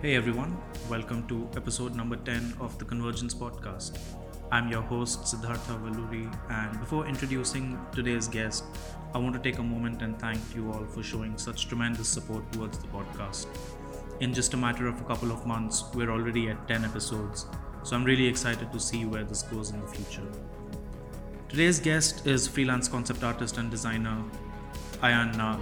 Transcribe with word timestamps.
Hey 0.00 0.14
everyone, 0.14 0.56
welcome 0.88 1.28
to 1.28 1.48
episode 1.56 1.94
number 1.94 2.16
10 2.16 2.54
of 2.60 2.76
the 2.78 2.84
Convergence 2.84 3.34
Podcast. 3.34 3.98
I'm 4.50 4.68
your 4.68 4.82
host 4.82 5.26
Siddhartha 5.28 5.74
Valluri, 5.74 6.32
and 6.50 6.80
before 6.80 7.06
introducing 7.06 7.78
today's 7.92 8.26
guest, 8.26 8.64
I 9.14 9.18
want 9.18 9.34
to 9.34 9.40
take 9.40 9.58
a 9.58 9.62
moment 9.62 10.02
and 10.02 10.18
thank 10.18 10.40
you 10.56 10.72
all 10.72 10.84
for 10.86 11.02
showing 11.02 11.38
such 11.38 11.68
tremendous 11.68 12.08
support 12.08 12.50
towards 12.52 12.78
the 12.78 12.88
podcast. 12.88 13.46
In 14.20 14.34
just 14.34 14.54
a 14.54 14.56
matter 14.56 14.88
of 14.88 15.00
a 15.00 15.04
couple 15.04 15.30
of 15.30 15.46
months, 15.46 15.84
we're 15.94 16.10
already 16.10 16.48
at 16.48 16.66
10 16.66 16.84
episodes, 16.84 17.46
so 17.88 17.96
I'm 17.96 18.04
really 18.04 18.26
excited 18.26 18.70
to 18.70 18.78
see 18.78 19.06
where 19.06 19.24
this 19.24 19.42
goes 19.42 19.70
in 19.70 19.80
the 19.80 19.86
future. 19.86 20.26
Today's 21.48 21.80
guest 21.80 22.26
is 22.26 22.46
freelance 22.46 22.86
concept 22.86 23.24
artist 23.24 23.56
and 23.56 23.70
designer 23.70 24.22
Ayan 25.00 25.34
Nag 25.38 25.58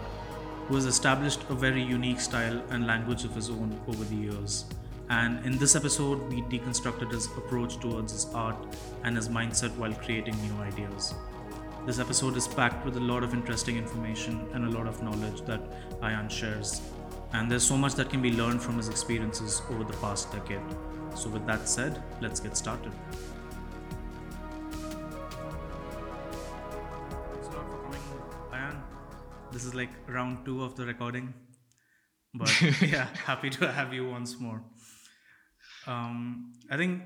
who 0.67 0.75
has 0.75 0.87
established 0.87 1.45
a 1.51 1.55
very 1.55 1.81
unique 1.81 2.19
style 2.19 2.61
and 2.71 2.85
language 2.85 3.23
of 3.25 3.33
his 3.33 3.49
own 3.49 3.81
over 3.87 4.03
the 4.03 4.17
years. 4.17 4.65
And 5.09 5.47
in 5.47 5.57
this 5.57 5.77
episode, 5.77 6.29
we 6.29 6.43
deconstructed 6.43 7.13
his 7.13 7.27
approach 7.27 7.79
towards 7.79 8.11
his 8.11 8.27
art 8.35 8.57
and 9.05 9.15
his 9.15 9.29
mindset 9.29 9.77
while 9.77 9.95
creating 9.95 10.35
new 10.43 10.61
ideas. 10.63 11.15
This 11.87 12.01
episode 12.01 12.37
is 12.37 12.49
packed 12.49 12.85
with 12.85 12.97
a 12.97 13.07
lot 13.13 13.23
of 13.23 13.35
interesting 13.35 13.77
information 13.77 14.45
and 14.53 14.65
a 14.65 14.71
lot 14.71 14.89
of 14.89 15.01
knowledge 15.01 15.43
that 15.43 15.61
Ayan 16.01 16.29
shares. 16.29 16.83
And 17.33 17.49
there's 17.49 17.63
so 17.63 17.77
much 17.77 17.95
that 17.95 18.11
can 18.11 18.21
be 18.21 18.33
learned 18.33 18.61
from 18.61 18.79
his 18.79 18.89
experiences 18.89 19.63
over 19.71 19.85
the 19.85 19.97
past 19.99 20.33
decade. 20.33 20.59
So, 21.17 21.29
with 21.31 21.47
that 21.47 21.69
said, 21.69 22.03
let's 22.21 22.41
get 22.41 22.57
started. 22.57 22.93
Thanks 27.33 27.49
a 27.49 27.57
lot 27.57 27.67
for 27.71 27.79
coming, 27.85 28.03
Ayan. 28.53 28.77
This 29.51 29.65
is 29.65 29.75
like 29.75 29.91
round 30.07 30.45
two 30.45 30.63
of 30.63 30.77
the 30.77 30.87
recording 30.87 31.35
but 32.39 32.61
yeah 32.83 33.09
happy 33.25 33.51
to 33.51 33.71
have 33.73 33.93
you 33.93 34.09
once 34.09 34.39
more 34.41 34.63
um, 35.87 36.53
i 36.71 36.77
think 36.77 37.03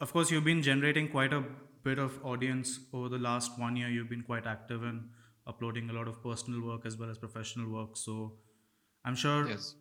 of 0.00 0.12
course 0.12 0.30
you've 0.30 0.44
been 0.44 0.62
generating 0.62 1.08
quite 1.08 1.32
a 1.32 1.42
bit 1.82 1.98
of 1.98 2.18
audience 2.24 2.80
over 2.92 3.08
the 3.08 3.18
last 3.18 3.58
one 3.58 3.76
year 3.76 3.88
you've 3.88 4.10
been 4.10 4.22
quite 4.22 4.46
active 4.46 4.82
in 4.82 5.02
uploading 5.46 5.88
a 5.90 5.92
lot 5.92 6.08
of 6.08 6.22
personal 6.22 6.60
work 6.60 6.84
as 6.84 6.96
well 6.96 7.10
as 7.10 7.18
professional 7.18 7.70
work 7.70 7.96
so 7.96 8.32
i'm 9.04 9.14
sure 9.14 9.48
yes. 9.48 9.74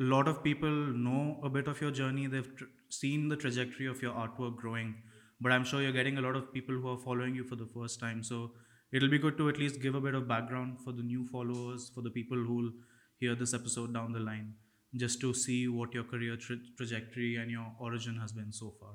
a 0.00 0.02
lot 0.02 0.28
of 0.28 0.42
people 0.42 0.70
know 0.70 1.38
a 1.42 1.50
bit 1.50 1.68
of 1.68 1.80
your 1.80 1.90
journey 1.90 2.26
they've 2.26 2.56
tr- 2.56 2.72
seen 2.92 3.28
the 3.28 3.36
trajectory 3.36 3.86
of 3.86 4.02
your 4.02 4.12
artwork 4.12 4.56
growing 4.56 4.94
but 5.40 5.52
i'm 5.52 5.64
sure 5.64 5.82
you're 5.82 5.98
getting 6.00 6.18
a 6.18 6.26
lot 6.26 6.36
of 6.36 6.52
people 6.52 6.74
who 6.74 6.88
are 6.88 6.98
following 6.98 7.34
you 7.34 7.44
for 7.44 7.56
the 7.56 7.70
first 7.74 7.98
time 8.00 8.22
so 8.22 8.50
it'll 8.92 9.08
be 9.08 9.18
good 9.18 9.36
to 9.38 9.48
at 9.48 9.58
least 9.58 9.80
give 9.80 9.94
a 9.94 10.00
bit 10.00 10.14
of 10.14 10.28
background 10.28 10.80
for 10.84 10.92
the 10.92 11.02
new 11.02 11.24
followers, 11.24 11.90
for 11.94 12.02
the 12.02 12.10
people 12.10 12.36
who'll 12.36 12.70
hear 13.18 13.34
this 13.34 13.54
episode 13.54 13.94
down 13.94 14.12
the 14.12 14.20
line, 14.20 14.54
just 14.94 15.20
to 15.20 15.32
see 15.32 15.68
what 15.68 15.94
your 15.94 16.04
career 16.04 16.36
tra- 16.36 16.56
trajectory 16.76 17.36
and 17.36 17.50
your 17.50 17.72
origin 17.80 18.16
has 18.16 18.32
been 18.32 18.52
so 18.52 18.74
far. 18.78 18.94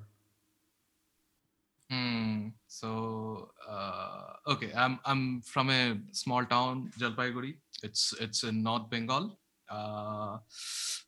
Hmm. 1.89 2.49
So, 2.67 3.51
uh, 3.67 4.33
okay, 4.45 4.71
I'm 4.75 4.99
I'm 5.05 5.41
from 5.41 5.69
a 5.69 5.97
small 6.11 6.45
town, 6.45 6.91
Jalpaiguri. 6.99 7.55
It's 7.81 8.13
it's 8.19 8.43
in 8.43 8.61
North 8.61 8.89
Bengal. 8.89 9.39
Uh, 9.69 10.37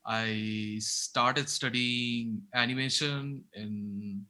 I 0.06 0.76
started 0.80 1.48
studying 1.48 2.42
animation 2.54 3.44
in 3.54 4.24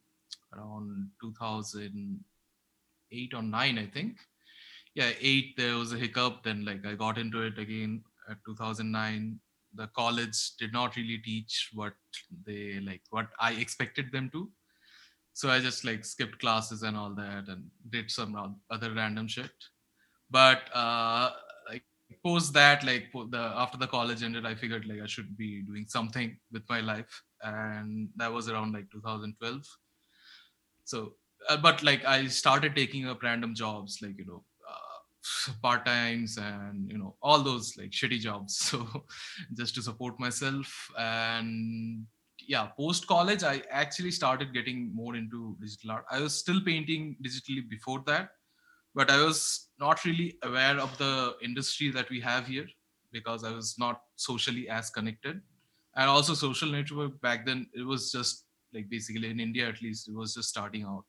around 0.53 1.09
2008 1.21 3.33
or 3.33 3.41
9 3.41 3.77
i 3.77 3.85
think. 3.85 4.17
Yeah 4.95 5.11
eight 5.21 5.55
there 5.57 5.77
was 5.77 5.93
a 5.93 5.97
hiccup 5.97 6.43
then 6.43 6.65
like 6.65 6.85
i 6.85 6.95
got 6.95 7.17
into 7.17 7.43
it 7.43 7.57
again 7.57 8.03
at 8.29 8.37
2009 8.45 9.39
the 9.75 9.87
college 9.87 10.57
did 10.59 10.73
not 10.73 10.97
really 10.97 11.17
teach 11.19 11.69
what 11.73 11.93
they 12.45 12.81
like 12.81 13.01
what 13.09 13.27
i 13.39 13.53
expected 13.53 14.11
them 14.11 14.29
to. 14.33 14.51
So 15.33 15.49
i 15.49 15.59
just 15.59 15.85
like 15.85 16.03
skipped 16.03 16.39
classes 16.39 16.83
and 16.83 16.97
all 16.97 17.15
that 17.15 17.47
and 17.47 17.63
did 17.89 18.11
some 18.11 18.59
other 18.69 18.93
random 18.93 19.27
shit. 19.27 19.51
But 20.29 20.63
uh 20.73 21.31
post 22.23 22.53
that 22.53 22.83
like 22.83 23.07
the 23.29 23.51
after 23.55 23.77
the 23.77 23.87
college 23.87 24.23
ended 24.23 24.45
i 24.45 24.53
figured 24.53 24.85
like 24.85 25.01
i 25.01 25.07
should 25.07 25.35
be 25.37 25.61
doing 25.63 25.85
something 25.87 26.37
with 26.51 26.63
my 26.69 26.79
life. 26.79 27.23
And 27.43 28.09
that 28.17 28.31
was 28.31 28.49
around 28.49 28.73
like 28.73 28.89
2012 28.91 29.65
so 30.83 31.13
uh, 31.49 31.57
but 31.57 31.81
like 31.81 32.05
i 32.05 32.27
started 32.27 32.75
taking 32.75 33.07
up 33.07 33.23
random 33.23 33.55
jobs 33.55 33.97
like 34.01 34.17
you 34.17 34.25
know 34.25 34.43
part 35.61 35.85
times 35.85 36.37
and 36.37 36.89
you 36.89 36.97
know 36.97 37.15
all 37.21 37.41
those 37.41 37.75
like 37.77 37.91
shitty 37.91 38.19
jobs. 38.19 38.57
So 38.71 38.87
just 39.55 39.75
to 39.75 39.81
support 39.81 40.19
myself. 40.19 40.91
And 40.97 42.05
yeah 42.47 42.69
post 42.75 43.05
college 43.05 43.43
i 43.43 43.61
actually 43.69 44.09
started 44.09 44.51
getting 44.51 44.93
more 44.95 45.15
into 45.15 45.55
digital 45.61 45.91
art. 45.91 46.05
I 46.09 46.19
was 46.21 46.37
still 46.37 46.59
painting 46.65 47.15
digitally 47.23 47.69
before 47.69 48.01
that 48.07 48.29
but 48.95 49.11
i 49.11 49.23
was 49.23 49.69
not 49.81 50.05
really 50.05 50.37
aware 50.43 50.77
of 50.85 50.97
the 50.97 51.35
industry 51.43 51.89
that 51.91 52.09
we 52.09 52.19
have 52.19 52.47
here 52.47 52.67
because 53.11 53.43
i 53.43 53.51
was 53.51 53.75
not 53.83 54.01
socially 54.15 54.69
as 54.69 54.89
connected 54.89 55.41
and 55.95 56.09
also 56.09 56.33
social 56.33 56.69
network 56.77 57.19
back 57.21 57.45
then 57.45 57.67
it 57.73 57.85
was 57.93 58.11
just 58.11 58.45
like 58.73 58.89
basically 58.89 59.29
in 59.29 59.39
india 59.39 59.67
at 59.67 59.81
least 59.81 60.07
it 60.07 60.15
was 60.23 60.35
just 60.35 60.49
starting 60.49 60.83
out 60.83 61.05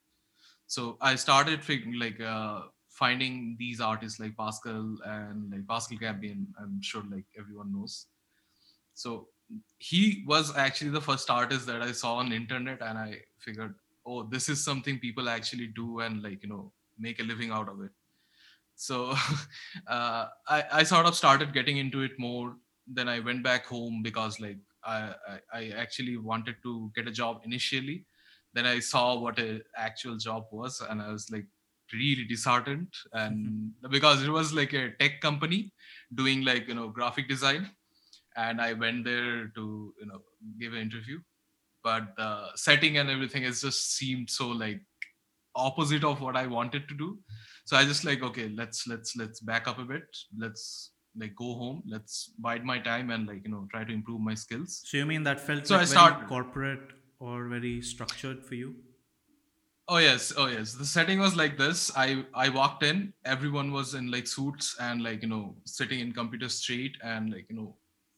so 0.67 0.97
i 1.01 1.15
started 1.15 1.59
like 2.05 2.19
uh, 2.21 2.61
finding 2.93 3.55
these 3.57 3.81
artists 3.81 4.19
like 4.19 4.37
Pascal 4.37 4.97
and 5.05 5.51
like 5.51 5.67
Pascal 5.67 5.97
Campion, 5.97 6.47
I'm 6.59 6.81
sure 6.81 7.03
like 7.11 7.25
everyone 7.37 7.73
knows. 7.73 8.05
So 8.93 9.27
he 9.79 10.23
was 10.27 10.55
actually 10.55 10.91
the 10.91 11.01
first 11.01 11.29
artist 11.29 11.65
that 11.67 11.81
I 11.81 11.91
saw 11.91 12.15
on 12.15 12.31
internet, 12.31 12.81
and 12.81 12.97
I 12.97 13.21
figured, 13.39 13.73
oh, 14.05 14.23
this 14.23 14.47
is 14.47 14.63
something 14.63 14.99
people 14.99 15.27
actually 15.27 15.67
do 15.67 15.99
and 15.99 16.21
like 16.21 16.43
you 16.43 16.49
know 16.49 16.71
make 16.99 17.19
a 17.19 17.23
living 17.23 17.51
out 17.51 17.67
of 17.67 17.81
it. 17.81 17.91
So 18.75 19.15
uh, 19.87 20.27
I, 20.47 20.63
I 20.71 20.83
sort 20.83 21.05
of 21.05 21.15
started 21.15 21.53
getting 21.53 21.77
into 21.77 22.01
it 22.01 22.11
more. 22.17 22.55
Then 22.87 23.07
I 23.07 23.19
went 23.19 23.43
back 23.43 23.65
home 23.65 24.01
because 24.03 24.39
like 24.39 24.57
I, 24.83 25.13
I, 25.27 25.39
I 25.53 25.69
actually 25.77 26.17
wanted 26.17 26.55
to 26.63 26.91
get 26.95 27.07
a 27.07 27.11
job 27.11 27.41
initially. 27.45 28.05
Then 28.53 28.65
I 28.65 28.79
saw 28.79 29.17
what 29.17 29.39
a 29.39 29.61
actual 29.75 30.17
job 30.17 30.45
was, 30.51 30.81
and 30.87 31.01
I 31.01 31.11
was 31.11 31.31
like, 31.31 31.45
really 31.93 32.25
disheartened 32.25 32.93
and 33.13 33.47
mm-hmm. 33.47 33.91
because 33.91 34.23
it 34.23 34.29
was 34.29 34.53
like 34.53 34.73
a 34.73 34.91
tech 34.99 35.21
company 35.21 35.71
doing 36.15 36.43
like 36.43 36.67
you 36.67 36.73
know 36.73 36.87
graphic 36.87 37.27
design 37.27 37.69
and 38.35 38.61
i 38.61 38.73
went 38.73 39.03
there 39.03 39.47
to 39.55 39.93
you 39.99 40.05
know 40.05 40.19
give 40.59 40.73
an 40.73 40.79
interview 40.79 41.19
but 41.83 42.15
the 42.17 42.47
setting 42.55 42.97
and 42.97 43.09
everything 43.09 43.43
has 43.43 43.61
just 43.61 43.95
seemed 43.95 44.29
so 44.29 44.47
like 44.47 44.81
opposite 45.55 46.03
of 46.03 46.21
what 46.21 46.35
i 46.35 46.47
wanted 46.47 46.87
to 46.87 46.95
do 46.95 47.19
so 47.65 47.77
i 47.77 47.83
just 47.83 48.03
like 48.05 48.23
okay 48.23 48.49
let's 48.49 48.87
let's 48.87 49.15
let's 49.15 49.39
back 49.39 49.67
up 49.67 49.79
a 49.79 49.85
bit 49.85 50.05
let's 50.37 50.91
like 51.17 51.35
go 51.35 51.53
home 51.53 51.83
let's 51.85 52.31
bide 52.39 52.65
my 52.65 52.79
time 52.79 53.11
and 53.11 53.27
like 53.27 53.41
you 53.45 53.51
know 53.51 53.67
try 53.71 53.83
to 53.83 53.93
improve 53.93 54.19
my 54.19 54.33
skills 54.33 54.81
so 54.85 54.97
you 54.97 55.05
mean 55.05 55.23
that 55.23 55.39
felt 55.39 55.67
so 55.67 55.75
like 55.75 55.83
i 55.83 55.85
start 55.85 56.27
corporate 56.27 56.93
or 57.19 57.47
very 57.47 57.81
structured 57.81 58.43
for 58.43 58.55
you 58.55 58.75
Oh 59.89 59.97
yes, 59.97 60.31
oh 60.37 60.47
yes. 60.47 60.73
The 60.73 60.85
setting 60.85 61.19
was 61.19 61.35
like 61.35 61.57
this. 61.57 61.91
I 61.95 62.25
I 62.33 62.47
walked 62.47 62.83
in. 62.83 63.13
Everyone 63.25 63.71
was 63.73 63.95
in 63.95 64.09
like 64.09 64.27
suits 64.27 64.77
and 64.79 65.03
like 65.03 65.21
you 65.21 65.27
know 65.27 65.57
sitting 65.65 65.99
in 65.99 66.13
computer 66.13 66.47
street 66.47 66.95
and 67.03 67.29
like 67.29 67.47
you 67.49 67.55
know 67.57 67.75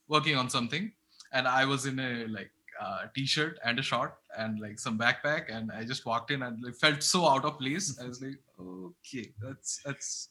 working 0.08 0.38
on 0.38 0.48
something. 0.48 0.92
And 1.34 1.48
I 1.48 1.66
was 1.66 1.88
in 1.88 2.00
a 2.00 2.28
like 2.28 2.52
uh, 2.81 3.03
t-shirt 3.16 3.59
and 3.63 3.80
a 3.80 3.81
short 3.81 4.16
and 4.38 4.59
like 4.59 4.80
some 4.80 4.97
backpack. 4.97 5.56
And 5.56 5.72
I 5.72 5.84
just 5.84 6.05
walked 6.05 6.32
in 6.32 6.44
and 6.44 6.64
like, 6.64 6.76
felt 6.76 7.03
so 7.03 7.28
out 7.28 7.46
of 7.46 7.59
place. 7.59 7.97
I 8.02 8.08
was 8.08 8.22
like, 8.22 8.40
okay, 8.59 9.32
let's 9.44 9.82
let's 9.85 10.29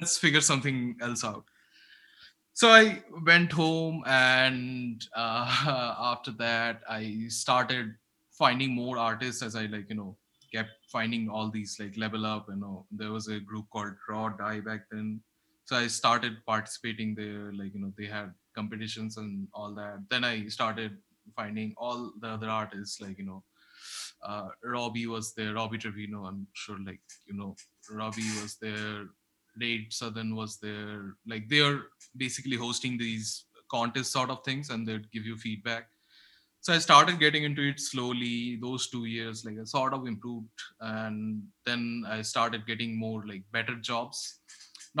let's 0.00 0.18
figure 0.18 0.40
something 0.40 0.96
else 1.00 1.24
out. 1.24 1.44
So 2.54 2.68
I 2.68 3.02
went 3.24 3.50
home 3.52 4.02
and 4.06 5.02
uh, 5.16 5.96
after 5.98 6.32
that 6.32 6.82
I 6.88 7.24
started 7.28 7.94
finding 8.30 8.74
more 8.74 8.98
artists 8.98 9.42
as 9.42 9.56
I 9.56 9.66
like 9.66 9.88
you 9.88 9.96
know 9.96 10.16
kept 10.52 10.70
finding 10.90 11.28
all 11.28 11.50
these 11.50 11.76
like 11.80 11.96
level 11.96 12.26
up 12.26 12.46
you 12.48 12.56
know 12.56 12.86
there 12.90 13.10
was 13.10 13.28
a 13.28 13.40
group 13.40 13.66
called 13.72 13.94
raw 14.08 14.28
die 14.28 14.60
back 14.60 14.82
then 14.90 15.20
so 15.64 15.76
i 15.76 15.86
started 15.86 16.36
participating 16.46 17.14
there 17.14 17.52
like 17.54 17.72
you 17.74 17.80
know 17.80 17.92
they 17.96 18.06
had 18.06 18.32
competitions 18.54 19.16
and 19.16 19.48
all 19.54 19.74
that 19.74 19.98
then 20.10 20.24
i 20.24 20.46
started 20.46 20.98
finding 21.36 21.74
all 21.76 22.12
the 22.20 22.28
other 22.28 22.48
artists 22.48 23.00
like 23.00 23.18
you 23.18 23.24
know 23.24 23.42
uh, 24.22 24.48
robbie 24.64 25.06
was 25.06 25.34
there 25.34 25.54
robbie 25.54 25.78
trevino 25.78 26.24
i'm 26.24 26.46
sure 26.52 26.78
like 26.86 27.00
you 27.26 27.34
know 27.34 27.54
robbie 27.90 28.30
was 28.42 28.56
there 28.60 29.06
Nate 29.54 29.92
Southern 29.92 30.34
was 30.34 30.58
there. 30.60 31.14
Like 31.26 31.46
they 31.48 31.60
are 31.60 31.82
basically 32.16 32.56
hosting 32.56 32.96
these 32.96 33.44
contest 33.70 34.10
sort 34.10 34.30
of 34.30 34.42
things, 34.44 34.70
and 34.70 34.86
they'd 34.88 35.10
give 35.12 35.26
you 35.26 35.36
feedback. 35.36 35.88
so 36.66 36.72
i 36.72 36.78
started 36.82 37.16
getting 37.20 37.44
into 37.46 37.62
it 37.70 37.80
slowly 37.84 38.56
those 38.64 38.84
two 38.90 39.04
years 39.12 39.38
like 39.46 39.56
i 39.62 39.64
sort 39.70 39.94
of 39.96 40.06
improved 40.10 40.60
and 40.90 41.42
then 41.68 41.80
i 42.16 42.18
started 42.32 42.66
getting 42.70 42.92
more 43.04 43.18
like 43.30 43.42
better 43.56 43.74
jobs 43.88 44.20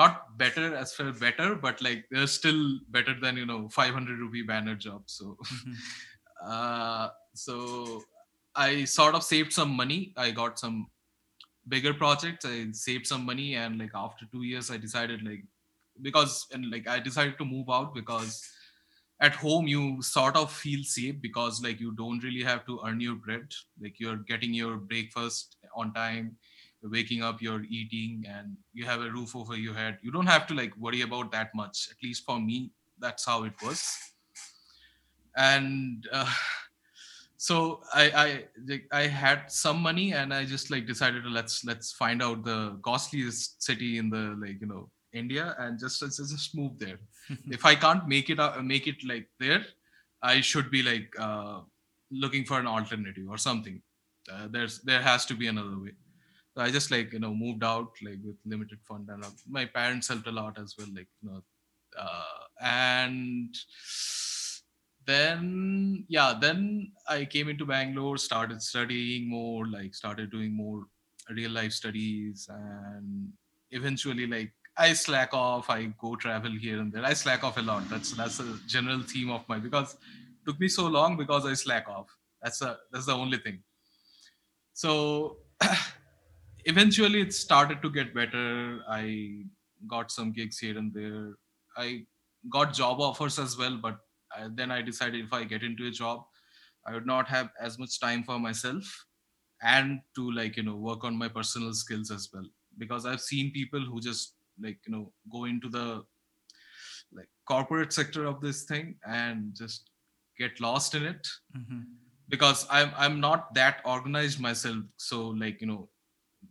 not 0.00 0.36
better 0.38 0.74
as 0.74 0.94
for 0.98 1.06
better 1.12 1.54
but 1.66 1.80
like 1.88 2.04
they're 2.10 2.26
still 2.26 2.62
better 2.96 3.14
than 3.24 3.36
you 3.36 3.46
know 3.46 3.68
500 3.68 4.18
rupee 4.18 4.42
banner 4.42 4.74
jobs. 4.74 5.12
so 5.20 5.36
Mhm. 5.52 5.76
uh 6.44 7.08
so 7.34 8.02
i 8.54 8.84
sort 8.84 9.14
of 9.14 9.22
saved 9.22 9.52
some 9.52 9.70
money. 9.70 10.12
I 10.16 10.30
got 10.30 10.58
some 10.58 10.88
bigger 11.68 11.94
projects. 11.94 12.44
I 12.44 12.66
saved 12.72 13.06
some 13.06 13.24
money 13.24 13.54
and 13.54 13.78
like 13.78 13.92
after 13.94 14.26
two 14.32 14.42
years 14.42 14.70
i 14.70 14.76
decided 14.76 15.22
like 15.22 15.44
because 16.00 16.46
and 16.52 16.70
like 16.70 16.88
i 16.88 16.98
decided 16.98 17.38
to 17.38 17.44
move 17.44 17.70
out 17.70 17.94
because 17.94 18.42
at 19.20 19.34
home 19.36 19.68
you 19.68 20.02
sort 20.02 20.36
of 20.36 20.52
feel 20.52 20.82
safe 20.82 21.20
because 21.22 21.62
like 21.62 21.80
you 21.80 21.92
don't 21.92 22.24
really 22.24 22.42
have 22.42 22.66
to 22.66 22.80
earn 22.84 23.00
your 23.00 23.14
bread. 23.14 23.52
Like 23.80 24.00
you're 24.00 24.16
getting 24.16 24.52
your 24.52 24.76
breakfast 24.76 25.56
on 25.74 25.94
time 25.94 26.36
you're 26.82 26.90
waking 26.90 27.22
up 27.22 27.40
you're 27.40 27.62
eating 27.70 28.24
and 28.28 28.56
you 28.72 28.84
have 28.84 29.00
a 29.00 29.10
roof 29.10 29.36
over 29.36 29.56
your 29.56 29.74
head. 29.74 29.98
You 30.02 30.10
don't 30.10 30.26
have 30.26 30.46
to 30.48 30.54
like 30.54 30.76
worry 30.76 31.02
about 31.02 31.30
that 31.32 31.54
much. 31.54 31.88
At 31.90 32.02
least 32.02 32.24
for 32.24 32.40
me 32.40 32.72
that's 32.98 33.24
how 33.24 33.44
it 33.44 33.54
was 33.62 34.11
and 35.36 36.08
uh, 36.12 36.30
so 37.36 37.80
I, 37.92 38.44
I 38.62 38.80
I 38.92 39.06
had 39.06 39.50
some 39.50 39.80
money 39.80 40.12
and 40.12 40.32
I 40.32 40.44
just 40.44 40.70
like 40.70 40.86
decided 40.86 41.24
to 41.24 41.30
let's 41.30 41.64
let's 41.64 41.92
find 41.92 42.22
out 42.22 42.44
the 42.44 42.78
costliest 42.82 43.62
city 43.62 43.98
in 43.98 44.10
the 44.10 44.36
like 44.40 44.60
you 44.60 44.66
know 44.66 44.90
India 45.12 45.54
and 45.58 45.78
just 45.78 46.02
let's 46.02 46.16
just 46.16 46.54
move 46.54 46.78
there. 46.78 46.98
if 47.50 47.64
I 47.64 47.74
can't 47.74 48.08
make 48.08 48.30
it 48.30 48.40
out, 48.40 48.64
make 48.64 48.86
it 48.86 48.96
like 49.06 49.28
there, 49.38 49.64
I 50.22 50.40
should 50.40 50.70
be 50.70 50.82
like 50.82 51.12
uh, 51.18 51.60
looking 52.10 52.44
for 52.44 52.58
an 52.58 52.66
alternative 52.66 53.26
or 53.28 53.38
something. 53.38 53.82
Uh, 54.32 54.48
there's 54.50 54.80
there 54.82 55.02
has 55.02 55.26
to 55.26 55.34
be 55.34 55.48
another 55.48 55.78
way. 55.78 55.92
So 56.54 56.62
I 56.62 56.70
just 56.70 56.90
like 56.90 57.12
you 57.12 57.18
know 57.18 57.34
moved 57.34 57.64
out 57.64 57.90
like 58.02 58.18
with 58.24 58.36
limited 58.44 58.78
fund 58.86 59.08
and 59.08 59.24
uh, 59.24 59.30
my 59.48 59.64
parents 59.64 60.08
helped 60.08 60.26
a 60.26 60.32
lot 60.32 60.58
as 60.58 60.74
well 60.78 60.88
like 60.94 61.08
you 61.22 61.30
know 61.30 61.42
uh, 61.98 62.44
and 62.60 63.56
then 65.06 66.04
yeah 66.08 66.34
then 66.40 66.90
i 67.08 67.24
came 67.24 67.48
into 67.48 67.66
bangalore 67.66 68.16
started 68.16 68.62
studying 68.62 69.28
more 69.28 69.66
like 69.66 69.94
started 69.94 70.30
doing 70.30 70.54
more 70.54 70.84
real 71.30 71.50
life 71.50 71.72
studies 71.72 72.48
and 72.50 73.32
eventually 73.70 74.26
like 74.26 74.52
i 74.76 74.92
slack 74.92 75.32
off 75.32 75.68
i 75.70 75.84
go 76.00 76.14
travel 76.16 76.50
here 76.50 76.80
and 76.80 76.92
there. 76.92 77.04
I 77.04 77.12
slack 77.12 77.44
off 77.44 77.58
a 77.58 77.62
lot. 77.62 77.88
That's 77.88 78.12
that's 78.12 78.40
a 78.40 78.58
general 78.66 79.02
theme 79.02 79.30
of 79.30 79.46
my 79.48 79.58
because 79.58 79.94
it 79.94 80.46
took 80.46 80.58
me 80.58 80.68
so 80.68 80.86
long 80.86 81.16
because 81.16 81.44
i 81.46 81.54
slack 81.54 81.88
off. 81.88 82.08
That's 82.42 82.62
a 82.62 82.78
that's 82.90 83.06
the 83.06 83.14
only 83.14 83.38
thing. 83.38 83.62
So 84.72 85.38
eventually 86.64 87.20
it 87.20 87.34
started 87.34 87.82
to 87.82 87.90
get 87.90 88.14
better. 88.14 88.80
I 88.88 89.44
got 89.86 90.10
some 90.10 90.32
gigs 90.32 90.58
here 90.58 90.78
and 90.78 90.92
there. 90.94 91.34
I 91.76 92.06
got 92.48 92.72
job 92.72 93.00
offers 93.00 93.38
as 93.38 93.56
well 93.56 93.76
but 93.76 93.98
I, 94.36 94.48
then 94.54 94.70
i 94.70 94.82
decided 94.82 95.24
if 95.24 95.32
i 95.32 95.44
get 95.44 95.62
into 95.62 95.86
a 95.86 95.90
job 95.90 96.24
i 96.86 96.92
would 96.94 97.06
not 97.06 97.28
have 97.28 97.50
as 97.60 97.78
much 97.78 98.00
time 98.00 98.22
for 98.22 98.38
myself 98.38 98.84
and 99.62 100.00
to 100.16 100.30
like 100.32 100.56
you 100.56 100.62
know 100.62 100.76
work 100.76 101.04
on 101.04 101.16
my 101.16 101.28
personal 101.28 101.72
skills 101.72 102.10
as 102.10 102.28
well. 102.32 102.44
Because 102.78 103.06
i've 103.06 103.20
seen 103.20 103.52
people 103.52 103.80
who 103.80 104.00
just 104.00 104.34
like 104.60 104.78
you 104.86 104.92
know 104.92 105.12
go 105.30 105.44
into 105.44 105.68
the 105.68 106.02
like 107.12 107.28
corporate 107.46 107.92
sector 107.92 108.24
of 108.26 108.40
this 108.40 108.64
thing 108.64 108.96
and 109.06 109.54
just 109.54 109.90
get 110.38 110.60
lost 110.60 110.94
in 110.94 111.04
it. 111.04 111.28
Mhm. 111.56 111.84
because 112.28 112.66
i'm 112.70 112.90
i'm 112.96 113.20
not 113.20 113.54
that 113.54 113.80
organized 113.84 114.40
myself. 114.40 114.84
So 114.96 115.28
like 115.28 115.60
you 115.60 115.66
know 115.66 115.88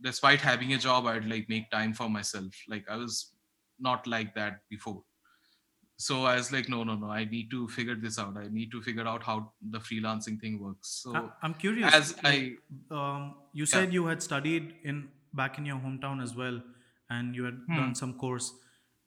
despite 0.01 0.39
having 0.39 0.73
a 0.73 0.77
job 0.77 1.07
i'd 1.07 1.25
like 1.25 1.49
make 1.49 1.69
time 1.71 1.93
for 1.93 2.09
myself. 2.09 2.53
Like 2.69 2.85
i 2.89 2.95
was 2.95 3.33
not 3.79 4.07
like 4.07 4.35
that 4.35 4.59
before 4.69 5.03
so 6.05 6.23
i 6.25 6.35
was 6.35 6.51
like 6.51 6.67
no 6.73 6.83
no 6.83 6.95
no 6.95 7.09
i 7.09 7.23
need 7.25 7.49
to 7.51 7.67
figure 7.77 7.95
this 8.05 8.17
out 8.23 8.37
i 8.37 8.47
need 8.47 8.71
to 8.71 8.81
figure 8.81 9.07
out 9.07 9.23
how 9.23 9.37
the 9.75 9.79
freelancing 9.79 10.39
thing 10.39 10.59
works 10.63 10.89
so 11.03 11.33
I'm 11.41 11.53
curious. 11.55 11.93
as 11.93 12.15
like, 12.23 12.25
i 12.25 12.57
um, 12.89 13.35
you 13.53 13.65
said 13.65 13.93
you 13.93 14.05
had 14.05 14.21
studied 14.23 14.75
in 14.83 15.11
back 15.33 15.57
in 15.57 15.65
your 15.65 15.77
hometown 15.77 16.21
as 16.21 16.35
well, 16.35 16.61
and 17.09 17.35
you 17.35 17.43
had 17.45 17.59
Hmm. 17.67 17.75
done 17.75 17.95
some 17.95 18.17
course. 18.17 18.53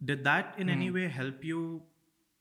Did 0.05 0.25
that 0.25 0.59
in 0.59 0.69
any 0.69 0.91
Hmm. 0.91 0.91
way 0.91 1.09
help 1.09 1.45
you 1.45 1.85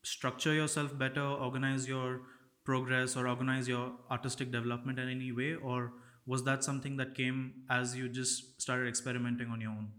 structure 0.03 0.53
yourself 0.53 0.97
better, 0.97 1.21
organize 1.25 1.87
your 1.87 2.21
progress, 2.63 3.15
or 3.15 3.27
organize 3.27 3.67
your 3.67 3.97
artistic 4.09 4.51
development 4.51 4.99
in 4.99 5.09
any 5.09 5.31
way, 5.31 5.55
or 5.55 5.93
was 6.25 6.43
that 6.45 6.63
something 6.63 6.97
that 6.97 7.13
came 7.15 7.65
as 7.69 7.95
you 7.95 8.07
just 8.09 8.61
started 8.61 8.87
experimenting 8.87 9.49
on 9.49 9.59
your 9.61 9.71
own? 9.71 9.91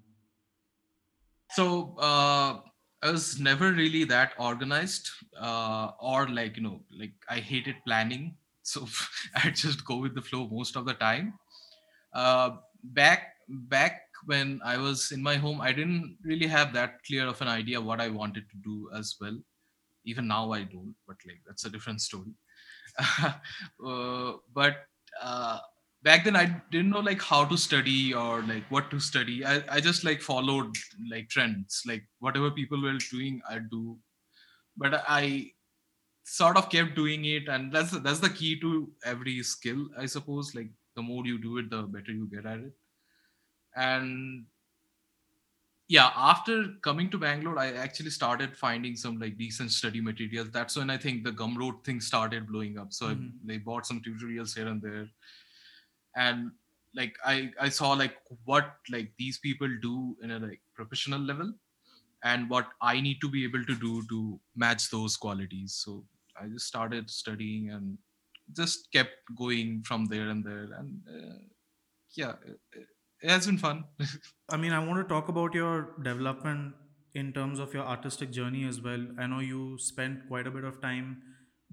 so 1.50 1.96
uh 1.98 2.60
i 3.04 3.10
was 3.10 3.38
never 3.40 3.72
really 3.72 4.04
that 4.04 4.32
organized 4.38 5.08
uh 5.40 5.90
or 6.00 6.28
like 6.28 6.56
you 6.56 6.62
know 6.62 6.80
like 7.00 7.14
i 7.28 7.38
hated 7.40 7.76
planning. 7.86 8.36
So 8.66 8.86
i 9.44 9.50
just 9.50 9.84
go 9.84 9.96
with 10.02 10.14
the 10.14 10.22
flow 10.22 10.48
most 10.50 10.74
of 10.76 10.86
the 10.86 10.94
time. 10.94 11.26
Uh 12.14 12.50
back 12.98 13.34
back 13.74 14.00
when 14.26 14.60
i 14.64 14.76
was 14.78 15.12
in 15.16 15.22
my 15.22 15.34
home 15.44 15.60
i 15.60 15.72
didn't 15.78 16.16
really 16.30 16.46
have 16.46 16.72
that 16.74 16.94
clear 17.08 17.26
of 17.32 17.42
an 17.42 17.48
idea 17.48 17.80
what 17.88 18.00
i 18.00 18.08
wanted 18.08 18.48
to 18.50 18.56
do 18.68 18.90
as 19.00 19.16
well. 19.20 19.38
Even 20.04 20.28
now 20.28 20.52
i 20.52 20.62
don't 20.64 20.94
but 21.08 21.16
like 21.28 21.42
that's 21.46 21.64
a 21.66 21.70
different 21.70 22.00
story. 22.00 22.34
Uh, 23.92 24.34
but 24.54 24.76
uh, 25.22 25.58
back 26.06 26.24
then 26.24 26.36
i 26.36 26.44
didn't 26.72 26.90
know 26.90 27.00
like 27.08 27.22
how 27.22 27.44
to 27.44 27.56
study 27.56 28.14
or 28.14 28.42
like 28.42 28.64
what 28.70 28.90
to 28.90 29.00
study. 29.00 29.44
I, 29.44 29.62
I 29.76 29.80
just 29.80 30.04
like 30.04 30.20
followed 30.22 30.74
like 31.10 31.28
trends 31.28 31.82
like 31.86 32.04
whatever 32.20 32.50
people 32.50 32.82
were 32.82 32.98
doing 33.10 33.40
i 33.48 33.58
do. 33.58 33.98
But 34.76 35.04
i 35.08 35.52
sort 36.24 36.56
of 36.58 36.70
kept 36.70 36.94
doing 36.96 37.24
it 37.26 37.48
and 37.48 37.72
that's 37.72 37.92
that's 38.00 38.20
the 38.20 38.30
key 38.30 38.60
to 38.60 38.92
every 39.04 39.42
skill 39.42 39.88
i 39.98 40.06
suppose. 40.06 40.54
Like 40.54 40.70
the 40.96 41.02
more 41.02 41.26
you 41.26 41.38
do 41.38 41.58
it 41.58 41.70
the 41.70 41.82
better 41.84 42.12
you 42.12 42.28
get 42.36 42.46
at 42.46 42.60
it. 42.60 42.72
And 43.76 44.46
yeah 45.88 46.10
after 46.16 46.54
coming 46.82 47.10
to 47.10 47.18
bangalore 47.18 47.58
i 47.58 47.72
actually 47.72 48.10
started 48.10 48.56
finding 48.56 48.96
some 48.96 49.18
like 49.18 49.36
decent 49.36 49.70
study 49.70 50.00
materials. 50.00 50.50
That's 50.50 50.76
when 50.76 50.90
i 50.90 50.96
think 50.96 51.24
the 51.24 51.32
gumroad 51.32 51.84
thing 51.84 52.00
started 52.00 52.46
blowing 52.48 52.78
up. 52.78 52.92
So 52.92 53.06
Mhm. 53.08 53.28
i 53.28 53.46
they 53.50 53.58
bought 53.58 53.86
some 53.86 54.00
tutorials 54.00 54.54
here 54.56 54.68
and 54.68 54.80
there 54.80 55.08
and 56.16 56.50
like 56.94 57.16
i 57.24 57.50
i 57.60 57.68
saw 57.68 57.92
like 57.92 58.16
what 58.44 58.74
like 58.90 59.12
these 59.18 59.38
people 59.38 59.68
do 59.82 60.16
in 60.22 60.30
a 60.30 60.38
like 60.38 60.60
professional 60.74 61.20
level 61.20 61.52
and 62.22 62.48
what 62.48 62.68
i 62.80 63.00
need 63.00 63.20
to 63.20 63.28
be 63.28 63.44
able 63.44 63.64
to 63.64 63.76
do 63.76 64.02
to 64.08 64.40
match 64.56 64.90
those 64.90 65.16
qualities 65.16 65.80
so 65.84 66.04
i 66.40 66.46
just 66.46 66.66
started 66.66 67.10
studying 67.10 67.70
and 67.70 67.98
just 68.56 68.92
kept 68.92 69.16
going 69.36 69.82
from 69.86 70.04
there 70.06 70.28
and 70.28 70.44
there 70.44 70.68
and 70.78 71.00
uh, 71.08 71.38
yeah 72.16 72.34
it, 72.46 72.86
it 73.22 73.30
has 73.30 73.46
been 73.46 73.58
fun 73.58 73.84
I 74.50 74.56
mean, 74.56 74.72
I 74.72 74.78
want 74.86 74.98
to 75.00 75.04
talk 75.12 75.28
about 75.28 75.54
your 75.54 75.94
development 76.02 76.74
in 77.14 77.32
terms 77.32 77.58
of 77.58 77.72
your 77.72 77.84
artistic 77.84 78.30
journey 78.30 78.64
as 78.66 78.80
well. 78.80 79.06
I 79.18 79.26
know 79.26 79.40
you 79.40 79.78
spent 79.78 80.28
quite 80.28 80.46
a 80.46 80.50
bit 80.50 80.64
of 80.64 80.80
time 80.80 81.22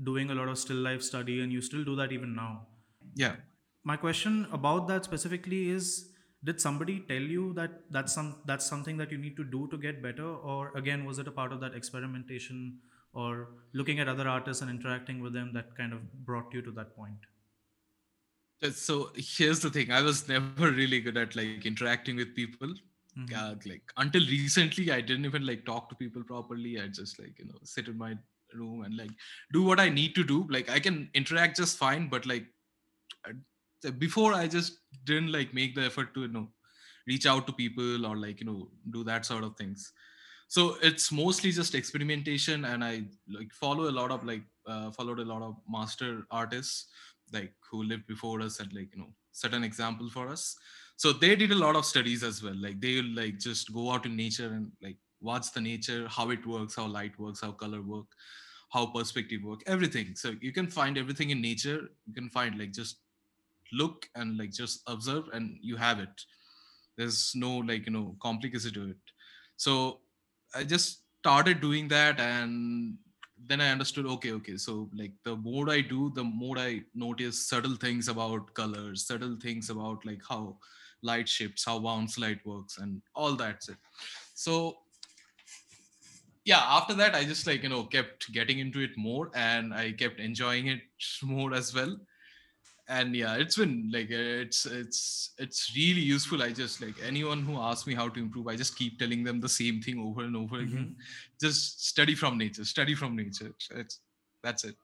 doing 0.01 0.31
a 0.31 0.35
lot 0.35 0.47
of 0.47 0.57
still 0.57 0.77
life 0.77 1.01
study, 1.01 1.41
and 1.41 1.51
you 1.51 1.61
still 1.61 1.83
do 1.83 1.95
that 1.97 2.11
even 2.11 2.35
now. 2.35 2.67
yeah 3.15 3.35
My 3.83 3.97
question 3.97 4.47
about 4.51 4.87
that 4.87 5.05
specifically 5.05 5.69
is 5.69 6.09
did 6.43 6.59
somebody 6.59 6.99
tell 7.07 7.21
you 7.21 7.53
that 7.53 7.81
that's 7.91 8.13
some 8.13 8.37
that's 8.45 8.65
something 8.65 8.97
that 8.97 9.11
you 9.11 9.17
need 9.17 9.35
to 9.37 9.43
do 9.43 9.67
to 9.71 9.77
get 9.77 10.01
better? 10.01 10.25
Or 10.27 10.71
again 10.75 11.05
was 11.05 11.19
it 11.19 11.27
a 11.27 11.31
part 11.31 11.51
of 11.51 11.59
that 11.61 11.75
experimentation 11.75 12.79
or 13.13 13.49
looking 13.73 13.99
at 13.99 14.07
other 14.07 14.27
artists 14.27 14.61
and 14.61 14.71
interacting 14.71 15.19
with 15.21 15.33
them 15.33 15.51
that 15.53 15.75
kind 15.75 15.93
of 15.93 16.01
brought 16.25 16.53
you 16.53 16.61
to 16.63 16.71
that 16.71 16.95
point? 16.95 17.17
So 18.73 19.09
here's 19.15 19.59
the 19.59 19.71
thing. 19.71 19.91
I 19.91 20.01
was 20.01 20.27
never 20.27 20.71
really 20.71 21.01
good 21.01 21.17
at 21.17 21.35
like 21.35 21.65
interacting 21.65 22.15
with 22.15 22.35
people. 22.35 22.73
Mhm. 23.19 23.33
uh, 23.37 23.55
like 23.69 23.91
until 23.97 24.21
recently 24.27 24.83
i 24.93 25.01
didn't 25.01 25.25
even 25.25 25.45
like 25.45 25.65
talk 25.65 25.89
to 25.89 25.95
people 25.95 26.23
properly. 26.23 26.79
I 26.79 26.87
just 26.87 27.19
like 27.19 27.39
you 27.39 27.45
know 27.45 27.59
sit 27.63 27.89
in 27.89 27.97
my 27.97 28.17
room 28.53 28.83
and 28.83 28.95
like 28.95 29.11
do 29.51 29.63
what 29.63 29.81
i 29.81 29.89
need 29.89 30.15
to 30.15 30.23
do. 30.23 30.47
Like 30.49 30.69
i 30.69 30.79
can 30.79 31.09
interact 31.13 31.57
just 31.57 31.77
fine 31.77 32.07
but 32.13 32.25
like 32.25 32.45
before 33.89 34.33
i 34.33 34.47
just 34.47 34.79
didn't 35.05 35.31
like 35.31 35.53
make 35.53 35.75
the 35.75 35.81
effort 35.81 36.13
to 36.13 36.21
you 36.21 36.27
know 36.27 36.47
reach 37.07 37.25
out 37.25 37.47
to 37.47 37.53
people 37.53 38.05
or 38.05 38.15
like 38.17 38.39
you 38.39 38.45
know 38.45 38.69
do 38.91 39.03
that 39.03 39.25
sort 39.25 39.43
of 39.43 39.55
things. 39.57 39.91
So 40.47 40.75
it's 40.81 41.11
mostly 41.11 41.51
just 41.51 41.75
experimentation 41.75 42.65
and 42.65 42.83
i 42.83 43.03
like 43.29 43.53
follow 43.53 43.89
a 43.89 43.95
lot 43.99 44.11
of 44.11 44.23
like 44.25 44.43
uh, 44.67 44.91
followed 44.91 45.19
a 45.19 45.25
lot 45.25 45.41
of 45.41 45.55
master 45.67 46.25
artists 46.29 46.87
like 47.33 47.53
who 47.69 47.83
lived 47.83 48.05
before 48.05 48.41
us 48.41 48.59
and 48.59 48.71
like 48.73 48.93
you 48.93 48.99
know 49.01 49.13
set 49.31 49.53
an 49.53 49.63
example 49.63 50.09
for 50.09 50.27
us. 50.27 50.57
So 50.97 51.13
they 51.13 51.35
did 51.35 51.51
a 51.51 51.55
lot 51.55 51.75
of 51.75 51.85
studies 51.85 52.21
as 52.21 52.43
well. 52.43 52.55
Like 52.55 52.79
they 52.81 53.01
like 53.01 53.39
just 53.39 53.73
go 53.73 53.91
out 53.91 54.05
in 54.05 54.15
nature 54.15 54.47
and 54.47 54.71
like 54.81 54.97
watch 55.21 55.51
the 55.53 55.61
nature 55.61 56.07
how 56.09 56.29
it 56.31 56.45
works 56.45 56.75
how 56.75 56.87
light 56.87 57.17
works 57.17 57.41
how 57.41 57.51
color 57.51 57.81
work 57.81 58.07
how 58.71 58.85
perspective 58.85 59.43
work 59.43 59.61
everything. 59.67 60.15
So 60.15 60.35
you 60.41 60.51
can 60.51 60.67
find 60.67 60.97
everything 60.97 61.29
in 61.31 61.41
nature. 61.41 61.89
You 62.05 62.13
can 62.13 62.29
find 62.29 62.57
like 62.57 62.71
just 62.71 62.97
look 63.73 64.07
and 64.15 64.37
like 64.37 64.51
just 64.51 64.81
observe 64.87 65.25
and 65.33 65.57
you 65.61 65.75
have 65.75 65.99
it. 65.99 66.25
There's 66.97 67.33
no 67.35 67.57
like 67.57 67.85
you 67.85 67.91
know 67.91 68.15
complicacy 68.23 68.73
to 68.73 68.89
it. 68.91 68.97
So 69.57 69.99
i 70.55 70.63
just 70.63 71.03
started 71.19 71.61
doing 71.61 71.87
that 71.87 72.19
and 72.19 72.97
then 73.47 73.61
i 73.61 73.69
understood 73.69 74.05
okay 74.05 74.31
okay 74.31 74.57
so 74.57 74.89
like 74.95 75.13
the 75.23 75.35
more 75.35 75.69
i 75.69 75.81
do 75.81 76.11
the 76.15 76.23
more 76.23 76.57
i 76.57 76.81
notice 76.93 77.47
subtle 77.47 77.75
things 77.75 78.07
about 78.07 78.53
colors 78.53 79.05
subtle 79.05 79.37
things 79.41 79.69
about 79.69 80.05
like 80.05 80.21
how 80.27 80.55
light 81.01 81.27
shifts 81.27 81.65
how 81.65 81.79
bounce 81.79 82.17
light 82.17 82.45
works 82.45 82.77
and 82.77 83.01
all 83.15 83.35
that's 83.35 83.69
it 83.69 83.77
so 84.33 84.77
yeah 86.45 86.61
after 86.77 86.93
that 86.93 87.15
i 87.15 87.23
just 87.23 87.47
like 87.47 87.63
you 87.63 87.69
know 87.69 87.83
kept 87.83 88.31
getting 88.31 88.59
into 88.59 88.79
it 88.79 88.91
more 88.97 89.31
and 89.33 89.73
i 89.73 89.91
kept 89.91 90.19
enjoying 90.19 90.67
it 90.67 90.81
more 91.23 91.53
as 91.53 91.73
well 91.73 91.95
and 92.97 93.15
yeah 93.15 93.35
it's 93.43 93.57
been 93.61 93.75
like 93.93 94.09
it's 94.09 94.65
it's 94.65 95.01
it's 95.37 95.71
really 95.75 96.01
useful. 96.01 96.43
I 96.43 96.51
just 96.51 96.81
like 96.81 96.95
anyone 97.11 97.41
who 97.41 97.57
asks 97.57 97.87
me 97.87 97.95
how 97.99 98.07
to 98.15 98.19
improve 98.19 98.47
i 98.53 98.55
just 98.61 98.77
keep 98.77 98.99
telling 99.03 99.23
them 99.27 99.39
the 99.45 99.51
same 99.55 99.81
thing 99.85 99.99
over 100.05 100.23
and 100.23 100.35
over 100.35 100.57
mm-hmm. 100.57 100.77
again 100.77 100.95
just 101.45 101.87
study 101.87 102.15
from 102.15 102.37
nature 102.37 102.65
study 102.65 102.95
from 102.95 103.15
nature. 103.15 103.51
It's 103.71 103.99
that's 104.43 104.63
it. 104.63 104.75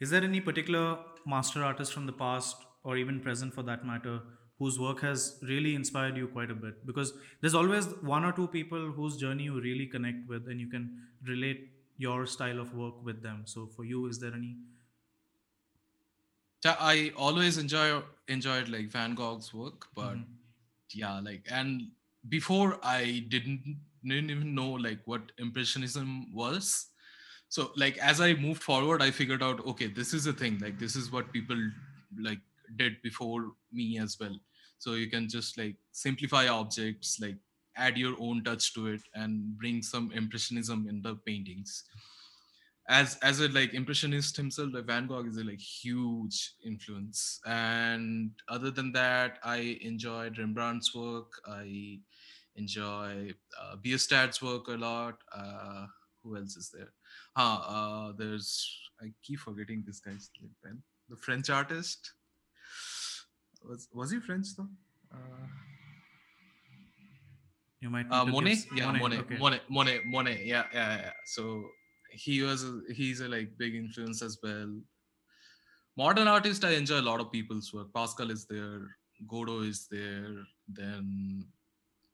Is 0.00 0.10
there 0.10 0.22
any 0.22 0.40
particular 0.40 0.98
master 1.26 1.64
artist 1.64 1.92
from 1.92 2.06
the 2.06 2.12
past 2.12 2.56
or 2.84 2.96
even 2.96 3.20
present 3.20 3.54
for 3.54 3.62
that 3.62 3.84
matter 3.84 4.20
whose 4.58 4.78
work 4.78 5.00
has 5.00 5.38
really 5.42 5.74
inspired 5.74 6.16
you 6.16 6.28
quite 6.28 6.50
a 6.50 6.54
bit? 6.54 6.86
Because 6.86 7.12
there's 7.40 7.54
always 7.54 7.86
one 8.14 8.24
or 8.24 8.32
two 8.32 8.48
people 8.48 8.90
whose 8.92 9.16
journey 9.16 9.44
you 9.44 9.60
really 9.60 9.86
connect 9.86 10.28
with 10.28 10.48
and 10.48 10.60
you 10.60 10.68
can 10.68 10.90
relate 11.26 11.70
your 11.98 12.26
style 12.26 12.60
of 12.60 12.74
work 12.74 13.02
with 13.04 13.22
them. 13.22 13.42
So 13.44 13.66
for 13.76 13.84
you 13.84 14.06
is 14.06 14.18
there 14.18 14.32
any 14.34 14.56
i 16.66 17.12
always 17.16 17.58
enjoy 17.58 18.02
enjoyed 18.28 18.68
like 18.68 18.90
van 18.90 19.14
gogh's 19.14 19.52
work 19.54 19.86
but 19.94 20.14
mm-hmm. 20.14 20.32
yeah 20.92 21.20
like 21.20 21.46
and 21.50 21.88
before 22.28 22.78
i 22.82 23.24
didn't 23.28 23.76
didn't 24.04 24.30
even 24.30 24.54
know 24.54 24.70
like 24.70 25.00
what 25.04 25.32
impressionism 25.38 26.32
was. 26.34 26.86
So 27.48 27.72
like 27.76 27.98
as 27.98 28.20
i 28.20 28.32
moved 28.34 28.62
forward 28.62 29.02
i 29.02 29.10
figured 29.10 29.42
out 29.42 29.64
okay 29.66 29.88
this 29.88 30.14
is 30.14 30.26
a 30.26 30.32
thing 30.32 30.58
like 30.60 30.78
this 30.78 30.94
is 30.94 31.10
what 31.10 31.32
people 31.32 31.56
like 32.18 32.38
did 32.76 33.02
before 33.02 33.52
me 33.72 33.98
as 33.98 34.16
well. 34.20 34.36
So 34.78 34.94
you 34.94 35.10
can 35.10 35.28
just 35.28 35.58
like 35.58 35.76
simplify 35.92 36.48
objects 36.48 37.18
like 37.20 37.36
add 37.76 37.98
your 37.98 38.14
own 38.20 38.44
touch 38.44 38.72
to 38.74 38.86
it 38.86 39.00
and 39.14 39.56
bring 39.58 39.82
some 39.82 40.12
impressionism 40.12 40.86
in 40.88 41.02
the 41.02 41.16
paintings 41.26 41.84
as 42.90 43.16
as 43.22 43.40
a 43.40 43.48
like 43.48 43.72
impressionist 43.72 44.36
himself 44.36 44.70
like 44.74 44.84
van 44.84 45.06
gogh 45.06 45.24
is 45.24 45.38
a 45.38 45.44
like 45.44 45.60
huge 45.60 46.54
influence 46.64 47.40
and 47.46 48.32
other 48.48 48.70
than 48.70 48.92
that 48.92 49.38
i 49.44 49.78
enjoyed 49.80 50.38
rembrandt's 50.38 50.94
work 50.94 51.40
i 51.48 51.98
enjoy 52.56 53.30
uh, 53.60 53.76
bierstadt's 53.84 54.42
work 54.42 54.68
a 54.68 54.72
lot 54.72 55.16
uh, 55.32 55.86
who 56.22 56.36
else 56.36 56.56
is 56.56 56.70
there 56.76 56.92
huh, 57.36 57.60
uh, 57.76 58.12
there's 58.18 58.50
i 59.00 59.06
keep 59.22 59.38
forgetting 59.38 59.84
this 59.86 60.00
guy's 60.00 60.30
name 60.64 60.82
the 61.08 61.16
french 61.16 61.48
artist 61.48 62.12
was 63.66 63.88
was 63.92 64.10
he 64.10 64.20
French 64.20 64.56
though? 64.56 64.68
Uh, 65.12 65.46
you 67.80 67.90
might. 67.90 68.06
Uh, 68.10 68.24
Monet, 68.24 68.58
yeah, 68.74 68.92
Monet, 68.92 69.18
okay. 69.18 69.38
Monet, 69.38 69.60
Monet, 69.68 70.00
Monet, 70.06 70.42
yeah, 70.44 70.64
yeah, 70.72 70.96
yeah. 70.98 71.12
So 71.24 71.64
he 72.10 72.42
was, 72.42 72.64
a, 72.64 72.80
he's 72.92 73.20
a 73.20 73.28
like 73.28 73.56
big 73.58 73.74
influence 73.74 74.22
as 74.22 74.38
well. 74.42 74.80
Modern 75.96 76.28
artist, 76.28 76.64
I 76.64 76.72
enjoy 76.72 77.00
a 77.00 77.08
lot 77.10 77.20
of 77.20 77.32
people's 77.32 77.72
work. 77.72 77.92
Pascal 77.94 78.30
is 78.30 78.46
there, 78.46 78.82
Dédouze 79.26 79.68
is 79.68 79.88
there. 79.90 80.36
Then 80.68 81.44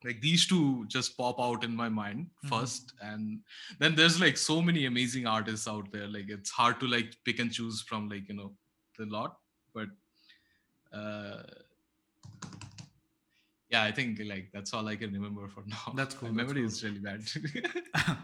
like 0.05 0.21
these 0.21 0.47
two 0.47 0.85
just 0.89 1.17
pop 1.17 1.41
out 1.41 1.65
in 1.65 1.75
my 1.75 1.89
mind 1.89 2.27
1st 2.45 2.53
mm-hmm. 2.53 3.09
and 3.09 3.41
then 3.81 3.95
there's 3.97 4.21
like 4.21 4.37
so 4.37 4.61
many 4.61 4.85
amazing 4.85 5.27
artists 5.27 5.67
out 5.67 5.91
there 5.91 6.07
like 6.07 6.29
it's 6.29 6.51
hard 6.51 6.79
to 6.79 6.87
like 6.87 7.17
pick 7.25 7.41
and 7.41 7.51
choose 7.51 7.81
from 7.81 8.09
like 8.09 8.29
you 8.29 8.35
know 8.35 8.53
the 8.99 9.07
lot 9.07 9.39
but 9.75 9.89
uh, 10.93 11.43
yeah, 13.71 13.83
I 13.83 13.93
think 13.93 14.21
like 14.25 14.49
that's 14.53 14.73
all 14.73 14.87
I 14.89 14.97
can 14.97 15.13
remember 15.13 15.49
for 15.49 15.65
now. 15.67 15.93
That's 15.95 16.15
cool. 16.15 16.29
My 16.33 16.43
memory 16.43 16.63
cool. 16.63 16.67
is 16.67 16.83
really 16.85 16.99
bad. 16.99 17.23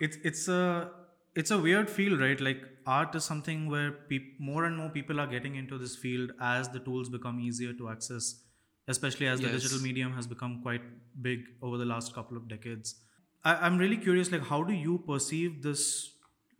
it's 0.00 0.16
it's 0.24 0.48
a 0.48 0.90
it's 1.34 1.50
a 1.50 1.58
weird 1.58 1.90
field, 1.90 2.20
right? 2.20 2.40
Like 2.40 2.62
art 2.86 3.14
is 3.14 3.24
something 3.24 3.68
where 3.68 3.92
peop- 3.92 4.40
more 4.40 4.64
and 4.64 4.76
more 4.76 4.88
people 4.88 5.20
are 5.20 5.26
getting 5.26 5.56
into 5.56 5.78
this 5.78 5.96
field 5.96 6.32
as 6.40 6.68
the 6.68 6.78
tools 6.80 7.08
become 7.08 7.40
easier 7.40 7.72
to 7.74 7.88
access, 7.90 8.42
especially 8.88 9.26
as 9.26 9.40
the 9.40 9.48
yes. 9.48 9.62
digital 9.62 9.80
medium 9.80 10.12
has 10.12 10.26
become 10.26 10.60
quite 10.62 10.82
big 11.20 11.44
over 11.62 11.76
the 11.76 11.84
last 11.84 12.14
couple 12.14 12.36
of 12.36 12.48
decades. 12.48 12.94
I, 13.44 13.66
am 13.66 13.78
really 13.78 13.96
curious, 13.96 14.32
like 14.32 14.42
how 14.42 14.62
do 14.62 14.72
you 14.72 14.98
perceive 15.06 15.62
this 15.62 16.10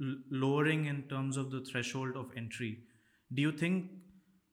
l- 0.00 0.16
lowering 0.30 0.84
in 0.84 1.02
terms 1.04 1.36
of 1.36 1.50
the 1.50 1.60
threshold 1.60 2.16
of 2.16 2.30
entry? 2.36 2.80
Do 3.32 3.42
you 3.42 3.52
think 3.52 3.90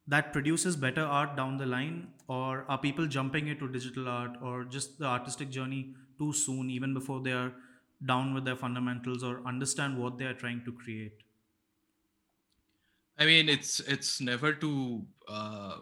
that 0.07 0.33
produces 0.33 0.75
better 0.75 1.03
art 1.03 1.35
down 1.35 1.57
the 1.57 1.65
line 1.65 2.07
or 2.27 2.65
are 2.67 2.77
people 2.77 3.07
jumping 3.07 3.47
into 3.47 3.67
digital 3.67 4.07
art 4.07 4.31
or 4.41 4.63
just 4.63 4.99
the 4.99 5.05
artistic 5.05 5.49
journey 5.49 5.93
too 6.17 6.33
soon 6.33 6.69
even 6.69 6.93
before 6.93 7.21
they 7.21 7.31
are 7.31 7.53
down 8.05 8.33
with 8.33 8.45
their 8.45 8.55
fundamentals 8.55 9.23
or 9.23 9.45
understand 9.45 9.97
what 9.97 10.17
they 10.17 10.25
are 10.25 10.33
trying 10.33 10.63
to 10.65 10.71
create. 10.71 11.23
I 13.17 13.25
mean 13.25 13.49
it's 13.49 13.79
it's 13.81 14.19
never 14.19 14.53
too 14.53 15.05
uh, 15.27 15.77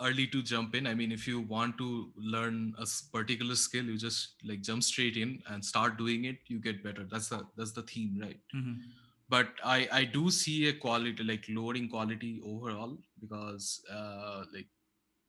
early 0.00 0.26
to 0.28 0.42
jump 0.42 0.74
in. 0.74 0.86
I 0.86 0.94
mean 0.94 1.12
if 1.12 1.26
you 1.26 1.40
want 1.40 1.76
to 1.78 2.12
learn 2.16 2.74
a 2.78 2.86
particular 3.12 3.54
skill 3.54 3.84
you 3.84 3.98
just 3.98 4.34
like 4.44 4.62
jump 4.62 4.82
straight 4.82 5.16
in 5.16 5.42
and 5.48 5.64
start 5.64 5.98
doing 5.98 6.24
it 6.24 6.38
you 6.46 6.60
get 6.60 6.82
better. 6.84 7.04
That's 7.04 7.28
the 7.28 7.46
that's 7.56 7.72
the 7.72 7.82
theme 7.82 8.18
right? 8.20 8.40
Mm-hmm. 8.54 8.74
But 9.28 9.48
I 9.64 9.88
I 9.92 10.04
do 10.04 10.30
see 10.30 10.68
a 10.68 10.72
quality 10.72 11.24
like 11.24 11.44
lowering 11.48 11.88
quality 11.88 12.40
overall 12.44 12.96
because 13.20 13.82
uh, 13.90 14.44
like 14.54 14.68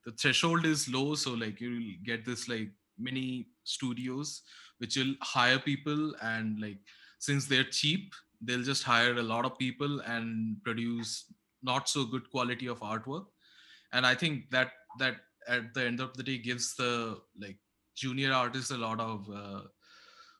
the 0.04 0.12
threshold 0.12 0.66
is 0.66 0.88
low, 0.88 1.14
so 1.14 1.32
like 1.32 1.60
you'll 1.60 1.94
get 2.04 2.24
this 2.24 2.48
like 2.48 2.70
mini 2.98 3.46
studios 3.64 4.42
which 4.78 4.96
will 4.96 5.14
hire 5.22 5.58
people 5.58 6.14
and 6.22 6.60
like 6.60 6.78
since 7.18 7.46
they're 7.46 7.64
cheap 7.64 8.14
they'll 8.40 8.62
just 8.62 8.82
hire 8.82 9.14
a 9.14 9.22
lot 9.22 9.44
of 9.44 9.58
people 9.58 10.00
and 10.00 10.62
produce 10.62 11.32
not 11.62 11.88
so 11.88 12.04
good 12.04 12.30
quality 12.30 12.66
of 12.66 12.80
artwork. 12.80 13.26
And 13.92 14.06
i 14.06 14.14
think 14.14 14.50
that 14.50 14.72
that 14.98 15.16
at 15.48 15.72
the 15.74 15.84
end 15.84 16.00
of 16.00 16.16
the 16.16 16.22
day 16.22 16.38
gives 16.38 16.74
the 16.74 17.20
like 17.40 17.56
junior 17.94 18.32
artists 18.32 18.70
a 18.70 18.76
lot 18.76 19.00
of 19.00 19.28
uh, 19.30 19.60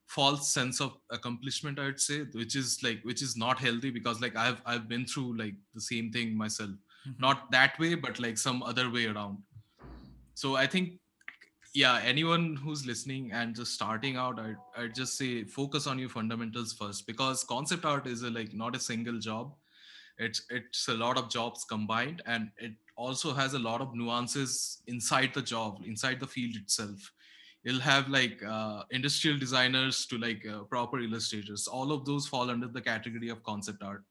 false 0.06 0.52
sense 0.52 0.80
of 0.80 0.96
accomplishment 1.10 1.78
i'd 1.78 2.00
say 2.00 2.18
which 2.32 2.56
is 2.56 2.82
like 2.82 3.00
which 3.04 3.22
is 3.22 3.36
not 3.36 3.58
healthy 3.58 3.90
because 3.90 4.20
like 4.20 4.36
i've 4.36 4.60
i've 4.66 4.88
been 4.88 5.06
through 5.06 5.36
like 5.36 5.54
the 5.74 5.80
same 5.80 6.10
thing 6.10 6.36
myself. 6.36 6.70
Mm-hmm. 6.70 7.20
not 7.20 7.50
that 7.52 7.78
way 7.78 7.94
but 7.94 8.18
like 8.18 8.38
some 8.38 8.62
other 8.62 8.90
way 8.90 9.06
around. 9.06 9.38
So 10.34 10.56
i 10.56 10.66
think 10.66 10.98
yeah 11.74 12.00
anyone 12.04 12.54
who's 12.54 12.86
listening 12.86 13.32
and 13.32 13.56
just 13.56 13.74
starting 13.74 14.16
out 14.16 14.38
i 14.38 14.54
i'd 14.80 14.94
just 14.94 15.18
say 15.18 15.42
focus 15.42 15.88
on 15.88 15.98
your 15.98 16.08
fundamentals 16.08 16.72
first 16.72 17.04
because 17.06 17.42
concept 17.44 17.84
art 17.84 18.06
is 18.06 18.22
a, 18.22 18.30
like 18.30 18.54
not 18.54 18.76
a 18.76 18.80
single 18.80 19.18
job. 19.18 19.52
It's 20.16 20.42
it's 20.48 20.86
a 20.86 20.94
lot 20.94 21.18
of 21.18 21.28
jobs 21.28 21.64
combined 21.68 22.22
and 22.24 22.50
it 22.58 22.74
also 22.96 23.32
has 23.34 23.54
a 23.54 23.58
lot 23.58 23.80
of 23.80 23.96
nuances 23.96 24.82
inside 24.86 25.34
the 25.34 25.42
job 25.42 25.82
inside 25.84 26.20
the 26.20 26.28
field 26.28 26.54
itself. 26.54 27.10
You'll 27.64 27.80
have 27.80 28.08
like 28.08 28.40
uh, 28.44 28.84
industrial 28.92 29.38
designers 29.38 30.06
to 30.06 30.18
like 30.18 30.46
uh, 30.46 30.62
proper 30.74 31.00
illustrators. 31.00 31.66
All 31.66 31.90
of 31.90 32.04
those 32.04 32.28
fall 32.28 32.50
under 32.50 32.68
the 32.68 32.80
category 32.80 33.28
of 33.28 33.42
concept 33.42 33.82
art. 33.82 34.04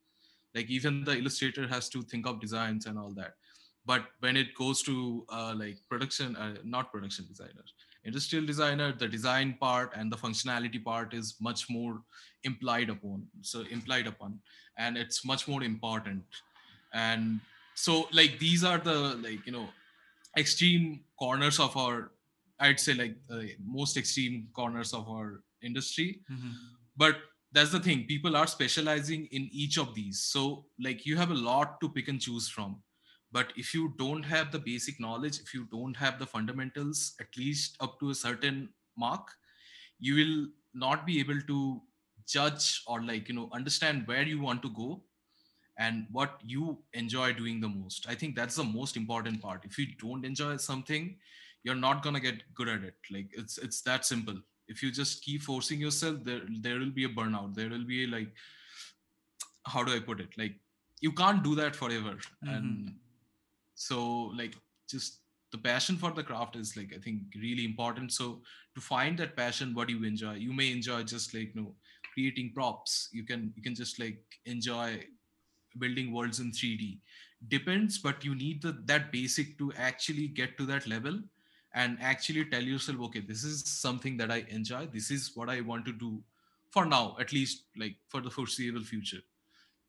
Like 0.54 0.70
even 0.70 1.06
the 1.06 1.18
illustrator 1.18 1.68
has 1.68 1.88
to 1.90 2.02
think 2.02 2.28
of 2.28 2.42
designs 2.42 2.86
and 2.86 3.00
all 3.00 3.14
that 3.14 3.36
but 3.86 4.06
when 4.20 4.38
it 4.38 4.54
goes 4.56 4.82
to 4.82 5.26
uh, 5.30 5.54
like 5.58 5.78
production 5.90 6.36
uh, 6.36 6.56
not 6.64 6.92
production 6.92 7.26
designer 7.28 7.66
industrial 8.06 8.46
designer 8.46 8.92
the 8.92 9.08
design 9.08 9.56
part 9.60 9.92
and 9.96 10.12
the 10.12 10.18
functionality 10.18 10.84
part 10.84 11.14
is 11.14 11.36
much 11.40 11.70
more 11.70 12.02
implied 12.44 12.90
upon 12.90 13.26
so 13.42 13.64
implied 13.72 14.08
upon 14.08 14.40
and 14.78 14.98
it's 14.98 15.26
much 15.26 15.48
more 15.48 15.64
important 15.64 16.24
and 16.94 17.40
so 17.76 18.08
like 18.12 18.38
these 18.40 18.64
are 18.64 18.78
the 18.78 18.98
like 19.28 19.46
you 19.46 19.52
know 19.52 19.68
extreme 20.38 21.02
corners 21.18 21.60
of 21.60 21.76
our 21.78 22.12
I'd 22.60 22.80
say 22.80 22.94
like 22.94 23.16
the 23.28 23.52
most 23.66 23.98
extreme 23.98 24.48
corners 24.54 24.94
of 24.94 25.10
our 25.10 25.42
industry. 25.62 26.22
Mm-hmm. 26.32 26.52
But 26.96 27.18
that's 27.52 27.72
the 27.72 27.80
thing, 27.80 28.06
people 28.06 28.36
are 28.36 28.48
specializing 28.48 29.28
in 29.32 29.50
each 29.52 29.78
of 29.78 29.94
these. 29.94 30.22
So 30.22 30.66
like 30.80 31.06
you 31.06 31.18
have 31.18 31.32
a 31.32 31.36
lot 31.36 31.80
to 31.82 31.90
pick 31.90 32.08
and 32.08 32.20
choose 32.20 32.48
from. 32.48 32.82
But 33.34 33.52
if 33.58 33.74
you 33.74 33.94
don't 33.98 34.24
have 34.24 34.52
the 34.52 34.60
basic 34.60 35.00
knowledge, 35.00 35.40
if 35.40 35.54
you 35.54 35.66
don't 35.72 35.98
have 35.98 36.20
the 36.20 36.26
fundamentals, 36.26 37.16
at 37.20 37.36
least 37.38 37.78
up 37.82 38.00
to 38.00 38.12
a 38.12 38.16
certain 38.16 38.70
mark, 38.98 39.28
you 40.00 40.16
will 40.16 40.48
not 40.74 41.06
be 41.06 41.20
able 41.20 41.42
to 41.48 41.82
judge 42.28 42.84
or 42.88 43.02
like 43.04 43.28
you 43.28 43.36
know 43.36 43.50
understand 43.52 44.08
where 44.08 44.24
you 44.24 44.40
want 44.40 44.62
to 44.62 44.70
go 44.70 45.02
and 45.78 46.06
what 46.12 46.40
you 46.46 46.78
enjoy 46.94 47.34
doing 47.34 47.60
the 47.60 47.68
most. 47.68 48.06
I 48.08 48.16
think 48.16 48.36
that's 48.36 48.56
the 48.56 48.64
most 48.64 48.96
important 48.96 49.42
part. 49.42 49.66
If 49.66 49.78
you 49.78 49.88
don't 50.00 50.24
enjoy 50.24 50.58
something 50.58 51.18
you're 51.64 51.76
not 51.76 52.04
going 52.04 52.16
to 52.16 52.22
get 52.22 52.44
good 52.54 52.68
at 52.68 52.84
it. 52.84 52.96
Like 53.12 53.30
it's 53.32 53.58
it's 53.58 53.82
that 53.82 54.06
simple. 54.06 54.36
If 54.68 54.84
you 54.84 54.92
just 54.92 55.24
keep 55.24 55.42
forcing 55.42 55.80
yourself 55.80 56.24
there 56.24 56.42
there 56.62 56.80
will 56.80 56.92
be 56.92 57.06
a 57.06 57.10
burnout. 57.10 57.56
There 57.56 57.70
will 57.70 57.86
be 57.86 58.06
like 58.06 58.30
how 59.66 59.84
do 59.84 59.96
i 59.96 60.00
put 60.00 60.20
it? 60.20 60.38
Like 60.38 60.56
you 61.00 61.12
can't 61.12 61.44
do 61.44 61.56
that 61.56 61.76
forever. 61.76 62.16
Mm-hmm. 62.16 62.50
and 62.50 62.96
so 63.76 64.32
like 64.38 64.56
just 64.90 65.20
the 65.52 65.58
passion 65.58 65.98
for 65.98 66.12
the 66.12 66.24
craft 66.24 66.56
is 66.56 66.76
like 66.76 66.94
i 66.96 67.00
think 67.00 67.22
really 67.36 67.64
important. 67.64 68.12
So 68.12 68.42
to 68.76 68.82
find 68.82 69.18
that 69.20 69.36
passion 69.38 69.74
what 69.76 69.88
do 69.88 69.98
you 69.98 70.06
enjoy 70.06 70.34
you 70.34 70.54
may 70.54 70.72
enjoy 70.72 71.04
just 71.04 71.34
like 71.34 71.54
you 71.56 71.62
know 71.62 71.76
creating 72.14 72.52
props. 72.54 73.10
You 73.12 73.24
can 73.24 73.54
you 73.56 73.62
can 73.62 73.76
just 73.76 74.00
like 74.00 74.24
enjoy 74.46 75.04
building 75.80 76.14
worlds 76.14 76.40
in 76.40 76.52
3d 76.52 77.00
depends 77.48 77.98
but 77.98 78.24
you 78.24 78.36
need 78.36 78.62
the 78.62 78.72
that 78.86 79.12
basic 79.12 79.58
to 79.58 79.72
actually 79.78 80.28
get 80.28 80.58
to 80.58 80.66
that 80.66 80.88
level 80.88 81.20
and 81.74 81.98
actually 82.02 82.46
tell 82.46 82.62
yourself 82.62 83.00
okay 83.02 83.20
this 83.20 83.44
is 83.44 83.64
something 83.68 84.16
that 84.18 84.32
i 84.32 84.46
enjoy. 84.50 84.86
This 84.88 85.12
is 85.12 85.32
what 85.36 85.50
i 85.50 85.62
want 85.62 85.86
to 85.86 85.92
do 85.92 86.22
for 86.72 86.86
now 86.86 87.16
at 87.20 87.34
least 87.34 87.64
like 87.78 87.96
for 88.08 88.22
the 88.22 88.30
foreseeable 88.30 88.84
future 88.84 89.22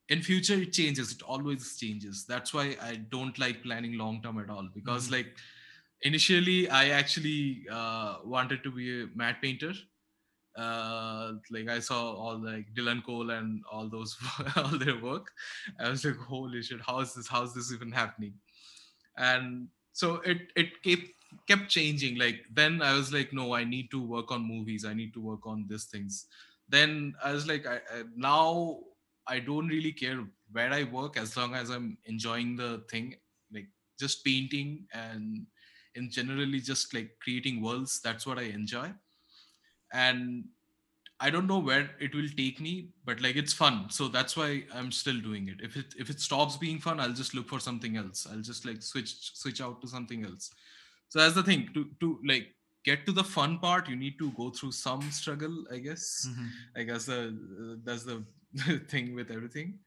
in 0.08 0.20
future 0.20 0.54
it 0.54 0.72
changes. 0.72 1.12
It 1.12 1.22
always 1.22 1.76
changes. 1.76 2.24
That's 2.26 2.52
why 2.52 2.76
i 2.82 2.96
don't 3.10 3.38
like 3.38 3.62
planning 3.62 3.96
long 3.98 4.22
term 4.22 4.38
at 4.38 4.50
all 4.50 4.68
because 4.74 5.04
mm-hmm. 5.04 5.14
like 5.14 5.26
initially 6.02 6.68
i 6.68 6.88
actually 6.88 7.66
uh, 7.70 8.16
wanted 8.24 8.62
to 8.62 8.70
be 8.70 9.02
a 9.02 9.06
matte 9.14 9.40
painter. 9.42 9.72
Uh, 10.56 11.32
like 11.50 11.68
i 11.68 11.80
saw 11.80 12.14
all 12.14 12.38
like 12.38 12.66
dylan 12.76 13.04
cole 13.04 13.30
and 13.30 13.64
all 13.72 13.88
those 13.88 14.16
all 14.56 14.78
their 14.78 15.00
work. 15.00 15.32
I 15.80 15.88
was 15.88 16.04
like 16.04 16.16
holy 16.16 16.62
shit 16.62 16.80
how 16.80 17.00
is 17.00 17.14
this 17.14 17.28
how 17.28 17.42
is 17.42 17.54
this 17.54 17.72
even 17.72 17.90
happening? 17.90 18.34
And 19.16 19.68
so 19.92 20.16
it 20.16 20.52
it 20.54 20.82
kept 20.82 21.08
kept 21.48 21.68
changing. 21.68 22.18
Like 22.18 22.40
then 22.52 22.82
i 22.82 22.94
was 22.94 23.12
like 23.12 23.32
no 23.32 23.54
i 23.54 23.64
need 23.64 23.90
to 23.90 24.00
work 24.02 24.30
on 24.30 24.46
movies. 24.46 24.84
I 24.84 24.94
need 24.94 25.14
to 25.14 25.20
work 25.20 25.46
on 25.46 25.66
these 25.68 25.84
things. 25.86 26.26
Then 26.68 27.14
i 27.24 27.32
was 27.32 27.48
like 27.48 27.66
I, 27.66 27.76
I, 27.76 28.02
now 28.16 28.78
I 29.26 29.40
don't 29.40 29.68
really 29.68 29.92
care 29.92 30.24
where 30.52 30.72
I 30.72 30.84
work 30.84 31.16
as 31.16 31.36
long 31.36 31.54
as 31.54 31.70
I'm 31.70 31.98
enjoying 32.06 32.56
the 32.56 32.84
thing, 32.90 33.16
like 33.52 33.66
just 33.98 34.24
painting 34.24 34.86
and 34.92 35.46
in 35.94 36.10
generally 36.10 36.60
just 36.60 36.92
like 36.94 37.10
creating 37.22 37.62
worlds. 37.62 38.00
That's 38.02 38.26
what 38.26 38.38
I 38.38 38.42
enjoy. 38.42 38.92
And 39.92 40.44
I 41.20 41.30
don't 41.30 41.46
know 41.46 41.58
where 41.58 41.90
it 42.00 42.14
will 42.14 42.28
take 42.36 42.60
me, 42.60 42.90
but 43.04 43.20
like 43.22 43.36
it's 43.36 43.52
fun. 43.52 43.86
So 43.90 44.08
that's 44.08 44.36
why 44.36 44.64
I'm 44.74 44.90
still 44.90 45.20
doing 45.20 45.48
it. 45.48 45.60
If 45.62 45.76
it 45.76 45.94
if 45.96 46.10
it 46.10 46.20
stops 46.20 46.56
being 46.56 46.78
fun, 46.78 47.00
I'll 47.00 47.12
just 47.12 47.34
look 47.34 47.48
for 47.48 47.60
something 47.60 47.96
else. 47.96 48.26
I'll 48.30 48.42
just 48.42 48.66
like 48.66 48.82
switch 48.82 49.34
switch 49.34 49.60
out 49.60 49.80
to 49.82 49.88
something 49.88 50.24
else. 50.24 50.50
So 51.08 51.20
that's 51.20 51.34
the 51.34 51.42
thing. 51.42 51.70
To 51.74 51.86
to 52.00 52.18
like 52.26 52.48
get 52.84 53.06
to 53.06 53.12
the 53.12 53.24
fun 53.24 53.58
part, 53.58 53.88
you 53.88 53.96
need 53.96 54.18
to 54.18 54.30
go 54.32 54.50
through 54.50 54.72
some 54.72 55.10
struggle, 55.10 55.64
I 55.72 55.78
guess. 55.78 56.26
Mm-hmm. 56.28 56.46
I 56.76 56.82
guess 56.82 57.08
uh, 57.08 57.30
that's 57.84 58.04
the 58.04 58.24
thing 58.88 59.14
with 59.14 59.30
everything. 59.30 59.78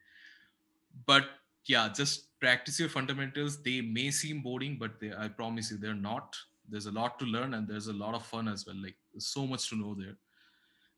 But 1.06 1.26
yeah 1.68 1.90
just 1.94 2.40
practice 2.40 2.80
your 2.80 2.90
fundamentals. 2.90 3.62
They 3.62 3.82
may 3.82 4.12
seem 4.12 4.42
boring 4.42 4.78
but 4.80 5.00
they 5.00 5.12
i 5.14 5.28
promise 5.28 5.72
you 5.72 5.78
they're 5.78 5.94
not. 5.94 6.36
There's 6.70 6.86
a 6.86 6.92
lot 6.92 7.20
to 7.20 7.26
learn 7.26 7.54
and 7.54 7.68
there's 7.68 7.88
a 7.88 7.94
lot 7.94 8.14
of 8.14 8.26
fun 8.26 8.48
as 8.48 8.66
well. 8.66 8.76
Like 8.82 8.96
so 9.18 9.46
much 9.48 9.70
to 9.70 9.76
know 9.76 9.96
there. 9.96 10.18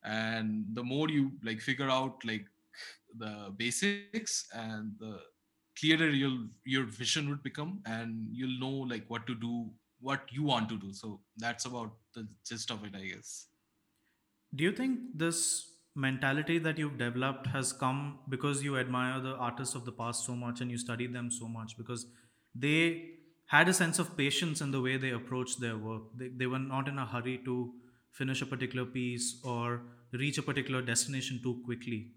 And 0.04 0.66
the 0.74 0.84
more 0.84 1.10
you 1.10 1.32
like 1.44 1.62
figure 1.62 1.90
out 1.90 2.24
like 2.26 2.46
the 3.18 3.54
basics 3.58 4.48
and 4.54 4.94
the 5.00 5.20
clearer 5.80 6.10
your 6.10 6.32
your 6.66 6.86
vision 6.86 7.30
would 7.30 7.44
become 7.44 7.82
and 7.86 8.28
you'll 8.32 8.60
know 8.60 8.78
like 8.94 9.06
what 9.08 9.26
to 9.28 9.36
do 9.36 9.70
what 10.02 10.22
you 10.32 10.44
want 10.44 10.70
to 10.70 10.78
do. 10.78 10.94
So 10.94 11.20
that's 11.38 11.66
about 11.66 11.92
the 12.14 12.28
gist 12.48 12.72
of 12.72 12.84
it 12.86 12.96
i 12.96 13.06
guess. 13.06 13.48
Do 14.56 14.64
you 14.64 14.72
think 14.72 15.00
this 15.14 15.70
mentality 16.00 16.58
that 16.60 16.78
you've 16.78 16.98
developed 16.98 17.48
has 17.48 17.74
come 17.74 18.20
because 18.30 18.64
you 18.64 18.78
admire 18.78 19.20
the 19.20 19.36
artists 19.36 19.76
of 19.76 19.86
the 19.86 19.92
past 19.92 20.26
so 20.26 20.36
much 20.36 20.62
and 20.62 20.72
you 20.72 20.78
study 20.78 21.08
them 21.08 21.30
so 21.30 21.48
much 21.48 21.78
because 21.78 22.06
they 22.56 23.10
had 23.48 23.68
a 23.68 23.74
sense 23.74 24.00
of 24.00 24.16
patience 24.16 24.62
in 24.62 24.72
the 24.72 24.82
way 24.82 24.96
they 24.96 25.10
approached 25.12 25.60
their 25.60 25.78
work. 25.78 26.04
They, 26.16 26.30
they 26.30 26.46
were 26.46 26.60
not 26.60 26.88
in 26.88 26.98
a 26.98 27.06
hurry 27.06 27.40
to 27.46 27.74
finish 28.12 28.42
a 28.42 28.46
particular 28.46 28.86
piece 28.86 29.42
or 29.44 29.82
reach 30.14 30.38
a 30.38 30.42
particular 30.42 30.82
destination 30.82 31.42
too 31.44 31.62
quickly. 31.66 32.12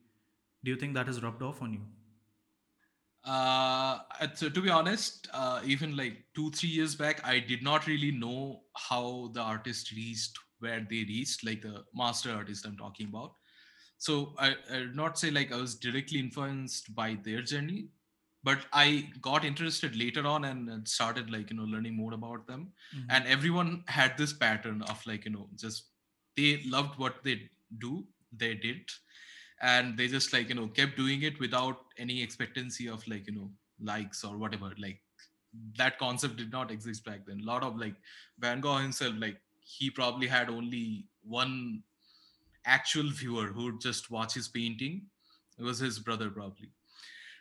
Do 0.64 0.70
you 0.70 0.76
think 0.76 0.94
that 0.94 1.06
has 1.06 1.22
rubbed 1.22 1.42
off 1.42 1.60
on 1.60 1.72
you? 1.72 1.80
Uh, 3.24 3.98
so 4.34 4.48
to 4.48 4.60
be 4.60 4.68
honest, 4.68 5.28
uh, 5.32 5.60
even 5.64 5.96
like 5.96 6.24
two, 6.34 6.50
three 6.50 6.68
years 6.68 6.94
back, 6.94 7.26
I 7.26 7.40
did 7.40 7.62
not 7.62 7.86
really 7.86 8.12
know 8.12 8.62
how 8.76 9.30
the 9.32 9.40
artist 9.40 9.92
reached 9.92 10.38
where 10.60 10.86
they 10.88 11.04
reached, 11.08 11.44
like 11.44 11.62
the 11.62 11.84
master 11.94 12.30
artist 12.30 12.64
I'm 12.64 12.76
talking 12.76 13.08
about 13.08 13.32
so 14.02 14.32
I, 14.36 14.56
I 14.74 14.78
would 14.80 14.96
not 14.96 15.16
say 15.16 15.30
like 15.30 15.52
I 15.52 15.56
was 15.56 15.76
directly 15.76 16.18
influenced 16.18 16.92
by 16.92 17.16
their 17.22 17.40
journey, 17.40 17.86
but 18.42 18.58
I 18.72 19.08
got 19.20 19.44
interested 19.44 19.94
later 19.94 20.26
on 20.26 20.44
and 20.44 20.88
started 20.88 21.30
like 21.30 21.50
you 21.50 21.56
know 21.56 21.62
learning 21.62 21.94
more 21.94 22.12
about 22.12 22.48
them. 22.48 22.72
Mm-hmm. 22.96 23.10
And 23.10 23.28
everyone 23.28 23.84
had 23.86 24.18
this 24.18 24.32
pattern 24.32 24.82
of 24.88 25.06
like 25.06 25.24
you 25.24 25.30
know 25.30 25.46
just 25.54 25.84
they 26.36 26.62
loved 26.66 26.98
what 26.98 27.22
they 27.22 27.48
do, 27.78 28.04
they 28.36 28.54
did, 28.54 28.90
and 29.60 29.96
they 29.96 30.08
just 30.08 30.32
like 30.32 30.48
you 30.48 30.56
know 30.56 30.66
kept 30.66 30.96
doing 30.96 31.22
it 31.22 31.38
without 31.38 31.78
any 31.96 32.20
expectancy 32.24 32.88
of 32.88 33.06
like 33.06 33.28
you 33.28 33.36
know 33.36 33.52
likes 33.80 34.24
or 34.24 34.36
whatever. 34.36 34.72
Like 34.80 35.00
that 35.78 36.00
concept 36.00 36.38
did 36.38 36.50
not 36.50 36.72
exist 36.72 37.04
back 37.04 37.24
then. 37.24 37.38
A 37.44 37.46
lot 37.46 37.62
of 37.62 37.78
like 37.78 37.94
Van 38.40 38.60
Gogh 38.60 38.78
himself, 38.78 39.14
like 39.16 39.36
he 39.60 39.90
probably 39.90 40.26
had 40.26 40.50
only 40.50 41.06
one 41.22 41.84
actual 42.64 43.10
viewer 43.10 43.46
who 43.46 43.64
would 43.64 43.80
just 43.80 44.10
watch 44.10 44.34
his 44.34 44.48
painting 44.48 45.02
it 45.58 45.62
was 45.62 45.78
his 45.78 45.98
brother 45.98 46.30
probably. 46.30 46.70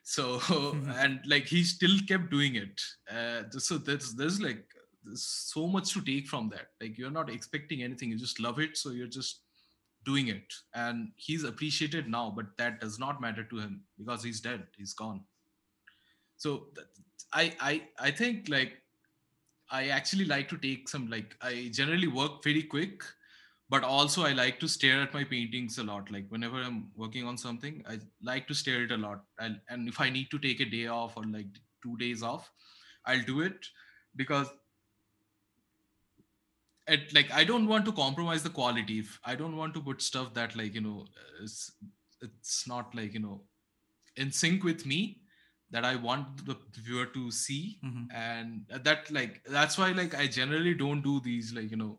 So 0.04 0.42
and 0.98 1.20
like 1.26 1.46
he 1.46 1.64
still 1.64 1.98
kept 2.08 2.30
doing 2.30 2.56
it. 2.56 2.82
Uh, 3.10 3.44
so 3.58 3.78
there's 3.78 4.14
there's 4.14 4.42
like 4.42 4.66
there's 5.04 5.24
so 5.24 5.68
much 5.68 5.94
to 5.94 6.02
take 6.02 6.28
from 6.28 6.50
that. 6.50 6.68
Like 6.80 6.98
you're 6.98 7.12
not 7.12 7.30
expecting 7.30 7.84
anything. 7.84 8.10
You 8.10 8.18
just 8.18 8.40
love 8.40 8.60
it 8.60 8.78
so 8.78 8.92
you're 8.92 9.08
just 9.08 9.42
doing 10.06 10.28
it. 10.28 10.54
And 10.74 11.12
he's 11.16 11.44
appreciated 11.44 12.08
now 12.08 12.34
but 12.36 12.46
that 12.58 12.80
does 12.80 13.00
not 13.00 13.22
matter 13.22 13.44
to 13.44 13.58
him 13.58 13.82
because 13.98 14.24
he's 14.24 14.42
dead. 14.42 14.68
He's 14.78 14.94
gone. 14.94 15.22
So 16.38 16.68
i 17.34 17.54
i 17.62 17.82
i 17.98 18.12
think 18.12 18.50
like 18.50 18.82
i 19.70 19.88
actually 19.88 20.26
like 20.26 20.50
to 20.50 20.58
take 20.58 20.90
some 20.90 21.08
like 21.08 21.34
i 21.42 21.70
generally 21.72 22.08
work 22.08 22.44
very 22.44 22.64
quick 22.64 23.04
but 23.72 23.86
also 23.96 24.24
i 24.28 24.32
like 24.38 24.60
to 24.62 24.68
stare 24.68 25.02
at 25.02 25.14
my 25.14 25.24
paintings 25.24 25.78
a 25.78 25.84
lot. 25.84 26.12
Like 26.12 26.26
whenever 26.30 26.62
i'm 26.62 26.80
working 26.96 27.26
on 27.26 27.38
something 27.38 27.84
i 27.90 28.00
like 28.22 28.48
to 28.48 28.54
stare 28.54 28.84
it 28.84 28.92
a 28.92 28.98
lot. 28.98 29.24
And, 29.40 29.60
and 29.70 29.88
if 29.88 30.02
i 30.06 30.10
need 30.10 30.32
to 30.32 30.40
take 30.40 30.60
a 30.60 30.66
day 30.66 30.88
off 30.88 31.16
or 31.18 31.24
like 31.24 31.62
two 31.84 31.96
days 31.98 32.22
off 32.32 32.52
i'll 33.06 33.24
do 33.30 33.42
it 33.42 33.70
because 34.16 34.52
it 36.88 37.14
like 37.14 37.32
i 37.32 37.44
don't 37.44 37.68
want 37.68 37.86
to 37.86 37.92
compromise 38.02 38.44
the 38.44 38.50
quality. 38.60 39.00
If 39.00 39.20
i 39.26 39.36
don't 39.36 39.56
want 39.56 39.74
to 39.76 39.82
put 39.88 40.02
stuff 40.02 40.34
that 40.34 40.56
like 40.56 40.76
you 40.76 40.82
know 40.82 41.08
it's 41.42 41.72
it's 42.22 42.68
not 42.68 42.94
like 42.94 43.14
you 43.14 43.26
know 43.26 43.42
in 44.18 44.32
sync 44.32 44.64
with 44.64 44.86
me 44.86 45.02
that 45.72 45.86
i 45.86 45.96
want 45.96 46.46
the 46.46 46.58
viewer 46.74 47.06
to 47.06 47.32
see. 47.32 47.80
Mm-hmm. 47.86 48.12
and 48.14 48.84
that 48.84 49.10
like 49.12 49.42
that's 49.58 49.78
why 49.78 49.92
like 49.92 50.16
i 50.16 50.28
generally 50.28 50.74
don't 50.74 51.02
do 51.02 51.20
these 51.22 51.54
like 51.54 51.72
you 51.72 51.78
know 51.78 51.98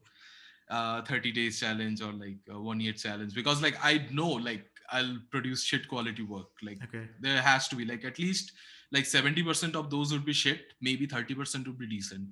uh, 0.70 1.02
30 1.02 1.32
days 1.32 1.60
challenge 1.60 2.02
or 2.02 2.12
like 2.12 2.38
a 2.50 2.60
one 2.60 2.80
year 2.80 2.92
challenge 2.92 3.34
because 3.34 3.62
like 3.62 3.76
I 3.82 4.06
know 4.10 4.28
like 4.28 4.64
I'll 4.90 5.18
produce 5.30 5.64
shit 5.64 5.88
quality 5.88 6.22
work. 6.22 6.48
Like 6.62 6.78
okay. 6.84 7.08
there 7.20 7.40
has 7.40 7.68
to 7.68 7.76
be 7.76 7.84
like 7.84 8.04
at 8.04 8.18
least 8.18 8.52
like 8.92 9.04
70% 9.04 9.74
of 9.74 9.90
those 9.90 10.12
would 10.12 10.24
be 10.24 10.32
shit, 10.32 10.74
maybe 10.80 11.06
30% 11.06 11.66
would 11.66 11.78
be 11.78 11.86
decent. 11.86 12.28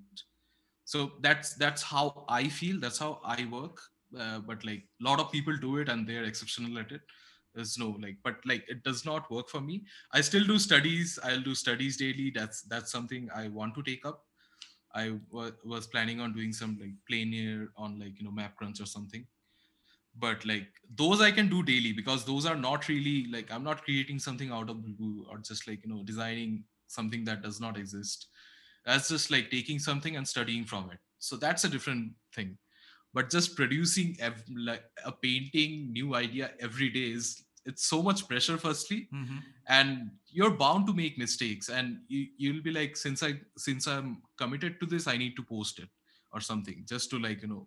So 0.85 1.12
that's 1.21 1.55
that's 1.55 1.83
how 1.83 2.25
I 2.29 2.49
feel. 2.49 2.81
That's 2.81 2.99
how 2.99 3.21
I 3.25 3.47
work. 3.51 3.81
Uh, 4.19 4.40
but 4.40 4.64
like 4.64 4.83
a 5.01 5.05
lot 5.05 5.21
of 5.21 5.31
people 5.31 5.57
do 5.57 5.79
it 5.79 5.88
and 5.88 6.07
they're 6.07 6.25
exceptional 6.25 6.79
at 6.79 6.90
it. 6.90 7.01
There's 7.55 7.79
no 7.79 7.97
like, 8.01 8.16
but 8.23 8.37
like 8.45 8.64
it 8.69 8.83
does 8.85 9.05
not 9.05 9.31
work 9.31 9.49
for 9.49 9.61
me. 9.61 9.85
I 10.12 10.21
still 10.21 10.45
do 10.45 10.59
studies. 10.59 11.19
I'll 11.23 11.40
do 11.40 11.55
studies 11.55 11.97
daily. 11.97 12.33
That's 12.35 12.62
that's 12.62 12.93
something 12.93 13.29
I 13.35 13.49
want 13.49 13.75
to 13.77 13.83
take 13.83 14.05
up 14.05 14.25
I 14.94 15.09
w- 15.31 15.57
was 15.64 15.87
planning 15.87 16.20
on 16.20 16.33
doing 16.35 16.53
some 16.53 16.79
like 16.81 16.92
plein 17.07 17.33
air 17.35 17.68
on 17.76 17.98
like 17.98 18.18
you 18.18 18.24
know 18.24 18.33
MapCrunch 18.33 18.81
or 18.83 18.87
something. 18.87 19.26
But 20.16 20.44
like 20.44 20.68
those 20.96 21.20
i 21.20 21.31
can 21.31 21.48
do 21.48 21.62
daily 21.62 21.92
because 21.92 22.24
those 22.24 22.44
are 22.44 22.57
not 22.57 22.88
really 22.88 23.26
like 23.31 23.50
i'm 23.53 23.62
not 23.62 23.85
creating 23.85 24.18
something 24.18 24.50
out 24.50 24.68
of 24.68 24.83
blue 24.83 25.24
or 25.31 25.38
just 25.38 25.68
like 25.68 25.85
you 25.85 25.90
know 25.90 26.03
designing 26.03 26.64
something 26.88 27.24
that 27.24 27.42
does 27.42 27.61
not 27.61 27.79
exist. 27.79 28.29
That's 28.85 29.09
just 29.09 29.31
like 29.31 29.50
taking 29.50 29.79
something 29.79 30.16
and 30.16 30.26
studying 30.26 30.64
from 30.64 30.90
it. 30.90 30.98
So 31.18 31.37
that's 31.37 31.64
a 31.64 31.68
different 31.68 32.14
thing. 32.35 32.59
But 33.14 33.31
just 33.31 33.57
producing 33.57 34.16
ev- 34.20 34.44
like 34.57 34.85
a 35.05 35.12
painting 35.12 35.92
new 35.92 36.14
idea 36.14 36.55
every 36.61 36.90
day 36.90 37.12
is 37.12 37.44
it's 37.70 37.85
so 37.94 37.98
much 38.09 38.20
pressure 38.30 38.56
firstly 38.66 39.00
Mm-hmm. 39.14 39.38
and 39.78 40.11
you're 40.38 40.54
bound 40.62 40.87
to 40.88 40.92
make 41.00 41.18
mistakes. 41.24 41.68
And 41.78 41.98
you, 42.09 42.22
you'll 42.42 42.62
be 42.68 42.72
like 42.78 42.96
since 43.04 43.22
i 43.28 43.30
since 43.66 43.87
i'm 43.94 44.09
committed 44.42 44.78
to 44.80 44.87
this 44.94 45.06
i 45.12 45.16
need 45.22 45.35
to 45.40 45.44
post 45.52 45.78
it 45.85 45.88
or 46.33 46.40
something 46.48 46.85
just 46.94 47.11
to 47.11 47.18
like 47.26 47.42
you 47.46 47.48
know 47.52 47.62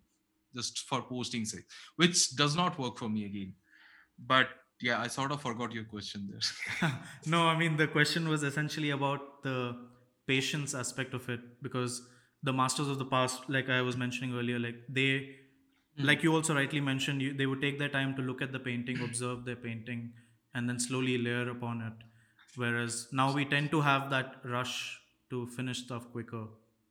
just 0.59 0.79
for 0.89 0.99
posting 1.13 1.45
sake 1.51 1.65
which 2.01 2.19
does 2.41 2.55
not 2.61 2.77
work 2.85 2.97
for 3.03 3.09
me 3.15 3.25
again. 3.31 3.53
But 4.33 4.47
yeah 4.87 4.99
i 5.05 5.07
sort 5.15 5.31
of 5.35 5.41
forgot 5.47 5.71
your 5.79 5.83
question 5.95 6.29
there. 6.31 6.91
No, 7.35 7.41
I 7.53 7.57
mean 7.61 7.77
the 7.83 7.87
question 7.97 8.29
was 8.35 8.43
essentially 8.51 8.91
about 8.99 9.43
the 9.43 9.59
patience 10.27 10.73
aspect 10.81 11.13
of 11.13 11.29
it 11.35 11.41
because 11.67 12.01
the 12.47 12.53
masters 12.53 12.89
of 12.93 12.97
the 12.99 13.05
past, 13.05 13.49
like 13.55 13.69
I 13.69 13.81
was 13.81 13.95
mentioning 13.95 14.33
earlier, 14.37 14.59
like 14.59 14.75
they, 14.89 15.09
like 15.97 16.23
you 16.23 16.33
also 16.33 16.55
rightly 16.55 16.79
mentioned, 16.81 17.21
you, 17.21 17.33
they 17.33 17.45
would 17.45 17.61
take 17.61 17.79
their 17.79 17.89
time 17.89 18.15
to 18.15 18.21
look 18.21 18.41
at 18.41 18.51
the 18.51 18.59
painting, 18.59 19.01
observe 19.03 19.45
their 19.45 19.55
painting, 19.55 20.13
and 20.53 20.67
then 20.69 20.79
slowly 20.79 21.17
layer 21.17 21.49
upon 21.49 21.81
it. 21.81 21.93
Whereas 22.55 23.07
now 23.11 23.33
we 23.33 23.45
tend 23.45 23.71
to 23.71 23.81
have 23.81 24.09
that 24.11 24.35
rush 24.43 24.99
to 25.29 25.47
finish 25.47 25.79
stuff 25.85 26.11
quicker. 26.11 26.45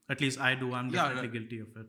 At 0.09 0.21
least 0.21 0.41
I 0.41 0.55
do. 0.55 0.73
I'm 0.75 0.89
Yeah, 0.91 1.09
definitely 1.09 1.29
right. 1.29 1.33
guilty 1.33 1.59
of 1.61 1.69
it. 1.77 1.87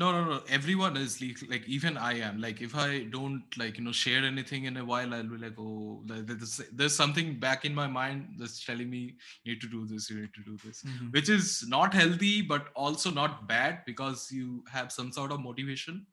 no 0.00 0.06
no 0.14 0.18
no 0.30 0.38
everyone 0.54 0.96
is 1.02 1.12
like, 1.20 1.38
like 1.52 1.66
even 1.76 1.94
i 2.06 2.10
am 2.24 2.40
like 2.44 2.58
if 2.66 2.72
i 2.80 3.04
don't 3.14 3.54
like 3.60 3.78
you 3.78 3.84
know 3.84 3.92
share 4.00 4.22
anything 4.30 4.64
in 4.70 4.76
a 4.80 4.84
while 4.90 5.14
i'll 5.18 5.30
be 5.30 5.38
like 5.44 5.54
oh 5.66 6.02
there's, 6.10 6.60
there's 6.80 6.94
something 6.94 7.30
back 7.44 7.64
in 7.68 7.74
my 7.78 7.86
mind 7.86 8.26
that's 8.40 8.58
telling 8.66 8.90
me 8.96 9.00
you 9.44 9.52
need 9.54 9.62
to 9.62 9.70
do 9.76 9.80
this 9.92 10.10
you 10.10 10.18
need 10.20 10.34
to 10.40 10.44
do 10.50 10.58
this 10.64 10.82
Mhm. 10.90 11.08
which 11.16 11.30
is 11.36 11.64
not 11.76 11.94
healthy 12.00 12.34
but 12.52 12.68
also 12.84 13.10
not 13.20 13.40
bad 13.54 13.80
because 13.86 14.26
you 14.40 14.62
have 14.76 14.92
some 14.98 15.10
sort 15.18 15.32
of 15.36 15.40
motivation 15.48 16.04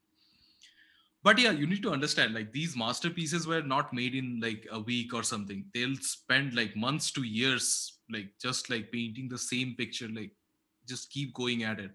but 1.26 1.40
yeah 1.40 1.52
you 1.52 1.68
need 1.68 1.84
to 1.84 1.92
understand 1.92 2.34
like 2.34 2.52
these 2.54 2.76
masterpieces 2.78 3.48
were 3.48 3.62
not 3.62 3.94
made 4.00 4.16
in 4.16 4.40
like 4.42 4.68
a 4.72 4.80
week 4.80 5.14
or 5.14 5.24
something. 5.24 5.66
They'll 5.74 5.98
spend 5.98 6.54
like 6.56 6.76
months 6.76 7.12
to 7.14 7.24
years 7.24 8.00
like 8.12 8.30
just 8.42 8.70
like 8.70 8.92
painting 8.92 9.30
the 9.30 9.38
same 9.38 9.76
picture 9.76 10.08
like 10.10 10.34
just 10.88 11.12
keep 11.12 11.34
going 11.34 11.64
at 11.64 11.80
it. 11.80 11.92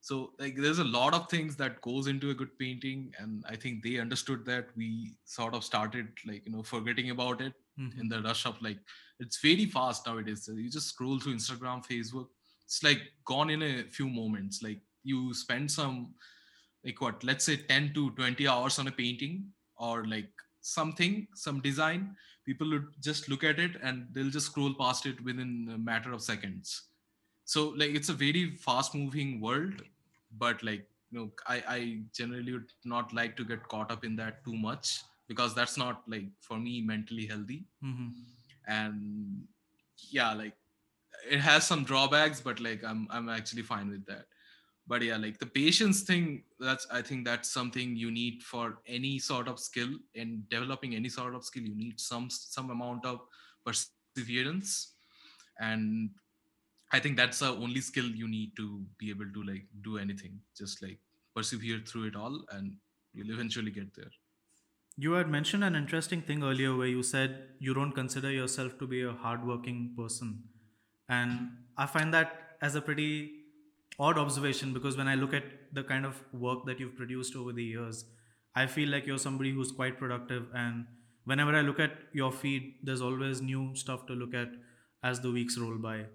So 0.00 0.32
like 0.38 0.56
there's 0.56 0.78
a 0.80 0.84
lot 0.84 1.14
of 1.14 1.28
things 1.28 1.56
that 1.56 1.80
goes 1.82 2.06
into 2.06 2.30
a 2.30 2.34
good 2.34 2.56
painting 2.58 3.12
and 3.18 3.44
i 3.48 3.56
think 3.56 3.82
they 3.82 3.98
understood 3.98 4.44
that. 4.46 4.68
We 4.76 5.16
sort 5.24 5.54
of 5.54 5.64
started 5.64 6.08
like 6.26 6.44
you 6.46 6.52
know 6.52 6.62
forgetting 6.62 7.10
about 7.10 7.40
it 7.40 7.54
Mhm. 7.78 8.00
in 8.00 8.08
the 8.08 8.22
rush 8.22 8.44
of 8.46 8.60
like 8.62 8.78
it's 9.20 9.40
very 9.40 9.66
fast 9.66 10.06
nowadays. 10.06 10.44
So 10.46 10.52
you 10.52 10.70
just 10.70 10.88
scroll 10.88 11.18
through 11.20 11.36
instagram 11.36 11.84
facebook 11.86 12.28
it's 12.64 12.82
like 12.82 13.02
gone 13.24 13.50
in 13.50 13.62
a 13.62 13.84
few 13.84 14.08
moments. 14.08 14.62
Like 14.62 14.82
you 15.04 15.32
spend 15.34 15.70
some 15.70 16.14
like 16.84 17.00
what 17.00 17.22
let's 17.24 17.44
say 17.44 17.56
10 17.56 17.92
to 17.94 18.10
20 18.12 18.46
hours 18.48 18.78
on 18.78 18.86
a 18.88 18.92
painting 18.92 19.44
or 19.76 20.04
like 20.06 20.30
something 20.60 21.26
some 21.34 21.60
design 21.60 22.14
people 22.44 22.68
would 22.70 22.86
just 23.02 23.28
look 23.28 23.44
at 23.44 23.58
it 23.58 23.72
and 23.82 24.06
they'll 24.12 24.30
just 24.30 24.46
scroll 24.46 24.74
past 24.74 25.06
it 25.06 25.22
within 25.22 25.68
a 25.74 25.78
matter 25.78 26.12
of 26.12 26.22
seconds. 26.22 26.82
So 27.44 27.68
like 27.76 27.90
it's 27.90 28.08
a 28.08 28.14
very 28.14 28.54
fast 28.56 28.94
moving 28.94 29.40
world 29.40 29.82
but 30.38 30.62
like 30.62 30.86
you 31.10 31.18
know 31.18 31.30
i 31.46 31.62
i 31.74 32.00
generally 32.12 32.52
would 32.52 32.70
not 32.84 33.12
like 33.14 33.36
to 33.36 33.44
get 33.44 33.66
caught 33.68 33.90
up 33.90 34.04
in 34.04 34.16
that 34.16 34.44
too 34.44 34.54
much 34.54 35.00
because 35.26 35.54
that's 35.54 35.76
not 35.78 36.02
like 36.06 36.26
for 36.40 36.58
me 36.58 36.80
mentally 36.82 37.26
healthy. 37.26 37.64
Mhm. 37.82 38.12
and 38.66 39.46
yeah 40.10 40.32
like 40.34 40.52
it 41.30 41.40
has 41.40 41.66
some 41.66 41.84
drawbacks 41.84 42.40
but 42.40 42.60
like 42.60 42.84
i'm 42.84 43.06
i'm 43.10 43.28
actually 43.28 43.62
fine 43.62 43.88
with 43.90 44.04
that 44.06 44.26
but 44.88 45.02
yeah 45.02 45.16
like 45.16 45.38
the 45.38 45.46
patience 45.46 46.00
thing 46.02 46.42
that's 46.58 46.86
i 46.90 47.00
think 47.02 47.24
that's 47.24 47.50
something 47.50 47.94
you 47.94 48.10
need 48.10 48.42
for 48.42 48.78
any 48.86 49.18
sort 49.18 49.48
of 49.48 49.58
skill. 49.60 49.90
In 50.14 50.44
developing 50.50 50.94
any 50.94 51.08
sort 51.08 51.34
of 51.34 51.44
skill 51.44 51.62
you 51.62 51.76
need 51.76 52.00
some 52.00 52.30
some 52.30 52.70
amount 52.70 53.04
of 53.04 53.20
perseverance. 53.64 54.94
And 55.60 56.10
i 56.92 56.98
think 56.98 57.16
that's 57.16 57.40
the 57.40 57.50
only 57.50 57.80
skill 57.80 58.06
you 58.06 58.28
need 58.28 58.56
to 58.56 58.84
be 58.98 59.10
able 59.10 59.30
to 59.34 59.42
like 59.42 59.66
do 59.82 59.98
anything. 59.98 60.40
Just 60.56 60.82
like 60.82 60.98
persevere 61.36 61.80
through 61.86 62.06
it 62.08 62.16
all 62.16 62.44
and 62.52 62.76
you'll 63.12 63.30
eventually 63.30 63.70
get 63.70 63.94
there. 63.94 64.10
You 64.96 65.12
had 65.12 65.28
mentioned 65.28 65.62
an 65.62 65.76
interesting 65.76 66.22
thing 66.22 66.42
earlier 66.42 66.74
where 66.76 66.88
you 66.88 67.02
said 67.02 67.50
you 67.60 67.74
don't 67.74 67.92
consider 67.92 68.32
yourself 68.32 68.78
to 68.78 68.86
be 68.86 69.02
a 69.02 69.12
hardworking 69.12 69.94
person. 69.96 70.42
And 71.08 71.50
I 71.76 71.86
find 71.86 72.12
that 72.14 72.56
as 72.60 72.74
a 72.74 72.80
pretty 72.80 73.37
odd 73.98 74.18
observation 74.18 74.72
because 74.72 74.96
when 74.96 75.08
I 75.08 75.14
look 75.14 75.34
at 75.34 75.44
the 75.72 75.82
kind 75.84 76.06
of 76.06 76.22
work 76.32 76.64
that 76.66 76.80
you've 76.80 76.96
produced 76.96 77.36
over 77.36 77.52
the 77.52 77.64
years, 77.64 78.04
I 78.54 78.66
feel 78.66 78.88
like 78.88 79.06
you're 79.06 79.18
somebody 79.18 79.52
who's 79.52 79.72
quite 79.72 79.98
productive. 79.98 80.46
And 80.54 80.86
whenever 81.24 81.54
I 81.54 81.60
look 81.62 81.80
at 81.80 81.92
your 82.12 82.32
feed, 82.32 82.74
there's 82.82 83.02
always 83.02 83.40
new 83.42 83.74
stuff 83.74 84.06
to 84.06 84.12
look 84.14 84.34
at 84.34 84.48
as 85.02 85.20
the 85.20 85.30
weeks 85.30 85.58
roll 85.58 85.78
by. 85.78 86.06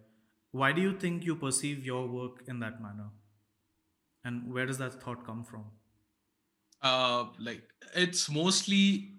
Why 0.51 0.71
do 0.71 0.81
you 0.81 0.97
think 0.97 1.23
you 1.23 1.35
perceive 1.35 1.85
your 1.85 2.07
work 2.07 2.43
in 2.47 2.59
that 2.59 2.81
manner? 2.81 3.09
And 4.25 4.51
where 4.53 4.65
does 4.65 4.79
that 4.79 5.01
thought 5.01 5.23
come 5.25 5.43
from? 5.43 5.71
uh 6.81 7.25
like 7.39 7.63
it's 7.95 8.29
mostly 8.29 9.13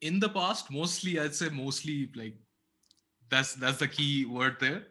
in 0.00 0.20
the 0.20 0.28
past 0.28 0.70
mostly 0.70 1.18
i'd 1.18 1.34
say 1.34 1.48
mostly 1.48 2.10
like 2.14 2.34
that's 3.30 3.54
that's 3.54 3.78
the 3.78 3.88
key 3.88 4.24
word 4.26 4.56
there 4.60 4.84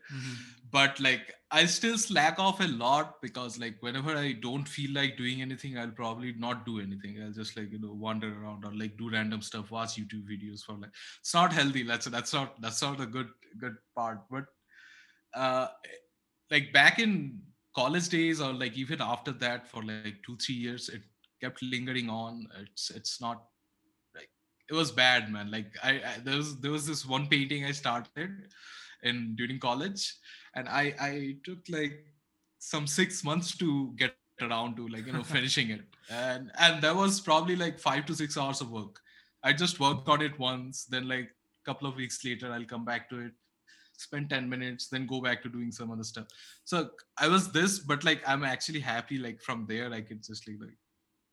but 0.72 1.00
like 1.00 1.34
i 1.52 1.66
still 1.66 1.98
slack 1.98 2.40
off 2.40 2.60
a 2.60 2.68
lot 2.68 3.22
because 3.22 3.60
like 3.60 3.76
whenever 3.82 4.16
i 4.16 4.32
don't 4.32 4.68
feel 4.68 4.92
like 4.94 5.18
doing 5.18 5.42
anything 5.42 5.78
i'll 5.78 5.92
probably 5.92 6.34
not 6.38 6.66
do 6.66 6.80
anything. 6.80 7.22
I'll 7.22 7.32
just 7.32 7.56
like 7.58 7.72
you 7.72 7.80
know 7.80 7.94
wander 7.94 8.42
around 8.42 8.66
or 8.66 8.74
like 8.74 8.98
do 8.98 9.10
random 9.10 9.42
stuff 9.42 9.72
watch 9.72 9.96
youtube 9.96 10.28
videos 10.30 10.64
for 10.64 10.74
like 10.74 10.92
it's 11.20 11.34
not 11.34 11.54
healthy. 11.54 11.84
That's 11.84 12.06
that's 12.06 12.34
not 12.34 12.62
that's 12.62 12.82
not 12.82 13.00
a 13.00 13.06
good 13.06 13.30
good 13.60 13.76
part. 13.96 14.20
But 14.30 14.46
uh 15.34 15.68
like 16.50 16.72
back 16.74 17.00
in 17.00 17.40
college 17.76 18.10
days 18.10 18.42
or 18.42 18.54
like 18.54 18.78
even 18.78 19.02
after 19.02 19.32
that 19.34 19.68
for 19.68 19.84
like 19.84 20.16
two 20.26 20.38
three 20.38 20.56
years 20.56 20.90
it 20.90 21.02
kept 21.42 21.62
lingering 21.62 22.10
on. 22.10 22.48
It's 22.62 22.90
it's 22.90 23.22
not 23.22 23.44
like 24.16 24.30
it 24.70 24.74
was 24.74 24.92
bad 24.92 25.32
man. 25.32 25.52
Like 25.52 25.72
I, 25.84 25.90
I 25.92 26.20
there 26.24 26.38
was 26.38 26.60
there 26.60 26.72
was 26.72 26.88
this 26.88 27.06
one 27.06 27.28
painting 27.28 27.66
i 27.66 27.72
started 27.72 28.32
in 29.04 29.36
during 29.36 29.60
college 29.60 30.16
and 30.56 30.68
i 30.70 30.94
i 31.00 31.36
took 31.44 31.60
like 31.70 32.06
some 32.60 32.88
six 32.88 33.24
months 33.24 33.56
to 33.58 33.94
get 33.96 34.16
around 34.42 34.76
to 34.76 34.88
like 34.88 35.06
you 35.06 35.14
know 35.14 35.24
finishing 35.38 35.70
it. 35.70 35.82
And 36.10 36.52
and 36.60 36.82
that 36.82 36.96
was 36.96 37.22
probably 37.22 37.56
like 37.56 37.80
five 37.80 38.06
to 38.08 38.16
six 38.16 38.38
hours 38.38 38.62
of 38.62 38.72
work. 38.72 39.00
I 39.44 39.54
just 39.54 39.80
worked 39.80 40.10
on 40.10 40.22
it 40.22 40.38
once 40.40 40.86
then 40.86 41.08
like 41.08 41.30
a 41.30 41.66
couple 41.66 41.88
of 41.88 41.96
weeks 41.96 42.24
later 42.26 42.52
i'll 42.52 42.66
come 42.66 42.84
back 42.84 43.08
to 43.10 43.20
it 43.20 43.32
spend 43.98 44.30
10 44.30 44.50
minutes 44.50 44.88
then 44.88 45.06
go 45.06 45.22
back 45.22 45.42
to 45.44 45.50
doing 45.50 45.72
some 45.72 45.92
other 45.92 46.04
stuff. 46.04 46.26
So 46.64 46.90
i 47.18 47.28
was 47.28 47.52
this 47.52 47.80
but 47.80 48.04
like 48.04 48.22
i'm 48.28 48.44
actually 48.44 48.80
happy 48.80 49.18
like 49.18 49.42
from 49.42 49.66
there 49.68 49.94
i 49.94 50.02
could 50.02 50.24
just 50.24 50.48
like, 50.48 50.58
like 50.60 50.78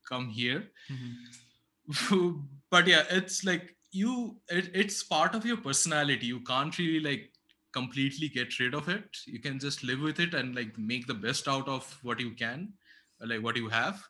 come 0.08 0.28
here. 0.28 0.64
Mm-hmm. 0.90 2.40
But 2.70 2.86
yeah 2.86 3.04
it's 3.10 3.44
like 3.44 3.74
you 3.90 4.36
it, 4.48 4.70
it's 4.74 5.02
part 5.02 5.34
of 5.34 5.44
your 5.44 5.56
personality. 5.56 6.26
You 6.26 6.40
can't 6.40 6.76
really 6.78 7.00
like 7.00 7.31
completely 7.72 8.28
get 8.28 8.58
rid 8.58 8.74
of 8.74 8.88
it. 8.88 9.16
You 9.26 9.40
can 9.40 9.58
just 9.58 9.82
live 9.84 10.00
with 10.00 10.20
it 10.20 10.34
and 10.34 10.54
like 10.54 10.76
make 10.78 11.06
the 11.06 11.14
best 11.14 11.48
out 11.48 11.68
of 11.68 11.98
what 12.02 12.20
you 12.20 12.32
can 12.32 12.74
like 13.20 13.42
what 13.42 13.56
you 13.56 13.68
have. 13.68 14.02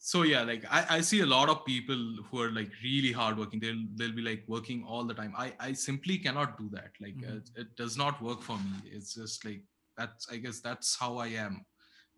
So 0.00 0.22
yeah 0.22 0.42
like 0.42 0.64
I, 0.70 0.86
I 0.96 1.00
see 1.00 1.20
a 1.20 1.26
lot 1.26 1.48
of 1.48 1.64
people 1.64 2.16
who 2.30 2.40
are 2.40 2.50
like 2.50 2.70
really 2.82 3.12
hardworking. 3.12 3.60
They'll 3.60 3.84
they'll 3.96 4.14
be 4.14 4.22
like 4.22 4.44
working 4.46 4.84
all 4.84 5.04
the 5.04 5.14
time. 5.14 5.34
I 5.36 5.52
i 5.60 5.72
simply 5.72 6.18
cannot 6.18 6.58
do 6.58 6.68
that. 6.70 6.92
Like 7.00 7.16
Mhm. 7.16 7.36
it, 7.38 7.50
it 7.56 7.76
does 7.76 7.96
not 7.96 8.22
work 8.22 8.42
for 8.42 8.56
me. 8.58 8.76
It's 8.84 9.14
just 9.14 9.44
like 9.44 9.62
that's 9.96 10.28
i 10.30 10.36
guess 10.36 10.60
that's 10.60 10.96
how 10.96 11.16
i 11.16 11.26
am. 11.28 11.64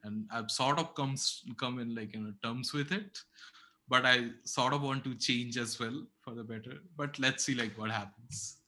And 0.04 0.26
i've 0.32 0.50
sort 0.50 0.78
of 0.78 0.94
comes 0.94 1.42
come 1.58 1.78
in 1.78 1.94
like 1.94 2.14
you 2.14 2.20
know 2.20 2.32
terms 2.42 2.72
with 2.72 2.90
it 2.92 3.18
but 3.88 4.06
i 4.06 4.30
sort 4.44 4.72
of 4.72 4.82
want 4.82 5.02
to 5.04 5.14
change 5.14 5.56
as 5.58 5.78
well 5.80 6.06
for 6.20 6.34
the 6.34 6.44
better. 6.44 6.78
But 6.96 7.18
let's 7.18 7.44
see 7.44 7.54
like 7.54 7.76
what 7.78 7.90
happens 7.90 8.59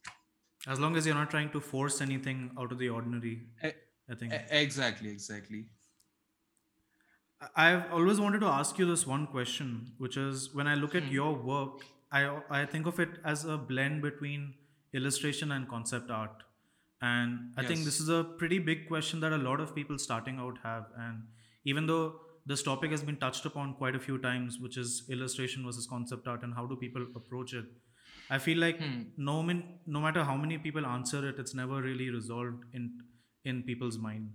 As 0.67 0.79
long 0.81 0.97
as 0.97 1.07
you're 1.07 1.15
not 1.15 1.31
trying 1.31 1.51
to 1.51 1.61
force 1.61 2.01
anything 2.01 2.51
out 2.59 2.73
of 2.73 2.79
the 2.79 2.89
ordinary, 2.89 3.47
E- 3.65 3.71
I 4.09 4.15
think. 4.15 4.33
Exactly 4.51 5.11
exactly 5.11 5.67
I've 7.57 7.91
always 7.93 8.21
wanted 8.21 8.41
to 8.41 8.47
ask 8.47 8.79
you 8.79 8.87
this 8.87 9.07
one 9.07 9.27
question, 9.27 9.95
which 9.99 10.17
is 10.17 10.55
when 10.55 10.69
I 10.69 10.75
look 10.77 10.95
at 10.95 11.05
Hmm. 11.05 11.13
your 11.19 11.33
work, 11.53 11.85
I 12.13 12.23
I 12.61 12.65
think 12.67 12.87
of 12.87 13.01
it 13.05 13.19
as 13.25 13.45
a 13.45 13.57
blend 13.71 14.03
between 14.03 14.45
illustration 15.01 15.51
and 15.57 15.69
concept 15.69 16.11
art. 16.11 16.45
And 17.11 17.39
I 17.57 17.65
think 17.69 17.85
this 17.85 17.99
is 18.01 18.09
a 18.17 18.23
pretty 18.43 18.59
big 18.71 18.87
question 18.89 19.21
that 19.21 19.33
a 19.33 19.39
lot 19.45 19.61
of 19.65 19.75
people 19.75 19.99
starting 19.99 20.39
out 20.39 20.59
have. 20.63 20.85
And 21.07 21.25
even 21.65 21.87
though 21.87 22.05
this 22.53 22.63
topic 22.69 22.93
has 22.93 23.03
been 23.09 23.17
touched 23.25 23.45
upon 23.51 23.75
quite 23.81 23.97
a 23.97 24.03
few 24.07 24.19
times, 24.19 24.59
which 24.67 24.77
is 24.77 24.93
illustration 25.17 25.65
versus 25.65 25.87
concept 25.95 26.29
art 26.29 26.45
and 26.45 26.55
how 26.55 26.67
do 26.67 26.77
people 26.77 27.07
approach 27.23 27.55
it, 27.55 27.65
I 28.31 28.39
feel 28.39 28.59
like 28.59 28.79
Hmm. 28.79 29.13
no 29.17 29.43
min, 29.43 29.81
no 29.87 30.01
matter 30.01 30.25
how 30.25 30.37
many 30.37 30.59
people 30.59 30.87
answer 30.87 31.29
it, 31.29 31.39
it's 31.39 31.55
never 31.55 31.83
really 31.83 32.11
resolved 32.11 32.65
in 32.73 33.03
in 33.45 33.63
people's 33.63 33.99
mind. 33.99 34.33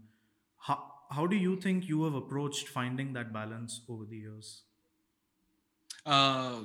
How 0.69 0.77
how 1.11 1.27
do 1.27 1.35
you 1.35 1.59
think 1.61 1.87
you 1.87 2.03
have 2.03 2.13
approached 2.13 2.67
finding 2.67 3.13
that 3.13 3.33
balance 3.33 3.81
over 3.89 4.05
the 4.05 4.17
years? 4.17 4.63
uh 6.05 6.63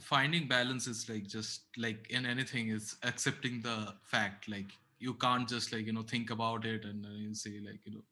finding 0.00 0.48
balance 0.48 0.86
is 0.86 1.08
like 1.08 1.26
just 1.26 1.66
like 1.76 2.10
in 2.10 2.26
anything 2.26 2.68
is 2.68 2.96
accepting 3.02 3.60
the 3.62 3.94
fact 4.02 4.48
like 4.48 4.72
you 4.98 5.14
can't 5.14 5.48
just 5.48 5.72
like 5.72 5.86
you 5.86 5.92
know 5.92 6.02
think 6.02 6.30
about 6.30 6.64
it 6.64 6.84
and 6.84 7.04
you 7.06 7.34
say 7.34 7.60
like 7.60 7.80
you 7.84 7.92
know 7.92 8.04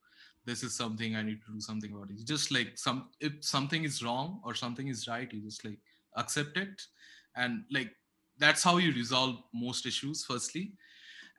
this 0.45 0.63
is 0.63 0.75
something 0.75 1.17
i 1.17 1.23
need 1.23 1.43
to 1.45 1.53
do 1.53 1.61
something 1.61 1.93
about 1.93 2.11
it 2.11 2.19
you 2.19 2.25
just 2.25 2.51
like 2.51 2.79
some 2.79 3.11
if 3.21 3.43
something 3.45 3.85
is 3.85 4.03
wrong 4.03 4.41
or 4.45 4.55
something 4.55 4.89
is 4.89 5.09
right 5.09 5.33
you 5.33 5.41
just 5.41 5.65
like 5.65 5.81
accept 6.17 6.57
it 6.57 6.87
and 7.35 7.65
like 7.71 7.95
that's 8.39 8.63
how 8.63 8.77
you 8.79 8.93
resolve 8.93 9.43
most 9.53 9.87
issues 9.87 10.25
firstly. 10.25 10.73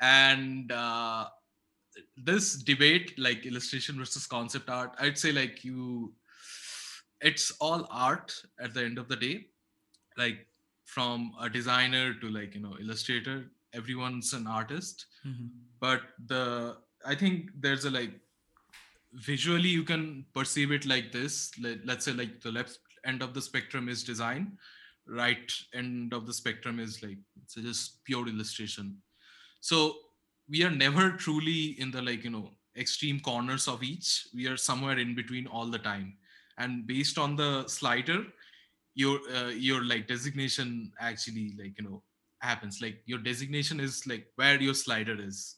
And 0.01 0.71
uh, 0.71 1.27
this 2.17 2.55
debate 2.55 3.17
like 3.17 3.45
illustration 3.45 3.97
versus 3.97 4.25
concept 4.25 4.69
art 4.69 4.93
i'd 4.99 5.17
say 5.17 5.33
like 5.33 5.65
you 5.65 6.13
it's 7.21 7.51
all 7.59 7.87
art 7.91 8.33
at 8.59 8.73
the 8.73 8.83
end 8.83 8.97
of 8.97 9.07
the 9.07 9.15
day. 9.15 9.47
Like 10.17 10.47
from 10.85 11.31
a 11.39 11.49
designer 11.49 12.13
to 12.15 12.29
like 12.29 12.55
you 12.55 12.61
know 12.61 12.75
illustrator 12.79 13.45
everyone's 13.73 14.33
an 14.33 14.47
artist. 14.47 15.05
Mm-hmm. 15.25 15.47
but 15.79 16.01
the 16.27 16.77
i 17.05 17.13
think 17.13 17.49
there's 17.59 17.85
a 17.85 17.89
like 17.89 18.11
visually 19.13 19.69
you 19.69 19.83
can 19.83 20.25
perceive 20.33 20.71
it 20.71 20.85
like 20.85 21.11
this. 21.11 21.51
Let, 21.61 21.85
let's 21.85 22.05
say 22.05 22.13
like 22.13 22.41
the 22.41 22.51
left 22.51 22.79
end 23.05 23.21
of 23.21 23.33
the 23.33 23.41
spectrum 23.41 23.89
is 23.89 24.03
design 24.03 24.57
right 25.09 25.51
end 25.73 26.13
of 26.13 26.25
the 26.27 26.33
spectrum 26.33 26.79
is 26.79 27.01
like 27.01 27.17
it's 27.41 27.55
just 27.55 28.03
pure 28.03 28.27
illustration. 28.27 28.97
So 29.61 29.95
we 30.49 30.63
are 30.63 30.71
never 30.71 31.11
truly 31.11 31.79
in 31.79 31.91
the 31.91 32.01
like 32.01 32.23
you 32.23 32.29
know 32.29 32.51
extreme 32.77 33.19
corners 33.19 33.67
of 33.67 33.83
each. 33.83 34.27
We 34.33 34.47
are 34.47 34.57
somewhere 34.57 34.97
in 34.97 35.15
between 35.15 35.47
all 35.47 35.65
the 35.67 35.79
time. 35.79 36.13
And 36.57 36.85
based 36.85 37.17
on 37.17 37.35
the 37.35 37.67
slider 37.67 38.25
your 38.95 39.19
uh, 39.33 39.49
your 39.49 39.83
like 39.85 40.07
designation 40.07 40.91
actually 40.99 41.55
like 41.57 41.77
you 41.77 41.85
know 41.85 42.03
happens. 42.41 42.81
Like 42.81 43.01
your 43.05 43.19
designation 43.19 43.79
is 43.79 44.05
like 44.07 44.27
where 44.35 44.61
your 44.61 44.73
slider 44.73 45.17
is. 45.19 45.55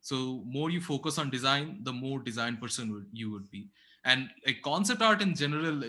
So 0.00 0.42
more 0.46 0.70
you 0.70 0.80
focus 0.80 1.18
on 1.18 1.30
design 1.30 1.80
the 1.82 1.92
more 1.92 2.20
design 2.20 2.56
person 2.56 2.92
would, 2.92 3.06
you 3.12 3.30
would 3.30 3.50
be. 3.50 3.68
And 4.04 4.30
like 4.46 4.62
concept 4.62 5.02
art 5.02 5.20
in 5.22 5.34
general 5.34 5.82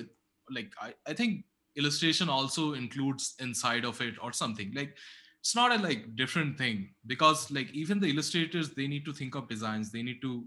like 0.50 0.74
I, 0.82 0.94
I 1.08 1.14
think 1.14 1.46
illustration 1.76 2.30
also 2.30 2.74
includes 2.74 3.36
inside 3.40 3.86
of 3.86 4.02
it 4.02 4.16
or 4.22 4.34
something. 4.34 4.74
Like 4.74 4.96
it's 5.40 5.56
not 5.56 5.72
a 5.72 5.82
like 5.82 6.16
different 6.16 6.58
thing 6.58 6.90
because 7.08 7.50
like 7.52 7.72
even 7.72 8.00
the 8.00 8.10
illustrators 8.10 8.72
they 8.72 8.88
need 8.88 9.06
to 9.06 9.14
think 9.14 9.36
of 9.36 9.50
designs. 9.50 9.92
They 9.92 10.04
need 10.04 10.22
to 10.22 10.46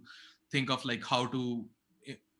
think 0.52 0.70
of 0.70 0.84
like 0.84 1.04
how 1.04 1.26
to 1.26 1.64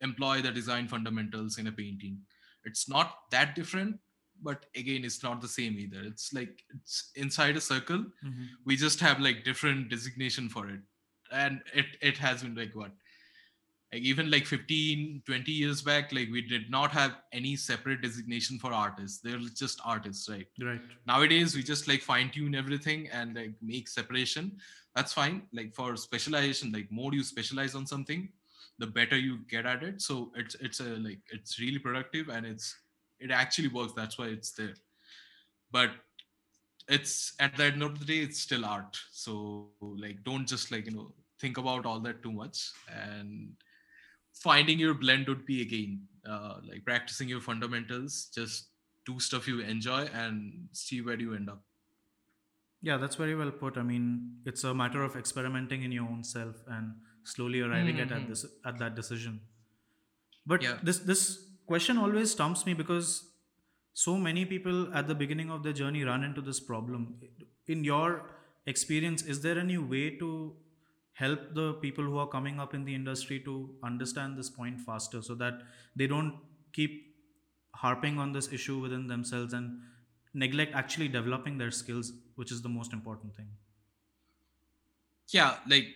employ 0.01 0.43
the 0.43 0.53
design 0.53 0.89
fundamentals 0.89 1.59
in 1.59 1.67
a 1.67 1.73
painting. 1.73 2.19
It's 2.65 2.89
not 2.89 3.17
that 3.31 3.55
different 3.55 3.99
but 4.43 4.67
again 4.77 5.05
it's 5.05 5.23
not 5.23 5.41
the 5.41 5.49
same 5.49 5.79
either. 5.79 6.03
It's 6.05 6.33
like 6.33 6.63
it's 6.75 7.11
inside 7.17 7.57
a 7.57 7.61
circle. 7.61 8.05
Mm-hmm. 8.25 8.45
we 8.65 8.77
just 8.77 9.01
have 9.01 9.21
like 9.21 9.45
different 9.45 9.91
designation 9.91 10.49
for 10.49 10.69
it. 10.69 10.81
And 11.33 11.61
it 11.75 11.87
it 12.01 12.19
has 12.19 12.43
been 12.43 12.55
like 12.55 12.75
what 12.75 12.93
like 13.95 14.03
even 14.03 14.29
like 14.29 14.45
15 14.45 15.23
20 15.25 15.53
years 15.53 15.81
back 15.81 16.13
like 16.13 16.29
we 16.31 16.43
did 16.43 16.69
not 16.69 16.91
have 16.91 17.13
any 17.33 17.55
separate 17.55 18.03
designation 18.03 18.59
for 18.59 18.73
artists. 18.73 19.21
They're 19.21 19.39
just 19.39 19.81
artists 19.85 20.29
right? 20.29 20.47
Right. 20.61 20.81
nowadays 21.07 21.55
we 21.55 21.63
just 21.63 21.87
like 21.87 22.03
fine 22.03 22.31
tune 22.31 22.57
everything 22.57 23.09
and 23.13 23.37
like 23.37 23.53
make 23.63 23.89
separation. 23.89 24.57
That's 24.97 25.13
fine. 25.13 25.43
Like 25.53 25.75
for 25.77 25.97
specialization 25.97 26.73
like 26.73 26.91
more 26.91 27.15
you 27.15 27.23
specialize 27.23 27.77
on 27.77 27.87
something 27.87 28.29
the 28.81 28.87
better 28.89 29.17
you 29.17 29.39
get 29.49 29.65
at 29.65 29.85
it. 29.85 30.03
So 30.03 30.33
it's 30.35 30.57
it's 30.57 30.81
a 30.81 30.91
like 31.09 31.21
it's 31.31 31.61
really 31.61 31.79
productive 31.79 32.29
and 32.29 32.45
it's 32.45 32.77
it 33.21 33.31
actually 33.31 33.69
works. 33.69 33.93
That's 33.95 34.19
why 34.19 34.27
it's 34.27 34.51
there. 34.53 34.75
But 35.71 35.91
it's 36.89 37.35
at 37.39 37.57
the 37.57 37.65
end 37.65 37.83
of 37.83 37.99
the 37.99 38.05
day 38.05 38.19
it's 38.19 38.41
still 38.41 38.65
art. 38.65 38.99
So 39.13 39.69
like 39.81 40.25
don't 40.25 40.49
just 40.49 40.73
like 40.73 40.87
you 40.87 40.97
know 40.97 41.13
think 41.41 41.59
about 41.59 41.87
all 41.87 42.01
that 42.01 42.23
too 42.23 42.33
much 42.33 42.71
and 42.89 43.53
finding 44.43 44.79
your 44.79 44.95
blend 44.95 45.29
would 45.29 45.45
be 45.47 45.63
again 45.63 46.01
uh, 46.29 46.55
like 46.69 46.85
practicing 46.85 47.29
your 47.29 47.41
fundamentals 47.41 48.31
just 48.35 48.71
do 49.07 49.19
stuff 49.21 49.47
you 49.49 49.61
enjoy 49.61 50.03
and 50.15 50.69
see 50.73 51.01
where 51.01 51.19
you 51.21 51.35
end 51.35 51.49
up 51.51 51.63
Yeah, 52.83 52.99
that's 52.99 53.17
very 53.17 53.35
well 53.35 53.51
put. 53.51 53.79
I 53.79 53.83
mean, 53.83 54.41
it's 54.45 54.63
a 54.65 54.75
matter 54.75 55.03
of 55.03 55.17
experimenting 55.17 55.85
in 55.85 55.93
your 55.93 56.05
own 56.05 56.23
self 56.23 56.57
and 56.69 56.97
slowly 57.25 57.61
arriving 57.67 58.01
at, 58.01 58.13
at 58.13 58.23
Mhm. 58.25 58.29
this 58.33 58.43
at 58.71 58.79
that 58.83 58.95
decision. 58.99 59.39
But 60.47 60.63
Yeah. 60.63 60.79
this 60.83 60.99
this 61.11 61.23
question 61.67 61.97
always 62.07 62.33
stumps 62.33 62.67
me 62.67 62.75
because 62.75 63.11
so 64.05 64.17
many 64.27 64.45
people 64.45 64.93
at 65.01 65.07
the 65.13 65.15
beginning 65.15 65.51
of 65.51 65.63
their 65.63 65.73
journey 65.73 66.05
run 66.05 66.25
into 66.25 66.41
this 66.51 66.61
problem. 66.61 67.07
In 67.67 67.85
your 67.85 68.11
experience, 68.67 69.23
is 69.35 69.41
there 69.43 69.59
any 69.59 69.79
way 69.79 70.05
to 70.19 70.31
help 71.15 71.55
the 71.55 71.75
people 71.75 72.05
who 72.05 72.19
are 72.19 72.29
coming 72.29 72.61
up 72.61 72.75
in 72.75 72.85
the 72.85 72.95
industry 72.95 73.41
to 73.41 73.75
understand 73.83 74.37
this 74.37 74.51
point 74.51 74.81
faster 74.81 75.23
so 75.23 75.35
that 75.35 75.63
they 75.97 76.07
don't 76.07 76.39
keep 76.73 77.15
harping 77.75 78.19
on 78.19 78.33
this 78.33 78.53
issue 78.53 78.79
within 78.81 79.07
themselves 79.07 79.53
and 79.53 79.81
neglect 80.35 80.75
actually 80.75 81.09
developing 81.09 81.59
their 81.59 81.71
skills, 81.71 82.13
which 82.37 82.53
is 82.53 82.63
the 82.63 82.69
most 82.69 82.93
important 82.93 83.35
thing. 83.37 83.49
yeah 85.33 85.57
like 85.69 85.87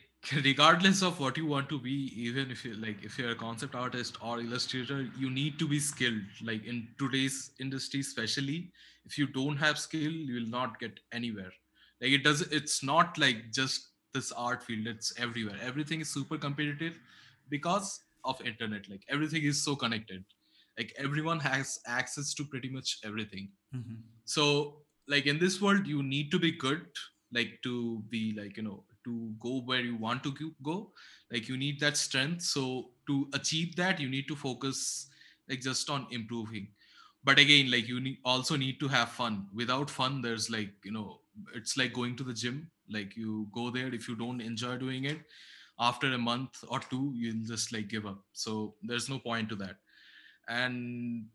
regardless 0.45 1.03
of 1.03 1.21
what 1.21 1.37
you 1.37 1.47
want 1.47 1.69
to 1.69 1.79
be 1.79 2.13
even 2.17 2.51
if 2.51 2.65
you 2.65 2.75
like 2.75 3.03
if 3.05 3.19
you're 3.19 3.31
a 3.31 3.41
concept 3.43 3.75
artist 3.75 4.17
or 4.23 4.41
illustrator 4.41 5.09
you 5.17 5.31
need 5.31 5.59
to 5.59 5.69
be 5.69 5.79
skilled 5.79 6.23
like 6.43 6.65
in 6.65 6.89
today's 6.99 7.53
industry 7.61 8.01
especially 8.01 8.73
if 9.05 9.19
you 9.19 9.27
don't 9.27 9.57
have 9.57 9.79
skill 9.79 10.11
you 10.11 10.35
will 10.41 10.51
not 10.57 10.79
get 10.81 10.99
anywhere 11.13 11.53
like 12.01 12.11
it 12.11 12.25
does 12.25 12.43
it's 12.61 12.83
not 12.83 13.17
like 13.19 13.45
just 13.53 13.88
this 14.15 14.33
art 14.33 14.63
field 14.63 14.87
it's 14.87 15.13
everywhere. 15.19 15.57
Everything 15.63 16.01
is 16.01 16.11
super 16.11 16.39
competitive 16.39 16.99
because 17.49 18.01
of 18.25 18.41
internet. 18.45 18.89
Like 18.89 19.03
everything 19.09 19.43
is 19.45 19.63
so 19.63 19.77
connected. 19.77 20.25
Like 20.79 20.93
everyone 20.97 21.41
has 21.41 21.79
access 21.87 22.35
to 22.35 22.45
pretty 22.45 22.69
much 22.69 22.99
everything. 23.05 23.51
Mhm. 23.75 23.97
so 24.25 24.45
like 25.13 25.27
in 25.27 25.39
this 25.41 25.55
world 25.65 25.87
you 25.91 26.03
need 26.03 26.31
to 26.33 26.39
be 26.39 26.49
good 26.63 26.83
like 27.37 27.53
to 27.67 27.73
be 28.15 28.21
like 28.39 28.57
you 28.59 28.63
know 28.67 28.85
to 29.05 29.13
go 29.45 29.53
where 29.71 29.81
you 29.89 29.97
want 29.97 30.23
to 30.25 30.33
go- 30.41 30.55
go. 30.63 30.93
Like 31.33 31.49
you 31.49 31.57
need 31.59 31.81
that 31.81 31.97
strength. 31.97 32.43
So 32.43 32.91
to 33.07 33.17
achieve 33.39 33.77
that 33.77 34.01
you 34.01 34.09
need 34.15 34.29
to 34.29 34.37
focus 34.37 35.09
like 35.49 35.61
just 35.61 35.91
on 35.91 36.07
improving. 36.11 36.69
But 37.25 37.39
again 37.39 37.71
like 37.71 37.89
you 37.89 38.01
need 38.01 38.19
also 38.25 38.57
need 38.57 38.81
to 38.81 38.89
have 38.89 39.11
fun. 39.21 39.47
Without 39.63 39.91
fun 39.91 40.21
there's 40.23 40.49
like 40.57 40.73
you 40.85 40.93
know 40.93 41.21
it's 41.55 41.77
like 41.77 41.93
going 41.93 42.17
to 42.17 42.25
the 42.25 42.33
gym. 42.33 42.71
Like 42.91 43.17
you 43.17 43.49
go 43.53 43.71
there 43.71 43.93
if 43.95 44.09
you 44.09 44.17
don't 44.17 44.41
enjoy 44.41 44.77
doing 44.77 45.05
it 45.05 45.19
after 45.81 46.13
a 46.13 46.19
month 46.19 46.65
or 46.69 46.81
two 46.81 47.13
you'll 47.15 47.45
just 47.45 47.73
like 47.73 47.89
give 47.89 48.07
up. 48.07 48.19
So 48.33 48.75
there's 48.83 49.09
no 49.09 49.19
point 49.19 49.49
to 49.51 49.57
that. 49.57 49.77
And 50.49 51.27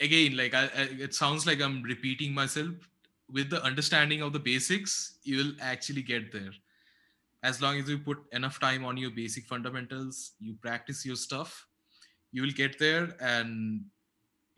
again 0.00 0.36
like 0.36 0.54
I, 0.54 0.64
I 0.64 0.88
it 0.98 1.14
sounds 1.14 1.46
like 1.46 1.60
i'm 1.60 1.82
repeating 1.82 2.34
myself. 2.34 2.74
With 3.30 3.48
the 3.48 3.62
understanding 3.64 4.20
of 4.20 4.32
the 4.32 4.38
basics 4.38 5.18
you 5.22 5.38
will 5.38 5.52
actually 5.60 6.02
get 6.02 6.32
there. 6.32 6.52
As 7.42 7.60
long 7.62 7.78
as 7.78 7.88
you 7.88 7.98
put 7.98 8.18
enough 8.32 8.60
time 8.60 8.84
on 8.84 8.96
your 8.96 9.10
basic 9.10 9.46
fundamentals 9.46 10.32
you 10.38 10.54
practice 10.54 11.06
your 11.06 11.16
stuff 11.16 11.66
you 12.32 12.42
will 12.42 12.50
get 12.50 12.78
there. 12.78 13.14
And 13.20 13.84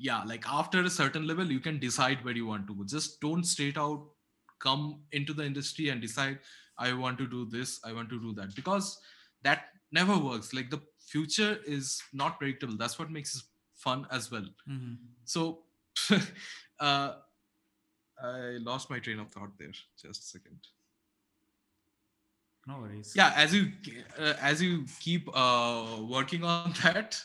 yeah 0.06 0.22
like 0.30 0.46
after 0.60 0.80
a 0.86 0.90
certain 0.94 1.26
level 1.28 1.50
you 1.56 1.60
can 1.66 1.78
decide 1.82 2.24
where 2.24 2.36
you 2.38 2.46
want 2.46 2.66
to 2.70 2.74
go. 2.78 2.84
Just 2.92 3.20
don't 3.24 3.44
straight 3.50 3.78
out 3.82 4.02
come 4.64 4.82
into 5.18 5.34
the 5.38 5.44
industry 5.50 5.88
and 5.92 6.00
decide 6.04 6.38
i 6.84 6.92
want 7.02 7.18
to 7.22 7.26
do 7.32 7.40
this 7.54 7.72
i 7.88 7.92
want 7.96 8.08
to 8.12 8.18
do 8.26 8.30
that 8.38 8.54
because 8.58 8.86
that 9.48 9.66
never 9.92 10.16
works. 10.26 10.52
Like 10.58 10.70
the 10.70 10.80
future 11.06 11.58
is 11.66 12.02
not 12.12 12.38
predictable. 12.38 12.76
That's 12.82 12.98
what 12.98 13.10
makes 13.16 13.34
it 13.36 13.42
fun 13.86 14.06
as 14.18 14.30
well. 14.36 14.46
Mhm. 14.68 14.96
so 15.24 15.42
uh 16.80 17.12
i 18.30 18.38
lost 18.70 18.90
my 18.94 18.98
train 19.08 19.18
of 19.26 19.30
thought 19.36 19.52
there. 19.58 19.72
Just 20.02 20.22
a 20.22 20.28
second. 20.38 20.58
No 22.66 22.78
worries. 22.80 23.12
yeah 23.14 23.32
as 23.36 23.54
you 23.54 23.62
uh, 24.18 24.34
as 24.50 24.62
you 24.62 24.84
keep 25.00 25.28
uh, 25.34 25.98
working 26.16 26.44
on 26.44 26.72
that 26.82 27.20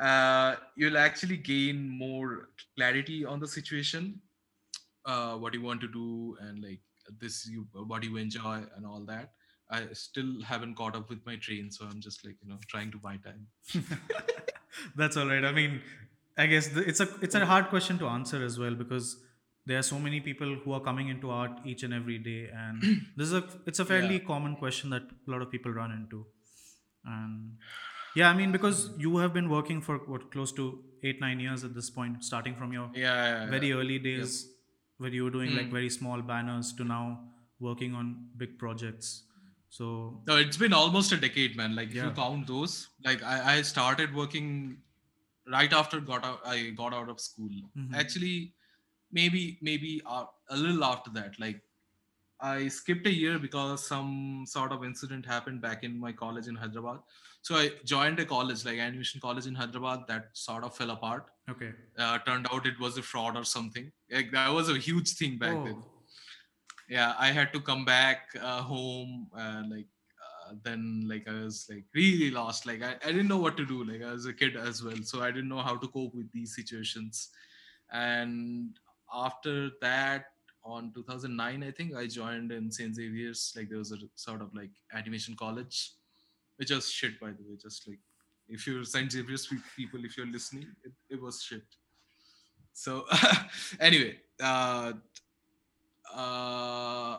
uh, 0.00 0.56
you'll 0.76 0.98
actually 0.98 1.36
gain 1.36 1.88
more 1.88 2.48
clarity 2.76 3.24
on 3.24 3.40
the 3.40 3.48
situation 3.48 4.20
uh, 5.06 5.34
what 5.36 5.54
you 5.54 5.62
want 5.62 5.80
to 5.80 5.88
do 5.88 6.36
and 6.40 6.62
like 6.62 6.80
this 7.20 7.46
you 7.48 7.66
what 7.86 8.04
you 8.04 8.16
enjoy 8.16 8.56
and 8.76 8.86
all 8.86 9.04
that 9.06 9.32
i 9.70 9.80
still 9.92 10.32
haven't 10.42 10.74
caught 10.74 10.94
up 10.96 11.08
with 11.08 11.24
my 11.26 11.36
train 11.36 11.70
so 11.70 11.86
i'm 11.86 12.00
just 12.00 12.24
like 12.24 12.36
you 12.42 12.48
know 12.48 12.58
trying 12.68 12.90
to 12.90 12.98
buy 12.98 13.16
time 13.28 13.46
That's 14.96 15.16
all 15.16 15.26
right. 15.26 15.44
I 15.44 15.52
mean, 15.52 15.80
I 16.36 16.46
guess 16.46 16.68
the, 16.68 16.82
it's 16.88 17.00
a 17.00 17.08
it's 17.20 17.34
a 17.34 17.44
hard 17.44 17.68
question 17.68 17.98
to 17.98 18.06
answer 18.06 18.44
as 18.44 18.58
well 18.58 18.74
because 18.74 19.16
there 19.66 19.78
are 19.78 19.82
so 19.82 19.98
many 19.98 20.20
people 20.20 20.54
who 20.64 20.72
are 20.72 20.80
coming 20.80 21.08
into 21.08 21.30
art 21.30 21.50
each 21.64 21.82
and 21.82 21.92
every 21.92 22.18
day, 22.18 22.48
and 22.54 22.82
this 23.16 23.26
is 23.28 23.32
a 23.32 23.44
it's 23.66 23.80
a 23.80 23.84
fairly 23.84 24.18
Yeah. 24.18 24.26
common 24.26 24.54
question 24.56 24.90
that 24.90 25.02
a 25.26 25.30
lot 25.30 25.42
of 25.42 25.50
people 25.50 25.72
run 25.72 25.90
into. 25.90 26.26
And 27.04 27.56
Yeah, 28.18 28.30
I 28.30 28.34
mean 28.40 28.52
because 28.58 28.78
you 29.06 29.16
have 29.22 29.32
been 29.38 29.48
working 29.54 29.80
for 29.88 29.96
what 30.12 30.30
close 30.34 30.52
to 30.60 30.66
eight 31.08 31.20
nine 31.24 31.40
years 31.46 31.64
at 31.68 31.74
this 31.78 31.90
point, 31.96 32.24
starting 32.28 32.56
from 32.60 32.72
your 32.76 32.86
Yeah, 32.94 33.02
yeah, 33.02 33.44
yeah. 33.44 33.50
very 33.56 33.72
early 33.78 33.98
Yep. 33.98 34.06
days 34.08 34.36
where 35.04 35.12
you 35.18 35.24
were 35.28 35.34
doing 35.38 35.54
like 35.58 35.66
Hmm. 35.68 35.76
very 35.78 35.90
small 35.96 36.22
banners 36.32 36.72
to 36.80 36.86
now 36.92 37.04
working 37.68 37.94
on 38.02 38.12
big 38.42 38.58
projects. 38.64 39.12
So 39.76 39.86
No, 40.30 40.36
it's 40.46 40.56
been 40.64 40.72
almost 40.80 41.12
a 41.12 41.18
decade, 41.28 41.56
man. 41.62 41.74
Like 41.78 41.88
if 41.94 42.02
you 42.02 42.10
count 42.18 42.46
those, 42.54 42.76
like 43.08 43.22
I, 43.22 43.36
I 43.54 43.62
started 43.70 44.14
working 44.22 44.52
right 45.58 45.72
after 45.82 46.00
got 46.12 46.24
out, 46.30 46.40
I 46.54 46.56
got 46.82 46.94
out 47.00 47.08
of 47.14 47.20
school. 47.28 47.50
Mhm. 47.76 47.94
Actually, 48.02 48.36
maybe 49.20 49.42
maybe 49.70 49.92
uh, 50.06 50.24
a 50.50 50.56
little 50.64 50.84
after 50.92 51.10
that. 51.18 51.38
Like 51.46 51.62
I 52.40 52.68
skipped 52.68 53.06
a 53.06 53.12
year 53.12 53.38
because 53.38 53.86
some 53.86 54.44
sort 54.46 54.72
of 54.72 54.84
incident 54.84 55.26
happened 55.26 55.60
back 55.60 55.82
in 55.82 55.98
my 55.98 56.12
college 56.12 56.46
in 56.46 56.54
Hyderabad. 56.54 57.00
So 57.42 57.56
I 57.56 57.70
joined 57.84 58.20
a 58.20 58.24
college, 58.24 58.64
like 58.64 58.78
animation 58.78 59.20
college 59.20 59.46
in 59.46 59.54
Hyderabad, 59.54 60.04
that 60.08 60.26
sort 60.34 60.64
of 60.64 60.76
fell 60.76 60.90
apart. 60.90 61.30
okay. 61.50 61.72
Uh, 61.98 62.18
turned 62.18 62.46
out 62.52 62.66
it 62.66 62.78
was 62.78 62.96
a 62.98 63.02
fraud 63.02 63.36
or 63.36 63.44
something. 63.44 63.90
Like 64.10 64.30
that 64.32 64.52
was 64.52 64.68
a 64.68 64.78
huge 64.78 65.14
thing 65.14 65.38
back 65.38 65.56
Oh, 65.56 65.64
then 65.64 65.82
yeah 66.88 67.14
i 67.18 67.30
had 67.30 67.52
to 67.52 67.60
come 67.60 67.84
back 67.84 68.28
uh, 68.40 68.62
home 68.62 69.28
uh, 69.36 69.62
like 69.68 69.86
uh, 70.26 70.54
then 70.62 71.04
like 71.06 71.28
i 71.28 71.44
was 71.44 71.66
like 71.70 71.84
really 71.94 72.30
lost 72.30 72.66
like 72.66 72.82
I, 72.82 72.96
I 73.04 73.12
didn't 73.12 73.28
know 73.28 73.38
what 73.38 73.56
to 73.58 73.66
do 73.66 73.84
like 73.84 74.02
i 74.02 74.12
was 74.12 74.26
a 74.26 74.32
kid 74.32 74.56
as 74.56 74.82
well 74.82 74.96
so 75.02 75.22
i 75.22 75.30
didn't 75.30 75.48
know 75.48 75.58
how 75.68 75.76
to 75.76 75.88
cope 75.88 76.14
with 76.14 76.30
these 76.32 76.54
situations 76.54 77.28
and 77.92 78.78
after 79.12 79.70
that 79.80 80.24
on 80.68 80.92
2009 80.94 81.62
i 81.62 81.70
think 81.70 81.94
i 81.94 82.06
joined 82.06 82.52
in 82.52 82.70
st 82.70 82.94
xavier's 82.94 83.42
like 83.56 83.68
there 83.68 83.78
was 83.78 83.92
a 83.92 83.98
sort 84.14 84.42
of 84.46 84.54
like 84.54 84.70
animation 85.00 85.34
college 85.44 85.92
which 86.56 86.70
was 86.70 86.90
shit 86.98 87.18
by 87.20 87.30
the 87.36 87.44
way 87.48 87.56
just 87.66 87.88
like 87.88 87.98
if 88.48 88.66
you're 88.66 88.84
st 88.84 89.12
xavier's 89.12 89.46
people 89.76 90.04
if 90.04 90.16
you're 90.16 90.32
listening 90.38 90.68
it, 90.84 90.92
it 91.14 91.20
was 91.20 91.42
shit 91.42 91.64
so 92.72 93.04
anyway 93.80 94.12
uh 94.42 94.92
uh 96.14 97.16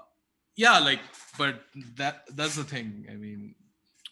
yeah 0.56 0.78
like 0.80 1.02
but 1.38 1.62
that 1.96 2.24
that's 2.36 2.56
the 2.56 2.64
thing 2.64 3.06
i 3.12 3.16
mean 3.16 3.56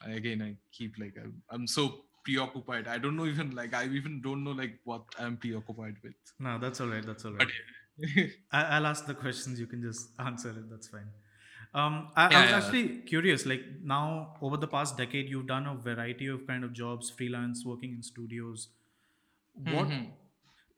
I, 0.05 0.11
again 0.11 0.41
i 0.41 0.51
keep 0.71 0.97
like 0.97 1.15
I'm, 1.23 1.41
I'm 1.49 1.67
so 1.67 1.83
preoccupied 2.23 2.87
i 2.87 2.97
don't 2.97 3.15
know 3.15 3.25
even 3.25 3.51
like 3.55 3.73
i 3.73 3.85
even 3.85 4.21
don't 4.21 4.43
know 4.43 4.51
like 4.51 4.79
what 4.83 5.03
i'm 5.19 5.37
preoccupied 5.37 5.95
with 6.03 6.15
no, 6.39 6.59
that's 6.59 6.79
all 6.81 6.87
right. 6.87 7.05
That's 7.05 7.25
all 7.25 7.31
right. 7.31 7.39
but 7.39 7.47
I, 8.51 8.63
I'll 8.75 8.85
ask 8.87 9.05
the 9.05 9.13
questions. 9.13 9.59
You 9.59 9.67
can 9.67 9.81
just 9.81 10.09
answer 10.19 10.49
it. 10.49 10.69
That's 10.69 10.87
fine. 10.87 11.09
Um, 11.73 12.09
I, 12.15 12.29
Yeah, 12.31 12.39
I 12.39 12.41
was 12.43 12.51
yeah. 12.51 12.57
actually 12.57 12.87
curious. 12.99 13.45
Like 13.45 13.63
now, 13.83 14.35
over 14.41 14.57
the 14.57 14.67
past 14.67 14.97
decade, 14.97 15.29
you've 15.29 15.47
done 15.47 15.67
a 15.67 15.75
variety 15.75 16.27
of 16.27 16.45
kind 16.47 16.63
of 16.63 16.73
jobs, 16.73 17.09
freelance, 17.09 17.65
working 17.65 17.91
in 17.93 18.03
studios. 18.03 18.69
What? 19.53 19.87
Mhm. 19.87 20.11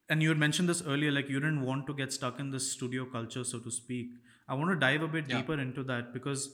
And 0.10 0.24
you 0.24 0.30
had 0.30 0.38
mentioned 0.40 0.68
this 0.70 0.82
earlier. 0.82 1.12
Like 1.12 1.30
you 1.30 1.40
didn't 1.40 1.62
want 1.66 1.86
to 1.88 1.94
get 1.94 2.12
stuck 2.14 2.40
in 2.40 2.50
this 2.52 2.72
studio 2.72 3.06
culture, 3.06 3.44
so 3.44 3.60
to 3.60 3.72
speak. 3.72 4.10
I 4.48 4.56
want 4.56 4.72
to 4.72 4.76
dive 4.76 5.04
a 5.04 5.08
bit 5.08 5.28
deeper 5.28 5.60
into 5.60 5.84
that 5.84 6.12
because 6.14 6.46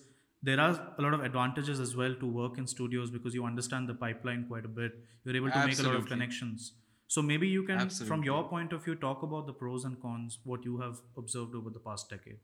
there 0.44 0.60
are 0.60 0.72
a 0.98 1.02
lot 1.02 1.14
of 1.14 1.24
advantages 1.24 1.80
as 1.80 1.96
well 1.96 2.14
to 2.16 2.26
work 2.40 2.58
in 2.58 2.68
studios 2.68 3.10
because 3.10 3.34
you 3.34 3.46
understand 3.46 3.88
the 3.88 3.94
pipeline 3.94 4.46
quite 4.50 4.66
a 4.66 4.68
bit. 4.68 4.98
You're 5.24 5.36
able 5.38 5.52
to 5.52 5.66
make 5.66 5.80
a 5.80 5.84
lot 5.84 5.96
of 5.96 6.06
connections. 6.08 6.74
So 7.08 7.22
maybe 7.22 7.48
you 7.48 7.64
can, 7.64 7.90
from 7.90 8.24
your 8.24 8.48
point 8.50 8.74
of 8.74 8.84
view, 8.84 8.96
talk 8.96 9.24
about 9.24 9.48
the 9.48 9.54
pros 9.54 9.86
and 9.86 10.00
cons, 10.02 10.40
what 10.44 10.66
you 10.66 10.80
have 10.80 11.02
observed 11.18 11.56
over 11.56 11.70
the 11.70 11.80
past 11.80 12.10
decade. 12.10 12.40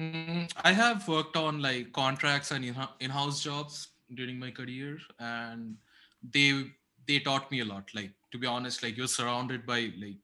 Mm, 0.00 0.50
I 0.62 0.72
have 0.72 1.08
worked 1.08 1.36
on 1.36 1.60
like 1.60 1.92
contracts 1.92 2.50
and 2.52 2.64
in-house 3.00 3.42
jobs 3.42 3.88
during 4.14 4.38
my 4.38 4.50
career, 4.50 4.98
and 5.18 5.76
they 6.22 6.70
they 7.06 7.18
taught 7.18 7.50
me 7.50 7.60
a 7.60 7.64
lot. 7.64 7.90
Like 7.94 8.12
to 8.32 8.38
be 8.38 8.46
honest, 8.46 8.82
like 8.82 8.96
you're 8.96 9.08
surrounded 9.08 9.66
by 9.66 9.92
like 9.98 10.18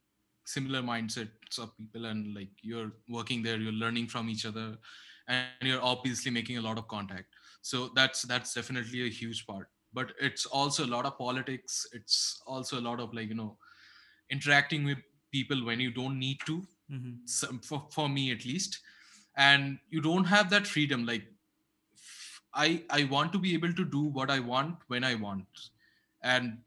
similar 0.45 0.81
mindsets 0.83 1.59
of 1.59 1.77
people, 1.77 2.07
and 2.07 2.35
like 2.35 2.51
you're 2.63 2.93
working 3.09 3.43
there, 3.43 3.59
you're 3.59 3.73
learning 3.73 4.07
from 4.07 4.31
each 4.31 4.47
other, 4.47 4.79
and 5.29 5.49
you're 5.63 5.83
obviously 5.83 6.31
making 6.31 6.59
a 6.59 6.63
lot 6.63 6.79
of 6.79 6.87
contact. 6.87 7.35
So 7.63 7.89
that's 7.95 8.23
that's 8.23 8.55
definitely 8.55 9.07
a 9.07 9.11
huge 9.11 9.47
part. 9.47 9.69
But 9.95 10.13
it's 10.21 10.47
also 10.47 10.85
a 10.85 10.93
lot 10.95 11.07
of 11.07 11.17
politics. 11.19 11.87
It's 11.93 12.43
also 12.47 12.79
a 12.79 12.87
lot 12.89 13.01
of 13.01 13.15
like 13.15 13.29
you 13.29 13.35
know 13.35 13.57
interacting 14.31 14.85
with 14.85 14.99
people 15.33 15.65
when 15.65 15.81
you 15.81 15.91
don't 15.91 16.19
need 16.19 16.39
to 16.47 16.63
hmm 16.89 17.13
some, 17.25 17.61
for, 17.61 17.87
for 17.91 18.09
me 18.09 18.31
at 18.31 18.45
least. 18.45 18.81
And 19.37 19.79
you 19.91 20.01
don't 20.01 20.25
have 20.25 20.51
that 20.51 20.67
freedom 20.67 21.07
like 21.07 21.25
i 22.55 22.83
i 22.91 23.05
want 23.05 23.33
to 23.33 23.39
be 23.39 23.55
able 23.55 23.73
to 23.73 23.85
do 23.85 24.03
what 24.19 24.31
i 24.31 24.39
want 24.39 24.77
when 24.89 25.05
i 25.05 25.15
want. 25.15 25.47
And 26.23 26.59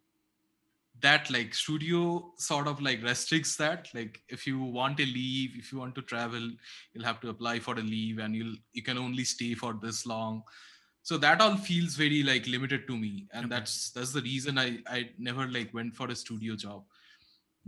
that 1.01 1.29
like 1.29 1.53
studio 1.53 2.33
sort 2.37 2.67
of 2.67 2.81
like 2.81 3.03
restricts 3.03 3.55
that. 3.57 3.87
Like 3.93 4.21
if 4.29 4.47
you 4.47 4.59
want 4.59 4.99
a 4.99 5.05
leave 5.05 5.51
if 5.55 5.71
you 5.71 5.77
want 5.77 5.95
to 5.95 6.01
travel 6.01 6.49
you'll 6.93 7.05
have 7.05 7.21
to 7.21 7.29
apply 7.29 7.59
for 7.59 7.75
a 7.75 7.81
leave 7.81 8.17
and 8.19 8.35
you'll 8.35 8.55
you 8.73 8.83
can 8.83 8.97
only 8.97 9.23
stay 9.23 9.53
for 9.53 9.75
this 9.81 10.05
long 10.05 10.43
so 11.07 11.17
that 11.23 11.39
all 11.43 11.55
feels 11.55 11.95
very 11.95 12.21
like 12.21 12.47
limited 12.47 12.85
to 12.87 12.97
me. 12.97 13.27
And 13.31 13.45
Okay. 13.45 13.55
that's 13.55 13.91
that's 13.97 14.11
the 14.13 14.21
reason 14.23 14.57
i 14.63 14.65
i 14.95 15.09
never 15.27 15.45
like 15.57 15.73
went 15.73 15.95
for 15.99 16.07
a 16.13 16.15
studio 16.21 16.55
job. 16.63 16.83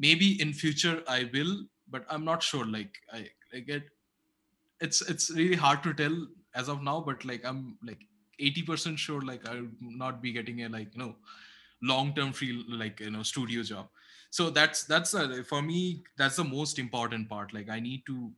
Maybe 0.08 0.30
in 0.45 0.52
future 0.62 0.95
i 1.08 1.19
will 1.34 1.54
but 1.95 2.06
i'm 2.10 2.25
not 2.25 2.43
sure. 2.43 2.65
Like 2.65 2.99
i 3.19 3.21
i 3.54 3.62
get 3.71 3.84
it's 4.88 5.02
it's 5.13 5.30
really 5.32 5.62
hard 5.65 5.84
to 5.84 5.93
tell 5.93 6.17
as 6.56 6.69
of 6.73 6.84
now 6.89 6.99
but 7.10 7.25
like 7.32 7.45
i'm 7.45 7.78
like 7.91 8.06
80% 8.39 8.99
sure 9.06 9.21
like 9.32 9.47
i'll 9.54 9.67
not 10.04 10.21
be 10.21 10.32
getting 10.39 10.63
a 10.63 10.69
like 10.69 10.93
you 10.95 10.99
know 11.04 11.15
long 11.93 12.13
term 12.15 12.34
free 12.34 12.52
like 12.67 12.99
you 12.99 13.12
know 13.12 13.23
studio 13.23 13.63
job. 13.63 13.89
So 14.32 14.49
that's 14.49 14.84
that's 14.84 15.13
uh, 15.15 15.43
for 15.47 15.62
me 15.62 16.04
that's 16.17 16.36
the 16.38 16.43
most 16.43 16.80
important 16.80 17.30
part. 17.30 17.54
Like 17.54 17.69
i 17.69 17.80
need 17.80 18.06
to 18.08 18.32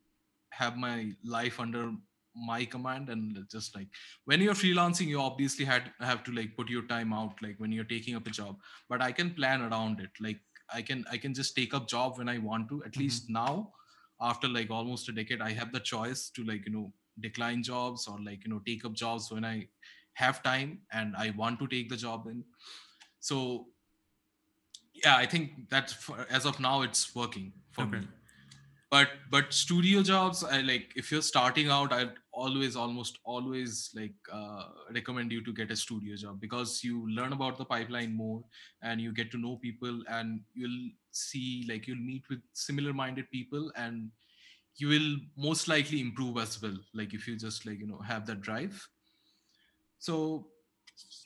have 0.62 0.76
my 0.76 1.12
life 1.24 1.60
under 1.60 1.92
my 2.34 2.64
command 2.64 3.08
and 3.10 3.46
just 3.50 3.74
like 3.76 3.88
when 4.24 4.40
you're 4.40 4.54
freelancing 4.54 5.06
you 5.06 5.20
obviously 5.20 5.64
had 5.64 5.92
have 6.00 6.24
to 6.24 6.32
like 6.32 6.56
put 6.56 6.68
your 6.70 6.82
time 6.86 7.12
out 7.12 7.34
like 7.42 7.56
when 7.58 7.72
you're 7.72 7.84
taking 7.84 8.14
up 8.16 8.26
a 8.26 8.30
job. 8.30 8.58
But 8.88 9.02
i 9.02 9.12
can 9.12 9.34
plan 9.34 9.62
around 9.62 10.00
it. 10.00 10.10
Like 10.20 10.40
i 10.72 10.82
can 10.82 11.04
i 11.10 11.16
can 11.18 11.34
just 11.34 11.54
take 11.56 11.74
up 11.74 11.88
job 11.88 12.18
when 12.18 12.28
i 12.28 12.38
want 12.38 12.68
to. 12.70 12.82
At 12.84 12.96
Mhm. 12.96 13.00
least 13.00 13.28
now 13.30 13.72
after 14.20 14.48
like 14.48 14.70
almost 14.70 15.08
a 15.08 15.12
decade 15.12 15.40
i 15.42 15.50
have 15.52 15.72
the 15.72 15.80
choice 15.80 16.30
to 16.30 16.44
like 16.44 16.64
you 16.66 16.72
know 16.72 16.92
decline 17.20 17.62
jobs 17.62 18.06
or 18.08 18.18
like 18.22 18.44
you 18.44 18.50
know 18.50 18.60
take 18.66 18.84
up 18.84 18.92
jobs 18.94 19.30
when 19.30 19.44
i 19.44 19.68
have 20.14 20.42
time 20.42 20.80
and 20.92 21.16
i 21.16 21.30
want 21.36 21.58
to 21.58 21.66
take 21.66 21.88
the 21.88 21.96
job 21.96 22.26
in. 22.26 22.44
So 23.20 23.68
yeah 24.94 25.16
i 25.16 25.26
think 25.26 25.68
that 25.70 25.90
for, 25.90 26.26
as 26.30 26.44
of 26.46 26.60
now 26.60 26.82
it's 26.82 27.14
working 27.14 27.52
for 27.72 27.86
Okay. 27.86 27.98
me 27.98 28.08
but 28.92 29.08
but 29.34 29.52
studio 29.58 30.02
jobs 30.08 30.42
i 30.44 30.60
like 30.60 30.92
if 31.02 31.10
you're 31.12 31.26
starting 31.28 31.68
out 31.76 31.92
i'd 31.98 32.14
always 32.42 32.76
almost 32.82 33.18
always 33.24 33.90
like 33.98 34.14
uh, 34.40 34.64
recommend 34.96 35.32
you 35.36 35.42
to 35.48 35.52
get 35.60 35.70
a 35.70 35.76
studio 35.82 36.16
job 36.22 36.40
because 36.40 36.74
you 36.84 36.98
learn 37.18 37.32
about 37.38 37.58
the 37.58 37.64
pipeline 37.72 38.14
more 38.20 38.44
and 38.82 39.00
you 39.00 39.12
get 39.20 39.30
to 39.30 39.38
know 39.44 39.56
people 39.66 40.02
and 40.08 40.40
you'll 40.54 40.90
see 41.12 41.66
like 41.70 41.86
you'll 41.86 42.06
meet 42.10 42.28
with 42.30 42.42
similar 42.52 42.92
minded 43.02 43.30
people 43.30 43.72
and 43.76 44.10
you 44.76 44.88
will 44.88 45.10
most 45.48 45.68
likely 45.68 46.00
improve 46.00 46.38
as 46.46 46.60
well 46.62 46.76
like 46.94 47.14
if 47.14 47.28
you 47.28 47.36
just 47.46 47.66
like 47.66 47.78
you 47.78 47.86
know 47.86 48.00
have 48.12 48.26
that 48.26 48.40
drive 48.40 48.88
so 49.98 50.48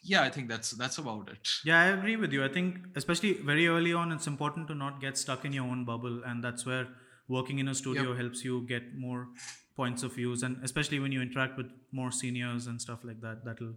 yeah 0.02 0.22
i 0.22 0.30
think 0.30 0.48
that's 0.48 0.70
that's 0.72 0.98
about 0.98 1.28
it 1.30 1.48
Yeah, 1.64 1.80
I 1.80 1.86
agree 1.86 2.16
with 2.16 2.32
you. 2.32 2.44
I 2.44 2.48
think, 2.48 2.78
especially 2.96 3.34
very 3.34 3.66
early 3.66 3.92
on, 3.92 4.12
it's 4.12 4.26
important 4.26 4.68
to 4.68 4.74
not 4.74 5.00
get 5.00 5.18
stuck 5.18 5.44
in 5.44 5.52
your 5.52 5.64
own 5.64 5.84
bubble, 5.84 6.22
and 6.24 6.42
that's 6.42 6.64
where 6.64 6.88
working 7.28 7.58
in 7.58 7.68
a 7.68 7.74
studio 7.74 8.14
helps 8.14 8.44
you 8.44 8.66
get 8.66 8.96
more 8.96 9.28
points 9.76 10.02
of 10.02 10.14
views, 10.14 10.42
and 10.42 10.58
especially 10.62 10.98
when 10.98 11.12
you 11.12 11.20
interact 11.20 11.56
with 11.56 11.66
more 11.92 12.10
seniors 12.10 12.66
and 12.66 12.80
stuff 12.80 13.00
like 13.04 13.20
that, 13.20 13.44
that'll 13.44 13.74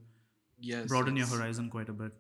yes 0.59 0.88
broaden 0.88 1.15
your 1.17 1.27
horizon 1.27 1.69
quite 1.69 1.89
a 1.89 1.93
bit. 1.93 2.12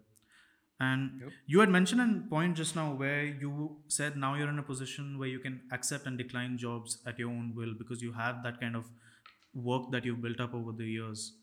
And 0.81 1.21
Yep. 1.21 1.31
you 1.45 1.59
had 1.59 1.69
mentioned 1.69 2.01
a 2.01 2.29
point 2.29 2.55
just 2.55 2.75
now 2.75 2.93
where 2.93 3.25
you 3.25 3.81
said 3.87 4.15
now 4.15 4.35
you're 4.35 4.49
in 4.49 4.59
a 4.59 4.63
position 4.63 5.17
where 5.19 5.27
you 5.27 5.39
can 5.39 5.61
accept 5.71 6.05
and 6.07 6.17
decline 6.17 6.57
jobs 6.57 6.99
at 7.05 7.19
your 7.19 7.29
own 7.29 7.53
will 7.55 7.73
because 7.77 8.01
you 8.01 8.13
have 8.13 8.43
that 8.43 8.61
kind 8.61 8.77
of 8.77 8.85
work 9.53 9.91
that 9.91 10.05
you've 10.05 10.21
built 10.21 10.39
up 10.39 10.53
over 10.53 10.71
the 10.71 10.85
years. 10.85 11.33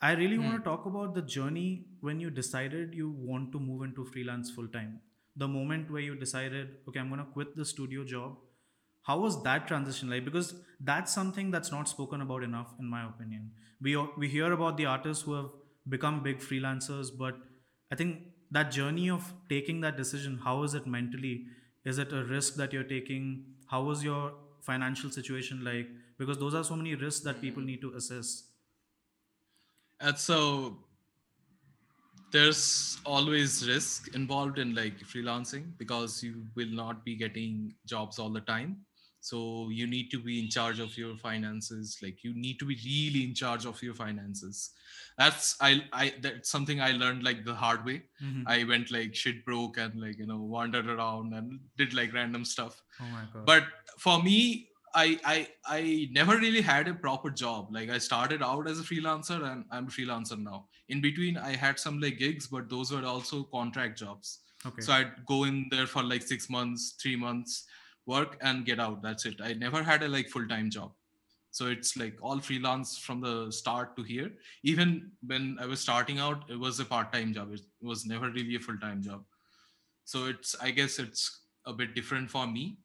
I 0.00 0.12
really 0.12 0.36
hmm. 0.36 0.44
want 0.44 0.64
to 0.64 0.70
talk 0.70 0.86
about 0.86 1.14
the 1.14 1.22
journey 1.22 1.84
when 2.00 2.20
you 2.20 2.30
decided 2.30 2.94
you 2.94 3.10
want 3.10 3.52
to 3.52 3.60
move 3.60 3.82
into 3.82 4.04
freelance 4.04 4.50
full 4.50 4.68
time. 4.68 5.00
The 5.36 5.48
moment 5.48 5.90
where 5.90 6.00
you 6.00 6.14
decided, 6.14 6.76
okay, 6.88 7.00
I'm 7.00 7.08
going 7.08 7.20
to 7.20 7.30
quit 7.32 7.54
the 7.56 7.64
studio 7.64 8.04
job. 8.04 8.38
How 9.02 9.18
was 9.18 9.42
that 9.42 9.66
transition 9.66 10.10
like? 10.10 10.24
Because 10.24 10.54
that's 10.78 11.12
something 11.12 11.50
that's 11.50 11.70
not 11.70 11.88
spoken 11.88 12.20
about 12.20 12.42
enough, 12.42 12.74
in 12.78 12.86
my 12.86 13.06
opinion. 13.08 13.52
We 13.80 13.96
we 14.16 14.28
hear 14.28 14.52
about 14.52 14.76
the 14.76 14.86
artists 14.86 15.24
who 15.24 15.34
have 15.34 15.50
become 15.88 16.22
big 16.22 16.38
freelancers, 16.38 17.10
but 17.16 17.36
I 17.90 17.96
think 17.96 18.28
that 18.50 18.70
journey 18.70 19.08
of 19.10 19.32
taking 19.48 19.80
that 19.80 19.96
decision, 19.96 20.38
how 20.38 20.62
is 20.64 20.74
it 20.74 20.86
mentally? 20.86 21.46
Is 21.84 21.98
it 21.98 22.12
a 22.12 22.24
risk 22.24 22.54
that 22.56 22.72
you're 22.72 22.84
taking? 22.92 23.54
How 23.66 23.82
was 23.84 24.04
your 24.04 24.34
financial 24.60 25.10
situation 25.10 25.64
like? 25.64 25.88
Because 26.18 26.38
those 26.38 26.54
are 26.54 26.64
so 26.64 26.76
many 26.76 26.94
risks 26.94 27.24
that 27.24 27.40
people 27.40 27.62
need 27.62 27.80
to 27.80 27.94
assess. 27.94 28.50
And 30.00 30.18
so 30.18 30.84
there's 32.32 32.98
always 33.04 33.66
risk 33.68 34.14
involved 34.14 34.58
in 34.58 34.74
like 34.74 34.98
freelancing 35.00 35.76
because 35.76 36.22
you 36.22 36.46
will 36.54 36.68
not 36.68 37.04
be 37.04 37.16
getting 37.16 37.74
jobs 37.86 38.18
all 38.18 38.30
the 38.30 38.40
time 38.40 38.84
so 39.20 39.68
you 39.70 39.86
need 39.86 40.10
to 40.10 40.18
be 40.18 40.38
in 40.42 40.48
charge 40.48 40.78
of 40.80 40.96
your 40.96 41.16
finances 41.16 41.98
like 42.02 42.22
you 42.24 42.32
need 42.34 42.58
to 42.58 42.64
be 42.64 42.76
really 42.84 43.24
in 43.28 43.34
charge 43.34 43.66
of 43.66 43.82
your 43.82 43.94
finances 43.94 44.70
that's 45.18 45.56
i 45.60 45.82
i 45.92 46.12
that's 46.22 46.50
something 46.50 46.80
i 46.80 46.90
learned 46.92 47.22
like 47.22 47.44
the 47.44 47.54
hard 47.54 47.84
way 47.84 48.02
Mhm. 48.22 48.44
i 48.46 48.64
went 48.64 48.90
like 48.90 49.14
shit 49.14 49.44
broke 49.44 49.76
and 49.78 50.00
like 50.00 50.18
you 50.18 50.26
know 50.26 50.40
wandered 50.56 50.88
around 50.88 51.34
and 51.34 51.60
did 51.76 51.92
like 52.00 52.12
random 52.14 52.44
stuff 52.44 52.82
oh 53.00 53.06
my 53.12 53.24
god. 53.34 53.46
but 53.46 53.64
for 53.98 54.22
me 54.22 54.66
I, 54.92 55.20
I 55.32 55.48
I 55.72 56.08
never 56.10 56.36
really 56.36 56.60
had 56.68 56.88
a 56.88 56.92
proper 57.02 57.30
job. 57.30 57.68
Like 57.74 57.90
I 57.96 57.98
started 57.98 58.42
out 58.42 58.68
as 58.68 58.80
a 58.80 58.82
freelancer 58.82 59.36
and 59.48 59.64
I'm 59.70 59.84
a 59.86 59.90
freelancer 59.96 60.36
now. 60.36 60.66
In 60.88 61.00
between 61.00 61.36
I 61.36 61.54
had 61.54 61.78
some 61.78 62.00
like 62.00 62.18
gigs, 62.18 62.48
but 62.54 62.68
those 62.68 62.90
were 62.94 63.04
also 63.10 63.44
contract 63.52 63.96
jobs. 64.00 64.32
okay. 64.66 64.82
So 64.86 64.92
I'd 64.92 65.12
go 65.26 65.44
in 65.44 65.68
there 65.70 65.86
for 65.86 66.02
like 66.02 66.22
six 66.22 66.50
months, 66.50 66.96
three 67.00 67.14
months, 67.14 67.66
work 68.06 68.36
and 68.40 68.64
get 68.64 68.80
out. 68.80 69.02
That's 69.02 69.26
it. 69.26 69.40
I 69.42 69.52
never 69.54 69.82
had 69.82 70.02
a 70.02 70.08
like 70.08 70.28
full-time 70.28 70.70
job. 70.70 70.92
So 71.52 71.66
it's 71.66 71.96
like 71.96 72.16
all 72.22 72.38
freelance 72.38 72.96
from 72.96 73.20
the 73.20 73.50
start 73.50 73.96
to 73.96 74.02
here. 74.02 74.30
Even 74.62 75.10
when 75.26 75.58
I 75.60 75.66
was 75.66 75.80
starting 75.80 76.18
out, 76.18 76.44
it 76.48 76.58
was 76.58 76.78
a 76.78 76.84
part-time 76.84 77.34
job. 77.34 77.52
It 77.52 77.62
was 77.82 78.06
never 78.06 78.30
really 78.30 78.54
a 78.56 78.60
full-time 78.60 79.02
job. 79.02 79.24
So 80.04 80.26
it's 80.26 80.56
I 80.60 80.70
guess 80.70 80.98
it's 80.98 81.40
a 81.66 81.72
bit 81.72 81.94
different 81.94 82.30
for 82.30 82.46
me 82.46 82.78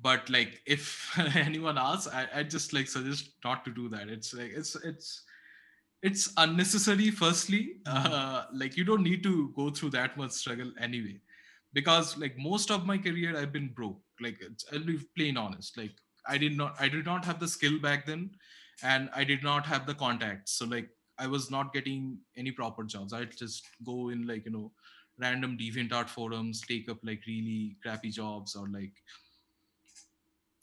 but 0.00 0.28
like 0.30 0.60
if 0.66 1.16
anyone 1.36 1.78
asks 1.78 2.12
I, 2.12 2.26
I 2.34 2.42
just 2.42 2.72
like 2.72 2.88
suggest 2.88 3.30
not 3.44 3.64
to 3.64 3.70
do 3.70 3.88
that 3.90 4.08
it's 4.08 4.34
like 4.34 4.52
it's 4.54 4.76
it's 4.76 5.22
it's 6.02 6.32
unnecessary 6.36 7.10
firstly 7.10 7.76
uh, 7.86 8.44
like 8.52 8.76
you 8.76 8.84
don't 8.84 9.02
need 9.02 9.22
to 9.22 9.52
go 9.56 9.70
through 9.70 9.90
that 9.90 10.16
much 10.16 10.32
struggle 10.32 10.70
anyway 10.78 11.18
because 11.74 12.16
like 12.16 12.38
most 12.38 12.70
of 12.70 12.86
my 12.86 12.96
career 12.96 13.36
i've 13.36 13.52
been 13.52 13.68
broke. 13.68 14.00
Like 14.20 14.40
i'll 14.72 14.84
be 14.84 14.98
plain 15.16 15.36
honest. 15.36 15.76
Like 15.76 15.92
i 16.26 16.38
did 16.38 16.56
not 16.56 16.76
i 16.80 16.88
did 16.88 17.04
not 17.04 17.24
have 17.24 17.40
the 17.40 17.48
skill 17.48 17.78
back 17.78 18.06
then 18.06 18.30
and 18.82 19.10
i 19.14 19.24
did 19.24 19.42
not 19.42 19.66
have 19.66 19.86
the 19.86 19.94
contacts. 19.94 20.52
So 20.52 20.64
like 20.64 20.88
i 21.18 21.26
was 21.26 21.50
not 21.50 21.74
getting 21.74 22.18
any 22.36 22.52
proper 22.52 22.84
jobs. 22.84 23.12
I'd 23.12 23.36
just 23.36 23.68
go 23.84 24.08
in 24.08 24.26
like 24.26 24.46
you 24.46 24.52
know 24.52 24.72
random 25.18 25.56
DeviantArt 25.56 26.08
forums 26.08 26.60
take 26.60 26.88
up 26.88 26.98
like 27.04 27.22
really 27.26 27.76
crappy 27.82 28.10
jobs 28.10 28.56
or 28.56 28.68
like 28.68 28.92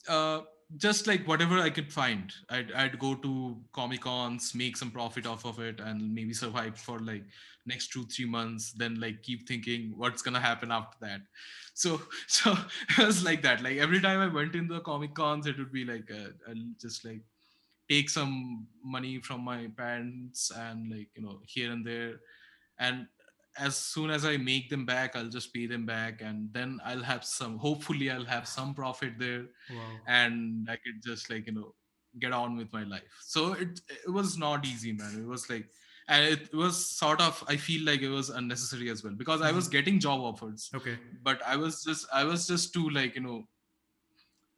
uh, 0.10 0.42
just 0.78 1.08
like 1.08 1.28
whatever 1.28 1.60
I 1.60 1.70
could 1.70 1.92
find. 1.92 2.32
I'd, 2.50 2.72
I'd 2.72 3.00
go 3.00 3.16
to 3.16 3.58
Comic 3.74 4.02
Cons, 4.02 4.54
make 4.56 4.78
some 4.78 4.92
profit 4.92 5.26
off 5.26 5.46
of 5.46 5.60
it, 5.60 5.80
and 5.80 6.14
maybe 6.14 6.34
survive 6.34 6.78
for 6.78 7.00
like 7.00 7.24
next 7.66 7.88
two 7.92 8.06
three 8.06 8.26
months. 8.26 8.72
Then 8.72 9.00
like 9.00 9.24
keep 9.24 9.48
thinking 9.48 9.94
what's 9.98 10.22
gonna 10.22 10.40
happen 10.40 10.72
after 10.72 10.98
that. 11.02 11.22
So 11.74 12.02
so 12.28 12.56
it 12.98 13.06
was 13.06 13.24
like 13.24 13.42
that. 13.44 13.62
Like 13.62 13.78
every 13.78 14.02
time 14.02 14.20
I 14.20 14.34
went 14.34 14.56
in 14.56 14.68
the 14.68 14.80
Comic 14.82 15.14
Cons, 15.14 15.48
it 15.48 15.58
would 15.58 15.72
be 15.72 15.86
like 15.86 16.10
uh, 16.12 16.30
I'll 16.48 16.74
just 16.80 17.06
like 17.06 17.22
take 17.90 18.10
some 18.10 18.68
money 18.84 19.20
from 19.20 19.42
my 19.44 19.68
parents 19.78 20.52
and 20.56 20.90
like 20.90 21.10
you 21.16 21.24
know 21.24 21.42
here 21.46 21.72
and 21.72 21.86
there, 21.86 22.20
and 22.80 23.08
as 23.58 23.76
soon 23.78 24.10
as 24.10 24.26
I 24.26 24.38
make 24.38 24.70
them 24.70 24.86
back, 24.86 25.16
I'll 25.16 25.30
just 25.30 25.54
pay 25.54 25.66
them 25.68 25.86
back, 25.86 26.22
and 26.22 26.52
then 26.54 26.80
I'll 26.86 27.04
have 27.04 27.26
some. 27.26 27.58
Hopefully, 27.58 28.10
I'll 28.10 28.26
have 28.26 28.48
some 28.48 28.74
profit 28.74 29.14
there 29.18 29.48
wow. 29.70 30.00
and 30.08 30.70
I 30.70 30.78
could 30.78 31.02
just 31.04 31.30
like 31.30 31.48
you 31.48 31.54
know 31.54 31.76
get 32.20 32.34
on 32.34 32.58
with 32.58 32.72
my 32.74 32.84
life. 32.84 33.04
So 33.22 33.54
it 33.54 33.82
it 33.90 34.10
was 34.10 34.38
not 34.38 34.66
easy, 34.66 34.94
man. 34.94 35.20
It 35.20 35.26
was 35.28 35.50
like 35.50 35.70
and 36.08 36.26
it 36.26 36.54
was 36.54 36.86
sort 36.90 37.22
of 37.22 37.44
I 37.48 37.58
feel 37.58 37.86
like 37.86 38.02
it 38.02 38.10
was 38.10 38.30
unnecessary 38.30 38.90
as 38.90 39.04
well 39.04 39.14
because 39.14 39.42
I 39.42 39.52
was 39.52 39.68
getting 39.68 40.00
job 40.00 40.22
offers, 40.22 40.70
Okay. 40.74 40.98
but 41.24 41.42
I 41.46 41.56
was 41.56 41.84
just 41.84 42.08
I 42.14 42.24
was 42.24 42.48
just 42.48 42.74
too 42.74 42.90
like 42.90 43.16
you 43.16 43.22
know 43.22 43.48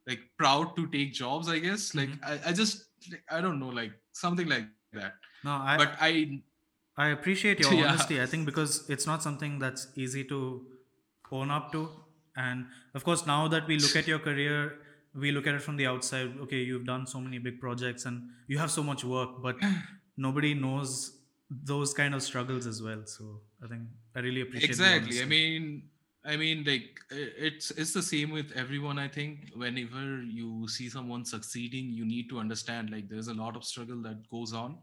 like 0.07 0.19
proud 0.37 0.75
to 0.75 0.87
take 0.87 1.13
jobs. 1.13 1.47
I 1.49 1.59
guess 1.59 1.95
like 1.95 2.09
Mhm. 2.09 2.23
I, 2.23 2.49
I 2.49 2.53
just 2.53 2.89
like, 3.11 3.23
I 3.29 3.41
don't 3.41 3.59
know 3.59 3.69
like 3.69 3.93
something 4.11 4.47
like 4.47 4.67
that. 4.93 5.13
No, 5.43 5.51
I 5.51 5.77
But 5.77 5.95
I 5.99 6.41
I 6.97 7.07
appreciate 7.09 7.59
your 7.59 7.73
Yeah. 7.79 7.89
honesty. 7.89 8.21
I 8.21 8.25
think 8.25 8.45
because 8.45 8.89
it's 8.89 9.05
not 9.07 9.23
something 9.23 9.59
that's 9.59 9.87
easy 9.95 10.23
to 10.25 10.65
own 11.31 11.49
up 11.51 11.71
to. 11.71 11.89
And 12.35 12.65
of 12.93 13.03
course, 13.03 13.25
now 13.25 13.47
that 13.47 13.67
we 13.67 13.77
look 13.77 13.95
at 13.95 14.07
your 14.07 14.19
career, 14.19 14.79
we 15.15 15.31
look 15.31 15.47
at 15.47 15.55
it 15.55 15.61
from 15.61 15.77
the 15.77 15.87
outside. 15.87 16.37
Okay, 16.41 16.57
you've 16.63 16.85
done 16.85 17.05
so 17.07 17.19
many 17.19 17.37
big 17.39 17.59
projects 17.59 18.05
and 18.05 18.29
you 18.47 18.57
have 18.57 18.71
so 18.71 18.83
much 18.83 19.03
work, 19.03 19.41
but 19.41 19.55
nobody 20.17 20.53
knows 20.53 21.19
those 21.49 21.93
kind 21.93 22.15
of 22.15 22.23
struggles 22.23 22.65
as 22.65 22.81
well. 22.81 23.03
So 23.05 23.41
I 23.63 23.67
think 23.67 23.83
I 24.15 24.19
really 24.19 24.41
appreciate 24.41 24.69
exactly 24.69 25.21
i 25.21 25.25
mean 25.25 25.83
i 26.25 26.35
mean 26.37 26.63
like 26.63 26.99
it's 27.11 27.69
it's 27.71 27.93
the 27.93 28.01
same 28.01 28.31
with 28.31 28.51
everyone 28.55 28.97
i 28.97 29.07
think 29.07 29.49
whenever 29.55 30.21
you 30.23 30.67
see 30.67 30.87
someone 30.89 31.25
succeeding 31.25 31.89
you 31.89 32.05
need 32.05 32.29
to 32.29 32.39
understand 32.39 32.89
like 32.91 33.09
there's 33.09 33.27
a 33.27 33.33
lot 33.33 33.55
of 33.57 33.63
struggle 33.65 34.01
that 34.01 34.27
goes 34.29 34.53
on 34.53 34.77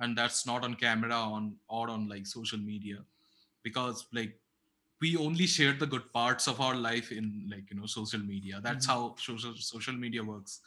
and 0.00 0.16
that's 0.16 0.46
not 0.46 0.64
on 0.64 0.74
camera 0.74 1.14
on 1.14 1.56
or 1.68 1.90
on 1.90 2.08
like 2.08 2.26
social 2.26 2.58
media. 2.58 2.98
Because 3.62 4.06
like 4.12 4.40
we 5.00 5.16
only 5.16 5.46
share 5.46 5.72
the 5.74 5.86
good 5.86 6.12
parts 6.12 6.48
of 6.48 6.60
our 6.60 6.74
life 6.76 7.12
in 7.12 7.46
like 7.50 7.70
you 7.70 7.76
know 7.76 7.86
social 7.86 8.20
media. 8.20 8.60
That's 8.62 8.86
Mhm. 8.86 8.90
how 8.90 9.16
social 9.18 9.54
social 9.56 9.94
media 9.94 10.24
works. 10.24 10.60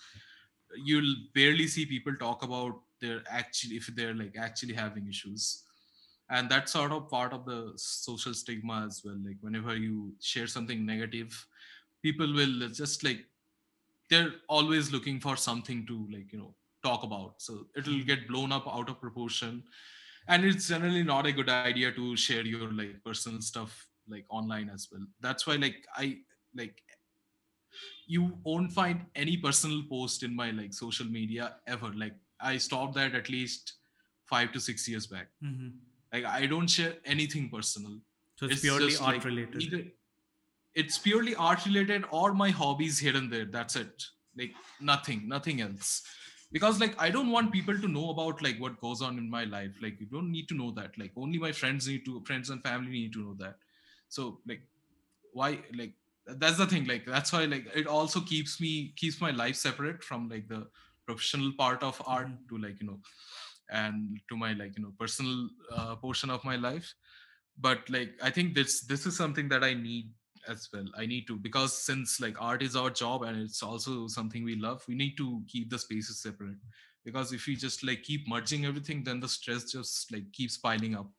You'll 0.76 1.16
barely 1.34 1.68
see 1.68 1.86
people 1.86 2.16
talk 2.16 2.44
about 2.44 2.82
their 3.02 3.24
actually 3.28 3.76
if 3.78 3.88
they're 3.88 4.14
like 4.14 4.38
actually 4.38 4.74
having 4.74 5.08
issues. 5.08 5.64
And 6.30 6.50
that's 6.50 6.72
sort 6.72 6.92
of 6.94 7.10
part 7.10 7.34
of 7.34 7.46
the 7.46 7.74
social 7.76 8.34
stigma 8.34 8.86
as 8.88 9.02
well. 9.04 9.18
Like 9.24 9.38
whenever 9.42 9.76
you 9.76 10.16
share 10.22 10.48
something 10.48 10.86
negative 10.86 11.46
people 12.04 12.34
will 12.34 12.70
just 12.70 13.04
like 13.04 13.26
they're 14.10 14.34
always 14.50 14.92
looking 14.92 15.20
for 15.20 15.36
something 15.38 15.86
to 15.88 16.08
like 16.12 16.32
you 16.34 16.40
know 16.40 16.56
talk 16.84 17.04
about. 17.04 17.36
So 17.38 17.68
it'll 17.76 18.04
get 18.04 18.28
blown 18.28 18.52
up 18.52 18.68
out 18.68 18.90
of 18.90 19.00
proportion. 19.00 19.64
And 20.28 20.46
it's 20.46 20.68
generally 20.68 21.04
not 21.04 21.26
a 21.26 21.32
good 21.32 21.50
idea 21.50 21.92
to 21.92 22.16
share 22.16 22.46
your 22.46 22.72
like 22.72 23.04
personal 23.04 23.42
stuff 23.42 23.88
like 24.08 24.26
online 24.30 24.70
as 24.70 24.88
well. 24.92 25.06
That's 25.20 25.48
why 25.48 25.56
like 25.56 25.86
i 25.96 26.18
like 26.56 26.82
you 28.06 28.34
won't 28.44 28.72
find 28.72 29.06
any 29.16 29.38
personal 29.38 29.84
post 29.90 30.24
in 30.24 30.36
my 30.36 30.52
like 30.52 30.74
social 30.74 31.06
media 31.06 31.56
ever. 31.68 31.92
Like 31.94 32.14
i 32.40 32.58
stopped 32.58 32.96
that 32.96 33.16
at 33.16 33.30
least 33.30 33.74
five 34.26 34.52
to 34.52 34.60
six 34.60 34.88
years 34.88 35.08
back. 35.08 35.28
Mhm. 35.44 35.74
like 36.14 36.26
i 36.26 36.46
don't 36.46 36.68
share 36.68 36.96
anything 37.06 37.50
personal. 37.50 38.00
So 38.36 38.48
it's, 38.48 38.62
purely 38.62 38.90
just, 38.90 39.02
art 39.02 39.16
like, 39.18 39.26
related. 39.26 39.62
either 39.62 39.84
it's 40.74 40.98
purely 40.98 41.36
art 41.36 41.66
related 41.66 42.06
or 42.12 42.34
my 42.34 42.50
hobbies 42.50 42.98
here 42.98 43.16
and 43.16 43.32
there. 43.32 43.46
That's 43.46 43.76
it. 43.76 44.04
Like 44.38 44.54
nothing 44.80 45.28
nothing 45.28 45.62
else 45.62 46.04
because 46.52 46.80
like 46.80 46.96
i 47.02 47.10
don't 47.10 47.32
want 47.32 47.52
people 47.52 47.78
to 47.80 47.88
know 47.88 48.10
about 48.12 48.42
like 48.42 48.58
what 48.60 48.80
goes 48.82 49.02
on 49.02 49.18
in 49.18 49.30
my 49.30 49.44
life. 49.46 49.76
Like 49.82 50.00
you 50.00 50.06
don't 50.08 50.32
need 50.32 50.48
to 50.50 50.56
know 50.56 50.72
that. 50.72 50.98
Like 50.98 51.14
only 51.16 51.40
my 51.40 51.52
friends 51.52 51.88
need 51.88 52.06
to 52.06 52.24
friends 52.26 52.50
and 52.50 52.62
family 52.64 52.92
need 52.92 53.14
to 53.14 53.20
know 53.24 53.36
that. 53.40 53.56
So 54.10 54.42
like 54.48 54.62
why 55.34 55.60
like 55.76 55.94
that's 56.26 56.58
the 56.58 56.68
thing. 56.68 56.86
Like 56.86 57.06
that's 57.06 57.34
why 57.34 57.46
like 57.46 57.68
it 57.76 57.88
also 57.88 58.22
keeps 58.22 58.60
me 58.62 58.94
keeps 58.98 59.22
my 59.22 59.32
life 59.32 59.56
separate 59.56 60.04
from 60.04 60.30
like 60.30 60.48
the 60.48 60.70
professional 61.06 61.54
part 61.58 61.84
of 61.84 62.02
art 62.06 62.28
Mhm. 62.28 62.48
to 62.50 62.58
like 62.58 62.82
you 62.82 62.88
know 62.88 63.00
and 63.70 64.20
to 64.30 64.38
my 64.38 64.54
like 64.54 64.78
you 64.78 64.84
know 64.84 64.94
personal 65.00 65.50
uh, 65.72 65.96
portion 65.96 66.30
of 66.30 66.44
my 66.44 66.56
life. 66.56 66.94
But 67.58 67.90
like 67.90 68.14
i 68.24 68.30
think 68.32 68.56
this 68.56 68.82
this 68.88 69.06
is 69.06 69.16
something 69.18 69.50
that 69.50 69.64
i 69.64 69.74
need 69.74 70.14
as 70.48 70.70
well. 70.74 70.86
I 70.98 71.06
need 71.06 71.28
to 71.28 71.38
because 71.38 71.78
since 71.78 72.20
like 72.20 72.42
art 72.42 72.62
is 72.62 72.76
our 72.76 72.90
job 72.90 73.24
and 73.24 73.42
it's 73.42 73.64
also 73.64 74.08
something 74.08 74.44
we 74.44 74.56
love 74.56 74.84
we 74.88 74.96
need 74.96 75.16
to 75.18 75.42
keep 75.48 75.70
the 75.70 75.80
spaces 75.80 76.22
separate. 76.22 76.58
Because 77.04 77.34
if 77.34 77.48
we 77.48 77.56
just 77.56 77.84
like 77.84 78.04
keep 78.04 78.28
merging 78.28 78.66
everything 78.66 79.04
then 79.04 79.20
the 79.20 79.30
stress 79.30 79.72
just 79.72 80.12
like 80.12 80.32
keeps 80.32 80.58
piling 80.58 80.96
up. 80.96 81.10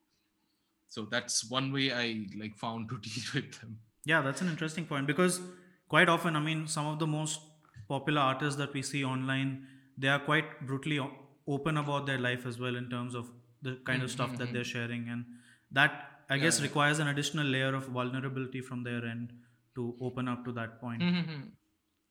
So 0.89 1.07
that's 1.11 1.51
one 1.51 1.73
way 1.73 1.93
i 1.93 2.27
like 2.39 2.57
found 2.57 2.89
to 2.91 2.99
deal 3.09 3.25
with 3.35 3.61
them. 3.61 3.79
Yeah, 4.05 4.21
that's 4.21 4.41
an 4.41 4.49
interesting 4.49 4.85
point 4.85 5.07
because 5.07 5.41
quite 5.89 6.09
often, 6.09 6.37
I 6.37 6.41
mean, 6.41 6.67
some 6.67 6.87
of 6.87 6.99
the 6.99 7.07
most 7.07 7.41
popular 7.89 8.21
artists 8.21 8.57
that 8.57 8.73
we 8.73 8.83
see 8.83 9.05
online, 9.05 9.67
they 9.97 10.09
are 10.09 10.19
quite 10.19 10.67
brutally 10.67 10.99
open 11.47 11.77
about 11.77 12.07
their 12.07 12.19
life 12.19 12.47
as 12.47 12.59
well 12.59 12.77
in 12.77 12.89
terms 12.89 13.15
of 13.15 13.31
the 13.61 13.79
kind 13.85 14.03
of 14.03 14.09
mm-hmm, 14.09 14.15
stuff 14.15 14.39
that 14.39 14.45
mm-hmm. 14.45 14.55
they're 14.55 14.65
sharing, 14.65 15.09
and 15.09 15.25
that 15.71 16.12
I 16.29 16.39
guess 16.39 16.59
Yeah. 16.59 16.65
requires 16.65 16.99
an 16.99 17.09
additional 17.09 17.47
layer 17.47 17.75
of 17.75 17.89
vulnerability 17.89 18.61
from 18.61 18.83
their 18.85 19.05
end 19.05 19.33
to 19.75 19.97
open 20.01 20.29
up 20.29 20.45
to 20.45 20.53
that 20.53 20.81
point. 20.81 21.03
Mm-hmm, 21.03 21.31
mm-hmm. 21.31 21.49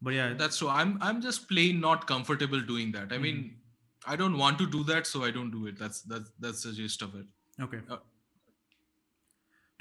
But 0.03 0.13
yeah, 0.15 0.33
that's 0.33 0.57
true 0.57 0.67
i'm 0.67 0.97
i'm 1.07 1.21
just 1.21 1.47
plain 1.47 1.79
not 1.79 2.07
comfortable 2.07 2.61
doing 2.69 2.91
that 2.93 3.11
i 3.13 3.19
mean 3.19 3.35
mm-hmm. 3.35 4.13
i 4.13 4.15
don't 4.21 4.35
want 4.35 4.57
to 4.57 4.65
do 4.75 4.83
that 4.85 5.05
so 5.05 5.23
i 5.23 5.29
don't 5.29 5.51
do 5.51 5.67
it 5.67 5.77
that's 5.77 6.01
that's 6.13 6.31
that's 6.39 6.63
the 6.63 6.71
gist 6.73 7.03
of 7.03 7.13
it 7.13 7.27
okay. 7.61 7.81
Uh, 7.87 7.97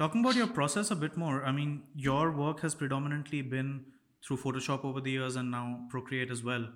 Talking 0.00 0.22
about 0.22 0.34
your 0.34 0.46
process 0.46 0.90
a 0.90 0.96
bit 0.96 1.18
more, 1.18 1.44
I 1.44 1.52
mean, 1.52 1.82
your 1.94 2.32
work 2.32 2.60
has 2.60 2.74
predominantly 2.74 3.42
been 3.42 3.84
through 4.26 4.38
Photoshop 4.38 4.82
over 4.82 4.98
the 4.98 5.10
years 5.10 5.36
and 5.36 5.50
now 5.50 5.86
Procreate 5.90 6.30
as 6.30 6.42
well. 6.42 6.68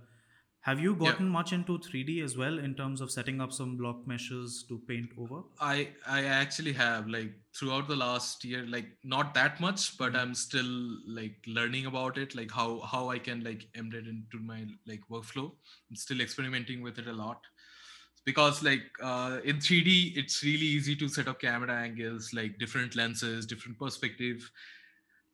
Have 0.65 0.81
you 0.81 0.97
Yeah. 0.99 1.17
gotten 1.17 1.29
much 1.29 1.53
into 1.53 1.79
3D 1.79 2.21
as 2.21 2.37
well 2.37 2.59
in 2.59 2.75
terms 2.75 3.01
of 3.01 3.13
setting 3.13 3.41
up 3.41 3.53
some 3.53 3.77
block 3.77 4.05
meshes 4.05 4.65
to 4.69 4.81
paint 4.81 5.13
over? 5.17 5.45
I 5.61 5.95
I 6.07 6.25
actually 6.25 6.73
have 6.73 7.07
like 7.09 7.33
throughout 7.57 7.87
the 7.87 7.95
last 7.95 8.45
year, 8.45 8.67
like 8.67 8.99
not 9.05 9.35
that 9.35 9.61
much, 9.61 9.97
but 9.97 10.15
Mhm. 10.15 10.17
I'm 10.17 10.35
still 10.35 10.99
like 11.07 11.45
learning 11.47 11.87
about 11.87 12.19
it, 12.19 12.35
like 12.35 12.51
how 12.51 12.81
how 12.81 13.09
I 13.11 13.21
can 13.21 13.45
like 13.45 13.69
embed 13.77 14.09
into 14.09 14.39
my 14.41 14.67
like 14.87 15.03
workflow. 15.09 15.57
I'm 15.89 15.97
still 15.97 16.21
experimenting 16.21 16.83
with 16.83 16.99
it 16.99 17.07
a 17.07 17.13
lot 17.13 17.47
because 18.25 18.63
like 18.65 18.83
uh, 19.01 19.41
in 19.45 19.61
3D, 19.61 20.15
it's 20.17 20.43
really 20.43 20.67
easy 20.67 20.97
to 20.97 21.09
set 21.09 21.29
up 21.29 21.41
camera 21.41 21.73
angles, 21.75 22.33
like 22.33 22.59
different 22.59 22.97
lenses, 22.97 23.47
different 23.47 23.79
perspective. 23.79 24.51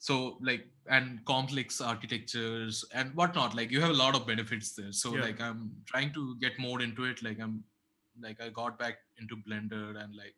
So 0.01 0.39
like 0.41 0.67
and 0.89 1.25
complex 1.27 1.81
architectures 1.81 2.85
and 2.95 3.15
whatnot. 3.15 3.55
Like 3.55 3.71
you 3.71 3.81
have 3.83 3.91
a 3.91 4.01
lot 4.03 4.17
of 4.17 4.27
benefits 4.27 4.73
there. 4.75 4.93
So 4.93 5.15
Yeah. 5.15 5.23
like 5.23 5.41
I'm 5.41 5.73
trying 5.87 6.13
to 6.15 6.37
get 6.41 6.59
more 6.59 6.81
into 6.83 7.05
it. 7.05 7.23
Like 7.23 7.39
I'm 7.39 7.65
like 8.21 8.41
I 8.41 8.49
got 8.49 8.79
back 8.79 8.97
into 9.21 9.37
Blender 9.37 10.03
and 10.03 10.17
like 10.17 10.35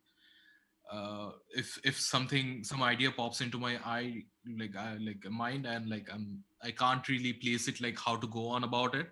uh 0.91 1.31
if 1.51 1.79
if 1.85 1.97
something 1.99 2.61
some 2.63 2.83
idea 2.83 3.09
pops 3.09 3.39
into 3.39 3.57
my 3.57 3.79
eye 3.85 4.21
like 4.59 4.75
I 4.75 4.97
like 4.97 5.23
mind 5.31 5.65
and 5.65 5.89
like 5.89 6.09
I'm 6.13 6.43
I 6.61 6.71
can't 6.71 7.07
really 7.07 7.33
place 7.33 7.69
it 7.69 7.79
like 7.79 7.97
how 7.97 8.17
to 8.17 8.27
go 8.27 8.47
on 8.49 8.65
about 8.65 8.93
it 8.93 9.07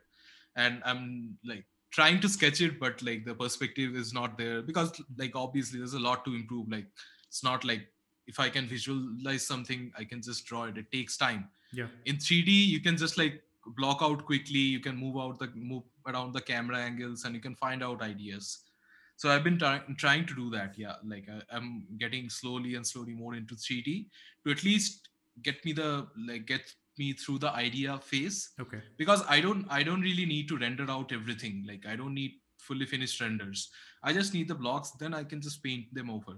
and 0.58 0.82
I'm 0.84 1.38
like 1.46 1.66
trying 1.92 2.20
to 2.22 2.30
sketch 2.30 2.60
it 2.60 2.78
but 2.78 3.02
like 3.02 3.24
the 3.26 3.36
perspective 3.36 3.96
is 3.96 4.14
not 4.14 4.38
there 4.38 4.62
because 4.62 5.02
like 5.18 5.32
obviously 5.36 5.80
there's 5.80 5.94
a 5.94 6.00
lot 6.00 6.26
to 6.26 6.36
improve 6.36 6.70
like 6.70 6.88
it's 7.30 7.44
not 7.44 7.64
like 7.64 7.88
if 8.32 8.40
I 8.40 8.50
can 8.56 8.68
visualize 8.74 9.46
something 9.54 9.92
I 10.02 10.04
can 10.12 10.22
just 10.22 10.46
draw 10.46 10.64
it. 10.72 10.78
It 10.78 10.92
takes 10.98 11.18
time. 11.28 11.50
Yeah. 11.74 11.88
in 12.06 12.18
3d 12.18 12.52
you 12.70 12.80
can 12.86 12.98
just 12.98 13.18
like 13.18 13.36
block 13.78 14.00
out 14.02 14.26
quickly. 14.26 14.64
You 14.76 14.82
can 14.88 14.98
move 15.04 15.18
out 15.24 15.40
the 15.40 15.48
move 15.56 15.84
around 16.12 16.34
the 16.34 16.42
camera 16.42 16.78
angles 16.90 17.24
and 17.26 17.36
you 17.36 17.42
can 17.48 17.56
find 17.56 17.84
out 17.88 18.02
ideas. 18.08 18.52
So 19.22 19.30
i've 19.32 19.44
been 19.48 19.58
try- 19.64 19.82
trying 20.04 20.26
to 20.32 20.36
do 20.42 20.50
that 20.58 20.78
yeah. 20.84 20.96
Like 21.14 21.28
I, 21.36 21.40
i'm 21.58 21.70
getting 22.04 22.30
slowly 22.42 22.76
and 22.76 22.86
slowly 22.92 23.16
more 23.24 23.34
into 23.40 23.56
3d 23.64 23.90
to 24.46 24.52
at 24.58 24.64
least 24.70 25.10
get 25.48 25.64
me 25.66 25.74
the 25.82 25.90
like 26.30 26.46
get 26.54 26.74
me 27.02 27.14
through 27.14 27.40
the 27.48 27.52
idea 27.66 27.98
phase. 28.12 28.40
Okay. 28.66 28.82
because 29.02 29.24
i 29.36 29.40
don't 29.48 29.66
i 29.80 29.82
don't 29.90 30.08
really 30.10 30.26
need 30.36 30.48
to 30.54 30.58
render 30.68 30.88
out 31.00 31.18
everything. 31.22 31.66
Like 31.74 31.86
i 31.96 31.96
don't 32.04 32.14
need 32.22 32.34
fully 32.70 32.86
finished 32.86 33.22
renders. 33.26 33.70
I 34.04 34.14
just 34.22 34.34
need 34.36 34.48
the 34.54 34.62
blocks 34.64 34.92
then 35.04 35.14
i 35.24 35.24
can 35.34 35.42
just 35.50 35.64
paint 35.64 35.94
them 36.00 36.10
over 36.20 36.34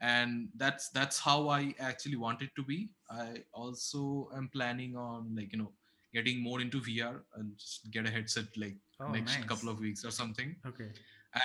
and 0.00 0.48
that's 0.56 0.88
that's 0.90 1.18
how 1.18 1.48
i 1.48 1.74
actually 1.78 2.16
want 2.16 2.42
it 2.42 2.50
to 2.56 2.62
be 2.64 2.90
i 3.10 3.36
also 3.52 4.28
am 4.36 4.48
planning 4.48 4.96
on 4.96 5.34
like 5.36 5.52
you 5.52 5.58
know 5.58 5.72
getting 6.14 6.42
more 6.42 6.60
into 6.60 6.80
vr 6.80 7.20
and 7.36 7.56
just 7.58 7.90
get 7.90 8.06
a 8.06 8.10
headset 8.10 8.46
like 8.56 8.76
Oh, 9.02 9.12
next 9.12 9.36
nice. 9.38 9.44
couple 9.46 9.68
of 9.70 9.78
weeks 9.80 10.04
or 10.04 10.10
something 10.10 10.54
Okay. 10.66 10.90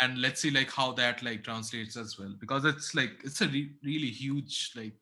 and 0.01 0.17
let's 0.19 0.41
see 0.41 0.51
like 0.51 0.69
how 0.71 0.91
that 0.93 1.23
like 1.23 1.43
translates 1.43 1.95
as 1.95 2.17
well 2.19 2.33
because 2.39 2.65
it's 2.65 2.93
like 2.95 3.11
it's 3.23 3.41
a 3.41 3.47
re- 3.47 3.71
really 3.83 4.09
huge 4.09 4.71
like 4.75 4.93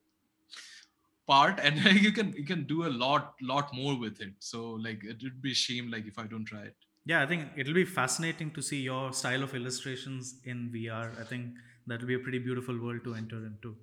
part 1.27 1.59
and 1.59 1.77
you 2.05 2.11
can 2.11 2.33
you 2.33 2.45
can 2.45 2.63
do 2.65 2.85
a 2.85 2.91
lot 3.03 3.33
lot 3.41 3.73
more 3.73 3.97
with 3.97 4.19
it 4.21 4.33
so 4.39 4.71
like 4.87 5.03
it 5.03 5.21
would 5.23 5.41
be 5.41 5.51
a 5.51 5.55
shame 5.55 5.89
like 5.91 6.05
if 6.05 6.19
i 6.19 6.25
don't 6.33 6.45
try 6.55 6.63
it 6.71 6.75
Yeah, 7.11 7.21
I 7.21 7.27
think 7.29 7.57
it'll 7.61 7.75
be 7.75 7.83
fascinating 7.93 8.51
to 8.57 8.61
see 8.65 8.77
your 8.83 8.99
style 9.15 9.41
of 9.45 9.53
illustrations 9.57 10.27
in 10.51 10.59
VR. 10.75 11.07
I 11.23 11.25
think 11.31 11.57
that'll 11.87 12.07
be 12.07 12.15
a 12.15 12.19
pretty 12.27 12.39
beautiful 12.39 12.79
world 12.85 13.03
to 13.03 13.15
enter 13.15 13.39
into. 13.49 13.75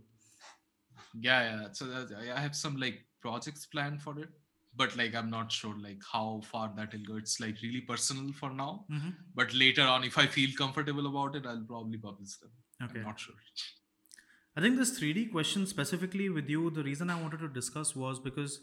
yeah 1.29 1.43
yeah 1.51 1.69
so 1.79 1.87
that, 1.93 2.11
i 2.23 2.27
I 2.37 2.41
have 2.47 2.57
some 2.57 2.77
like 2.85 2.99
projects 3.25 3.67
planned 3.75 4.01
for 4.05 4.13
it 4.25 4.29
but 4.81 4.95
like 5.01 5.15
i'm 5.21 5.31
not 5.31 5.53
sure 5.61 5.75
like 5.87 6.03
how 6.13 6.27
far 6.51 6.67
that 6.77 6.93
will 6.97 7.07
go 7.11 7.17
it's 7.23 7.37
like 7.45 7.57
really 7.67 7.81
personal 7.93 8.29
for 8.41 8.51
now 8.63 8.71
Mm-hmm. 8.97 9.11
but 9.41 9.55
later 9.63 9.87
on 9.95 10.05
if 10.11 10.19
i 10.25 10.27
feel 10.37 10.53
comfortable 10.63 11.09
about 11.13 11.39
it 11.41 11.47
i'll 11.53 11.67
probably 11.75 11.99
publish 12.09 12.37
them 12.45 12.53
Okay. 12.87 13.01
i'm 13.01 13.07
not 13.13 13.21
sure 13.29 13.35
I 14.57 14.61
think 14.63 14.77
this 14.79 14.91
3D 14.99 15.21
question 15.33 15.65
specifically 15.65 16.25
with 16.37 16.49
you, 16.53 16.71
the 16.71 16.83
reason 16.87 17.09
I 17.09 17.19
wanted 17.21 17.39
to 17.43 17.49
discuss 17.57 17.91
was 18.05 18.19
because 18.23 18.55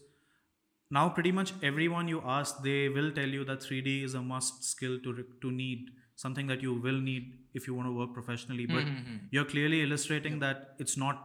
now 0.98 1.04
pretty 1.18 1.32
much 1.38 1.54
everyone 1.70 2.10
you 2.14 2.22
ask, 2.34 2.62
they 2.66 2.90
will 2.90 3.12
tell 3.20 3.30
you 3.38 3.46
that 3.46 3.62
3D 3.62 3.94
is 4.08 4.14
a 4.14 4.22
must 4.32 4.66
skill 4.72 4.98
to 5.06 5.14
to 5.46 5.52
need 5.60 5.86
something 6.24 6.48
that 6.52 6.62
you 6.66 6.74
will 6.86 7.00
need 7.08 7.26
if 7.54 7.68
you 7.68 7.74
want 7.80 7.88
to 7.88 7.96
work 8.02 8.14
professionally. 8.20 8.66
But 8.76 8.86
Mhm. 8.92 9.18
you're 9.38 9.46
clearly 9.54 9.82
illustrating 9.88 10.40
that 10.44 10.64
it's 10.86 10.98
not 11.06 11.24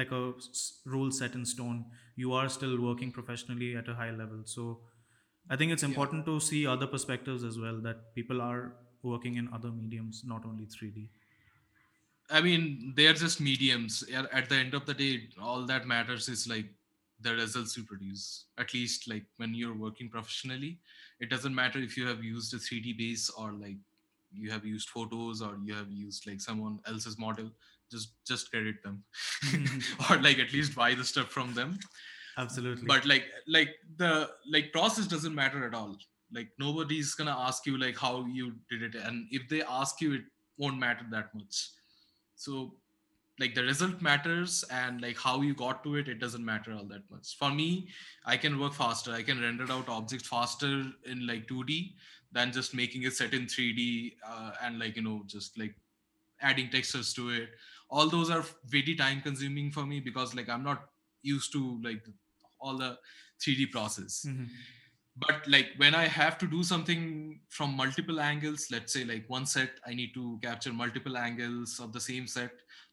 like 0.00 0.12
a 0.18 0.22
s- 0.38 0.80
rule 0.94 1.10
set 1.16 1.34
in 1.38 1.44
stone. 1.52 1.80
You 2.24 2.32
are 2.40 2.48
still 2.56 2.76
working 2.84 3.12
professionally 3.18 3.70
at 3.80 3.88
a 3.88 3.94
high 4.02 4.10
level. 4.22 4.44
So 4.54 4.66
I 5.50 5.56
think 5.56 5.72
it's 5.76 5.86
important 5.90 6.24
to 6.30 6.38
see 6.50 6.60
other 6.76 6.86
perspectives 6.94 7.44
as 7.50 7.58
well 7.66 7.80
that 7.88 8.14
people 8.14 8.40
are 8.46 8.62
working 9.02 9.36
in 9.42 9.48
other 9.58 9.70
mediums, 9.82 10.22
not 10.34 10.46
only 10.52 10.66
3D. 10.76 11.10
I 12.30 12.40
mean, 12.40 12.94
they're 12.96 13.12
just 13.22 13.40
mediums. 13.40 14.02
At 14.04 14.48
the 14.48 14.56
end 14.56 14.74
of 14.74 14.86
the 14.86 14.94
day, 14.94 15.28
all 15.40 15.66
that 15.66 15.86
matters 15.86 16.28
is 16.28 16.46
like 16.48 16.70
the 17.20 17.34
results 17.34 17.76
you 17.76 17.84
produce. 17.84 18.46
At 18.58 18.72
least 18.74 19.08
like 19.08 19.26
when 19.36 19.54
you're 19.54 19.74
working 19.74 20.08
professionally, 20.08 20.80
it 21.20 21.28
doesn't 21.28 21.54
matter 21.54 21.78
if 21.78 21.96
you 21.98 22.06
have 22.06 22.24
used 22.24 22.54
a 22.54 22.58
3D 22.58 22.94
base 22.94 23.28
or 23.30 23.52
like 23.52 23.76
you 24.34 24.50
have 24.50 24.64
used 24.64 24.88
photos 24.88 25.42
or 25.42 25.56
you 25.64 25.74
have 25.74 25.90
used 25.90 26.26
like 26.26 26.40
someone 26.40 26.78
else's 26.86 27.18
model. 27.18 27.50
Just 27.90 28.14
just 28.26 28.50
credit 28.50 28.82
them, 28.82 29.04
mm-hmm. 29.44 30.12
or 30.12 30.22
like 30.22 30.38
at 30.38 30.52
least 30.52 30.74
buy 30.74 30.94
the 30.94 31.04
stuff 31.04 31.28
from 31.28 31.52
them. 31.54 31.78
Absolutely. 32.38 32.86
But 32.86 33.06
like 33.06 33.24
like 33.46 33.70
the 33.96 34.30
like 34.50 34.72
process 34.72 35.06
doesn't 35.06 35.34
matter 35.34 35.66
at 35.66 35.74
all. 35.74 35.96
Like 36.32 36.48
nobody's 36.58 37.14
gonna 37.14 37.36
ask 37.38 37.66
you 37.66 37.78
like 37.78 37.96
how 37.96 38.24
you 38.26 38.54
did 38.70 38.82
it, 38.82 38.94
and 38.94 39.26
if 39.30 39.48
they 39.48 39.62
ask 39.62 40.00
you, 40.00 40.14
it 40.14 40.22
won't 40.56 40.78
matter 40.78 41.04
that 41.10 41.34
much 41.34 41.68
so 42.36 42.74
like 43.40 43.54
the 43.54 43.62
result 43.62 44.00
matters 44.00 44.64
and 44.70 45.00
like 45.00 45.18
how 45.18 45.40
you 45.40 45.54
got 45.54 45.82
to 45.84 45.96
it 45.96 46.08
it 46.08 46.20
doesn't 46.20 46.44
matter 46.44 46.72
all 46.72 46.84
that 46.84 47.02
much 47.10 47.36
for 47.38 47.50
me 47.50 47.88
i 48.26 48.36
can 48.36 48.58
work 48.60 48.72
faster 48.72 49.12
i 49.12 49.22
can 49.22 49.40
render 49.40 49.70
out 49.70 49.88
objects 49.88 50.28
faster 50.28 50.84
in 51.06 51.26
like 51.26 51.46
2d 51.48 51.94
than 52.34 52.52
just 52.52 52.74
making 52.74 53.04
it 53.04 53.14
set 53.14 53.34
in 53.34 53.46
3d 53.46 54.16
uh, 54.28 54.52
and 54.62 54.78
like 54.80 54.96
you 54.96 55.02
know 55.02 55.22
just 55.26 55.58
like 55.58 55.76
adding 56.40 56.70
textures 56.70 57.14
to 57.14 57.30
it. 57.30 57.50
All 57.90 58.08
those 58.10 58.30
are 58.30 58.44
very 58.66 58.94
time 58.96 59.20
consuming 59.22 59.70
for 59.70 59.86
me 59.86 60.00
because 60.00 60.34
like 60.34 60.48
i'm 60.48 60.64
not 60.64 60.90
used 61.22 61.52
to 61.52 61.80
like 61.82 62.02
all 62.60 62.78
the 62.78 62.98
3d 63.40 63.66
process. 63.72 64.24
Mhm. 64.28 64.48
but 65.16 65.46
like 65.46 65.68
when 65.76 65.94
i 65.94 66.06
have 66.08 66.36
to 66.38 66.46
do 66.52 66.62
something 66.64 67.40
from 67.48 67.74
multiple 67.80 68.20
angles 68.20 68.66
let's 68.72 68.92
say 68.92 69.04
like 69.04 69.28
one 69.28 69.46
set 69.46 69.78
i 69.86 69.94
need 69.94 70.12
to 70.14 70.38
capture 70.42 70.72
multiple 70.72 71.16
angles 71.16 71.78
of 71.84 71.92
the 71.92 72.00
same 72.00 72.26
set 72.26 72.50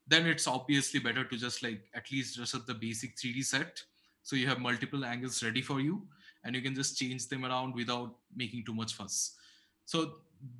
then 0.07 0.27
it's 0.27 0.47
obviously 0.47 0.99
better 0.99 1.23
to 1.23 1.37
just 1.37 1.63
like 1.63 1.89
at 1.95 2.11
least 2.11 2.35
dress 2.35 2.53
up 2.53 2.65
the 2.67 2.73
basic 2.73 3.17
3d 3.17 3.43
set. 3.43 3.81
So 4.23 4.35
you 4.35 4.47
have 4.47 4.59
multiple 4.59 5.05
angles 5.05 5.41
ready 5.43 5.61
for 5.61 5.79
you 5.79 6.07
and 6.43 6.55
you 6.55 6.61
can 6.61 6.73
just 6.75 6.97
change 6.97 7.27
them 7.27 7.45
around 7.45 7.73
without 7.75 8.15
making 8.35 8.63
too 8.65 8.73
much 8.73 8.93
fuss. 8.93 9.35
So 9.85 10.15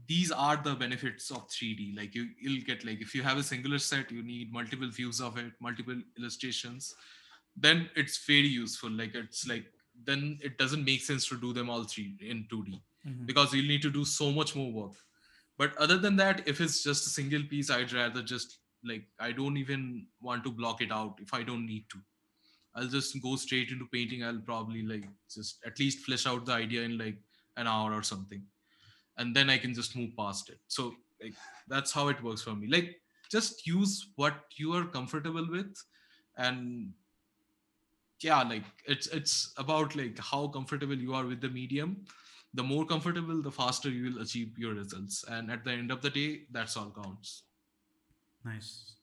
these 0.08 0.32
are 0.32 0.58
the 0.58 0.76
benefits 0.76 1.32
of 1.32 1.48
3d 1.50 1.96
like 1.98 2.14
you, 2.14 2.28
you'll 2.40 2.62
get 2.64 2.86
like 2.86 3.02
if 3.02 3.16
you 3.16 3.24
have 3.24 3.38
a 3.40 3.44
singular 3.44 3.80
set 3.80 4.12
you 4.12 4.22
need 4.22 4.54
multiple 4.54 4.88
views 4.90 5.20
of 5.20 5.38
it 5.40 5.54
multiple 5.60 5.96
illustrations 6.20 6.94
then 7.58 7.90
it's 7.96 8.18
very 8.26 8.48
useful. 8.48 8.92
Like 8.92 9.16
it's 9.16 9.48
like 9.48 9.66
then 10.06 10.38
it 10.42 10.58
doesn't 10.58 10.86
make 10.86 11.02
sense 11.02 11.28
to 11.30 11.38
do 11.40 11.52
them 11.52 11.70
all 11.70 11.84
three 11.84 12.16
in 12.22 12.46
2d 12.52 12.80
Mhm. 13.08 13.26
because 13.26 13.54
you'll 13.54 13.68
need 13.68 13.82
to 13.82 13.90
do 13.92 14.06
so 14.06 14.32
much 14.32 14.56
more 14.56 14.72
work. 14.72 14.94
But 15.58 15.76
other 15.78 15.98
than 15.98 16.16
that 16.18 16.48
if 16.48 16.62
it's 16.62 16.84
just 16.84 17.08
a 17.08 17.10
single 17.10 17.44
piece 17.50 17.70
i'd 17.72 17.92
rather 17.94 18.22
just 18.22 18.58
like 18.84 19.04
i 19.20 19.32
don't 19.32 19.58
even 19.58 20.08
want 20.22 20.44
to 20.44 20.52
block 20.52 20.82
it 20.82 20.92
out 20.92 21.20
if 21.22 21.34
i 21.34 21.42
don't 21.44 21.66
need 21.66 21.84
to 21.90 22.00
i'll 22.76 22.88
just 22.88 23.22
go 23.22 23.36
straight 23.36 23.70
into 23.70 23.86
painting. 23.86 24.24
I'll 24.24 24.40
probably 24.40 24.84
like 24.84 25.08
just 25.34 25.60
at 25.66 25.80
least 25.80 26.06
flesh 26.06 26.26
out 26.26 26.46
the 26.46 26.54
idea 26.54 26.84
in 26.84 26.98
like 26.98 27.18
an 27.58 27.68
hour 27.68 27.94
or 27.94 28.04
something. 28.04 28.44
And 29.18 29.36
then 29.36 29.50
i 29.50 29.58
can 29.58 29.74
just 29.74 29.96
move 29.96 30.16
past 30.18 30.50
it. 30.50 30.60
So 30.68 30.96
like 31.22 31.34
that's 31.68 31.92
how 31.92 32.08
it 32.08 32.24
works 32.24 32.42
for 32.42 32.56
me. 32.56 32.68
Like 32.68 33.02
just 33.30 33.68
use 33.68 34.08
what 34.16 34.36
you 34.56 34.74
are 34.74 34.86
comfortable 34.86 35.48
with. 35.50 35.76
And 36.38 36.94
yeah 38.22 38.44
like 38.44 38.64
it's 38.86 39.08
it's 39.08 39.54
about 39.58 39.96
like 39.96 40.20
how 40.20 40.48
comfortable 40.48 40.96
you 40.96 41.14
are 41.14 41.26
with 41.26 41.42
the 41.42 41.50
medium. 41.50 42.06
The 42.54 42.64
more 42.64 42.86
comfortable 42.86 43.42
the 43.42 43.52
faster 43.52 43.90
you 43.90 44.14
will 44.14 44.22
achieve 44.22 44.58
your 44.58 44.74
results. 44.74 45.26
And 45.28 45.52
at 45.52 45.64
the 45.66 45.72
end 45.72 45.92
of 45.92 46.02
the 46.02 46.10
day 46.10 46.42
that's 46.52 46.78
all 46.78 46.92
counts. 46.92 47.44
Nice. 48.44 48.96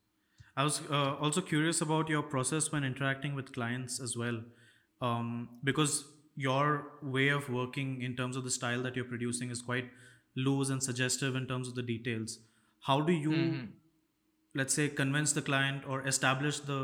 I 0.58 0.64
was 0.64 0.80
uh, 0.90 1.14
also 1.24 1.40
curious 1.40 1.80
about 1.80 2.08
your 2.08 2.22
process 2.22 2.72
when 2.72 2.82
interacting 2.82 3.36
with 3.36 3.52
clients 3.52 4.00
as 4.00 4.16
well, 4.16 4.38
um, 5.00 5.48
because 5.62 6.04
your 6.34 6.94
way 7.00 7.28
of 7.28 7.48
working 7.48 8.02
in 8.02 8.16
terms 8.16 8.36
of 8.36 8.42
the 8.42 8.50
style 8.50 8.82
that 8.82 8.96
you're 8.96 9.10
producing 9.12 9.52
is 9.52 9.62
quite 9.62 9.90
loose 10.36 10.70
and 10.70 10.82
suggestive 10.82 11.36
in 11.36 11.46
terms 11.46 11.68
of 11.68 11.76
the 11.76 11.82
details. 11.82 12.40
How 12.88 13.00
do 13.10 13.12
you, 13.12 13.30
Mhm. 13.30 13.68
let's 14.62 14.74
say, 14.80 14.88
convince 15.02 15.36
the 15.38 15.44
client 15.50 15.86
or 15.86 16.00
establish 16.14 16.60
the 16.72 16.80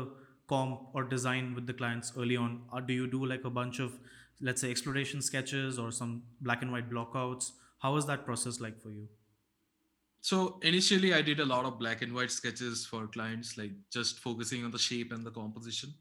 comp 0.53 0.87
or 0.93 1.03
design 1.03 1.53
with 1.59 1.67
the 1.67 1.77
clients 1.83 2.13
early 2.17 2.37
on? 2.45 2.57
Or 2.71 2.81
do 2.81 2.93
you 3.01 3.07
do 3.17 3.25
like 3.33 3.43
a 3.43 3.53
bunch 3.59 3.79
of, 3.79 3.99
let's 4.49 4.61
say, 4.61 4.71
exploration 4.71 5.21
sketches 5.21 5.77
or 5.85 5.91
some 5.91 6.17
black 6.49 6.61
and 6.61 6.71
white 6.77 6.89
blockouts? 6.89 7.51
How 7.79 7.95
is 7.97 8.05
that 8.13 8.25
process 8.31 8.61
like 8.61 8.81
for 8.81 8.97
you? 8.99 9.09
So 10.25 10.57
initially, 10.63 11.13
I 11.13 11.21
did 11.21 11.39
a 11.39 11.45
lot 11.45 11.65
of 11.65 11.77
black 11.77 12.01
and 12.01 12.11
white 12.13 12.31
sketches 12.31 12.83
for 12.83 13.07
clients, 13.07 13.57
like 13.59 13.73
just 13.91 14.17
focusing 14.19 14.65
on 14.65 14.71
the 14.71 14.79
shape 14.79 15.11
and 15.11 15.23
the 15.23 15.29
composition. 15.29 15.93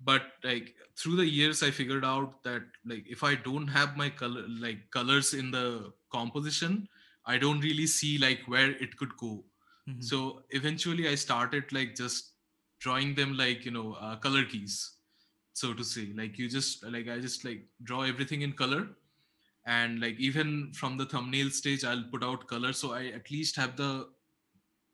But 0.00 0.22
like 0.44 0.76
through 0.96 1.16
the 1.16 1.26
years, 1.26 1.62
I 1.62 1.70
figured 1.72 2.04
out 2.04 2.42
that 2.44 2.62
like 2.86 3.04
if 3.08 3.24
I 3.24 3.34
don't 3.34 3.68
have 3.68 3.96
my 3.96 4.10
color 4.10 4.44
like 4.48 4.90
colors 4.92 5.34
in 5.34 5.50
the 5.50 5.92
composition, 6.12 6.88
I 7.26 7.38
don't 7.38 7.60
really 7.60 7.86
see 7.88 8.18
like 8.18 8.42
where 8.46 8.70
it 8.86 8.96
could 8.96 9.16
go. 9.16 9.44
Mhm. 9.88 10.04
So 10.04 10.44
eventually, 10.50 11.08
I 11.08 11.16
started 11.16 11.72
like 11.72 11.96
just 11.96 12.32
drawing 12.80 13.14
them 13.16 13.36
like 13.36 13.64
you 13.64 13.72
know 13.72 13.94
uh, 13.94 14.16
color 14.18 14.44
keys, 14.44 14.78
so 15.54 15.74
to 15.74 15.84
say. 15.84 16.06
Like 16.22 16.38
you 16.38 16.48
just 16.48 16.84
like 16.84 17.08
I 17.08 17.20
just 17.20 17.44
like 17.44 17.66
draw 17.82 18.02
everything 18.02 18.42
in 18.42 18.52
color 18.52 18.88
and 19.76 20.00
like 20.00 20.18
even 20.18 20.72
from 20.80 20.96
the 21.00 21.06
thumbnail 21.12 21.50
stage 21.50 21.84
i'll 21.84 22.04
put 22.12 22.24
out 22.24 22.46
color. 22.48 22.72
So 22.72 22.92
i 22.92 23.06
at 23.20 23.30
least 23.30 23.56
have 23.56 23.76
the 23.76 24.08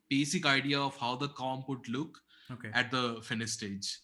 basic 0.09 0.45
idea 0.45 0.79
of 0.79 0.97
how 0.97 1.15
the 1.15 1.29
comp 1.29 1.69
would 1.69 1.87
look 1.89 2.19
Okay. 2.51 2.69
at 2.73 2.91
the 2.91 3.19
finish 3.23 3.51
stage. 3.51 3.99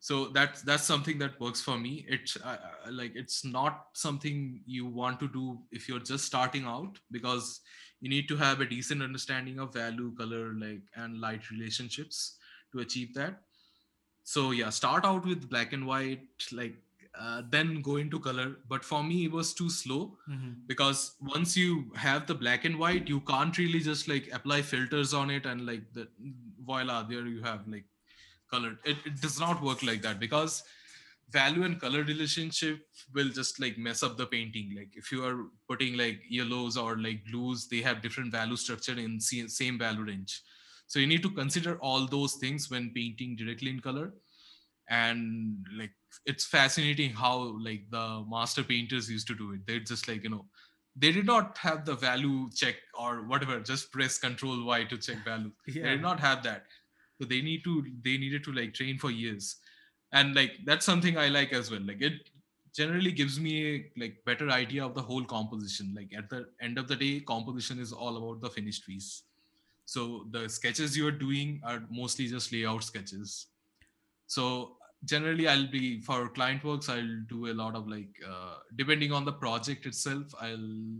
So 0.00 0.28
that's 0.28 0.62
that's 0.62 0.84
something 0.84 1.18
that 1.20 1.40
works 1.40 1.60
for 1.60 1.76
me. 1.78 2.04
It's 2.08 2.36
uh, 2.36 2.58
uh, 2.86 2.92
like 2.92 3.12
it's 3.16 3.44
not 3.44 3.86
something 3.94 4.60
you 4.66 4.86
want 4.86 5.18
to 5.20 5.28
do 5.28 5.58
if 5.72 5.88
you're 5.88 6.04
just 6.10 6.26
starting 6.26 6.64
out 6.64 6.98
because 7.10 7.60
you 8.00 8.10
need 8.10 8.28
to 8.28 8.36
have 8.36 8.60
a 8.60 8.66
decent 8.66 9.02
understanding 9.02 9.58
of 9.58 9.72
value 9.72 10.14
color 10.16 10.52
like 10.54 10.82
and 10.96 11.20
light 11.20 11.50
relationships 11.50 12.36
to 12.72 12.80
achieve 12.80 13.14
that. 13.14 13.40
So 14.24 14.50
yeah 14.50 14.70
start 14.70 15.04
out 15.04 15.26
with 15.26 15.48
black 15.48 15.72
and 15.72 15.86
white 15.86 16.28
like 16.52 16.76
uh, 17.18 17.42
then 17.50 17.80
go 17.82 17.96
into 17.96 18.18
color. 18.20 18.56
But 18.68 18.84
for 18.84 19.02
me 19.02 19.24
it 19.26 19.32
was 19.32 19.54
too 19.54 19.70
slow 19.70 20.18
Mhm. 20.28 20.66
because 20.66 21.16
once 21.20 21.56
you 21.56 21.92
have 21.96 22.26
the 22.26 22.34
black 22.34 22.64
and 22.64 22.78
white 22.78 23.08
you 23.08 23.20
can't 23.20 23.56
really 23.58 23.80
just 23.80 24.08
like 24.08 24.28
apply 24.32 24.62
filters 24.62 25.14
on 25.14 25.30
it 25.30 25.46
and 25.46 25.66
like 25.66 25.92
the 25.92 26.08
voila 26.70 27.02
there 27.02 27.26
you 27.26 27.42
have 27.42 27.66
like 27.68 27.84
color. 28.50 28.78
It, 28.84 28.96
it 29.04 29.20
does 29.20 29.38
not 29.40 29.62
work 29.62 29.82
like 29.82 30.02
that 30.02 30.18
because 30.20 30.62
value 31.30 31.62
and 31.64 31.80
color 31.80 32.02
relationship 32.04 32.86
will 33.14 33.28
just 33.28 33.60
like 33.60 33.76
mess 33.76 34.02
up 34.02 34.16
the 34.16 34.26
painting. 34.26 34.74
Like 34.76 34.92
if 34.96 35.12
you 35.12 35.24
are 35.24 35.46
putting 35.68 35.96
like 35.96 36.22
yellows 36.28 36.76
or 36.76 36.96
like 36.98 37.24
blues 37.26 37.68
they 37.68 37.80
have 37.82 38.00
different 38.02 38.32
value 38.32 38.56
structure 38.56 38.98
in 38.98 39.20
same 39.20 39.78
value 39.78 40.04
range. 40.04 40.42
So 40.86 40.98
you 40.98 41.06
need 41.06 41.22
to 41.22 41.30
consider 41.30 41.78
all 41.80 42.06
those 42.06 42.34
things 42.34 42.70
when 42.70 42.92
painting 42.94 43.36
directly 43.36 43.70
in 43.70 43.80
color 43.80 44.14
and 44.88 45.66
like 45.76 45.92
it's 46.26 46.44
fascinating 46.44 47.10
how 47.10 47.58
like 47.62 47.82
the 47.90 48.24
master 48.28 48.62
painters 48.62 49.10
used 49.10 49.26
to 49.28 49.34
do 49.34 49.52
it. 49.52 49.66
They're 49.66 49.80
just 49.80 50.08
like 50.08 50.24
you 50.24 50.30
know 50.30 50.46
they 50.96 51.12
did 51.12 51.26
not 51.26 51.56
have 51.58 51.84
the 51.84 51.94
value 51.94 52.50
check 52.54 52.76
or 52.98 53.22
whatever 53.22 53.60
just 53.60 53.92
press 53.92 54.18
control 54.18 54.64
y 54.64 54.84
to 54.84 54.98
check 54.98 55.24
value. 55.24 55.52
They 55.66 55.80
did 55.82 56.02
not 56.02 56.20
have 56.20 56.42
that. 56.44 56.66
So 57.20 57.26
they 57.26 57.40
need 57.42 57.64
to 57.64 57.84
they 58.02 58.16
needed 58.18 58.44
to 58.44 58.52
like 58.52 58.74
train 58.74 58.98
for 58.98 59.10
years. 59.10 59.56
And 60.12 60.34
like 60.34 60.52
that's 60.64 60.86
something 60.86 61.18
i 61.18 61.28
like 61.28 61.52
as 61.52 61.70
well. 61.70 61.80
Like 61.80 62.02
it 62.02 62.30
generally 62.74 63.12
gives 63.12 63.38
me 63.40 63.54
a 63.74 63.92
like 63.96 64.24
better 64.24 64.50
idea 64.50 64.84
of 64.84 64.94
the 64.94 65.02
whole 65.02 65.24
composition. 65.24 65.94
Like 65.94 66.12
at 66.16 66.30
the 66.30 66.48
end 66.60 66.78
of 66.78 66.88
the 66.88 66.96
day 66.96 67.20
composition 67.20 67.78
is 67.78 67.92
all 67.92 68.16
about 68.16 68.40
the 68.40 68.50
finished 68.50 68.86
piece. 68.86 69.24
So 69.84 70.26
the 70.30 70.48
sketches 70.48 70.96
you 70.96 71.06
are 71.06 71.18
doing 71.26 71.60
are 71.64 71.82
mostly 71.90 72.26
just 72.28 72.52
layout 72.52 72.84
sketches. 72.84 73.46
So 74.26 74.77
generally 75.04 75.46
i'll 75.46 75.70
be 75.70 76.00
for 76.00 76.28
client 76.28 76.64
works 76.64 76.88
i'll 76.88 77.20
do 77.28 77.46
a 77.50 77.54
lot 77.54 77.76
of 77.76 77.86
like 77.86 78.20
uh, 78.28 78.56
depending 78.76 79.12
on 79.12 79.24
the 79.24 79.32
project 79.32 79.86
itself 79.86 80.34
i'll 80.40 80.98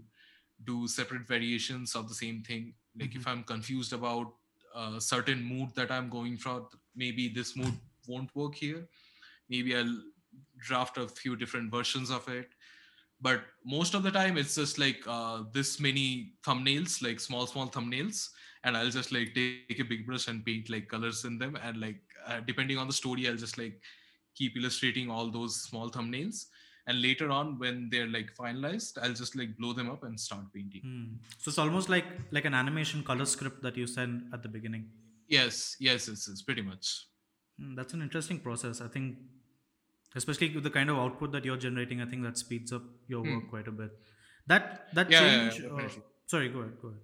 do 0.65 0.87
separate 0.89 1.27
variations 1.27 1.95
of 1.95 2.09
the 2.09 2.15
same 2.15 2.43
thing. 2.43 2.75
Like 2.99 3.15
if 3.15 3.27
i'm 3.27 3.45
confused 3.45 3.93
about 3.93 4.33
a 4.75 5.01
certain 5.01 5.43
mood 5.43 5.71
that 5.75 5.91
i'm 5.91 6.09
going 6.09 6.37
for 6.37 6.69
maybe 6.97 7.29
this 7.29 7.57
mood 7.57 7.75
won't 8.07 8.35
work 8.35 8.55
here. 8.55 8.89
Maybe 9.49 9.77
i'll 9.77 10.03
draft 10.59 10.99
a 10.99 11.09
few 11.09 11.37
different 11.37 11.71
versions 11.71 12.11
of 12.11 12.29
it 12.29 12.51
but 13.21 13.43
most 13.65 13.95
of 13.95 14.03
the 14.03 14.11
time 14.11 14.37
it's 14.37 14.55
just 14.55 14.79
like 14.79 15.01
uh, 15.07 15.43
this 15.53 15.81
many 15.81 16.33
thumbnails 16.47 17.03
like 17.03 17.21
small 17.21 17.47
small 17.47 17.69
thumbnails. 17.69 18.29
And 18.65 18.77
i'll 18.77 18.91
just 18.91 19.13
like 19.13 19.35
take 19.35 19.79
a 19.81 19.85
big 19.85 20.05
brush 20.07 20.29
and 20.29 20.45
paint 20.45 20.69
like 20.69 20.89
colors 20.89 21.25
in 21.25 21.39
them. 21.39 21.57
And 21.63 21.81
like 21.81 22.01
uh, 22.27 22.41
depending 22.47 22.79
on 22.79 22.87
the 22.87 22.93
story 22.93 23.29
i'll 23.29 23.37
just 23.37 23.59
like 23.59 23.81
keep 24.35 24.57
illustrating 24.57 25.11
all 25.11 25.31
those 25.31 25.63
small 25.63 25.91
thumbnails. 25.91 26.47
And 26.87 27.03
later 27.03 27.31
on 27.31 27.59
when 27.59 27.89
they're 27.91 28.09
like 28.09 28.31
finalized 28.39 28.99
i'll 29.03 29.13
just 29.13 29.37
like 29.37 29.57
blow 29.59 29.73
them 29.73 29.91
up 29.91 30.05
and 30.05 30.19
start 30.19 30.45
painting. 30.55 30.83
Hmm. 30.83 31.05
So 31.39 31.51
it's 31.51 31.59
almost 31.59 31.89
like 31.89 32.07
like 32.31 32.45
an 32.45 32.55
animation 32.55 33.03
color 33.03 33.25
script 33.25 33.63
that 33.63 33.77
you 33.77 33.87
send 33.87 34.25
at 34.33 34.43
the 34.43 34.49
beginning. 34.49 34.87
yes. 35.29 35.77
Yes 35.79 36.09
it's, 36.09 36.29
it's 36.29 36.43
pretty 36.43 36.63
much. 36.63 37.07
Hmm, 37.59 37.75
that's 37.75 37.93
an 37.93 38.03
interesting 38.03 38.39
process. 38.39 38.81
I 38.81 38.89
think, 38.89 39.17
especially 40.17 40.55
with 40.55 40.65
the 40.65 40.71
kind 40.71 40.91
of 40.91 40.97
output 40.99 41.33
that 41.33 41.45
you're 41.45 41.57
generating, 41.57 42.01
I 42.01 42.07
think 42.07 42.23
that 42.23 42.39
speeds 42.39 42.73
up 42.73 42.83
your 43.09 43.23
Hmm. 43.25 43.35
work 43.35 43.49
quite 43.51 43.69
a 43.69 43.73
bit. 43.73 43.91
That 44.47 44.95
that 44.95 45.11
Yeah, 45.11 45.21
yeah, 45.27 45.43
yeah, 45.45 45.51
change. 45.51 45.99
uh, 45.99 46.01
sorry, 46.27 46.49
go 46.49 46.61
ahead. 46.61 46.81
Go 46.83 46.89
ahead. 46.89 47.03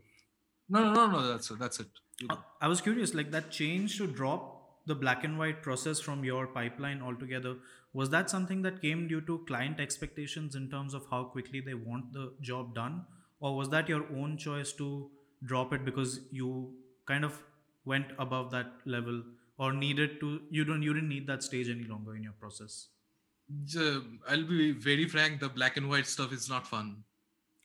no 0.74 0.80
no 0.82 0.92
no 0.96 1.06
no 1.12 1.22
that's 1.30 1.50
it 1.50 1.58
that's 1.62 1.80
it 1.80 1.88
Uh, 2.32 2.36
I 2.66 2.68
was 2.72 2.80
curious, 2.80 3.12
like 3.18 3.30
that 3.32 3.50
change 3.54 3.96
to 3.98 4.06
drop 4.18 4.44
the 4.90 4.94
black 5.00 5.24
and 5.28 5.38
white 5.40 5.58
process 5.66 6.00
from 6.06 6.22
your 6.28 6.46
pipeline 6.54 7.02
altogether. 7.08 7.52
Was 8.00 8.10
that 8.14 8.30
something 8.34 8.62
that 8.66 8.80
came 8.84 9.02
due 9.12 9.20
to 9.30 9.36
client 9.50 9.80
expectations 9.84 10.54
in 10.60 10.68
terms 10.74 10.94
of 10.98 11.08
how 11.10 11.20
quickly 11.34 11.60
they 11.68 11.74
want 11.88 12.12
the 12.18 12.24
job 12.50 12.70
done, 12.78 12.96
or 13.40 13.52
was 13.56 13.68
that 13.74 13.88
your 13.94 14.04
own 14.22 14.36
choice 14.46 14.72
to 14.82 14.88
drop 15.52 15.72
it 15.78 15.84
because 15.90 16.14
you 16.40 16.50
kind 17.12 17.24
of 17.30 17.42
went 17.84 18.14
above 18.26 18.50
that 18.56 18.72
level 18.96 19.22
or 19.58 19.72
needed 19.84 20.18
to? 20.24 20.32
You 20.60 20.64
don't. 20.72 20.82
You 20.90 20.94
didn't 21.00 21.08
need 21.16 21.26
that 21.34 21.42
stage 21.50 21.68
any 21.76 21.84
longer 21.94 22.16
in 22.16 22.22
your 22.30 22.38
process. 22.46 22.78
I'll 24.28 24.46
be 24.46 24.72
very 24.72 25.08
frank. 25.08 25.40
The 25.40 25.48
black 25.48 25.76
and 25.76 25.88
white 25.88 26.06
stuff 26.06 26.32
is 26.32 26.48
not 26.48 26.66
fun. 26.66 27.04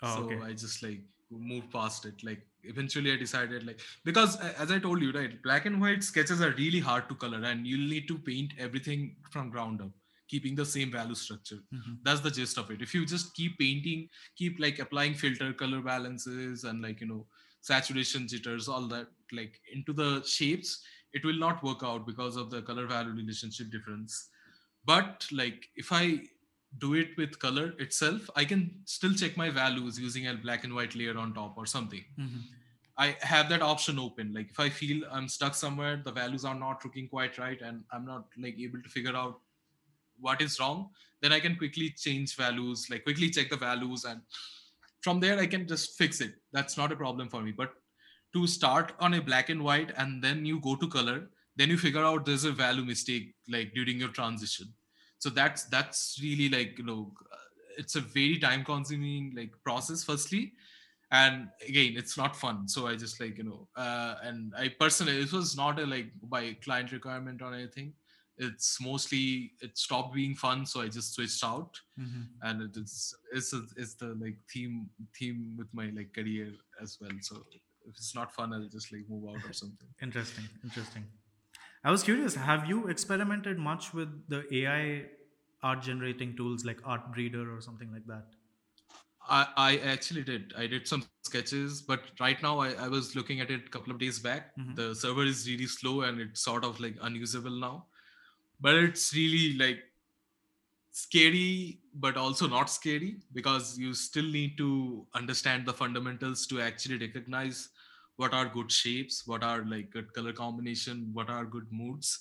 Oh, 0.01 0.15
so 0.15 0.23
okay. 0.25 0.41
I 0.45 0.53
just 0.53 0.83
like 0.83 1.01
moved 1.31 1.71
past 1.71 2.05
it. 2.05 2.23
Like 2.23 2.41
eventually, 2.63 3.11
I 3.11 3.17
decided 3.17 3.65
like 3.65 3.79
because 4.03 4.37
as 4.37 4.71
I 4.71 4.79
told 4.79 5.01
you, 5.01 5.11
right, 5.11 5.41
black 5.43 5.65
and 5.65 5.81
white 5.81 6.03
sketches 6.03 6.41
are 6.41 6.51
really 6.51 6.79
hard 6.79 7.07
to 7.09 7.15
color, 7.15 7.41
and 7.43 7.65
you'll 7.65 7.89
need 7.89 8.07
to 8.07 8.17
paint 8.17 8.53
everything 8.57 9.15
from 9.31 9.49
ground 9.49 9.81
up, 9.81 9.91
keeping 10.27 10.55
the 10.55 10.65
same 10.65 10.91
value 10.91 11.15
structure. 11.15 11.59
Mhm. 11.73 11.99
That's 12.03 12.21
the 12.21 12.31
gist 12.31 12.57
of 12.57 12.71
it. 12.71 12.81
If 12.81 12.93
you 12.93 13.05
just 13.05 13.33
keep 13.35 13.57
painting, 13.59 14.09
keep 14.35 14.59
like 14.59 14.79
applying 14.79 15.13
filter 15.13 15.53
color 15.53 15.81
balances 15.81 16.63
and 16.63 16.81
like 16.81 17.01
you 17.01 17.07
know 17.07 17.27
saturation 17.61 18.27
jitters, 18.27 18.67
all 18.67 18.87
that 18.87 19.07
like 19.31 19.59
into 19.73 19.93
the 19.93 20.23
shapes, 20.23 20.81
it 21.13 21.25
will 21.25 21.39
not 21.47 21.63
work 21.63 21.83
out 21.83 22.05
because 22.07 22.35
of 22.37 22.49
the 22.49 22.61
color 22.61 22.87
value 22.87 23.11
relationship 23.11 23.69
difference 23.71 24.29
but 24.91 25.25
like 25.39 25.69
if 25.83 25.91
i 25.99 26.03
do 26.83 26.93
it 27.01 27.17
with 27.17 27.37
color 27.43 27.65
itself 27.85 28.29
i 28.41 28.45
can 28.51 28.61
still 28.85 29.13
check 29.21 29.35
my 29.41 29.49
values 29.49 29.99
using 30.05 30.27
a 30.27 30.33
black 30.45 30.63
and 30.63 30.73
white 30.79 30.95
layer 30.95 31.17
on 31.23 31.33
top 31.33 31.57
or 31.57 31.65
something. 31.75 32.03
Mhm. 32.19 32.41
i 33.03 33.05
have 33.31 33.49
that 33.49 33.61
option 33.65 33.99
open. 34.03 34.31
Like 34.37 34.49
if 34.53 34.59
i 34.63 34.69
feel 34.79 35.03
i'm 35.17 35.27
stuck 35.35 35.55
somewhere 35.59 36.01
the 36.07 36.13
values 36.21 36.45
are 36.51 36.55
not 36.63 36.85
looking 36.85 37.07
quite 37.13 37.37
right 37.43 37.61
and 37.69 37.83
i'm 37.97 38.05
not 38.13 38.39
like 38.45 38.57
able 38.67 38.81
to 38.87 38.89
figure 38.95 39.15
out 39.21 39.39
what 40.27 40.41
is 40.45 40.59
wrong 40.61 40.81
then 41.25 41.31
i 41.35 41.39
can 41.45 41.55
quickly 41.61 41.89
change 42.05 42.35
values 42.41 42.81
like 42.93 43.03
quickly 43.09 43.29
check 43.37 43.49
the 43.53 43.59
values 43.61 44.03
and 44.13 44.21
from 45.07 45.21
there 45.25 45.37
i 45.39 45.47
can 45.53 45.67
just 45.73 45.97
fix 45.97 46.19
it. 46.27 46.33
That's 46.57 46.77
not 46.81 46.91
a 46.91 46.97
problem 47.03 47.29
for 47.33 47.41
me. 47.41 47.51
But 47.61 47.73
to 48.33 48.45
start 48.53 48.91
on 48.99 49.13
a 49.17 49.21
black 49.29 49.49
and 49.53 49.63
white 49.67 49.91
and 50.03 50.23
then 50.27 50.45
you 50.49 50.59
go 50.65 50.75
to 50.81 50.87
color 50.97 51.17
then 51.61 51.69
you 51.73 51.77
figure 51.83 52.03
out 52.09 52.25
there's 52.25 52.43
a 52.49 52.51
value 52.51 52.83
mistake 52.89 53.31
like 53.55 53.73
during 53.77 53.97
your 54.03 54.09
transition 54.17 54.67
so 55.19 55.29
that's 55.29 55.63
that's 55.65 56.19
really 56.21 56.49
like 56.49 56.77
you 56.77 56.85
know 56.85 57.11
it's 57.77 57.95
a 57.95 58.01
very 58.01 58.37
time 58.39 58.63
consuming 58.65 59.33
like 59.35 59.51
process 59.63 60.03
firstly 60.03 60.53
and 61.11 61.47
again 61.67 61.93
it's 61.97 62.17
not 62.17 62.35
fun 62.35 62.67
so 62.67 62.87
i 62.87 62.95
just 62.95 63.19
like 63.19 63.37
you 63.37 63.43
know 63.43 63.67
uh, 63.75 64.15
and 64.23 64.53
i 64.57 64.67
personally 64.79 65.17
this 65.21 65.31
was 65.31 65.55
not 65.55 65.79
a 65.79 65.85
like 65.85 66.11
by 66.23 66.53
client 66.63 66.91
requirement 66.91 67.41
or 67.41 67.53
anything 67.53 67.93
it's 68.37 68.79
mostly 68.81 69.51
it 69.61 69.77
stopped 69.77 70.13
being 70.13 70.35
fun 70.35 70.65
so 70.65 70.81
i 70.81 70.87
just 70.87 71.13
switched 71.13 71.43
out 71.43 71.79
Mhm. 71.99 72.27
and 72.43 72.61
it 72.65 72.77
is 72.81 73.13
it's 73.33 73.51
a, 73.53 73.61
it's 73.75 73.95
the 73.95 74.09
like 74.23 74.37
theme 74.53 74.89
theme 75.17 75.39
with 75.57 75.67
my 75.79 75.87
like 75.97 76.13
career 76.13 76.51
as 76.81 76.97
well 77.01 77.11
so 77.29 77.35
if 77.87 77.93
it's 77.97 78.13
not 78.19 78.31
fun 78.37 78.53
i'll 78.53 78.69
just 78.77 78.93
like 78.93 79.03
move 79.09 79.25
out 79.33 79.43
or 79.49 79.51
something 79.61 79.89
Interesting. 80.01 80.45
Interesting. 80.63 81.03
I 81.83 81.91
was 81.91 82.03
curious. 82.03 82.35
Have 82.35 82.67
you 82.67 82.87
experimented 82.87 83.57
much 83.57 83.93
with 83.93 84.27
the 84.29 84.45
AI 84.53 85.09
art 85.63 85.81
generating 85.81 86.35
tools 86.35 86.65
like 86.65 86.81
Artbreeder 86.81 87.55
or 87.55 87.61
something 87.61 87.91
like 87.91 88.05
that? 88.07 88.25
I, 89.27 89.47
I 89.55 89.77
actually 89.77 90.23
did. 90.23 90.53
I 90.57 90.67
did 90.67 90.87
some 90.87 91.05
sketches, 91.23 91.81
but 91.81 92.01
right 92.19 92.41
now 92.41 92.59
I, 92.59 92.71
I 92.73 92.87
was 92.87 93.15
looking 93.15 93.41
at 93.41 93.51
it 93.51 93.65
a 93.67 93.69
couple 93.69 93.93
of 93.93 93.99
days 93.99 94.19
back. 94.19 94.55
Mhm. 94.57 94.75
The 94.75 94.95
server 94.95 95.23
is 95.23 95.47
really 95.47 95.67
slow 95.67 96.01
and 96.01 96.19
it's 96.19 96.41
sort 96.41 96.63
of 96.63 96.79
like 96.79 96.95
unusable 97.01 97.51
now. 97.59 97.87
But 98.59 98.75
it's 98.75 99.13
really 99.13 99.57
like 99.57 99.83
scary 100.91 101.79
but 101.93 102.17
also 102.17 102.47
not 102.47 102.69
scary 102.69 103.21
because 103.33 103.77
you 103.77 103.93
still 103.93 104.25
need 104.25 104.57
to 104.57 105.05
understand 105.13 105.65
the 105.65 105.73
fundamentals 105.73 106.45
to 106.47 106.59
actually 106.61 106.97
recognize 106.97 107.69
what 108.19 108.33
are 108.33 108.47
good 108.53 108.69
shapes 108.69 109.25
what 109.25 109.43
are 109.49 109.63
like 109.73 109.89
good 109.91 110.11
color 110.13 110.33
combination 110.33 111.09
what 111.13 111.29
are 111.29 111.45
good 111.45 111.67
moods. 111.71 112.19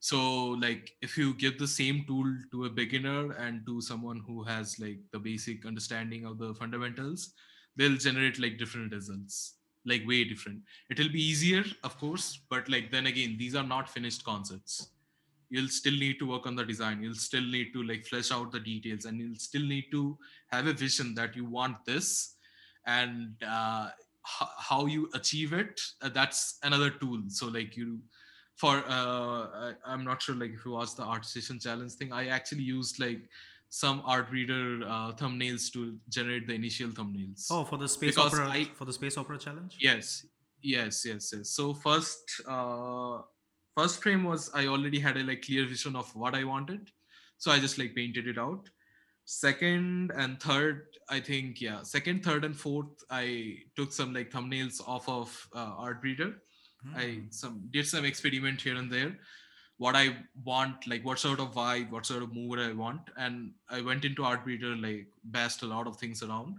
So 0.00 0.18
like 0.64 0.92
if 1.02 1.18
you 1.18 1.34
give 1.34 1.58
the 1.58 1.66
same 1.66 2.04
tool 2.06 2.32
to 2.52 2.66
a 2.66 2.70
beginner 2.70 3.32
and 3.32 3.66
to 3.66 3.80
someone 3.80 4.22
who 4.24 4.44
has 4.44 4.78
like 4.78 5.00
the 5.12 5.18
basic 5.18 5.66
understanding 5.66 6.24
of 6.24 6.38
the 6.38 6.54
fundamentals 6.54 7.32
they'll 7.76 7.96
generate 7.96 8.38
like 8.38 8.58
different 8.58 8.92
results 8.92 9.54
like 9.84 10.06
way 10.06 10.22
different. 10.22 10.60
It'll 10.88 11.12
be 11.18 11.22
easier 11.22 11.64
of 11.82 11.98
course 11.98 12.40
but 12.48 12.68
like 12.68 12.92
then 12.92 13.06
again 13.06 13.36
these 13.38 13.56
are 13.56 13.68
not 13.74 13.88
finished 13.88 14.24
concepts. 14.24 14.90
You'll 15.50 15.74
still 15.80 15.98
need 15.98 16.20
to 16.20 16.28
work 16.28 16.46
on 16.46 16.54
the 16.54 16.64
design. 16.64 17.02
You'll 17.02 17.24
still 17.28 17.46
need 17.56 17.72
to 17.72 17.82
like 17.82 18.06
flesh 18.06 18.30
out 18.30 18.52
the 18.52 18.60
details 18.60 19.04
and 19.04 19.18
you'll 19.18 19.42
still 19.50 19.66
need 19.74 19.86
to 19.90 20.16
have 20.52 20.68
a 20.68 20.74
vision 20.74 21.14
that 21.16 21.34
you 21.34 21.44
want 21.44 21.84
this. 21.86 22.36
And 22.86 23.34
uh, 23.46 23.88
h- 24.40 24.48
how 24.58 24.86
you 24.86 25.08
achieve 25.14 25.52
it 25.52 25.80
uh, 26.02 26.08
that's 26.08 26.58
another 26.62 26.90
tool. 26.90 27.22
So 27.28 27.46
like 27.48 27.76
you 27.76 27.98
for 28.56 28.82
uh, 28.88 29.72
I, 29.86 29.94
am 29.94 30.04
not 30.04 30.20
sure 30.22 30.34
like 30.34 30.50
if 30.50 30.64
you 30.64 30.72
watched 30.72 30.96
the 30.96 31.04
ArtStation 31.04 31.62
challenge 31.62 31.92
thing 31.92 32.12
i 32.12 32.26
actually 32.26 32.64
used 32.64 32.98
like 32.98 33.20
some 33.70 34.00
Artbreeder 34.02 34.82
uh, 34.82 35.12
thumbnails 35.12 35.70
to 35.74 35.96
generate 36.08 36.46
the 36.46 36.54
initial 36.54 36.88
thumbnails. 36.88 37.48
Oh 37.50 37.64
for 37.64 37.76
the 37.76 37.86
space 37.88 38.14
Because 38.16 38.32
opera 38.32 38.48
I- 38.48 38.70
for 38.74 38.84
the 38.86 38.92
space 38.92 39.16
opera 39.18 39.38
challenge? 39.38 39.76
Yes 39.80 40.26
yes 40.62 41.04
yes 41.04 41.32
yes. 41.36 41.50
So 41.50 41.72
first 41.74 42.40
uh 42.48 43.18
first 43.76 44.02
frame 44.02 44.24
was 44.24 44.50
i 44.54 44.66
already 44.66 44.98
had 44.98 45.16
a 45.16 45.22
like 45.22 45.42
clear 45.42 45.66
vision 45.66 45.94
of 45.94 46.14
what 46.16 46.34
i 46.34 46.44
wanted. 46.44 46.90
So 47.36 47.52
i 47.52 47.58
just 47.60 47.78
like 47.78 47.94
painted 47.94 48.26
it 48.26 48.38
out. 48.38 48.68
Second 49.24 50.10
and 50.16 50.40
third 50.40 50.86
i 51.10 51.20
think 51.20 51.60
yeah 51.60 51.82
second 51.82 52.24
third 52.24 52.44
and 52.44 52.56
fourth 52.56 53.04
i 53.10 53.56
took 53.76 53.92
some 53.92 54.12
like 54.12 54.30
thumbnails 54.30 54.80
off 54.86 55.08
of 55.08 55.48
uh, 55.54 55.72
Artbreeder 55.76 56.34
I 56.96 57.04
Hmm. 57.04 57.30
some 57.30 57.68
did 57.70 57.86
some 57.86 58.04
experiment 58.04 58.60
here 58.60 58.76
and 58.76 58.90
there. 58.90 59.18
What 59.78 59.94
I 59.94 60.16
want, 60.44 60.86
like 60.86 61.04
what 61.04 61.18
sort 61.18 61.40
of 61.40 61.52
vibe, 61.52 61.90
what 61.90 62.06
sort 62.06 62.22
of 62.22 62.34
mood 62.34 62.58
I 62.58 62.72
want, 62.72 63.00
and 63.16 63.52
I 63.68 63.80
went 63.80 64.04
into 64.04 64.24
Art 64.24 64.44
Artbreeder, 64.44 64.80
like 64.82 65.06
based 65.30 65.62
a 65.62 65.66
lot 65.66 65.86
of 65.86 65.96
things 65.96 66.22
around, 66.22 66.56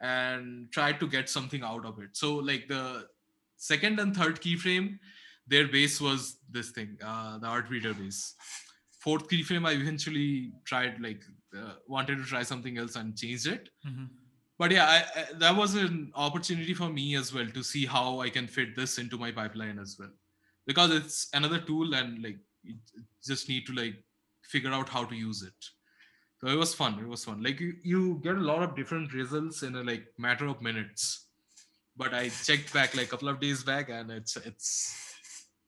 and 0.00 0.70
tried 0.72 0.98
to 1.00 1.06
get 1.06 1.28
something 1.28 1.62
out 1.62 1.84
of 1.84 1.98
it. 1.98 2.10
So 2.16 2.36
like 2.36 2.68
the 2.68 3.08
second 3.56 4.00
and 4.00 4.16
third 4.16 4.40
keyframe, 4.40 4.98
their 5.46 5.68
base 5.68 6.00
was 6.00 6.38
this 6.50 6.70
thing, 6.70 6.96
uh, 7.04 7.38
the 7.38 7.46
Art 7.46 7.68
Artbreeder 7.68 7.98
base. 7.98 8.34
Fourth 9.00 9.28
keyframe, 9.28 9.66
I 9.66 9.72
eventually 9.72 10.52
tried 10.64 11.00
like 11.00 11.22
uh, 11.58 11.74
wanted 11.86 12.16
to 12.18 12.24
try 12.24 12.42
something 12.42 12.78
else 12.78 12.96
and 12.96 13.16
changed 13.16 13.46
it. 13.46 13.68
Mhm. 13.86 14.08
but 14.58 14.70
yeah 14.70 14.86
I, 14.96 14.98
I, 15.20 15.22
that 15.42 15.56
was 15.56 15.74
an 15.74 16.12
opportunity 16.14 16.74
for 16.80 16.88
me 16.96 17.04
as 17.20 17.32
well 17.34 17.48
to 17.56 17.62
see 17.70 17.84
how 17.94 18.20
i 18.24 18.28
can 18.34 18.46
fit 18.56 18.76
this 18.80 18.92
into 19.02 19.16
my 19.22 19.30
pipeline 19.38 19.78
as 19.84 19.96
well. 19.98 20.12
Because 20.66 20.90
it's 20.98 21.16
another 21.38 21.58
tool 21.68 21.94
and 22.00 22.22
like 22.26 22.38
you 22.62 22.74
just 23.30 23.48
need 23.52 23.64
to 23.68 23.72
like 23.78 23.96
figure 24.52 24.72
out 24.78 24.88
how 24.88 25.02
to 25.12 25.16
use 25.22 25.42
it. 25.42 25.60
So 26.40 26.48
it 26.54 26.58
was 26.64 26.74
fun 26.82 26.98
it 27.04 27.08
was 27.14 27.24
fun. 27.24 27.42
Like 27.42 27.58
you, 27.60 27.72
you 27.92 28.20
get 28.22 28.36
a 28.36 28.46
lot 28.52 28.62
of 28.62 28.76
different 28.76 29.12
results 29.20 29.62
in 29.68 29.74
a 29.80 29.82
like 29.90 30.06
matter 30.26 30.46
of 30.52 30.62
minutes. 30.68 31.26
But 31.96 32.14
i 32.14 32.28
checked 32.48 32.72
back 32.78 32.94
like 32.98 33.06
a 33.08 33.10
couple 33.14 33.28
of 33.32 33.40
days 33.46 33.64
back 33.72 33.88
and 33.98 34.10
it's 34.18 34.36
it's 34.50 34.70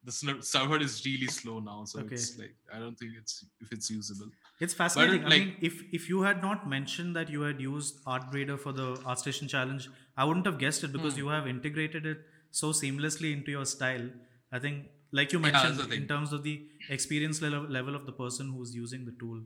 the 0.06 0.12
server 0.52 0.78
is 0.86 0.94
really 1.06 1.26
slow 1.40 1.58
now. 1.60 1.78
So 1.84 2.00
Okay. 2.00 2.14
it's 2.14 2.38
like 2.38 2.54
i 2.74 2.78
don't 2.78 2.98
think 3.02 3.12
it's 3.22 3.34
if 3.66 3.72
it's 3.72 3.90
usable 4.00 4.30
It's 4.60 4.74
fascinating. 4.74 5.24
I 5.24 5.28
like- 5.28 5.40
mean, 5.46 5.56
if 5.60 5.82
if 5.98 6.08
you 6.08 6.22
had 6.22 6.42
not 6.42 6.68
mentioned 6.68 7.16
that 7.16 7.28
you 7.28 7.40
had 7.42 7.60
used 7.60 8.02
Artbreeder 8.04 8.58
for 8.64 8.72
the 8.72 8.86
ArtStation 9.12 9.48
challenge, 9.48 9.88
I 10.16 10.24
wouldn't 10.24 10.46
have 10.46 10.58
guessed 10.58 10.84
it 10.84 10.92
because 10.92 11.14
Hmm. 11.14 11.20
you 11.24 11.28
have 11.28 11.48
integrated 11.54 12.06
it 12.06 12.24
so 12.50 12.70
seamlessly 12.82 13.32
into 13.38 13.50
your 13.50 13.64
style. 13.72 14.08
I 14.52 14.60
think, 14.60 14.86
like 15.10 15.32
you 15.32 15.40
mentioned, 15.40 15.80
thing. 15.80 15.92
in 16.02 16.06
terms 16.08 16.32
of 16.32 16.44
the 16.44 16.54
experience 16.88 17.42
level, 17.42 17.62
level 17.78 17.96
of 17.96 18.06
the 18.06 18.12
person 18.12 18.52
who's 18.52 18.74
using 18.84 19.04
the 19.10 19.16
tool. 19.24 19.42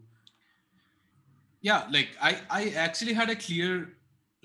yeah 1.66 1.86
like 1.94 2.10
i 2.26 2.30
i 2.56 2.68
actually 2.80 3.12
had 3.20 3.30
a 3.32 3.34
clear 3.44 3.70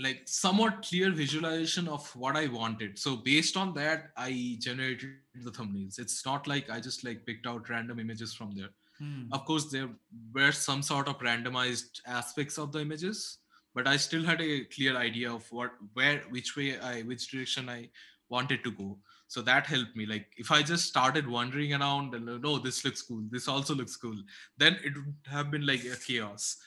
like 0.05 0.21
somewhat 0.35 0.77
clear 0.87 1.09
visualization 1.17 1.89
of 1.95 2.07
what 2.21 2.39
i 2.39 2.47
wanted 2.53 2.97
so 3.01 3.11
based 3.27 3.59
on 3.63 3.73
that 3.75 4.07
i 4.23 4.29
generated 4.67 5.43
the 5.49 5.51
thumbnails 5.57 5.99
it's 6.03 6.25
not 6.29 6.47
like 6.53 6.71
i 6.77 6.79
just 6.87 7.03
like 7.09 7.19
picked 7.27 7.45
out 7.51 7.69
random 7.73 7.99
images 8.05 8.33
from 8.39 8.55
there 8.61 8.71
Hmm. 9.03 9.33
of 9.33 9.43
course 9.45 9.65
there 9.71 9.89
were 10.33 10.51
some 10.51 10.81
sort 10.81 11.07
of 11.07 11.17
randomized 11.19 11.99
aspects 12.05 12.57
of 12.57 12.71
the 12.71 12.79
images 12.79 13.39
but 13.75 13.87
i 13.87 13.97
still 13.97 14.23
had 14.23 14.41
a 14.41 14.63
clear 14.75 14.95
idea 14.97 15.31
of 15.31 15.51
what 15.51 15.71
where 15.93 16.19
which 16.35 16.55
way 16.55 16.79
i 16.79 17.01
which 17.01 17.29
direction 17.31 17.69
i 17.69 17.89
wanted 18.29 18.63
to 18.63 18.71
go. 18.71 18.97
So 19.27 19.41
that 19.41 19.67
helped 19.67 19.95
me. 19.95 20.05
Like 20.05 20.27
if 20.37 20.51
i 20.51 20.61
just 20.61 20.85
started 20.85 21.27
wandering 21.27 21.73
around 21.73 22.15
and 22.15 22.25
no 22.45 22.57
this 22.57 22.83
looks 22.85 23.01
cool. 23.01 23.23
This 23.35 23.47
also 23.47 23.75
looks 23.75 23.95
cool 23.95 24.17
then 24.57 24.77
it 24.83 24.95
would 24.95 25.15
have 25.35 25.51
been 25.51 25.65
like 25.65 25.85
a 25.85 25.97
chaos. 26.07 26.57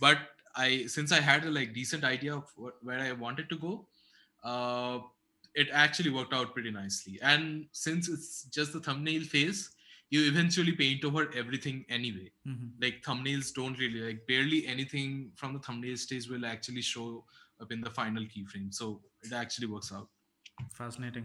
But 0.00 0.18
i 0.56 0.86
since 0.86 1.12
i 1.12 1.20
had 1.20 1.44
a 1.44 1.50
like 1.50 1.74
decent 1.74 2.04
idea 2.04 2.34
of 2.34 2.44
what, 2.56 2.74
where 2.82 3.00
i 3.06 3.12
wanted 3.12 3.48
to 3.50 3.56
go 3.64 3.72
uh 4.52 4.98
it 5.54 5.68
actually 5.72 6.10
worked 6.10 6.34
out 6.34 6.52
pretty 6.54 6.70
nicely. 6.70 7.18
And 7.22 7.66
since 7.72 8.08
it's 8.08 8.44
just 8.56 8.72
the 8.74 8.80
thumbnail 8.80 9.22
phase 9.34 9.70
you 10.10 10.20
eventually 10.30 10.72
paint 10.72 11.04
over 11.08 11.22
everything 11.42 11.84
anyway 11.98 12.28
Mhm. 12.46 12.66
like 12.84 13.02
thumbnails 13.06 13.52
don't 13.58 13.78
really 13.84 14.02
like 14.08 14.20
barely 14.26 14.60
anything 14.74 15.14
from 15.40 15.52
the 15.56 15.62
thumbnail 15.66 15.96
stage 16.04 16.28
will 16.34 16.46
actually 16.54 16.82
show 16.90 17.06
up 17.60 17.72
in 17.76 17.80
the 17.80 17.90
final 17.98 18.24
keyframe 18.34 18.68
so 18.80 18.88
it 19.22 19.32
actually 19.32 19.66
works 19.76 19.92
out 19.92 20.08
Fascinating. 20.72 21.24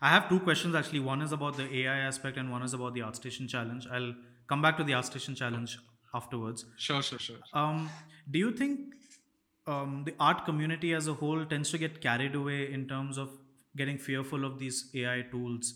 I 0.00 0.08
have 0.10 0.28
two 0.28 0.38
questions 0.40 0.74
actually. 0.80 1.00
One 1.00 1.20
is 1.22 1.32
about 1.32 1.56
the 1.56 1.64
AI 1.78 1.98
aspect, 2.08 2.36
and 2.36 2.50
one 2.50 2.62
is 2.62 2.74
about 2.74 2.94
the 2.94 3.00
ArtStation 3.00 3.48
challenge. 3.48 3.88
I'll 3.90 4.14
come 4.46 4.62
back 4.62 4.76
to 4.76 4.84
the 4.84 4.92
ArtStation 4.92 5.36
challenge 5.36 5.78
afterwards. 6.14 6.64
sure 6.76 7.02
sure 7.02 7.18
sure 7.18 7.40
Um, 7.62 7.88
do 8.30 8.38
you 8.38 8.52
think 8.52 8.94
um, 9.66 10.04
the 10.04 10.14
art 10.20 10.44
community 10.44 10.92
as 10.94 11.08
a 11.08 11.14
whole 11.14 11.44
tends 11.44 11.70
to 11.72 11.78
get 11.78 12.00
carried 12.00 12.34
away 12.34 12.72
in 12.72 12.86
terms 12.88 13.18
of 13.18 13.32
getting 13.76 13.98
fearful 13.98 14.44
of 14.44 14.58
these 14.60 14.78
AI 14.94 15.22
tools? 15.22 15.74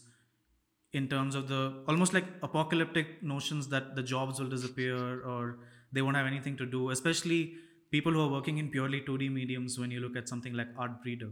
In 0.92 1.08
terms 1.08 1.34
of 1.34 1.48
the 1.48 1.82
almost 1.88 2.12
like 2.12 2.26
apocalyptic 2.42 3.22
notions 3.22 3.68
that 3.68 3.94
the 3.96 4.02
jobs 4.02 4.38
will 4.40 4.48
disappear 4.48 5.22
or 5.24 5.58
they 5.90 6.02
won't 6.02 6.16
have 6.16 6.26
anything 6.26 6.56
to 6.58 6.66
do, 6.66 6.90
especially 6.90 7.54
people 7.90 8.12
who 8.12 8.20
are 8.20 8.28
working 8.28 8.58
in 8.58 8.68
purely 8.70 9.00
2D 9.00 9.30
mediums 9.30 9.78
when 9.78 9.90
you 9.90 10.00
look 10.00 10.16
at 10.16 10.28
something 10.28 10.52
like 10.52 10.74
Artbreeder. 10.76 11.30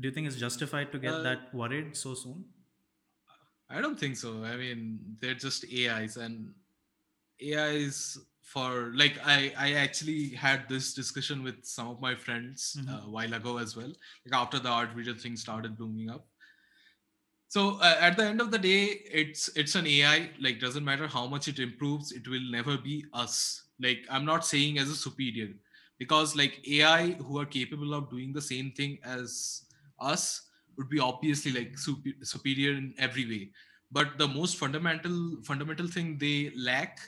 Do 0.00 0.08
you 0.08 0.12
think 0.14 0.28
it's 0.28 0.36
justified 0.36 0.92
to 0.92 0.98
get 0.98 1.14
Uh, 1.14 1.22
that 1.22 1.52
worried 1.54 1.96
so 1.96 2.14
soon? 2.14 2.44
I 3.68 3.80
don't 3.80 3.98
think 3.98 4.16
so. 4.16 4.44
I 4.44 4.56
mean, 4.56 5.16
they're 5.20 5.34
just 5.34 5.64
AIs 5.64 6.16
and 6.16 6.54
AIs 7.42 8.18
for 8.42 8.92
like 8.94 9.18
I 9.24 9.52
I 9.56 9.72
actually 9.74 10.30
had 10.30 10.68
this 10.68 10.94
discussion 10.94 11.42
with 11.42 11.64
some 11.64 11.88
of 11.88 12.00
my 12.00 12.14
friends 12.14 12.76
Mhm. 12.78 12.88
uh, 12.94 13.06
a 13.06 13.10
while 13.10 13.34
ago 13.34 13.58
as 13.58 13.76
well. 13.76 13.92
Like 14.24 14.34
after 14.42 14.58
the 14.58 14.70
art 14.70 14.94
video 15.00 15.14
thing 15.14 15.36
started 15.36 15.76
blooming 15.76 16.10
up. 16.10 16.26
So 17.48 17.78
uh, 17.80 17.96
at 18.00 18.16
the 18.16 18.24
end 18.24 18.40
of 18.40 18.50
the 18.50 18.58
day, 18.58 18.84
it's 19.10 19.48
it's 19.56 19.74
an 19.74 19.86
AI. 19.86 20.30
Like 20.40 20.60
doesn't 20.60 20.84
matter 20.84 21.06
how 21.06 21.26
much 21.26 21.48
it 21.48 21.58
improves, 21.58 22.12
it 22.12 22.28
will 22.28 22.44
never 22.50 22.76
be 22.76 23.04
us. 23.12 23.64
Like 23.80 24.04
I'm 24.10 24.24
not 24.24 24.44
saying 24.44 24.78
as 24.78 24.90
a 24.90 24.96
superior, 24.96 25.54
because 25.98 26.36
like 26.36 26.60
AI 26.68 27.12
who 27.12 27.38
are 27.38 27.46
capable 27.46 27.94
of 27.94 28.10
doing 28.10 28.32
the 28.32 28.42
same 28.42 28.72
thing 28.72 28.98
as 29.02 29.64
us 29.98 30.42
would 30.76 30.88
be 30.88 31.00
obviously 31.00 31.52
like 31.52 31.78
super, 31.78 32.10
superior 32.22 32.72
in 32.76 32.94
every 32.98 33.26
way 33.28 33.50
but 33.90 34.16
the 34.16 34.28
most 34.28 34.56
fundamental 34.58 35.42
fundamental 35.42 35.88
thing 35.88 36.16
they 36.18 36.52
lack 36.56 37.00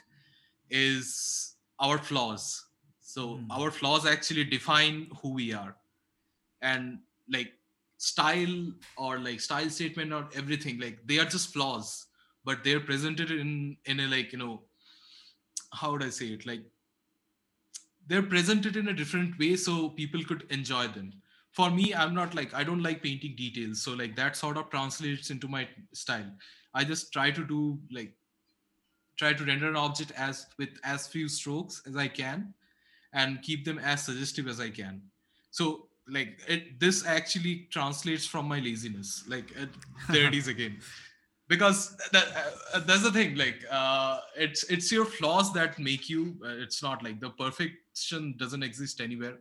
is 0.71 1.57
our 1.81 1.99
flaws 1.99 2.67
so 3.01 3.37
Hmm. 3.37 3.51
our 3.51 3.71
flaws 3.71 4.07
actually 4.07 4.45
define 4.45 5.09
who 5.23 5.31
we 5.35 5.53
are 5.53 5.77
and 6.63 7.01
like 7.29 7.53
style 8.01 8.73
or 8.97 9.19
like 9.19 9.41
style 9.41 9.69
statement 9.69 10.11
or 10.11 10.27
everything 10.35 10.81
like 10.81 10.99
they 11.07 11.19
are 11.19 11.27
just 11.27 11.53
flaws 11.53 12.07
but 12.47 12.65
they're 12.65 12.81
presented 12.81 13.31
in 13.31 13.77
in 13.85 14.01
a 14.01 14.07
like 14.09 14.33
you 14.33 14.39
know 14.39 14.63
how 15.73 15.93
would 15.93 16.03
i 16.03 16.09
say 16.09 16.27
it? 16.29 16.47
Like 16.47 16.63
they're 18.07 18.23
presented 18.23 18.77
in 18.77 18.89
a 18.89 18.93
different 18.93 19.39
way 19.39 19.55
so 19.55 19.91
people 19.91 20.25
could 20.25 20.47
enjoy 20.51 20.89
them. 20.89 21.13
For 21.53 21.71
me 21.71 21.93
i'm 21.95 22.15
not 22.15 22.35
like 22.35 22.55
i 22.55 22.65
don't 22.65 22.83
like 22.83 23.03
painting 23.03 23.35
details 23.37 23.83
so 23.83 23.93
like 23.93 24.17
that 24.17 24.37
sort 24.37 24.57
of 24.57 24.71
translates 24.71 25.31
into 25.31 25.47
my 25.49 25.69
style. 25.93 26.33
I 26.73 26.85
just 26.85 27.13
try 27.13 27.31
to 27.33 27.45
do 27.45 27.79
like 27.93 28.15
try 29.19 29.35
to 29.35 29.45
render 29.45 29.69
an 29.69 29.77
object 29.77 30.13
as 30.17 30.47
with 30.59 30.71
as 30.85 31.07
few 31.07 31.29
strokes 31.29 31.83
as 31.87 31.97
i 31.97 32.09
can 32.09 32.55
and 33.13 33.43
keep 33.43 33.67
them 33.67 33.79
as 33.79 34.05
suggestive 34.05 34.49
as 34.49 34.59
i 34.59 34.71
can. 34.71 35.03
So 35.51 35.90
like 36.11 36.39
it 36.49 36.81
this 36.81 37.07
actually 37.07 37.69
translates 37.71 38.27
from 38.27 38.47
my 38.47 38.59
laziness 38.59 39.25
like 39.29 39.51
it, 39.53 39.69
there 40.11 40.27
it 40.27 40.35
is 40.35 40.49
again. 40.49 40.79
Because 41.49 41.97
that, 42.13 42.29
uh, 42.75 42.81
that's 42.81 43.03
the 43.03 43.11
thing 43.11 43.35
like 43.35 43.65
uh, 43.71 44.21
it's 44.37 44.63
it's 44.65 44.93
your 44.93 45.05
flaws 45.05 45.53
that 45.55 45.79
make 45.79 46.09
you 46.09 46.37
uh, 46.45 46.63
it's 46.65 46.83
not 46.83 47.03
like 47.03 47.21
the 47.21 47.31
perfection 47.31 48.35
doesn't 48.39 48.63
exist 48.63 49.01
anywhere. 49.01 49.39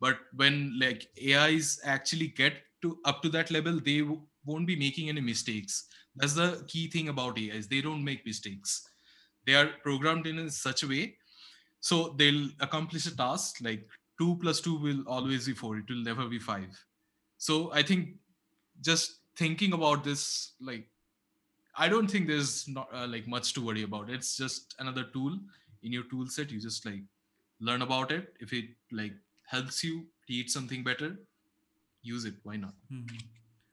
But 0.00 0.18
when 0.34 0.78
like 0.78 1.08
ais 1.16 1.80
actually 1.84 2.28
get 2.28 2.54
to 2.82 2.98
up 3.06 3.22
to 3.22 3.30
that 3.30 3.50
level 3.50 3.80
they 3.80 4.00
w- 4.00 4.20
won't 4.44 4.66
be 4.66 4.76
making 4.76 5.08
any 5.08 5.22
mistakes. 5.22 5.86
That's 6.14 6.34
the 6.34 6.64
key 6.68 6.88
thing 6.90 7.08
about 7.08 7.38
ais 7.38 7.66
they 7.66 7.80
don't 7.80 8.04
make 8.04 8.26
mistakes. 8.26 8.86
They 9.46 9.54
are 9.54 9.70
programmed 9.82 10.26
in 10.26 10.50
such 10.50 10.82
a 10.82 10.88
way. 10.88 11.16
So 11.80 12.14
they'll 12.18 12.48
accomplish 12.60 13.06
a 13.06 13.16
task 13.16 13.56
like 13.62 13.86
2 14.18 14.36
plus 14.42 14.60
2 14.60 14.78
will 14.78 15.02
always 15.06 15.46
be 15.46 15.52
4 15.54 15.78
it 15.78 15.88
will 15.88 16.02
never 16.02 16.28
be 16.28 16.38
5 16.38 16.84
so 17.38 17.72
i 17.72 17.82
think 17.82 18.16
just 18.80 19.20
thinking 19.36 19.72
about 19.72 20.04
this 20.04 20.52
like 20.60 20.88
i 21.76 21.88
don't 21.88 22.10
think 22.10 22.26
there's 22.26 22.68
not 22.68 22.88
uh, 22.92 23.06
like 23.06 23.26
much 23.28 23.52
to 23.54 23.64
worry 23.64 23.82
about. 23.82 24.10
It's 24.10 24.36
just 24.36 24.74
another 24.78 25.04
tool 25.04 25.38
in 25.82 25.92
your 25.92 26.04
tool 26.04 26.26
set. 26.26 26.50
You 26.50 26.60
just 26.60 26.86
like 26.86 27.02
learn 27.60 27.82
about 27.82 28.10
it. 28.12 28.34
If 28.40 28.52
it 28.52 28.70
like 28.90 29.12
helps 29.46 29.84
you 29.84 30.06
teach 30.26 30.50
something 30.50 30.82
better 30.84 31.10
use 32.02 32.24
it. 32.30 32.34
Why 32.44 32.56
not? 32.56 32.74
Mhm. 32.92 33.20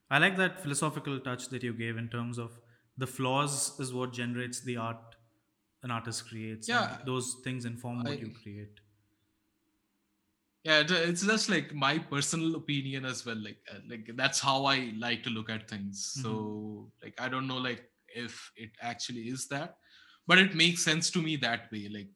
I 0.10 0.20
like 0.20 0.38
that 0.38 0.60
philosophical 0.62 1.20
touch 1.20 1.50
that 1.50 1.64
you 1.64 1.74
gave 1.74 1.98
in 1.98 2.10
terms 2.10 2.38
of 2.38 2.60
the 2.98 3.08
flaws 3.08 3.80
is 3.80 3.94
what 3.94 4.14
generates 4.14 4.62
the 4.62 4.78
art 4.78 5.16
an 5.84 5.92
artist 5.92 6.28
creates. 6.30 6.70
Yeah, 6.70 7.00
those 7.06 7.36
things 7.44 7.66
inform 7.66 8.04
what 8.04 8.22
you 8.22 8.30
create. 8.44 8.83
Yeah 10.64 10.84
it's 10.88 11.26
just 11.26 11.50
like 11.50 11.74
my 11.74 11.98
personal 11.98 12.56
opinion 12.56 13.06
as 13.06 13.26
well 13.26 13.36
like 13.36 13.58
uh, 13.72 13.80
like 13.90 14.10
that's 14.16 14.40
how 14.40 14.66
i 14.66 14.94
like 14.98 15.22
to 15.24 15.30
look 15.30 15.50
at 15.50 15.70
things. 15.70 16.14
So 16.22 16.92
like 17.02 17.20
i 17.20 17.28
don't 17.28 17.48
know 17.48 17.58
like 17.58 17.84
if 18.08 18.52
it 18.56 18.72
actually 18.82 19.24
is 19.24 19.48
that 19.48 19.76
but 20.28 20.38
it 20.38 20.56
makes 20.56 20.84
sense 20.84 21.10
to 21.12 21.22
me 21.22 21.36
that 21.38 21.72
way 21.72 21.90
like 21.92 22.10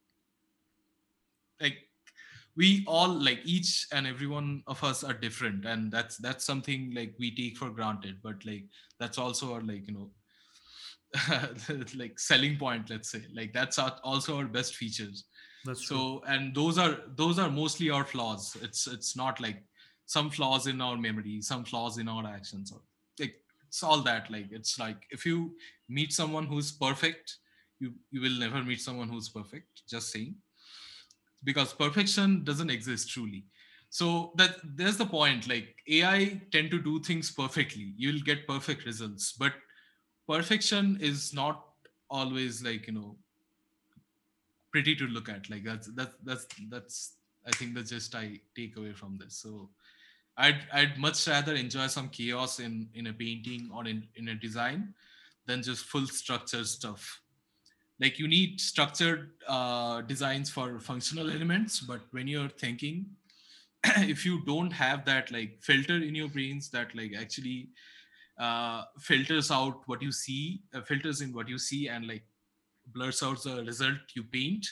like 1.60 1.78
we 2.56 2.84
all 2.88 3.10
like 3.10 3.40
each 3.44 3.88
and 3.92 4.08
every 4.08 4.28
one 4.28 4.64
of 4.68 4.84
us 4.84 5.04
are 5.04 5.14
different 5.14 5.66
and 5.66 5.92
that's 5.92 6.18
that's 6.18 6.46
something 6.46 6.94
like 6.96 7.14
we 7.20 7.36
take 7.36 7.58
for 7.58 7.70
granted 7.70 8.18
but 8.24 8.44
like 8.46 8.66
that's 9.00 9.18
also 9.18 9.54
our 9.54 9.62
like 9.62 9.88
you 9.88 9.94
know 9.94 10.10
like 11.96 12.20
selling 12.20 12.58
point 12.58 12.90
let's 12.90 13.12
say 13.12 13.22
like 13.34 13.54
that's 13.54 13.80
our, 13.80 13.96
also 14.04 14.38
our 14.38 14.46
best 14.46 14.76
features 14.76 15.26
That's 15.68 15.82
true. 15.82 15.98
so 15.98 16.24
and 16.28 16.56
those 16.56 16.78
are 16.78 16.98
those 17.16 17.40
are 17.40 17.50
mostly 17.50 17.90
our 17.90 18.06
flaws. 18.06 18.56
It's 18.62 18.88
it's 18.88 19.16
not 19.16 19.40
like 19.40 19.64
some 20.06 20.30
flaws 20.30 20.68
in 20.68 20.82
our 20.82 20.98
memory 20.98 21.42
some 21.42 21.66
flaws 21.66 21.98
in 21.98 22.08
our 22.08 22.26
actions. 22.26 22.72
Or 22.72 22.82
like 23.20 23.36
it's 23.68 23.84
all 23.84 24.02
that. 24.02 24.32
Like 24.32 24.48
it's 24.52 24.80
like 24.80 24.98
if 25.12 25.26
you 25.26 25.56
meet 25.90 26.14
someone 26.14 26.46
who's 26.46 26.72
perfect 26.72 27.38
you 27.80 27.94
you 28.12 28.22
will 28.22 28.40
never 28.40 28.64
meet 28.64 28.82
someone 28.82 29.10
who's 29.10 29.30
perfect. 29.30 29.84
Just 29.90 30.12
saying. 30.12 30.36
Because 31.44 31.74
perfection 31.74 32.44
doesn't 32.44 32.70
exist 32.70 33.10
truly. 33.10 33.46
So 33.90 34.34
that 34.38 34.58
there's 34.64 34.98
the 34.98 35.06
point. 35.06 35.48
Like 35.48 35.76
ai 35.88 36.42
tend 36.52 36.72
to 36.72 36.82
do 36.82 37.00
things 37.00 37.32
perfectly. 37.32 37.94
You'll 37.98 38.22
get 38.22 38.48
perfect 38.48 38.86
results. 38.86 39.34
But 39.34 39.54
perfection 40.28 40.98
is 41.02 41.34
not 41.34 41.64
always 42.10 42.64
like 42.64 42.88
you 42.88 42.94
know 42.94 43.18
pretty 44.78 44.96
to 44.96 45.08
look 45.08 45.28
at. 45.28 45.50
Like 45.50 45.64
that's 45.64 45.88
that's 45.96 46.16
that's 46.24 46.46
that's 46.70 47.14
i 47.48 47.52
think 47.58 47.74
the 47.74 47.82
gist 47.82 48.14
i 48.16 48.40
take 48.56 48.78
away 48.78 48.94
from 48.94 49.18
this. 49.18 49.38
So 49.44 49.70
i'd 50.38 50.60
i'd 50.74 50.98
much 51.00 51.28
rather 51.28 51.56
enjoy 51.56 51.88
some 51.88 52.10
chaos 52.10 52.60
in 52.60 52.90
in 52.94 53.08
a 53.08 53.14
painting 53.14 53.72
or 53.74 53.88
in 53.88 54.04
in 54.16 54.28
a 54.34 54.36
design 54.36 54.94
than 55.48 55.64
just 55.64 55.86
full 55.86 56.06
structured 56.06 56.68
stuff. 56.68 57.22
Like 58.00 58.20
you 58.20 58.28
need 58.28 58.62
structured 58.62 59.32
uh, 59.48 60.02
designs 60.02 60.52
for 60.52 60.80
functional 60.80 61.32
elements 61.32 61.80
but 61.80 62.02
when 62.12 62.28
you're 62.28 62.56
thinking 62.66 63.06
if 64.14 64.26
you 64.28 64.42
don't 64.46 64.72
have 64.86 65.06
that 65.06 65.32
like 65.32 65.58
filter 65.70 65.96
in 66.10 66.14
your 66.14 66.28
brains 66.28 66.70
that 66.70 66.94
like 66.94 67.14
actually 67.20 67.70
uh, 68.38 68.84
filters 69.00 69.50
out 69.50 69.82
what 69.88 70.04
you 70.04 70.12
see 70.12 70.62
uh, 70.76 70.82
filters 70.82 71.22
in 71.22 71.34
what 71.34 71.50
you 71.50 71.58
see 71.58 71.88
and 71.88 72.08
like 72.08 72.28
blurs 72.94 73.22
out 73.24 73.42
the 73.44 73.64
result 73.64 73.98
you 74.16 74.24
paint 74.24 74.68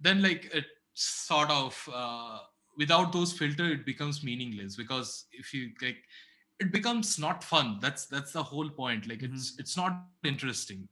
then 0.00 0.22
like 0.22 0.50
it 0.54 0.66
sort 0.94 1.50
of 1.50 1.88
uh, 1.92 2.38
without 2.76 3.12
those 3.12 3.32
filter 3.32 3.64
it 3.64 3.84
becomes 3.86 4.22
meaningless 4.22 4.76
because 4.76 5.26
if 5.32 5.52
you 5.54 5.70
like 5.82 5.98
it 6.60 6.70
becomes 6.70 7.18
not 7.18 7.42
fun. 7.42 7.78
That's 7.80 8.06
that's 8.06 8.32
the 8.32 8.42
whole 8.42 8.68
point. 8.68 9.08
Like 9.08 9.22
it's 9.22 9.56
it's 9.58 9.76
not 9.76 10.04
interesting. 10.22 10.86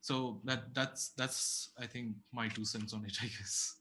So 0.00 0.40
that 0.44 0.74
that's 0.74 1.08
that's 1.16 1.70
i 1.80 1.86
think 1.86 2.14
my 2.32 2.46
two 2.48 2.64
cents 2.64 2.92
on 2.92 3.04
it 3.04 3.16
i 3.22 3.26
guess. 3.26 3.76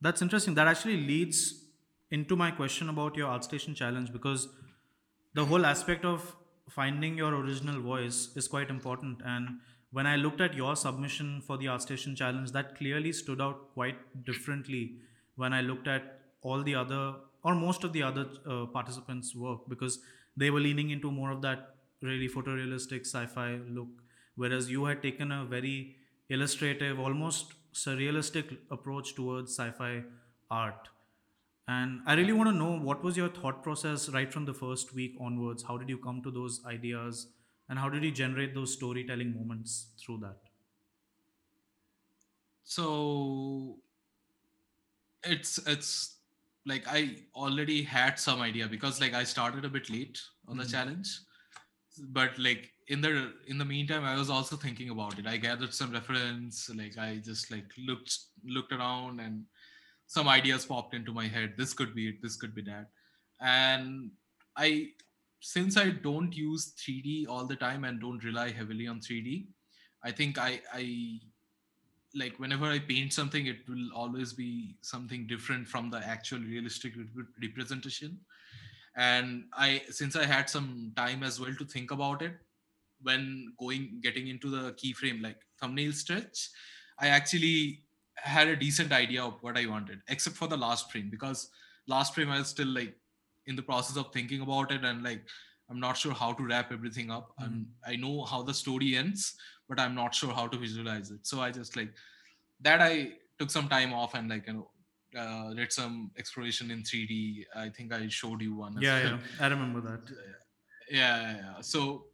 That's 0.00 0.20
interesting. 0.20 0.54
That 0.54 0.66
actually 0.66 0.96
leads 0.96 1.66
into 2.10 2.36
my 2.36 2.50
question 2.50 2.88
about 2.88 3.16
your 3.16 3.28
ArtStation 3.28 3.76
challenge 3.76 4.12
because 4.12 4.48
the 5.34 5.44
whole 5.44 5.64
aspect 5.64 6.04
of 6.04 6.34
finding 6.68 7.16
your 7.16 7.34
original 7.34 7.80
voice 7.80 8.30
is 8.34 8.48
quite 8.48 8.68
important. 8.68 9.22
And 9.24 9.60
when 9.92 10.06
I 10.06 10.16
looked 10.16 10.40
at 10.40 10.54
your 10.54 10.74
submission 10.74 11.42
for 11.42 11.58
the 11.58 11.66
ArtStation 11.66 12.16
challenge, 12.16 12.52
that 12.52 12.76
clearly 12.76 13.12
stood 13.12 13.40
out 13.40 13.72
quite 13.74 14.24
differently 14.24 14.96
when 15.36 15.52
I 15.52 15.60
looked 15.60 15.86
at 15.86 16.20
all 16.40 16.62
the 16.62 16.74
other 16.74 17.14
or 17.44 17.54
most 17.54 17.84
of 17.84 17.92
the 17.92 18.02
other 18.02 18.26
uh, 18.48 18.66
participants' 18.66 19.34
work 19.34 19.60
because 19.68 19.98
they 20.36 20.50
were 20.50 20.60
leaning 20.60 20.90
into 20.90 21.10
more 21.10 21.30
of 21.30 21.42
that 21.42 21.74
really 22.00 22.28
photorealistic 22.28 23.00
sci-fi 23.00 23.58
look, 23.68 23.88
whereas 24.36 24.70
you 24.70 24.84
had 24.84 25.02
taken 25.02 25.30
a 25.30 25.44
very 25.44 25.96
illustrative, 26.28 26.98
almost 26.98 27.52
surrealistic 27.74 28.56
approach 28.70 29.14
towards 29.14 29.56
sci-fi 29.56 30.02
art. 30.50 30.88
And 31.68 32.00
I 32.06 32.14
really 32.14 32.32
want 32.32 32.48
to 32.50 32.56
know 32.56 32.78
what 32.78 33.02
was 33.02 33.16
your 33.16 33.28
thought 33.28 33.62
process 33.62 34.08
right 34.08 34.32
from 34.32 34.44
the 34.46 34.54
first 34.54 34.94
week 34.94 35.14
onwards? 35.20 35.62
How 35.62 35.76
did 35.76 35.88
you 35.88 35.98
come 35.98 36.22
to 36.22 36.30
those 36.30 36.60
ideas? 36.66 37.28
And 37.68 37.78
how 37.78 37.88
did 37.88 38.04
you 38.04 38.10
generate 38.10 38.54
those 38.54 38.72
storytelling 38.74 39.34
moments 39.34 39.92
through 40.04 40.18
that? 40.18 40.38
so 42.64 43.78
it's 45.24 45.58
it's 45.66 46.18
like 46.66 46.84
i 46.88 47.16
already 47.34 47.82
had 47.82 48.18
some 48.18 48.40
idea 48.40 48.66
because 48.66 49.00
like 49.00 49.14
i 49.14 49.24
started 49.24 49.64
a 49.64 49.68
bit 49.68 49.90
late 49.90 50.20
on 50.48 50.56
the 50.56 50.64
Mhm. 50.64 50.70
challenge 50.70 51.08
but 52.18 52.38
like 52.38 52.72
in 52.88 53.00
the 53.00 53.34
in 53.46 53.58
the 53.58 53.64
meantime 53.64 54.04
i 54.04 54.14
was 54.16 54.30
also 54.30 54.56
thinking 54.56 54.90
about 54.90 55.18
it 55.18 55.26
i 55.26 55.36
gathered 55.36 55.74
some 55.74 55.92
reference 55.92 56.68
like 56.70 56.96
i 56.98 57.16
just 57.18 57.50
like 57.50 57.70
looked 57.78 58.16
looked 58.44 58.72
around 58.72 59.20
and 59.20 59.44
some 60.06 60.28
ideas 60.28 60.66
popped 60.66 60.94
into 60.94 61.12
my 61.12 61.26
head 61.26 61.54
this 61.56 61.74
could 61.74 61.94
be 61.94 62.08
it 62.08 62.22
this 62.22 62.36
could 62.36 62.54
be 62.54 62.62
that 62.62 62.90
and 63.40 64.10
i 64.56 64.88
since 65.42 65.76
i 65.76 65.90
don't 65.90 66.36
use 66.36 66.72
3d 66.78 67.26
all 67.28 67.44
the 67.44 67.56
time 67.56 67.84
and 67.84 68.00
don't 68.00 68.22
rely 68.24 68.48
heavily 68.50 68.86
on 68.86 69.00
3d 69.00 69.46
i 70.04 70.10
think 70.10 70.38
i 70.38 70.60
i 70.72 71.18
like 72.14 72.38
whenever 72.38 72.66
i 72.66 72.78
paint 72.78 73.12
something 73.12 73.46
it 73.46 73.68
will 73.68 73.88
always 73.92 74.32
be 74.32 74.76
something 74.82 75.26
different 75.26 75.66
from 75.66 75.90
the 75.90 75.98
actual 75.98 76.38
realistic 76.38 76.92
representation. 77.42 78.18
And 78.94 79.44
i 79.54 79.82
since 79.88 80.16
i 80.16 80.26
had 80.26 80.50
some 80.50 80.92
time 80.96 81.22
as 81.22 81.40
well 81.40 81.54
to 81.58 81.64
think 81.64 81.90
about 81.90 82.22
it 82.22 82.34
when 83.00 83.52
going 83.58 84.00
getting 84.02 84.28
into 84.28 84.50
the 84.50 84.72
keyframe 84.72 85.22
like 85.22 85.38
thumbnail 85.60 85.92
stretch 85.92 86.50
i 87.00 87.08
actually 87.08 87.80
had 88.16 88.48
a 88.48 88.54
decent 88.54 88.92
idea 88.92 89.24
of 89.24 89.42
what 89.42 89.56
i 89.56 89.64
wanted 89.66 90.02
except 90.08 90.36
for 90.36 90.46
the 90.46 90.56
last 90.56 90.92
frame 90.92 91.08
because 91.10 91.48
last 91.88 92.14
frame 92.14 92.30
i 92.30 92.38
was 92.38 92.48
still 92.48 92.68
like 92.68 92.94
in 93.46 93.56
the 93.56 93.62
process 93.62 93.96
of 93.96 94.12
thinking 94.12 94.40
about 94.42 94.70
it 94.72 94.84
and 94.84 95.02
like 95.02 95.22
i'm 95.70 95.80
not 95.80 95.96
sure 95.96 96.12
how 96.12 96.32
to 96.32 96.44
wrap 96.44 96.70
everything 96.72 97.10
up 97.10 97.32
i'm 97.38 97.66
i 97.86 97.96
know 97.96 98.24
how 98.24 98.42
the 98.42 98.54
story 98.54 98.96
ends 98.96 99.34
but 99.68 99.80
i'm 99.80 99.94
not 99.94 100.14
sure 100.14 100.32
how 100.32 100.46
to 100.46 100.58
visualize 100.58 101.10
it 101.10 101.26
so 101.26 101.40
i 101.40 101.50
just 101.50 101.76
like 101.76 101.92
that 102.60 102.80
i 102.80 103.10
took 103.38 103.50
some 103.50 103.68
time 103.68 103.92
off 103.92 104.14
and 104.14 104.28
like 104.28 104.46
you 104.46 104.52
know 104.54 104.68
uh, 105.22 105.52
did 105.54 105.70
some 105.72 106.10
exploration 106.18 106.70
in 106.70 106.82
3d 106.82 107.44
i 107.56 107.68
think 107.68 107.92
i 107.92 108.06
showed 108.08 108.40
you 108.40 108.54
one 108.56 108.76
Yeah, 108.80 109.02
well. 109.04 109.18
yeah, 109.18 109.44
I 109.44 109.48
remember 109.48 109.80
that. 109.82 110.00
yeah, 110.90 111.20
yeah, 111.22 111.36
yeah. 111.36 111.60
so 111.60 112.06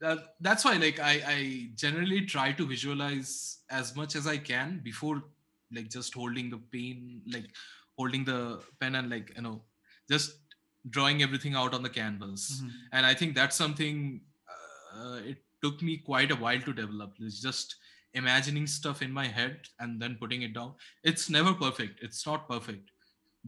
that, 0.00 0.18
that's 0.40 0.64
why 0.64 0.74
like 0.76 0.98
I, 0.98 1.22
I 1.26 1.68
generally 1.74 2.22
try 2.22 2.52
to 2.52 2.66
visualize 2.66 3.58
as 3.70 3.94
much 3.94 4.16
as 4.16 4.26
i 4.26 4.36
can 4.38 4.80
before 4.82 5.22
like 5.72 5.88
just 5.90 6.14
holding 6.14 6.50
the 6.50 6.58
pain 6.72 7.20
like 7.30 7.46
holding 8.00 8.24
the 8.30 8.40
pen 8.80 8.94
and 9.00 9.10
like 9.14 9.32
you 9.36 9.42
know 9.46 9.56
just 10.14 10.32
drawing 10.96 11.22
everything 11.26 11.54
out 11.62 11.74
on 11.78 11.82
the 11.88 11.94
canvas. 12.00 12.44
Mhm. 12.50 12.70
and 12.98 13.06
i 13.12 13.14
think 13.20 13.34
that's 13.38 13.56
something 13.64 13.98
uh, 14.98 15.18
it 15.32 15.38
took 15.64 15.82
me 15.88 15.96
quite 16.06 16.30
a 16.34 16.36
while 16.42 16.60
to 16.68 16.72
develop. 16.78 17.12
It's 17.26 17.40
just 17.40 17.74
imagining 18.20 18.66
stuff 18.66 19.02
in 19.06 19.12
my 19.18 19.26
head 19.26 19.68
and 19.78 20.00
then 20.02 20.16
putting 20.22 20.42
it 20.46 20.54
down. 20.54 20.70
It's 21.10 21.26
never 21.34 21.52
perfect. 21.66 22.00
It's 22.06 22.26
not 22.30 22.48
perfect 22.48 22.90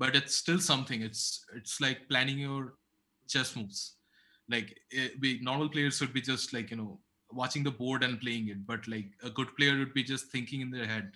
but 0.03 0.17
it's 0.19 0.37
still 0.43 0.59
something. 0.67 1.03
It's 1.03 1.45
it's 1.55 1.81
like 1.85 2.09
planning 2.11 2.39
your 2.39 2.75
chess 3.33 3.55
moves. 3.57 3.81
Like 4.49 4.79
eh, 5.01 5.09
we 5.25 5.33
normal 5.49 5.69
players 5.75 6.01
would 6.01 6.13
be 6.19 6.23
just 6.29 6.53
like 6.59 6.71
you 6.71 6.79
know 6.83 7.01
watching 7.41 7.63
the 7.69 7.71
board 7.81 8.03
and 8.07 8.21
playing 8.21 8.49
it 8.55 8.67
but 8.71 8.87
like 8.95 9.11
a 9.23 9.31
good 9.41 9.51
player 9.59 9.77
would 9.81 9.95
be 9.99 10.05
just 10.13 10.27
thinking 10.37 10.61
in 10.67 10.71
their 10.71 10.87
head. 10.95 11.13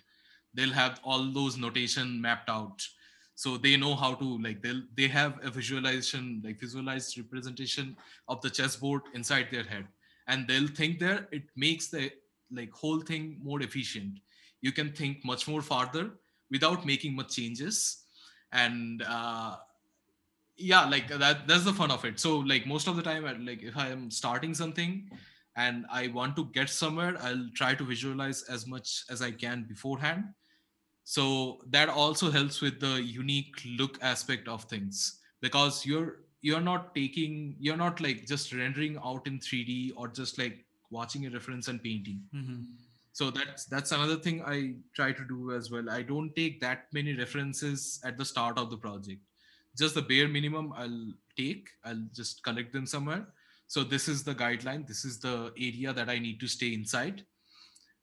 They'll 0.53 0.73
have 0.83 0.99
all 1.03 1.31
those 1.39 1.57
notation 1.57 2.19
mapped 2.27 2.49
out 2.49 2.87
so 3.37 3.55
they 3.55 3.77
know 3.77 3.93
how 3.95 4.15
to 4.15 4.27
like 4.41 4.63
they'll 4.63 4.81
they 4.95 5.07
have 5.07 5.37
a 5.45 5.51
visualization 5.51 6.41
like 6.43 6.59
visualized 6.59 7.15
representation 7.19 7.95
of 8.27 8.41
the 8.41 8.49
chessboard 8.49 9.03
inside 9.13 9.49
their 9.51 9.63
head. 9.63 9.85
And 10.27 10.47
they'll 10.47 10.67
think 10.79 10.97
there 10.97 11.27
it 11.31 11.43
makes 11.55 11.87
the 11.89 12.11
like 12.51 12.71
whole 12.71 12.99
thing 12.99 13.39
more 13.43 13.61
efficient. 13.61 14.19
You 14.61 14.71
can 14.71 14.91
think 14.91 15.23
much 15.23 15.47
more 15.47 15.61
farther 15.61 16.13
without 16.49 16.83
making 16.83 17.15
much 17.15 17.35
changes. 17.35 18.05
And 18.53 19.03
uh 19.03 19.57
yeah 20.55 20.89
like 20.89 21.07
that 21.07 21.47
that's 21.47 21.63
the 21.63 21.73
fun 21.73 21.91
of 21.91 22.05
it. 22.05 22.19
So 22.19 22.39
like 22.39 22.65
most 22.65 22.87
of 22.87 22.95
the 22.95 23.03
time 23.03 23.23
like 23.45 23.61
if 23.61 23.77
i 23.77 23.89
am 23.89 24.09
starting 24.09 24.55
something 24.55 25.11
and 25.57 25.85
i 25.91 26.07
want 26.07 26.35
to 26.37 26.45
get 26.53 26.69
somewhere 26.69 27.15
i'll 27.21 27.47
try 27.55 27.73
to 27.75 27.83
visualize 27.83 28.43
as 28.43 28.65
much 28.67 29.03
as 29.09 29.21
i 29.21 29.31
can 29.31 29.65
beforehand 29.67 30.23
so 31.09 31.61
that 31.69 31.87
also 31.87 32.29
helps 32.29 32.59
with 32.59 32.81
the 32.81 33.01
unique 33.01 33.55
look 33.79 33.97
aspect 34.01 34.49
of 34.49 34.63
things 34.65 35.19
because 35.39 35.85
you're 35.85 36.17
you're 36.41 36.65
not 36.65 36.93
taking 36.93 37.55
you're 37.61 37.77
not 37.77 38.01
like 38.01 38.25
just 38.25 38.51
rendering 38.53 38.97
out 39.01 39.25
in 39.25 39.39
3d 39.39 39.93
or 39.95 40.09
just 40.09 40.37
like 40.37 40.65
watching 40.91 41.25
a 41.25 41.29
reference 41.29 41.69
and 41.69 41.81
painting. 41.81 42.19
Mm-hmm. 42.35 42.63
so 43.13 43.29
that's 43.31 43.63
that's 43.73 43.93
another 43.93 44.17
thing 44.25 44.41
i 44.45 44.57
try 44.97 45.13
to 45.13 45.23
do 45.29 45.53
as 45.53 45.71
well. 45.71 45.89
I 45.89 46.01
don't 46.01 46.35
take 46.35 46.59
that 46.65 46.91
many 46.91 47.15
references 47.15 48.01
at 48.03 48.17
the 48.17 48.25
start 48.25 48.57
of 48.57 48.69
the 48.69 48.77
project. 48.87 49.21
Just 49.77 49.95
the 49.95 50.05
bare 50.11 50.27
minimum 50.27 50.73
i'll 50.75 51.13
take 51.37 51.69
i'll 51.85 52.05
just 52.13 52.43
collect 52.43 52.73
them 52.73 52.85
somewhere. 52.85 53.25
So 53.67 53.85
this 53.85 54.09
is 54.09 54.25
the 54.25 54.35
guideline. 54.35 54.85
This 54.85 55.05
is 55.05 55.21
the 55.21 55.53
area 55.69 55.93
that 55.93 56.09
i 56.09 56.19
need 56.19 56.41
to 56.41 56.53
stay 56.57 56.73
inside. 56.73 57.25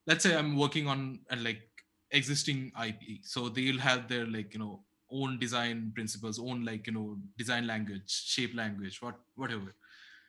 Let's 0.06 0.22
say 0.22 0.34
i'm 0.38 0.56
working 0.56 0.92
on 0.96 1.06
a 1.28 1.36
like 1.36 1.68
existing 2.14 2.72
ip 2.86 3.02
so 3.22 3.48
they'll 3.48 3.78
have 3.78 4.08
their 4.08 4.26
like 4.26 4.52
you 4.54 4.60
know 4.60 4.80
own 5.10 5.38
design 5.38 5.92
principles 5.94 6.38
own 6.38 6.64
like 6.64 6.86
you 6.86 6.92
know 6.92 7.16
design 7.38 7.66
language 7.66 8.10
shape 8.34 8.54
language 8.54 9.00
what 9.00 9.16
whatever. 9.36 9.74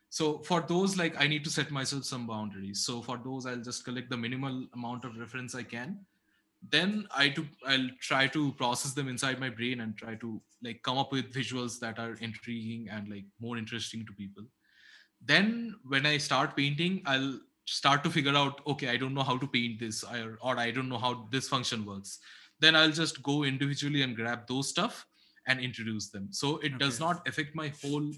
So 0.09 0.39
for 0.39 0.61
those 0.61 0.97
like 0.97 1.19
i 1.19 1.27
need 1.27 1.43
to 1.43 1.49
set 1.49 1.71
myself 1.71 2.03
some 2.05 2.27
boundaries. 2.27 2.85
So 2.85 3.01
for 3.01 3.17
those 3.23 3.45
i'll 3.45 3.65
just 3.69 3.85
collect 3.85 4.09
the 4.09 4.17
minimal 4.17 4.65
amount 4.73 5.05
of 5.05 5.17
reference 5.17 5.55
i 5.55 5.63
can. 5.63 5.99
Then 6.69 7.07
i 7.15 7.29
to 7.29 7.45
i'll 7.67 7.89
try 7.99 8.27
to 8.27 8.51
process 8.53 8.93
them 8.93 9.07
inside 9.07 9.39
my 9.39 9.49
brain 9.49 9.81
and 9.81 9.97
try 9.97 10.15
to 10.15 10.41
like 10.63 10.83
come 10.83 10.97
up 10.97 11.11
with 11.11 11.33
visuals 11.33 11.79
that 11.79 11.99
are 11.99 12.13
intriguing 12.21 12.87
and 12.89 13.09
like 13.09 13.25
more 13.39 13.57
interesting 13.57 14.05
to 14.05 14.13
people. 14.13 14.43
Then 15.21 15.75
when 15.87 16.05
i 16.05 16.17
start 16.17 16.55
painting 16.55 17.01
i'll 17.05 17.39
start 17.65 18.03
to 18.03 18.09
figure 18.09 18.35
out 18.35 18.61
okay 18.67 18.89
i 18.89 18.97
don't 18.97 19.13
know 19.13 19.23
how 19.23 19.37
to 19.37 19.47
paint 19.47 19.79
this 19.79 20.03
or, 20.03 20.37
or 20.41 20.57
i 20.57 20.71
don't 20.71 20.89
know 20.89 20.97
how 20.97 21.27
this 21.31 21.47
function 21.47 21.85
works. 21.85 22.19
Then 22.59 22.75
i'll 22.75 22.91
just 22.91 23.21
go 23.21 23.43
individually 23.43 24.01
and 24.01 24.15
grab 24.15 24.47
those 24.47 24.69
stuff 24.69 25.05
and 25.47 25.59
introduce 25.59 26.09
them. 26.09 26.29
So 26.31 26.57
it 26.59 26.77
does 26.79 26.99
not 26.99 27.27
affect 27.27 27.55
my 27.55 27.71
whole 27.81 28.11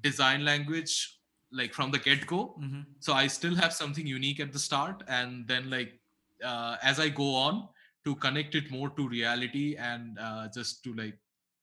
design 0.00 0.44
language 0.44 1.18
like 1.50 1.72
from 1.72 1.90
the 1.90 1.98
get 1.98 2.26
go 2.26 2.56
Mm-hmm. 2.60 2.80
so 3.00 3.12
i 3.14 3.26
still 3.26 3.54
have 3.54 3.72
something 3.72 4.06
unique 4.06 4.40
at 4.40 4.52
the 4.52 4.58
start 4.58 5.02
and 5.08 5.46
then 5.48 5.70
like 5.70 5.98
uh, 6.44 6.76
as 6.82 7.00
i 7.00 7.08
go 7.08 7.34
on 7.34 7.68
to 8.04 8.14
connect 8.16 8.54
it 8.54 8.70
more 8.70 8.90
to 8.90 9.08
reality 9.08 9.76
and 9.76 10.18
uh, 10.18 10.48
just 10.54 10.84
to 10.84 10.94
like 10.94 11.18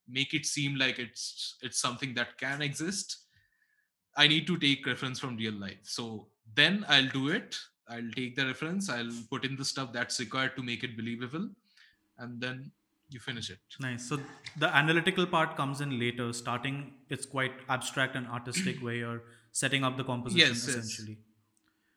make 0.08 0.34
it 0.34 0.46
seem 0.46 0.76
like 0.76 1.00
it's 1.00 1.58
it's 1.62 1.80
something 1.80 2.14
that 2.14 2.38
can 2.38 2.62
exist 2.62 3.18
i 4.18 4.28
need 4.28 4.48
to 4.48 4.58
take 4.58 4.86
reference 4.86 5.20
from 5.20 5.36
real 5.38 5.54
life. 5.54 5.84
So 5.84 6.28
then 6.54 6.86
i'll 6.90 7.08
do 7.10 7.28
it 7.30 7.56
i'll 7.90 8.12
take 8.16 8.36
the 8.36 8.46
reference 8.46 8.90
i'll 8.90 9.12
put 9.30 9.46
in 9.46 9.56
the 9.56 9.66
stuff 9.66 9.92
that's 9.94 10.20
required 10.20 10.56
to 10.56 10.64
make 10.64 10.84
it 10.84 10.96
believable 10.98 11.48
and 12.20 12.40
then 12.42 12.72
you 13.10 13.20
finish 13.20 13.50
it 13.52 13.60
Nice. 13.80 14.08
So 14.10 14.20
the 14.58 14.76
analytical 14.76 15.28
part 15.28 15.56
comes 15.56 15.80
in 15.80 16.00
later. 16.00 16.34
Starting, 16.34 16.94
it's 17.10 17.26
quite 17.26 17.52
abstract 17.70 18.16
and 18.16 18.26
artistic, 18.28 18.80
where 18.80 18.96
you're 18.96 19.22
setting 19.52 19.84
up 19.84 19.96
the 19.96 20.04
composition 20.04 20.40
Yes, 20.48 20.66
yes. 20.68 20.76
essentially. 20.76 21.18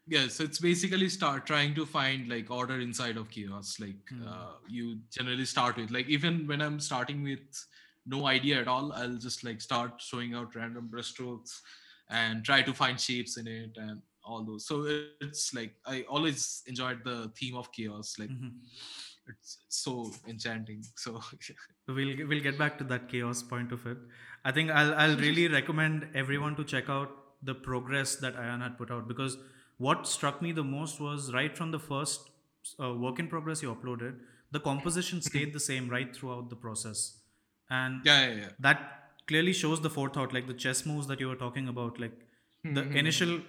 yes 0.06 0.38
it's 0.40 0.58
basically 0.58 1.08
start 1.08 1.46
trying 1.46 1.74
to 1.74 1.86
find 1.86 2.28
like 2.28 2.50
order 2.50 2.78
inside 2.80 3.16
of 3.16 3.30
chaos 3.30 3.76
like 3.80 3.96
Hmm. 4.10 4.26
uh, 4.28 4.52
you 4.68 4.98
generally 5.16 5.46
start 5.46 5.76
with 5.76 5.90
like 5.90 6.08
even 6.08 6.46
when 6.46 6.60
i'm 6.66 6.78
starting 6.80 7.22
with 7.30 7.64
no 8.06 8.26
idea 8.26 8.60
at 8.60 8.68
all 8.68 8.92
i'll 9.00 9.18
just 9.28 9.44
like 9.48 9.60
start 9.60 10.00
showing 10.10 10.34
out 10.34 10.54
random 10.54 10.88
brushstrokes 10.94 11.60
and 12.10 12.44
try 12.44 12.60
to 12.62 12.72
find 12.82 13.00
shapes 13.08 13.36
in 13.38 13.46
it 13.46 13.76
and 13.76 14.00
all 14.28 14.44
those 14.48 14.66
so 14.70 14.76
it's 15.26 15.44
like 15.58 15.74
i 15.94 15.96
always 16.16 16.62
enjoyed 16.72 17.00
the 17.10 17.16
theme 17.40 17.56
of 17.62 17.70
chaos 17.78 18.10
like 18.22 18.30
Mhm. 18.36 18.52
it's 19.30 19.58
so 19.68 19.92
enchanting 20.32 20.82
so 21.04 21.20
we'll 21.98 22.14
we'll 22.28 22.44
get 22.48 22.58
back 22.62 22.78
to 22.78 22.84
that 22.92 23.08
chaos 23.12 23.42
point 23.42 23.72
of 23.72 23.86
it. 23.86 23.98
I 24.44 24.52
think 24.58 24.70
I'll 24.70 24.92
I'll 25.02 25.16
really 25.24 25.46
recommend 25.54 26.06
everyone 26.22 26.56
to 26.60 26.64
check 26.72 26.88
out 26.96 27.10
the 27.50 27.54
progress 27.66 28.14
that 28.24 28.36
Ayan 28.44 28.62
had 28.66 28.78
put 28.78 28.90
out 28.90 29.06
because 29.08 29.36
what 29.88 30.06
struck 30.12 30.40
me 30.46 30.52
the 30.60 30.64
most 30.64 31.00
was 31.06 31.32
right 31.34 31.56
from 31.60 31.70
the 31.76 31.78
first 31.78 32.30
uh, 32.82 32.92
work 32.94 33.18
in 33.24 33.28
progress 33.34 33.62
you 33.62 33.74
uploaded, 33.74 34.16
the 34.58 34.60
composition 34.60 35.20
stayed 35.30 35.52
the 35.58 35.60
same 35.66 35.88
right 35.96 36.16
throughout 36.16 36.48
the 36.54 36.56
process, 36.64 37.04
and 37.70 38.00
yeah 38.10 38.26
yeah, 38.28 38.34
yeah. 38.44 38.48
that 38.68 38.88
clearly 39.26 39.52
shows 39.52 39.80
the 39.82 39.90
forethought, 39.98 40.32
like 40.38 40.46
the 40.46 40.58
chess 40.66 40.84
moves 40.86 41.06
that 41.12 41.20
you 41.20 41.28
were 41.34 41.40
talking 41.46 41.68
about. 41.76 42.00
Like 42.06 42.18
the 42.64 42.82
initial 43.04 43.40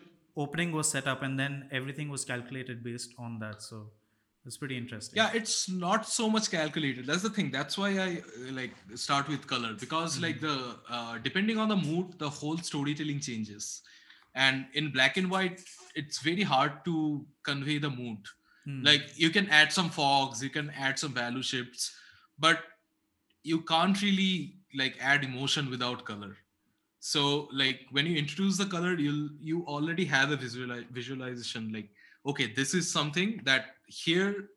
opening 0.43 0.71
was 0.71 0.89
set 0.89 1.07
up, 1.13 1.23
and 1.27 1.39
then 1.43 1.55
everything 1.79 2.09
was 2.09 2.25
calculated 2.33 2.83
based 2.83 3.13
on 3.27 3.39
that. 3.39 3.61
So 3.61 3.81
it's 4.45 4.57
pretty 4.57 4.77
interesting. 4.77 5.17
yeah 5.17 5.31
it's 5.39 5.55
not 5.69 6.07
so 6.07 6.29
much 6.35 6.49
calculated. 6.51 7.05
That's 7.05 7.23
the 7.23 7.29
thing. 7.37 7.51
That's 7.55 7.77
why 7.77 7.89
i 8.03 8.21
like 8.59 8.73
start 8.95 9.27
with 9.33 9.47
color. 9.53 9.73
Because 9.85 10.19
like 10.25 10.41
the 10.47 10.57
uh, 10.89 11.17
depending 11.29 11.57
on 11.63 11.69
the 11.73 11.75
mood 11.75 12.17
the 12.25 12.29
whole 12.29 12.57
storytelling 12.57 13.19
changes. 13.29 13.81
And 14.35 14.65
in 14.73 14.91
black 14.97 15.17
and 15.17 15.29
white 15.35 15.61
it's 16.01 16.19
very 16.29 16.43
hard 16.43 16.83
to 16.85 17.25
convey 17.53 17.79
the 17.87 17.95
mood. 18.01 18.35
Hmm. 18.65 18.79
like 18.85 19.03
you 19.15 19.29
can 19.35 19.45
add 19.57 19.71
some 19.73 19.89
fogs 19.97 20.41
you 20.45 20.49
can 20.55 20.69
add 20.85 20.99
some 21.01 21.13
value 21.17 21.43
shifts 21.49 21.83
but 22.45 22.63
you 23.51 23.59
can't 23.69 24.01
really 24.01 24.55
like 24.81 24.97
add 25.11 25.23
emotion 25.27 25.69
without 25.73 26.03
color 26.09 26.31
so 26.99 27.47
like 27.53 27.81
when 27.91 28.05
you 28.05 28.17
introduce 28.17 28.57
the 28.57 28.65
color 28.65 28.95
you'll 28.95 29.29
you 29.39 29.65
already 29.67 30.05
have 30.05 30.31
a 30.31 30.37
visuali- 30.37 30.87
visualization 30.91 31.71
like 31.71 31.89
okay 32.25 32.51
this 32.53 32.73
is 32.73 32.91
something 32.91 33.39
that 33.45 33.67
here 33.87 34.49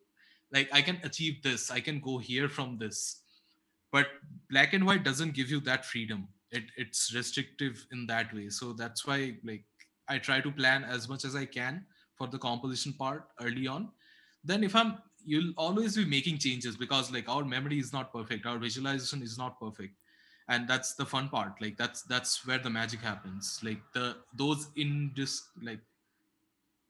like 0.52 0.68
i 0.72 0.82
can 0.82 0.98
achieve 1.04 1.42
this 1.42 1.70
i 1.70 1.80
can 1.80 2.00
go 2.00 2.18
here 2.18 2.48
from 2.48 2.78
this. 2.78 3.18
But 3.92 4.06
black 4.50 4.72
and 4.72 4.86
white 4.86 5.04
doesn't 5.04 5.34
give 5.34 5.50
you 5.50 5.60
that 5.60 5.84
freedom. 5.84 6.26
It, 6.50 6.64
it's 6.78 7.14
restrictive 7.14 7.86
in 7.92 8.06
that 8.06 8.32
way. 8.32 8.48
So 8.48 8.72
that's 8.72 9.06
why 9.06 9.36
like 9.44 9.64
i 10.08 10.18
try 10.18 10.40
to 10.40 10.50
plan 10.50 10.84
as 10.84 11.08
much 11.08 11.24
as 11.24 11.36
i 11.36 11.44
can 11.44 11.84
for 12.16 12.26
the 12.26 12.38
composition 12.38 12.94
part 12.94 13.28
early 13.40 13.66
on. 13.66 13.90
Then 14.44 14.64
if 14.64 14.74
i'm 14.74 14.98
you'll 15.24 15.52
always 15.56 15.96
be 15.96 16.04
making 16.04 16.38
changes 16.38 16.76
because 16.76 17.12
like 17.12 17.28
our 17.28 17.44
memory 17.44 17.78
is 17.78 17.92
not 17.92 18.12
perfect. 18.12 18.46
Our 18.46 18.58
visualization 18.58 19.22
is 19.22 19.38
not 19.38 19.60
perfect 19.60 19.94
and 20.48 20.68
that's 20.68 20.94
the 20.94 21.04
fun 21.06 21.28
part 21.28 21.52
like 21.60 21.76
that's 21.76 22.02
that's 22.02 22.46
where 22.46 22.58
the 22.58 22.70
magic 22.70 23.00
happens 23.00 23.60
like 23.62 23.80
the 23.94 24.16
those 24.36 24.68
in 24.76 25.10
this 25.16 25.42
like 25.62 25.80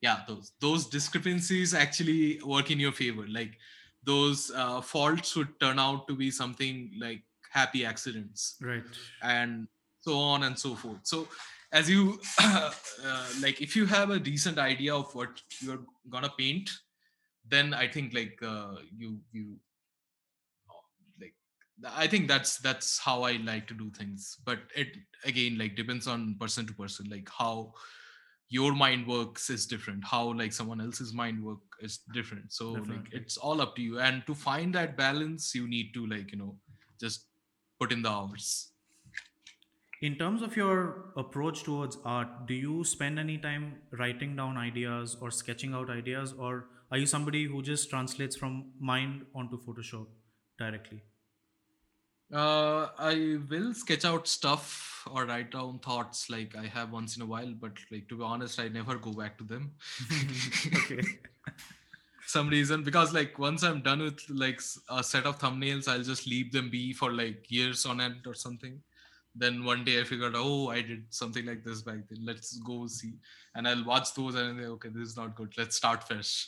yeah 0.01 0.21
those 0.27 0.51
those 0.59 0.87
discrepancies 0.87 1.73
actually 1.73 2.39
work 2.45 2.71
in 2.71 2.79
your 2.79 2.91
favor 2.91 3.25
like 3.29 3.57
those 4.03 4.51
uh, 4.55 4.81
faults 4.81 5.35
would 5.35 5.57
turn 5.59 5.79
out 5.79 6.07
to 6.07 6.15
be 6.15 6.29
something 6.29 6.91
like 6.99 7.21
happy 7.51 7.85
accidents 7.85 8.55
Right. 8.61 8.83
and 9.21 9.67
so 10.01 10.17
on 10.19 10.43
and 10.43 10.57
so 10.59 10.75
forth 10.75 10.99
so 11.03 11.27
as 11.71 11.89
you 11.89 12.19
uh, 12.41 12.71
like 13.41 13.61
if 13.61 13.75
you 13.75 13.85
have 13.85 14.09
a 14.09 14.19
decent 14.19 14.57
idea 14.59 14.93
of 14.93 15.13
what 15.15 15.41
you're 15.61 15.83
gonna 16.09 16.33
paint 16.37 16.69
then 17.47 17.73
i 17.73 17.87
think 17.87 18.13
like 18.13 18.37
uh, 18.43 18.75
you 18.97 19.19
you 19.31 19.55
i 21.95 22.07
think 22.07 22.27
that's 22.27 22.57
that's 22.57 22.99
how 22.99 23.23
i 23.23 23.33
like 23.43 23.67
to 23.67 23.73
do 23.73 23.89
things 23.91 24.37
but 24.45 24.59
it 24.75 24.89
again 25.25 25.57
like 25.57 25.75
depends 25.75 26.07
on 26.07 26.35
person 26.39 26.65
to 26.65 26.73
person 26.73 27.05
like 27.09 27.27
how 27.37 27.73
your 28.49 28.73
mind 28.73 29.07
works 29.07 29.49
is 29.49 29.65
different 29.65 30.03
how 30.05 30.33
like 30.33 30.53
someone 30.53 30.79
else's 30.79 31.13
mind 31.13 31.43
work 31.43 31.59
is 31.83 31.99
different. 32.13 32.51
So 32.51 32.71
like 32.87 33.09
it's 33.11 33.37
all 33.37 33.61
up 33.61 33.75
to 33.75 33.81
you 33.81 33.99
and 33.99 34.25
to 34.27 34.33
find 34.33 34.73
that 34.75 34.97
balance 34.97 35.53
you 35.53 35.67
need 35.67 35.93
to 35.93 36.07
like 36.07 36.31
you 36.31 36.37
know 36.37 36.55
just 36.99 37.25
put 37.79 37.91
in 37.91 38.01
the 38.01 38.09
hours. 38.09 38.69
In 40.01 40.15
terms 40.17 40.41
of 40.41 40.57
your 40.57 41.13
approach 41.15 41.63
towards 41.63 41.97
art, 42.03 42.45
do 42.47 42.53
you 42.53 42.83
spend 42.83 43.19
any 43.19 43.37
time 43.37 43.75
writing 43.91 44.35
down 44.35 44.57
ideas 44.57 45.15
or 45.21 45.31
sketching 45.31 45.73
out 45.73 45.89
ideas, 45.89 46.33
or 46.37 46.65
are 46.91 46.97
you 46.97 47.05
somebody 47.05 47.45
who 47.45 47.61
just 47.61 47.89
translates 47.89 48.35
from 48.35 48.71
mind 48.79 49.25
onto 49.33 49.57
Photoshop 49.65 50.07
directly? 50.59 51.01
Uh, 52.33 52.87
I 52.97 53.37
will 53.49 53.73
sketch 53.75 54.05
out 54.05 54.27
stuff 54.27 55.07
or 55.11 55.25
write 55.25 55.51
down 55.51 55.79
thoughts 55.79 56.29
like 56.29 56.55
I 56.55 56.65
have 56.65 56.91
once 56.91 57.15
in 57.15 57.21
a 57.21 57.25
while, 57.25 57.53
but 57.59 57.73
like 57.91 58.07
to 58.09 58.17
be 58.17 58.23
honest, 58.23 58.59
I 58.59 58.69
never 58.69 58.95
go 58.95 59.11
back 59.11 59.37
to 59.37 59.43
them. 59.43 59.71
okay. 60.75 61.03
Some 62.25 62.49
reason 62.49 62.83
because 62.83 63.13
like 63.13 63.37
once 63.37 63.63
I'm 63.63 63.81
done 63.81 64.01
with 64.01 64.19
like 64.29 64.61
a 64.89 65.03
set 65.03 65.25
of 65.25 65.37
thumbnails, 65.37 65.87
I'll 65.87 66.01
just 66.01 66.25
leave 66.25 66.51
them 66.51 66.69
be 66.71 66.93
for 66.93 67.11
like 67.11 67.51
years 67.51 67.85
on 67.85 68.01
end 68.01 68.25
or 68.25 68.33
something. 68.33 68.81
Then 69.35 69.63
one 69.63 69.83
day 69.83 69.99
I 69.99 70.03
figured, 70.03 70.33
oh, 70.35 70.69
I 70.69 70.81
did 70.81 71.05
something 71.09 71.45
like 71.45 71.63
this 71.63 71.81
back 71.81 72.07
then. 72.09 72.25
Let's 72.25 72.57
go 72.59 72.87
see, 72.87 73.13
and 73.55 73.67
I'll 73.67 73.83
watch 73.83 74.13
those 74.13 74.35
and 74.35 74.59
then, 74.59 74.67
okay, 74.67 74.89
this 74.89 75.09
is 75.09 75.17
not 75.17 75.35
good. 75.35 75.53
Let's 75.57 75.75
start 75.75 76.07
fresh. 76.07 76.47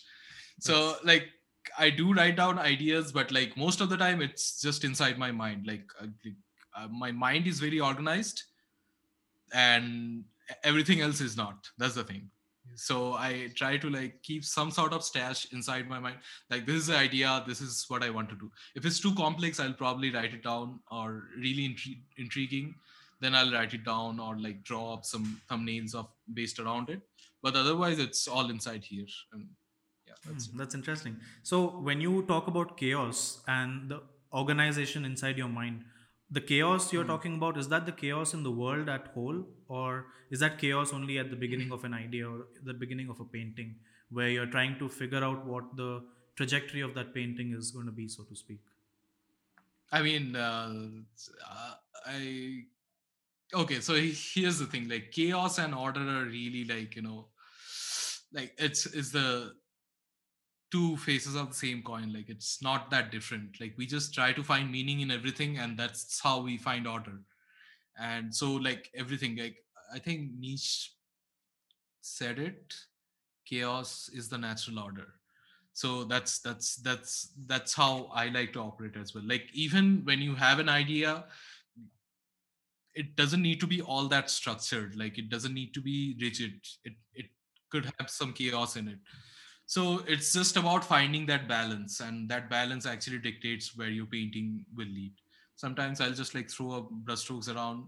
So 0.60 0.74
That's- 0.74 1.06
like 1.06 1.30
I 1.78 1.90
do 1.90 2.14
write 2.14 2.36
down 2.36 2.60
ideas, 2.60 3.12
but 3.12 3.32
like 3.32 3.56
most 3.58 3.82
of 3.82 3.90
the 3.90 3.98
time 3.98 4.22
it's 4.22 4.62
just 4.62 4.84
inside 4.84 5.18
my 5.18 5.32
mind. 5.32 5.66
Like, 5.68 5.86
uh, 6.02 6.08
like 6.24 6.36
uh, 6.76 6.88
my 6.88 7.12
mind 7.12 7.48
is 7.48 7.60
very 7.60 7.80
organized, 7.80 8.44
and 9.54 10.24
everything 10.64 11.02
else 11.02 11.22
is 11.22 11.38
not. 11.38 11.70
That's 11.78 11.96
the 11.96 12.04
thing. 12.04 12.30
So 12.76 13.14
I 13.14 13.52
try 13.56 13.78
to 13.78 13.90
like 13.90 14.22
keep 14.22 14.44
some 14.44 14.72
sort 14.72 14.92
of 14.92 15.04
stash 15.04 15.52
inside 15.54 15.88
my 15.88 16.00
mind. 16.00 16.18
Like 16.50 16.66
this 16.66 16.76
is 16.76 16.88
the 16.88 16.98
idea. 16.98 17.44
This 17.48 17.62
is 17.62 17.86
what 17.88 18.04
I 18.04 18.10
want 18.10 18.30
to 18.30 18.36
do. 18.36 18.52
If 18.76 18.86
it's 18.86 19.00
too 19.00 19.14
complex, 19.16 19.60
I'll 19.60 19.74
probably 19.74 20.12
write 20.12 20.34
it 20.34 20.44
down. 20.44 20.80
Or 20.92 21.24
really 21.38 21.70
intri- 21.70 22.02
intriguing, 22.18 22.76
then 23.20 23.36
I'll 23.36 23.52
write 23.52 23.74
it 23.74 23.86
down 23.86 24.20
or 24.20 24.38
like 24.38 24.64
draw 24.64 24.94
up 24.94 25.06
some 25.06 25.40
thumbnails 25.50 25.96
of 25.96 26.08
based 26.34 26.60
around 26.60 26.90
it. 26.90 27.02
But 27.42 27.56
otherwise, 27.56 28.00
it's 28.00 28.28
all 28.28 28.50
inside 28.50 28.84
here. 28.84 29.06
And 29.32 29.48
that's 30.26 30.48
Hmm, 30.48 30.58
that's 30.58 30.76
interesting. 30.76 31.18
So 31.44 31.66
when 31.88 32.02
you 32.02 32.24
talk 32.24 32.48
about 32.48 32.78
chaos 32.78 33.44
and 33.48 33.90
the 33.90 34.02
organization 34.34 35.06
inside 35.06 35.38
your 35.38 35.48
mind, 35.50 35.86
the 36.30 36.42
chaos 36.42 36.92
you're 36.92 37.04
Hmm. 37.04 37.12
talking 37.12 37.36
about 37.36 37.58
is 37.58 37.70
that 37.70 37.86
the 37.86 37.92
chaos 37.92 38.34
in 38.34 38.44
the 38.44 38.52
world 38.52 38.90
at 38.90 39.08
whole, 39.14 39.46
or 39.68 40.08
is 40.32 40.40
that 40.40 40.58
chaos 40.60 40.94
only 40.94 41.20
at 41.20 41.30
the 41.30 41.36
beginning 41.36 41.72
of 41.72 41.84
an 41.84 41.94
idea 41.94 42.28
or 42.30 42.48
the 42.64 42.74
beginning 42.74 43.10
of 43.10 43.20
a 43.20 43.26
painting, 43.26 43.76
where 44.10 44.30
you're 44.30 44.48
trying 44.58 44.78
to 44.80 44.90
figure 44.90 45.24
out 45.24 45.46
what 45.46 45.76
the 45.76 46.04
trajectory 46.36 46.82
of 46.82 46.94
that 46.96 47.14
painting 47.14 47.54
is 47.54 47.72
going 47.72 47.86
to 47.86 47.92
be, 47.92 48.08
so 48.08 48.24
to 48.24 48.36
speak? 48.36 48.62
I 49.92 50.02
mean, 50.02 50.36
uh, 50.36 50.74
uh, 51.50 51.74
I 52.06 52.64
okay. 53.54 53.80
So 53.82 53.96
here's 53.96 54.60
the 54.60 54.66
thing: 54.68 54.90
like 54.90 55.12
chaos 55.12 55.60
and 55.60 55.74
order 55.76 56.02
are 56.02 56.26
really 56.26 56.66
like 56.66 56.96
you 56.96 57.02
know, 57.02 57.30
like 58.32 58.54
it's 58.58 58.86
is 58.86 59.12
the 59.12 59.54
two 60.76 60.98
faces 60.98 61.36
of 61.36 61.50
the 61.50 61.56
same 61.56 61.82
coin. 61.82 62.14
Like 62.14 62.30
it's 62.30 62.62
not 62.62 62.90
that 62.92 63.12
different. 63.12 63.60
Like 63.62 63.74
we 63.78 63.86
just 63.86 64.14
try 64.14 64.32
to 64.34 64.44
find 64.44 64.72
meaning 64.72 65.02
in 65.02 65.12
everything, 65.12 65.58
and 65.58 65.78
that's 65.78 66.20
how 66.20 66.42
we 66.42 66.58
find 66.58 66.88
order. 66.88 67.20
And 68.00 68.34
so, 68.36 68.54
like 68.54 68.90
everything, 69.04 69.38
like 69.38 69.58
I 69.94 70.00
think 70.00 70.32
Nietzsche 70.40 70.92
said 72.02 72.40
it: 72.40 72.76
chaos 73.46 74.10
is 74.14 74.30
the 74.30 74.38
natural 74.38 74.80
order 74.80 75.08
so 75.76 76.06
that's 76.06 76.40
that's 76.40 76.78
that's 76.78 77.34
that's 77.48 77.74
how 77.74 78.10
i 78.14 78.30
like 78.30 78.54
to 78.54 78.62
operate 78.62 78.96
as 78.96 79.14
well 79.14 79.24
like 79.28 79.50
even 79.54 80.02
when 80.06 80.20
you 80.20 80.34
have 80.34 80.60
an 80.60 80.70
idea 80.70 81.26
it 82.94 83.18
doesn't 83.18 83.42
need 83.42 83.60
to 83.60 83.68
be 83.68 83.82
all 83.82 84.08
that 84.08 84.30
structured 84.30 84.96
like 84.96 85.18
it 85.18 85.30
doesn't 85.30 85.54
need 85.54 85.74
to 85.74 85.82
be 85.82 86.16
rigid 86.22 86.54
it 86.86 86.94
it 87.14 87.26
could 87.70 87.92
have 88.00 88.10
some 88.10 88.32
chaos 88.32 88.78
in 88.78 88.88
it 88.88 89.00
so 89.66 90.04
it's 90.08 90.32
just 90.34 90.58
about 90.58 90.84
finding 90.84 91.26
that 91.26 91.48
balance 91.48 92.00
and 92.00 92.30
that 92.30 92.50
balance 92.50 92.86
actually 92.86 93.20
dictates 93.20 93.76
where 93.76 93.90
your 93.90 94.06
painting 94.06 94.64
will 94.76 94.88
lead. 94.88 95.14
Sometimes 95.56 96.02
i'll 96.02 96.12
just 96.12 96.36
like 96.36 96.50
throw 96.50 96.72
up 96.72 96.90
brushstrokes 97.06 97.54
around 97.54 97.86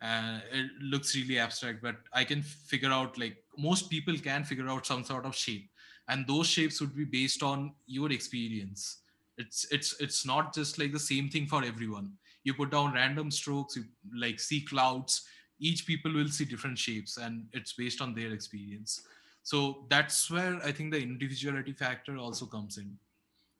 and 0.00 0.42
it 0.52 0.70
looks 0.80 1.16
really 1.16 1.40
abstract 1.40 1.82
but 1.82 1.96
i 2.12 2.22
can 2.22 2.40
figure 2.40 2.92
out 2.92 3.18
like 3.18 3.36
most 3.56 3.90
people 3.90 4.16
can 4.16 4.44
figure 4.44 4.68
out 4.68 4.86
some 4.86 5.02
sort 5.02 5.26
of 5.26 5.34
shape 5.34 5.68
and 6.08 6.26
those 6.26 6.46
shapes 6.46 6.80
would 6.80 6.96
be 6.96 7.04
based 7.04 7.42
on 7.42 7.72
your 7.86 8.10
experience. 8.10 8.98
It's 9.36 9.66
it's 9.70 10.00
it's 10.00 10.26
not 10.26 10.54
just 10.54 10.78
like 10.78 10.92
the 10.92 10.98
same 10.98 11.28
thing 11.28 11.46
for 11.46 11.62
everyone. 11.62 12.12
You 12.44 12.54
put 12.54 12.70
down 12.70 12.94
random 12.94 13.30
strokes 13.30 13.76
you 13.76 13.84
like 14.16 14.40
see 14.40 14.62
clouds 14.62 15.22
each 15.60 15.86
people 15.86 16.12
will 16.12 16.28
see 16.28 16.44
different 16.44 16.78
shapes 16.78 17.16
and 17.16 17.46
it's 17.52 17.72
based 17.72 18.00
on 18.00 18.14
their 18.14 18.32
experience 18.32 19.02
so 19.48 19.58
that's 19.92 20.30
where 20.30 20.56
i 20.68 20.70
think 20.70 20.92
the 20.92 21.00
individuality 21.00 21.72
factor 21.72 22.16
also 22.18 22.46
comes 22.54 22.76
in. 22.76 22.90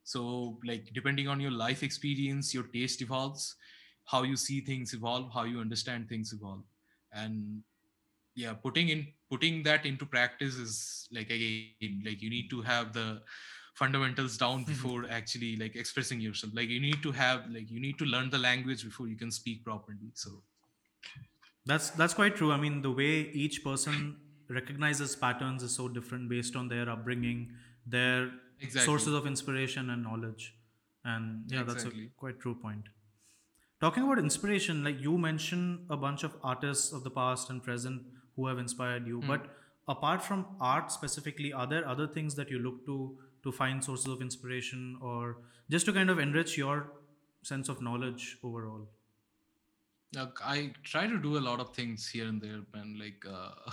So 0.05 0.21
like 0.71 0.91
depending 0.99 1.29
on 1.29 1.41
your 1.45 1.51
life 1.61 1.83
experience 1.87 2.53
your 2.57 2.67
taste 2.75 3.03
evolves 3.07 3.57
how 4.13 4.21
you 4.31 4.37
see 4.43 4.61
things 4.67 4.93
evolve 4.99 5.31
how 5.33 5.45
you 5.45 5.61
understand 5.61 6.09
things 6.11 6.35
evolve. 6.37 6.63
And 7.13 7.63
yeah 8.35 8.53
putting 8.67 8.91
in 8.95 9.07
putting 9.31 9.63
that 9.69 9.87
into 9.93 10.11
practice 10.17 10.61
is 10.67 11.09
like 11.19 11.35
again 11.39 12.05
like 12.11 12.23
you 12.27 12.31
need 12.37 12.51
to 12.51 12.63
have 12.69 12.93
the 12.93 13.09
fundamentals 13.83 14.39
down 14.45 14.61
mm-hmm. 14.61 14.73
before 14.73 15.01
actually 15.19 15.57
like 15.65 15.83
expressing 15.87 16.21
yourself. 16.29 16.55
Like 16.63 16.69
you 16.77 16.81
need 16.87 17.03
to 17.09 17.13
have 17.25 17.51
like 17.59 17.71
you 17.71 17.81
need 17.89 17.99
to 18.05 18.13
learn 18.15 18.31
the 18.39 18.45
language 18.47 18.85
before 18.93 19.09
you 19.09 19.21
can 19.27 19.31
speak 19.41 19.65
properly 19.65 20.15
so. 20.15 20.39
That's 21.67 21.91
that's 22.01 22.15
quite 22.23 22.35
true. 22.37 22.51
I 22.53 22.65
mean, 22.65 22.83
the 22.89 22.97
way 23.03 23.13
each 23.45 23.63
person 23.65 24.17
recognizes 24.49 25.15
patterns 25.17 25.63
is 25.63 25.75
so 25.75 25.89
different 25.89 26.29
based 26.29 26.57
on 26.57 26.69
their 26.69 26.89
upbringing, 26.89 27.53
their 27.87 28.31
Exactly. 28.61 28.87
sources 28.87 29.15
of 29.15 29.27
inspiration 29.27 29.91
and 29.91 30.03
knowledge. 30.03 30.55
And 31.05 31.45
yeah, 31.49 31.63
that's 31.63 31.85
a 31.85 31.91
quite 32.17 32.41
true 32.41 32.55
point. 32.55 32.85
Talking 33.81 34.03
about 34.03 34.19
inspiration, 34.19 34.83
like 34.83 35.01
you 35.01 35.17
mentioned 35.17 35.87
a 35.89 35.97
bunch 35.97 36.25
of 36.25 36.35
artists 36.43 36.93
of 36.93 37.05
the 37.05 37.11
past 37.11 37.51
and 37.51 37.63
present 37.63 38.03
who 38.35 38.47
have 38.49 38.59
inspired 38.59 39.07
you, 39.07 39.23
but 39.27 39.47
apart 39.87 40.23
from 40.23 40.45
art 40.61 40.91
specifically, 40.91 41.53
are 41.53 41.67
there 41.67 41.87
other 41.87 42.07
things 42.09 42.35
that 42.35 42.51
you 42.51 42.59
look 42.59 42.85
to 42.87 43.17
to 43.45 43.53
find 43.53 43.83
sources 43.85 44.09
of 44.09 44.21
inspiration 44.21 44.99
or 45.01 45.37
just 45.71 45.87
to 45.87 45.93
kind 45.93 46.11
of 46.11 46.19
enrich 46.19 46.59
your 46.59 46.91
sense 47.43 47.69
of 47.69 47.81
knowledge 47.81 48.37
overall? 48.43 48.89
Look, 50.15 50.41
I 50.45 50.73
try 50.83 51.07
to 51.07 51.19
do 51.19 51.39
a 51.39 51.43
lot 51.49 51.61
of 51.61 51.75
things 51.75 52.09
here 52.09 52.27
and 52.27 52.41
there, 52.43 52.61
and 52.75 52.99
like, 52.99 53.25
uh, 53.31 53.51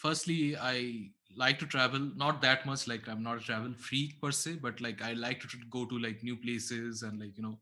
firstly, 0.00 0.56
I 0.56 1.10
like 1.36 1.58
to 1.60 1.66
travel. 1.66 2.00
Not 2.16 2.40
that 2.42 2.66
much, 2.66 2.88
like 2.88 3.08
I'm 3.08 3.22
not 3.22 3.38
a 3.38 3.40
travel 3.40 3.72
freak 3.74 4.20
per 4.20 4.30
se, 4.32 4.58
but 4.62 4.80
like 4.80 5.02
I 5.02 5.12
like 5.12 5.40
to 5.40 5.48
go 5.70 5.84
to 5.86 5.98
like 5.98 6.22
new 6.22 6.36
places 6.36 7.02
and 7.02 7.20
like 7.20 7.36
you 7.36 7.42
know, 7.42 7.58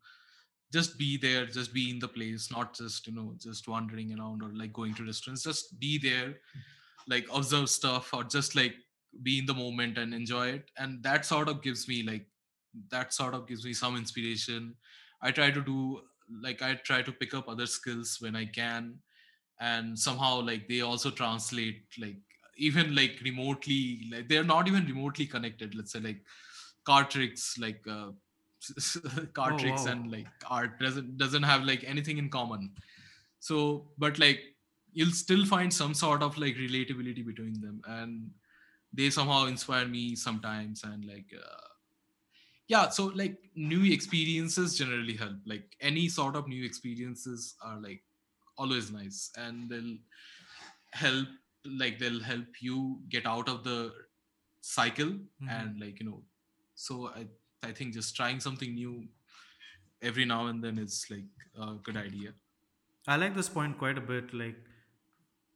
just 0.73 0.99
be 0.99 1.17
there, 1.17 1.47
just 1.47 1.75
be 1.75 1.91
in 1.91 1.99
the 1.99 2.09
place, 2.09 2.51
not 2.51 2.75
just 2.75 3.07
you 3.07 3.15
know, 3.15 3.35
just 3.39 3.69
wandering 3.69 4.19
around 4.19 4.43
or 4.43 4.51
like 4.55 4.73
going 4.73 4.95
to 4.95 5.05
restaurants. 5.05 5.45
Just 5.45 5.79
be 5.79 5.99
there, 5.99 6.37
like 7.09 7.27
observe 7.33 7.69
stuff 7.71 8.13
or 8.15 8.25
just 8.25 8.55
like 8.55 8.75
be 9.23 9.39
in 9.39 9.47
the 9.47 9.55
moment 9.55 9.99
and 9.99 10.15
enjoy 10.15 10.49
it. 10.49 10.71
And 10.77 11.03
that 11.03 11.25
sort 11.25 11.49
of 11.49 11.63
gives 11.63 11.89
me 11.89 12.03
like 12.03 12.27
that 12.91 13.13
sort 13.13 13.35
of 13.35 13.49
gives 13.49 13.65
me 13.65 13.73
some 13.73 13.97
inspiration. 13.97 14.75
I 15.23 15.33
try 15.33 15.51
to 15.51 15.61
do 15.61 16.01
like 16.43 16.63
I 16.63 16.75
try 16.75 17.03
to 17.03 17.13
pick 17.13 17.35
up 17.35 17.49
other 17.49 17.67
skills 17.67 18.19
when 18.21 18.37
I 18.37 18.45
can, 18.45 18.99
and 19.61 19.99
somehow 19.99 20.41
like 20.41 20.69
they 20.69 20.83
also 20.83 21.11
translate 21.11 21.83
like 21.99 22.17
even 22.59 22.95
like 22.95 23.21
remotely 23.25 24.07
like 24.13 24.29
they're 24.29 24.45
not 24.45 24.69
even 24.69 24.87
remotely 24.87 25.27
connected. 25.27 25.75
Let's 25.75 25.93
say 25.93 26.01
like 26.01 26.23
card 26.85 27.11
tricks 27.11 27.59
like 27.59 27.87
uh, 27.89 28.11
card 29.35 29.57
Oh, 29.57 29.59
tricks 29.59 29.87
wow. 29.87 29.87
and 29.87 30.11
like 30.11 30.29
art 30.49 30.79
doesn't 30.81 31.19
doesn't 31.19 31.45
have 31.45 31.65
like 31.65 31.85
anything 31.85 32.19
in 32.19 32.31
common. 32.31 32.75
So, 33.41 33.93
but 33.99 34.19
like 34.19 34.41
you'll 34.93 35.13
still 35.13 35.45
find 35.47 35.73
some 35.73 35.95
sort 35.95 36.23
of 36.23 36.39
like 36.39 36.57
relatability 36.57 37.25
between 37.25 37.61
them, 37.61 37.83
and 37.87 38.31
they 38.93 39.11
somehow 39.11 39.47
inspire 39.47 39.87
me 39.87 40.17
sometimes 40.17 40.85
and 40.85 41.05
like. 41.05 41.33
Uh, 41.35 41.67
yeah 42.69 42.89
so 42.89 43.07
like 43.07 43.39
new 43.55 43.85
experiences 43.93 44.77
generally 44.77 45.15
help 45.17 45.37
like 45.47 45.77
any 45.81 46.09
sort 46.09 46.37
of 46.37 46.49
new 46.49 46.65
experiences 46.65 47.57
are 47.63 47.81
like 47.81 48.03
always 48.57 48.91
nice 48.91 49.31
and 49.37 49.71
they'll 49.71 49.97
help 50.93 51.29
like 51.65 51.99
they'll 51.99 52.23
help 52.23 52.61
you 52.61 53.01
get 53.09 53.27
out 53.27 53.49
of 53.49 53.65
the 53.65 53.93
cycle 54.61 55.09
Mhm. 55.43 55.49
and 55.59 55.81
like 55.81 56.01
you 56.01 56.07
know 56.11 56.23
so 56.75 57.09
i 57.21 57.27
i 57.69 57.73
think 57.73 57.95
just 57.95 58.15
trying 58.17 58.41
something 58.41 58.75
new 58.75 58.95
every 60.11 60.25
now 60.25 60.47
and 60.47 60.63
then 60.65 60.79
is 60.79 61.05
like 61.11 61.47
a 61.69 61.75
good 61.89 61.97
idea 61.97 62.35
I 63.13 63.17
like 63.17 63.35
this 63.35 63.49
point 63.49 63.79
quite 63.79 63.97
a 63.99 64.03
bit. 64.09 64.33
Like 64.35 64.57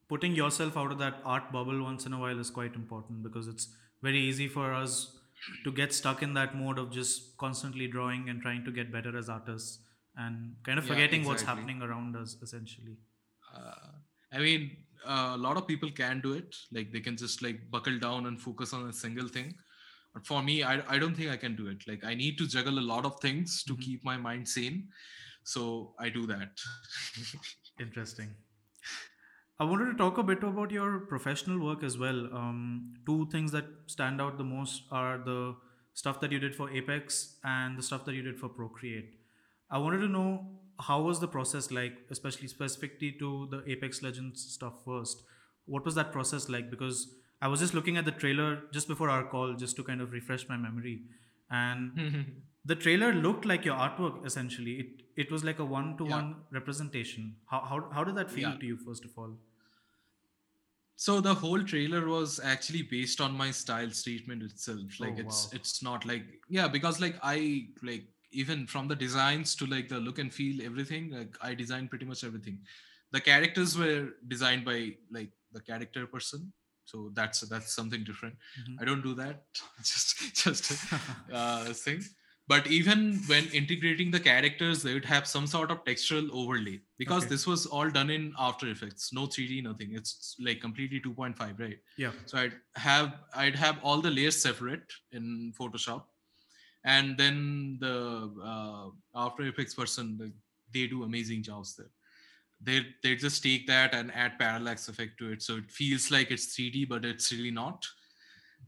putting 0.09 0.35
yourself 0.35 0.77
out 0.83 0.93
of 0.93 0.99
that 0.99 1.17
art 1.25 1.51
bubble 1.53 1.83
once 1.83 2.07
in 2.07 2.13
a 2.13 2.19
while 2.19 2.39
is 2.39 2.51
quite 2.51 2.75
important 2.75 3.23
because 3.23 3.47
it's 3.49 3.67
very 4.03 4.19
easy 4.21 4.49
for 4.49 4.73
us 4.73 5.19
to 5.65 5.73
get 5.73 5.93
stuck 5.93 6.23
in 6.23 6.33
that 6.35 6.55
mode 6.57 6.79
of 6.79 6.91
just 6.91 7.37
constantly 7.37 7.87
drawing 7.89 8.29
and 8.31 8.41
trying 8.41 8.65
to 8.65 8.71
get 8.71 8.91
better 8.93 9.17
as 9.19 9.29
artists 9.29 9.81
and 10.17 10.57
kind 10.63 10.79
of 10.79 10.87
Yeah, 10.87 10.93
forgetting 10.95 11.25
what's 11.25 11.43
happening 11.43 11.83
around 11.83 12.17
us 12.17 12.37
essentially. 12.43 12.97
uh, 13.55 13.89
i 14.33 14.39
mean 14.39 14.82
uh, 15.07 15.33
a 15.35 15.39
lot 15.39 15.57
of 15.57 15.67
people 15.67 15.91
can 15.91 16.21
do 16.21 16.33
it 16.35 16.57
like 16.73 16.93
they 16.93 17.01
can 17.01 17.17
just 17.17 17.43
like 17.43 17.61
buckle 17.71 17.99
down 17.99 18.27
and 18.27 18.41
focus 18.41 18.73
on 18.73 18.89
a 18.89 18.93
single 18.93 19.29
thing 19.29 19.55
but 20.15 20.27
for 20.27 20.43
me 20.43 20.63
i, 20.63 20.75
I 20.95 20.99
don't 20.99 21.15
think 21.17 21.31
i 21.31 21.37
can 21.37 21.57
do 21.57 21.69
it 21.69 21.87
like 21.89 22.05
i 22.05 22.15
need 22.15 22.39
to 22.39 22.47
juggle 22.47 22.79
a 22.79 22.87
lot 22.95 23.05
of 23.05 23.19
things 23.21 23.63
to 23.65 23.75
Mhm. 23.75 23.83
keep 23.83 24.05
my 24.05 24.17
mind 24.17 24.49
sane 24.49 24.89
so 25.45 25.95
i 25.99 26.09
do 26.09 26.27
that 26.27 26.61
Interesting. 27.81 28.35
I 29.59 29.65
wanted 29.65 29.87
to 29.87 29.95
talk 29.95 30.19
a 30.19 30.23
bit 30.23 30.43
about 30.43 30.71
your 30.71 31.01
professional 31.01 31.59
work 31.65 31.83
as 31.85 31.97
well. 31.99 32.35
Um, 32.35 32.95
two 33.07 33.27
things 33.31 33.53
that 33.53 33.67
stand 33.87 34.21
out 34.21 34.37
the 34.39 34.45
most 34.45 34.83
are 34.91 35.19
the 35.19 35.57
stuff 35.95 36.21
that 36.21 36.33
you 36.33 36.39
did 36.39 36.55
for 36.55 36.71
Apex 36.71 37.39
and 37.45 37.79
the 37.79 37.83
stuff 37.83 38.05
that 38.07 38.15
you 38.15 38.23
did 38.23 38.39
for 38.39 38.49
Procreate. 38.49 39.15
I 39.71 39.79
wanted 39.79 39.99
to 39.99 40.09
know 40.09 40.59
how 40.81 41.01
was 41.03 41.21
the 41.21 41.29
process 41.29 41.71
like, 41.71 41.93
especially 42.11 42.49
specifically 42.49 43.13
to 43.19 43.49
the 43.51 43.63
Apex 43.71 44.03
Legends 44.03 44.43
stuff 44.53 44.75
first. 44.85 45.23
What 45.67 45.85
was 45.85 45.95
that 45.95 46.13
process 46.13 46.49
like? 46.49 46.71
Because 46.71 47.15
I 47.41 47.49
was 47.49 47.61
just 47.61 47.75
looking 47.75 47.97
at 47.97 48.05
the 48.05 48.11
trailer 48.13 48.63
just 48.73 48.89
before 48.89 49.11
our 49.11 49.25
call, 49.25 49.55
just 49.55 49.77
to 49.77 49.85
kind 49.85 50.01
of 50.01 50.13
refresh 50.13 50.49
my 50.49 50.57
memory, 50.57 51.03
and 51.51 52.27
the 52.65 52.75
trailer 52.75 53.13
looked 53.13 53.45
like 53.45 53.65
your 53.65 53.77
artwork 53.77 54.25
essentially. 54.27 54.73
It 54.81 54.87
it 55.17 55.31
was 55.31 55.45
like 55.45 55.59
a 55.59 55.65
one 55.65 55.97
to 55.99 56.05
one 56.05 56.37
representation. 56.51 57.37
How, 57.47 57.61
how 57.61 57.91
how 57.93 58.05
did 58.05 58.15
that 58.17 58.31
feel 58.31 58.51
Yeah. 58.51 58.59
to 58.59 58.67
you 58.67 58.77
first 58.77 59.05
of 59.05 59.11
all? 59.17 59.39
so 60.97 61.21
the 61.21 61.35
whole 61.35 61.63
trailer 61.65 62.07
was 62.07 62.39
actually 62.45 62.83
based 62.83 63.21
on 63.21 63.33
my 63.37 63.51
style 63.51 63.91
statement 63.91 64.43
itself 64.43 64.79
oh, 65.01 65.05
like 65.05 65.15
Oh, 65.17 65.21
it's 65.23 65.47
wow. 65.47 65.51
it's 65.55 65.83
not 65.83 66.05
like 66.07 66.25
yeah 66.49 66.69
because 66.69 67.01
like 67.01 67.17
i 67.23 67.67
like 67.83 68.05
even 68.33 68.67
from 68.67 68.89
the 68.89 68.97
designs 68.97 69.55
to 69.57 69.67
like 69.67 69.89
the 69.89 70.01
look 70.01 70.19
and 70.19 70.33
feel 70.33 70.63
everything 70.71 71.11
like 71.11 71.37
i 71.43 71.55
designed 71.55 71.91
pretty 71.91 72.05
much 72.13 72.25
everything 72.25 72.59
the 73.13 73.21
characters 73.21 73.77
were 73.79 74.11
designed 74.29 74.65
by 74.65 74.79
like 75.11 75.31
the 75.53 75.61
character 75.61 76.07
person 76.07 76.53
so 76.85 77.11
that's 77.15 77.41
that's 77.53 77.73
something 77.81 78.03
different 78.05 78.37
Mhm. 78.61 78.77
i 78.81 78.85
don't 78.85 79.03
do 79.11 79.15
that 79.15 79.45
just 79.93 80.35
just 80.45 80.73
uh 81.33 81.73
thing 81.85 82.03
but 82.49 82.67
even 82.67 83.01
when 83.31 83.45
integrating 83.61 84.11
the 84.11 84.21
characters 84.21 84.83
they 84.83 84.95
would 84.95 85.05
have 85.05 85.27
some 85.33 85.47
sort 85.47 85.71
of 85.75 85.85
textural 85.85 86.29
overlay 86.41 86.81
because 86.99 87.25
Okay. 87.25 87.35
this 87.35 87.47
was 87.47 87.67
all 87.67 87.91
done 87.99 88.11
in 88.17 88.25
after 88.49 88.69
effects 88.75 89.13
no 89.13 89.27
3d 89.27 89.61
nothing 89.69 89.95
it's 90.01 90.35
like 90.49 90.61
completely 90.61 91.01
2.5 91.01 91.61
right 91.67 91.79
Yeah. 91.97 92.13
so 92.27 92.39
i'd 92.39 92.57
have 92.89 93.13
i'd 93.45 93.57
have 93.65 93.79
all 93.83 94.01
the 94.09 94.11
layers 94.11 94.41
separate 94.49 94.99
in 95.13 95.53
photoshop 95.61 96.05
and 96.85 97.17
then 97.17 97.79
the 97.81 98.31
uh, 98.45 98.89
after 99.15 99.45
effects 99.45 99.75
person 99.75 100.33
they 100.73 100.87
do 100.87 101.05
amazing 101.05 101.43
jobs 101.43 101.77
there. 101.77 101.91
They 102.61 102.87
they 103.03 103.17
just 103.17 103.43
take 103.43 103.67
that 103.67 103.95
and 103.95 104.13
add 104.15 104.39
parallax 104.39 104.89
effect 104.89 105.19
to 105.19 105.33
it. 105.33 105.43
So 105.43 105.57
it 105.57 105.71
feels 105.71 106.11
like 106.11 106.31
it's 106.31 106.55
3d 106.55 106.87
but 106.87 107.05
it's 107.05 107.33
really 107.33 107.51
not. 107.51 107.87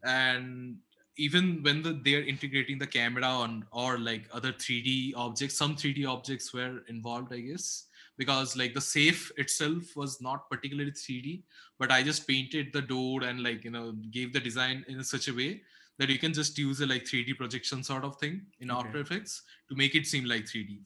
And 0.05 0.79
even 1.17 1.63
when 1.63 1.83
the, 1.83 2.01
they're 2.05 2.25
integrating 2.25 2.79
the 2.79 2.87
camera 2.87 3.25
on 3.25 3.65
or 3.73 3.99
like 3.99 4.29
other 4.33 4.53
3d 4.53 5.15
objects 5.17 5.57
some 5.57 5.77
3d 5.77 6.05
objects 6.05 6.53
were 6.53 6.81
involved 6.89 7.33
i 7.33 7.41
guess. 7.41 7.87
Because 8.17 8.57
like 8.57 8.75
the 8.75 8.81
safe 8.81 9.33
itself 9.37 9.97
was 9.97 10.21
not 10.21 10.49
particularly 10.51 10.93
3d 10.93 11.43
but 11.79 11.91
i 11.91 12.03
just 12.03 12.29
painted 12.29 12.73
the 12.73 12.83
door 12.83 13.23
and 13.25 13.43
like 13.43 13.65
you 13.65 13.71
know 13.71 13.93
gave 14.11 14.33
the 14.33 14.41
design 14.41 14.85
in 14.89 15.03
such 15.03 15.29
a 15.29 15.35
way 15.35 15.63
that 15.99 16.09
you 16.11 16.19
can 16.19 16.33
just 16.33 16.59
use 16.59 16.81
a 16.81 16.87
like 16.87 17.05
3d 17.05 17.35
projection 17.37 17.83
sort 17.83 18.05
of 18.05 18.17
thing 18.19 18.43
in 18.61 18.71
Okay. 18.71 18.79
after 18.81 19.01
effects 19.01 19.43
to 19.69 19.77
make 19.77 19.95
it 19.95 20.07
seem 20.07 20.25
like 20.25 20.45
3d 20.45 20.81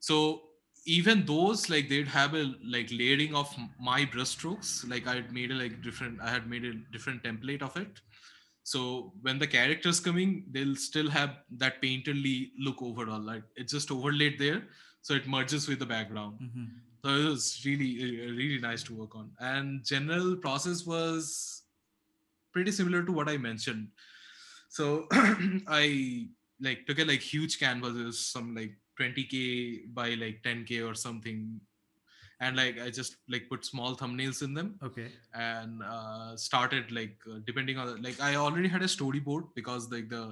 so 0.00 0.42
even 0.86 1.24
those 1.24 1.70
like 1.70 1.88
they'd 1.88 2.08
have 2.08 2.34
a 2.34 2.54
like 2.76 2.88
layering 2.92 3.34
of 3.34 3.52
my 3.90 4.04
brushstrokes 4.14 4.72
like 4.88 5.06
i 5.06 5.14
had 5.14 5.32
made 5.32 5.50
a 5.50 5.54
like 5.54 5.76
different 5.82 6.20
i 6.20 6.30
had 6.30 6.48
made 6.48 6.64
a 6.64 6.74
different 6.92 7.22
template 7.22 7.62
of 7.62 7.76
it. 7.76 8.00
So 8.66 9.12
when 9.20 9.38
the 9.38 9.46
characters 9.46 10.00
coming 10.00 10.44
they'll 10.52 10.76
still 10.76 11.10
have 11.10 11.32
that 11.62 11.82
painterly 11.82 12.50
look 12.58 12.82
overall 12.82 13.20
like 13.20 13.42
it's 13.56 13.72
just 13.72 13.90
overlaid 13.90 14.38
there 14.38 14.62
so 15.02 15.14
it 15.14 15.26
merges 15.26 15.68
with 15.68 15.78
the 15.80 15.86
background. 15.94 16.38
Mhm. 16.44 16.68
so 17.04 17.10
it 17.22 17.24
was 17.32 17.48
really 17.66 17.90
uh, 18.04 18.30
really 18.40 18.58
nice 18.60 18.82
to 18.84 18.94
work 19.00 19.14
on. 19.14 19.26
And 19.38 19.84
general 19.84 20.36
process 20.36 20.86
was 20.86 21.62
pretty 22.54 22.72
similar 22.78 23.02
to 23.08 23.12
what 23.12 23.28
i 23.28 23.36
mentioned 23.36 23.88
so 24.76 25.06
i 25.82 26.26
like 26.60 26.86
took 26.86 26.98
a 26.98 27.04
like 27.04 27.20
huge 27.20 27.58
canvases 27.60 28.18
some 28.34 28.54
like 28.54 28.72
20k 29.00 29.92
by 29.94 30.10
like 30.14 30.42
10k 30.42 30.88
or 30.88 30.94
something. 30.94 31.60
And 32.40 32.56
like 32.56 32.80
i 32.80 32.90
just 32.90 33.16
like 33.28 33.48
put 33.48 33.64
small 33.64 33.96
thumbnails 33.96 34.42
in 34.42 34.54
them. 34.54 34.74
Okay. 34.82 35.08
and 35.34 35.82
uh, 35.82 36.36
started 36.36 36.90
like 36.92 37.16
uh, 37.32 37.38
depending 37.46 37.78
on 37.78 38.02
like 38.02 38.20
i 38.20 38.34
already 38.34 38.68
had 38.68 38.82
a 38.82 38.90
storyboard 38.96 39.44
because 39.54 39.90
like 39.90 40.08
the 40.08 40.24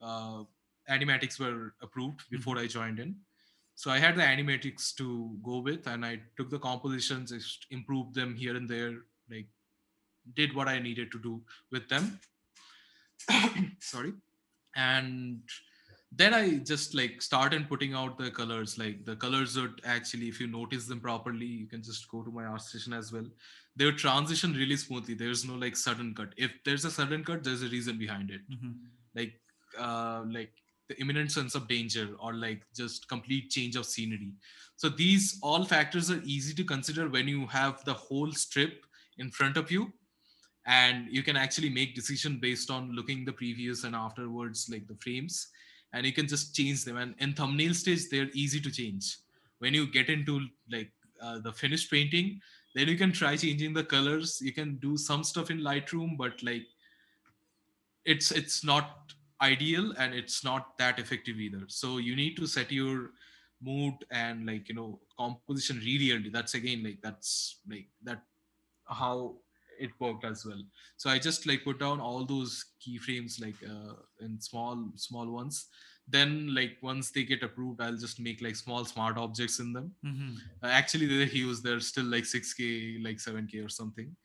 uh, 0.00 0.42
animatics 0.88 1.38
were 1.40 1.74
approved 1.82 2.22
before 2.30 2.58
i 2.58 2.66
joined 2.66 3.00
in. 3.00 3.14
So 3.74 3.90
i 3.90 3.98
had 3.98 4.16
the 4.16 4.22
animatics 4.22 4.94
to 4.96 5.36
go 5.50 5.58
with 5.58 5.86
and 5.86 6.06
i 6.06 6.14
took 6.36 6.50
the 6.50 6.64
compositions 6.70 7.32
just 7.32 7.66
improved 7.70 8.14
them 8.14 8.34
here 8.42 8.56
and 8.56 8.68
there 8.68 8.94
like 9.34 9.48
did 10.34 10.54
what 10.54 10.68
i 10.68 10.78
needed 10.78 11.10
to 11.12 11.18
do 11.28 11.40
with 11.72 11.88
them 11.88 12.20
sorry. 13.80 14.12
And 14.76 15.40
then 16.12 16.34
i 16.34 16.56
just 16.58 16.94
like 16.94 17.22
started 17.22 17.68
putting 17.68 17.94
out 17.94 18.18
the 18.18 18.30
colors. 18.30 18.78
Like 18.78 19.04
the 19.04 19.16
colors 19.16 19.56
would 19.56 19.80
actually 19.84 20.28
if 20.28 20.40
you 20.40 20.46
notice 20.46 20.86
them 20.86 21.00
properly 21.00 21.46
you 21.46 21.66
can 21.66 21.82
just 21.82 22.08
go 22.08 22.22
to 22.22 22.30
my 22.30 22.44
ArtStation 22.44 22.96
as 22.96 23.12
well. 23.12 23.26
They 23.76 23.84
would 23.84 23.98
transition 23.98 24.52
really 24.54 24.76
smoothly. 24.76 25.14
There's 25.14 25.44
no 25.44 25.54
like 25.54 25.76
sudden 25.76 26.14
cut. 26.14 26.34
If 26.36 26.52
there's 26.64 26.84
a 26.84 26.90
sudden 26.90 27.24
cut 27.24 27.44
there's 27.44 27.62
a 27.62 27.68
reason 27.68 27.98
behind 27.98 28.30
it. 28.30 28.40
Mhm. 28.50 28.74
like 29.14 29.34
uh 29.78 30.22
like 30.30 30.52
the 30.88 31.00
imminent 31.00 31.30
sense 31.30 31.54
of 31.54 31.68
danger 31.68 32.08
or 32.18 32.34
like 32.34 32.62
just 32.74 33.08
complete 33.08 33.50
change 33.50 33.76
of 33.76 33.86
scenery. 33.86 34.32
So 34.76 34.88
these 34.88 35.38
all 35.42 35.64
factors 35.64 36.10
are 36.10 36.20
easy 36.24 36.54
to 36.54 36.64
consider 36.64 37.08
when 37.08 37.28
you 37.28 37.46
have 37.46 37.84
the 37.84 37.94
whole 37.94 38.32
strip 38.32 38.84
in 39.18 39.30
front 39.30 39.56
of 39.56 39.70
you 39.70 39.92
and 40.66 41.06
you 41.10 41.22
can 41.22 41.36
actually 41.36 41.70
make 41.70 41.94
decision 41.94 42.38
based 42.38 42.70
on 42.70 42.92
looking 42.92 43.24
the 43.24 43.32
previous 43.32 43.84
and 43.84 43.94
afterwards 43.94 44.68
like 44.70 44.86
the 44.86 44.96
frames. 44.96 45.48
And 45.92 46.06
you 46.06 46.12
can 46.12 46.28
just 46.28 46.54
change 46.54 46.84
them. 46.84 46.96
And 46.96 47.14
in 47.18 47.32
thumbnail 47.32 47.74
stage 47.74 48.08
they're 48.10 48.30
easy 48.32 48.60
to 48.60 48.70
change. 48.70 49.18
When 49.58 49.74
you 49.74 49.86
get 49.86 50.08
into 50.08 50.40
like 50.70 50.90
uh, 51.22 51.38
the 51.40 51.52
finished 51.52 51.90
painting 51.90 52.40
then 52.74 52.86
you 52.86 52.96
can 52.96 53.10
try 53.10 53.36
changing 53.36 53.74
the 53.74 53.82
colors. 53.82 54.40
You 54.40 54.52
can 54.52 54.76
do 54.76 54.96
some 54.96 55.24
stuff 55.24 55.50
in 55.50 55.60
lightroom 55.60 56.16
but 56.16 56.42
like 56.42 56.66
it's 58.04 58.30
it's 58.30 58.64
not 58.64 59.12
ideal 59.42 59.92
and 59.98 60.14
it's 60.14 60.44
not 60.44 60.76
that 60.78 60.98
effective 60.98 61.36
either. 61.38 61.64
So 61.68 61.98
you 61.98 62.14
need 62.14 62.36
to 62.36 62.46
set 62.46 62.70
your 62.70 63.10
mood 63.62 63.94
and 64.10 64.46
like 64.46 64.68
you 64.68 64.74
know 64.74 65.00
composition 65.18 65.78
really 65.78 66.12
early. 66.12 66.30
That's 66.30 66.54
again 66.54 66.82
like 66.84 66.98
that's 67.02 67.60
like 67.68 67.88
that 68.04 68.22
how 68.86 69.36
it 69.80 69.90
worked 69.98 70.24
as 70.24 70.44
well. 70.46 70.62
So 70.96 71.10
i 71.10 71.18
just 71.18 71.46
like 71.46 71.64
put 71.64 71.80
down 71.80 72.00
all 72.00 72.24
those 72.24 72.64
keyframes 72.82 73.40
like 73.44 73.56
uh, 73.74 73.94
in 74.20 74.40
small 74.40 74.84
small 74.96 75.30
ones. 75.30 75.66
Then 76.08 76.54
like 76.54 76.76
once 76.82 77.10
they 77.16 77.22
get 77.24 77.42
approved 77.48 77.80
i'll 77.80 77.96
just 78.04 78.20
make 78.28 78.40
like 78.46 78.56
small 78.56 78.84
smart 78.84 79.16
objects 79.16 79.58
in 79.60 79.72
them. 79.72 79.92
Mhm. 80.04 80.36
uh, 80.62 80.66
actually 80.80 81.06
they're 81.06 81.26
huge 81.34 81.60
they're 81.66 81.80
still 81.92 82.04
like 82.16 82.24
6k 82.24 82.70
like 83.04 83.18
7k 83.18 83.64
or 83.64 83.68
something. 83.68 84.16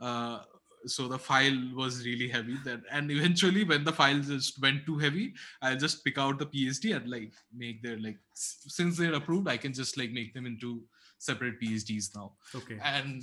Uh, 0.00 0.38
so 0.86 1.08
the 1.08 1.18
file 1.18 1.60
was 1.74 2.04
really 2.06 2.28
heavy 2.28 2.56
that 2.64 2.80
and 2.90 3.10
eventually 3.16 3.64
when 3.64 3.82
the 3.84 3.92
file 3.92 4.20
just 4.20 4.60
went 4.62 4.84
too 4.86 4.96
heavy 4.96 5.34
i'll 5.62 5.76
just 5.84 6.04
pick 6.04 6.18
out 6.24 6.38
the 6.38 6.46
psd 6.46 6.94
and 6.96 7.10
like 7.14 7.32
make 7.62 7.82
their 7.82 7.98
like 7.98 8.18
since 8.32 8.96
they're 8.96 9.14
approved 9.14 9.48
i 9.48 9.56
can 9.56 9.72
just 9.72 9.98
like 9.98 10.12
make 10.12 10.32
them 10.34 10.46
into 10.46 10.70
separate 11.18 11.60
psds 11.60 12.14
now. 12.14 12.32
Okay. 12.54 12.78
and 12.80 13.22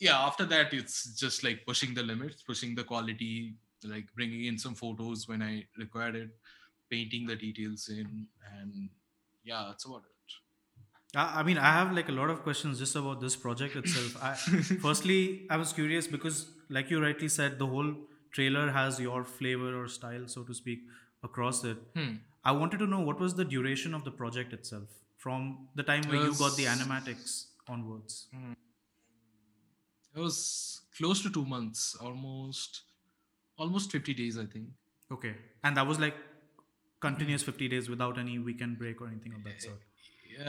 yeah 0.00 0.18
after 0.26 0.44
that 0.44 0.72
it's 0.72 1.14
just 1.14 1.44
like 1.44 1.64
pushing 1.66 1.94
the 1.94 2.02
limits 2.02 2.42
pushing 2.42 2.74
the 2.74 2.84
quality 2.84 3.54
like 3.84 4.06
bringing 4.14 4.46
in 4.46 4.58
some 4.58 4.74
photos 4.74 5.28
when 5.28 5.42
i 5.42 5.64
required 5.78 6.16
it 6.16 6.30
painting 6.90 7.26
the 7.26 7.36
details 7.36 7.88
in 7.88 8.26
and 8.58 8.88
yeah 9.44 9.64
that's 9.68 9.84
about 9.86 10.02
it 10.02 10.20
I, 11.14 11.42
mean, 11.42 11.58
I 11.58 11.72
have 11.72 11.92
like 11.92 12.08
a 12.08 12.12
lot 12.12 12.30
of 12.30 12.42
questions 12.42 12.78
just 12.78 12.94
about 12.94 13.20
this 13.20 13.34
project 13.34 13.74
itself. 13.74 14.16
I, 14.22 14.34
firstly, 14.80 15.46
I 15.50 15.56
was 15.56 15.72
curious 15.72 16.06
because, 16.06 16.52
like 16.68 16.90
you 16.90 17.02
rightly 17.02 17.28
said, 17.28 17.58
the 17.58 17.66
whole 17.66 17.94
trailer 18.30 18.70
has 18.70 19.00
your 19.00 19.24
flavor 19.24 19.82
or 19.82 19.88
style, 19.88 20.28
so 20.28 20.44
to 20.44 20.54
speak, 20.54 20.80
across 21.24 21.64
it. 21.64 21.78
Hmm. 21.96 22.14
I 22.44 22.52
wanted 22.52 22.78
to 22.78 22.86
know 22.86 23.00
what 23.00 23.18
was 23.18 23.34
the 23.34 23.44
duration 23.44 23.92
of 23.92 24.04
the 24.04 24.10
project 24.10 24.52
itself 24.52 24.88
from 25.16 25.68
the 25.74 25.82
time 25.82 26.04
where 26.04 26.22
you 26.22 26.34
got 26.34 26.56
the 26.56 26.64
animatics 26.64 27.46
onwards. 27.68 28.28
It 30.14 30.20
was 30.20 30.82
close 30.98 31.22
to 31.22 31.30
two 31.30 31.44
months 31.46 31.96
almost 32.08 32.82
almost 33.58 33.92
50 33.92 34.14
days 34.14 34.38
i 34.38 34.46
think 34.56 34.68
Okay. 35.14 35.34
And 35.64 35.76
that 35.76 35.86
was 35.88 35.98
like 35.98 36.14
continuous 37.00 37.42
50 37.42 37.66
days 37.68 37.88
without 37.88 38.18
any 38.18 38.38
weekend 38.38 38.78
break 38.78 39.00
or 39.00 39.08
anything 39.08 39.32
of 39.38 39.42
that 39.44 39.60
sort. 39.62 39.80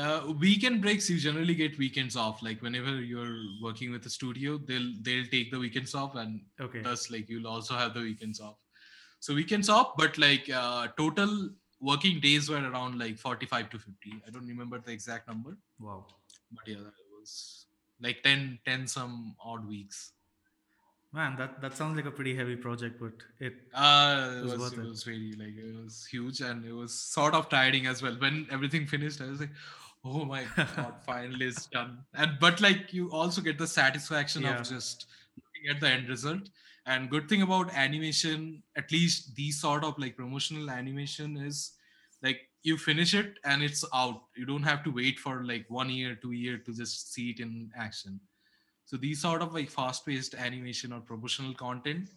uh, 0.03 0.33
weekend 0.41 0.81
breaks 0.83 1.09
you 1.09 1.17
generally 1.23 1.55
get 1.61 1.77
weekends 1.79 2.15
off 2.15 2.43
like 2.47 2.61
whenever 2.61 2.93
you're 3.11 3.37
working 3.63 3.91
with 3.95 4.05
a 4.05 4.11
studio 4.17 4.59
they'll 4.67 4.91
they'll 5.07 5.25
take 5.31 5.49
the 5.55 5.59
weekends 5.63 5.95
off 6.01 6.13
and 6.23 6.41
Okay. 6.67 6.81
thus 6.89 7.09
like 7.15 7.27
you'll 7.33 7.47
also 7.55 7.73
have 7.81 7.95
the 7.95 8.01
weekends 8.09 8.39
off 8.49 8.59
so 9.19 9.33
weekends 9.39 9.67
off 9.77 9.89
but 10.03 10.17
like 10.25 10.47
uh, 10.61 10.87
total 11.01 11.33
working 11.79 12.19
days 12.27 12.47
were 12.53 12.61
around 12.71 12.99
like 12.99 13.17
45 13.17 13.69
to 13.71 13.79
50 13.79 14.13
i 14.27 14.29
don't 14.29 14.47
remember 14.55 14.79
the 14.85 14.91
exact 14.99 15.27
number 15.33 15.57
Wow. 15.79 16.05
but 16.59 16.67
yeah 16.73 16.83
that 16.89 17.01
was 17.17 17.65
like 18.01 18.23
10 18.23 18.59
10 18.65 18.87
some 18.87 19.35
odd 19.43 19.67
weeks 19.67 20.13
Man, 21.13 21.35
that, 21.35 21.59
that 21.61 21.75
sounds 21.75 21.97
like 21.97 22.05
a 22.05 22.11
pretty 22.11 22.33
heavy 22.33 22.55
project, 22.55 22.97
but 22.97 23.11
it 23.39 23.53
uh 23.73 24.35
it 24.37 24.43
was 24.43 24.51
was, 24.53 24.59
worth 24.61 24.73
it 24.77 24.79
it. 24.79 24.87
was 24.87 25.07
really 25.07 25.33
like 25.33 25.57
it 25.57 25.75
was 25.83 26.05
huge 26.09 26.39
and 26.39 26.63
it 26.65 26.71
was 26.71 26.93
sort 26.93 27.33
of 27.33 27.49
tiring 27.49 27.85
as 27.85 28.01
well 28.01 28.13
when 28.13 28.47
everything 28.49 28.85
finished 28.87 29.19
i 29.19 29.25
was 29.25 29.41
like 29.41 29.49
oh 30.05 30.23
my 30.23 30.45
god 30.55 30.93
finally 31.05 31.47
it's 31.47 31.65
done 31.67 31.97
and 32.13 32.37
but 32.39 32.61
like 32.61 32.93
you 32.93 33.11
also 33.11 33.41
get 33.41 33.57
the 33.57 33.67
satisfaction 33.67 34.43
Yeah. 34.43 34.59
of 34.59 34.63
just 34.69 35.07
looking 35.35 35.69
at 35.75 35.81
the 35.81 35.89
end 35.89 36.07
result 36.07 36.49
and 36.85 37.09
good 37.09 37.27
thing 37.27 37.41
about 37.41 37.73
animation 37.73 38.63
at 38.77 38.89
least 38.91 39.35
these 39.35 39.59
sort 39.59 39.83
of 39.83 39.99
like 39.99 40.15
promotional 40.15 40.69
animation 40.69 41.35
is 41.35 41.73
like 42.23 42.39
you 42.63 42.77
finish 42.77 43.13
it 43.13 43.37
and 43.43 43.63
it's 43.63 43.83
out. 43.93 44.23
You 44.35 44.45
don't 44.45 44.63
have 44.63 44.83
to 44.83 44.91
wait 44.91 45.19
for 45.19 45.43
like 45.43 45.65
one 45.69 45.89
year 45.89 46.15
two 46.15 46.31
year 46.31 46.57
to 46.57 46.73
just 46.73 47.13
see 47.13 47.31
it 47.31 47.39
in 47.39 47.71
action. 47.77 48.19
So 48.85 48.97
these 48.97 49.21
sort 49.21 49.41
of 49.41 49.53
like 49.53 49.69
fast 49.69 50.05
paced 50.05 50.35
animation 50.35 50.91
or 50.91 50.99
promotional 50.99 51.53
content 51.53 52.09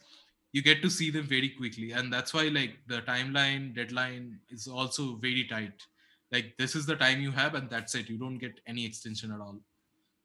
you 0.54 0.62
get 0.62 0.80
to 0.80 0.88
see 0.88 1.10
them 1.10 1.26
very 1.26 1.48
quickly. 1.48 1.90
And 1.90 2.12
that's 2.12 2.32
why 2.32 2.44
like 2.44 2.78
the 2.86 3.02
timeline 3.02 3.74
deadline 3.74 4.38
is 4.48 4.68
also 4.68 5.16
very 5.16 5.48
tight. 5.50 5.82
Like 6.30 6.54
this 6.58 6.76
is 6.76 6.86
the 6.86 6.94
time 6.94 7.20
you 7.20 7.32
have 7.32 7.54
and 7.56 7.68
that's 7.68 7.96
it. 7.96 8.08
You 8.08 8.16
don't 8.16 8.38
get 8.38 8.60
any 8.68 8.86
extension 8.86 9.32
at 9.32 9.40
all. 9.40 9.58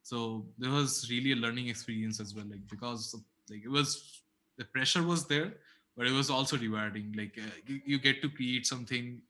So 0.04 0.46
there 0.60 0.70
was 0.70 1.10
really 1.10 1.32
a 1.32 1.36
learning 1.36 1.68
experience 1.68 2.20
as 2.20 2.36
well 2.36 2.46
like 2.48 2.66
because 2.70 3.16
like 3.50 3.66
it 3.66 3.72
was 3.72 4.22
the 4.60 4.66
pressure 4.66 5.02
was 5.02 5.26
there 5.26 5.54
but 5.98 6.06
it 6.06 6.14
was 6.14 6.30
also 6.30 6.58
rewarding. 6.60 7.12
Like 7.18 7.36
uh, 7.40 7.50
you, 7.66 7.82
you 7.84 8.00
get 8.00 8.22
to 8.22 8.30
create 8.30 8.68
something 8.68 9.22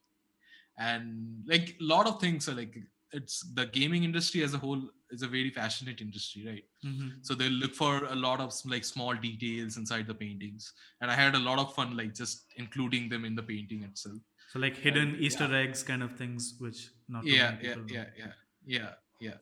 and 0.80 1.44
like 1.48 1.76
a 1.80 1.84
lot 1.94 2.08
of 2.08 2.20
things 2.22 2.48
are 2.50 2.56
like 2.62 2.76
it's 3.12 3.38
the 3.56 3.66
gaming 3.78 4.04
industry 4.04 4.44
as 4.44 4.54
a 4.54 4.58
whole 4.64 4.82
is 5.12 5.24
a 5.24 5.28
very 5.28 5.52
passionate 5.52 6.00
industry 6.06 6.42
right? 6.48 6.66
Mhm. 6.86 7.08
so 7.28 7.34
they'll 7.34 7.60
look 7.64 7.74
for 7.74 7.94
a 8.06 8.16
lot 8.16 8.40
of 8.40 8.54
like 8.74 8.86
small 8.86 9.14
details 9.28 9.78
inside 9.78 10.06
the 10.08 10.18
paintings. 10.24 10.74
And 11.02 11.12
i 11.12 11.16
had 11.16 11.36
a 11.36 11.44
lot 11.50 11.60
of 11.64 11.74
fun 11.78 11.98
like 12.02 12.14
just 12.14 12.46
including 12.64 13.10
them 13.10 13.26
in 13.26 13.36
the 13.36 13.44
painting 13.44 13.84
itself. 13.84 14.22
So 14.52 14.60
like 14.60 14.78
hidden 14.78 15.10
yeah. 15.12 15.26
Easter 15.28 15.50
eggs 15.62 15.84
kind 15.84 16.04
of 16.04 16.16
things, 16.22 16.56
which 16.60 16.90
not 17.08 17.26
yeah 17.26 17.58
yeah 17.62 17.76
yeah 17.88 18.06
yeah. 18.18 18.34
Yeah 18.66 18.92
yeah. 19.20 19.38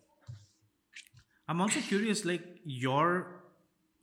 I'm 1.49 1.61
also 1.61 1.79
curious, 1.79 2.25
like 2.25 2.43
your 2.65 3.41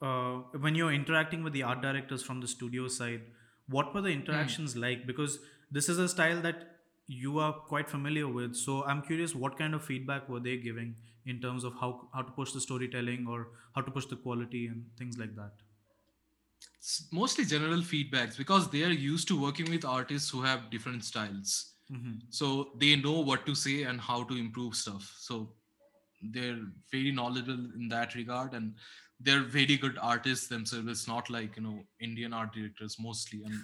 uh, 0.00 0.34
when 0.60 0.74
you're 0.74 0.92
interacting 0.92 1.42
with 1.42 1.52
the 1.52 1.62
art 1.62 1.82
directors 1.82 2.22
from 2.22 2.40
the 2.40 2.48
studio 2.48 2.88
side, 2.88 3.22
what 3.68 3.94
were 3.94 4.00
the 4.00 4.10
interactions 4.10 4.76
like? 4.76 5.06
Because 5.06 5.38
this 5.70 5.88
is 5.88 5.98
a 5.98 6.08
style 6.08 6.40
that 6.42 6.73
you 7.06 7.38
are 7.38 7.52
quite 7.52 7.90
familiar 7.90 8.28
with. 8.28 8.56
So 8.56 8.84
I'm 8.84 9.02
curious, 9.02 9.34
what 9.34 9.58
kind 9.58 9.74
of 9.74 9.84
feedback 9.84 10.28
were 10.28 10.40
they 10.40 10.56
giving 10.56 10.96
in 11.26 11.40
terms 11.40 11.64
of 11.64 11.74
how 11.80 12.08
how 12.14 12.22
to 12.22 12.32
push 12.32 12.52
the 12.52 12.60
storytelling 12.60 13.26
or 13.28 13.48
how 13.74 13.82
to 13.82 13.90
push 13.90 14.06
the 14.06 14.16
quality 14.16 14.66
and 14.66 14.84
things 14.98 15.18
like 15.18 15.34
that? 15.36 15.52
it's 16.78 17.08
mostly 17.12 17.44
general 17.44 17.80
feedbacks 17.80 18.36
because 18.36 18.70
they 18.70 18.82
are 18.84 18.96
used 19.04 19.26
to 19.28 19.40
working 19.40 19.70
with 19.70 19.84
artists 19.84 20.30
who 20.30 20.42
have 20.42 20.70
different 20.70 21.04
styles 21.04 21.72
hmm 21.88 22.12
so 22.36 22.46
they 22.82 22.96
know 22.96 23.20
what 23.28 23.44
to 23.46 23.54
say 23.54 23.82
and 23.88 24.00
how 24.00 24.22
to 24.28 24.36
improve 24.42 24.74
stuff 24.74 25.08
so 25.24 25.36
they're 26.36 26.60
very 26.90 27.12
knowledgeable 27.18 27.66
in 27.78 27.88
that 27.90 28.14
regard 28.14 28.54
and 28.58 28.72
they're 29.20 29.42
very 29.56 29.76
good 29.82 29.98
artists 30.10 30.48
themselves 30.54 30.88
it's 30.94 31.06
not 31.10 31.28
like 31.34 31.58
you 31.58 31.64
know 31.66 31.76
indian 32.08 32.32
art 32.38 32.54
directors 32.54 32.96
mostly 33.08 33.42
i'm 33.44 33.60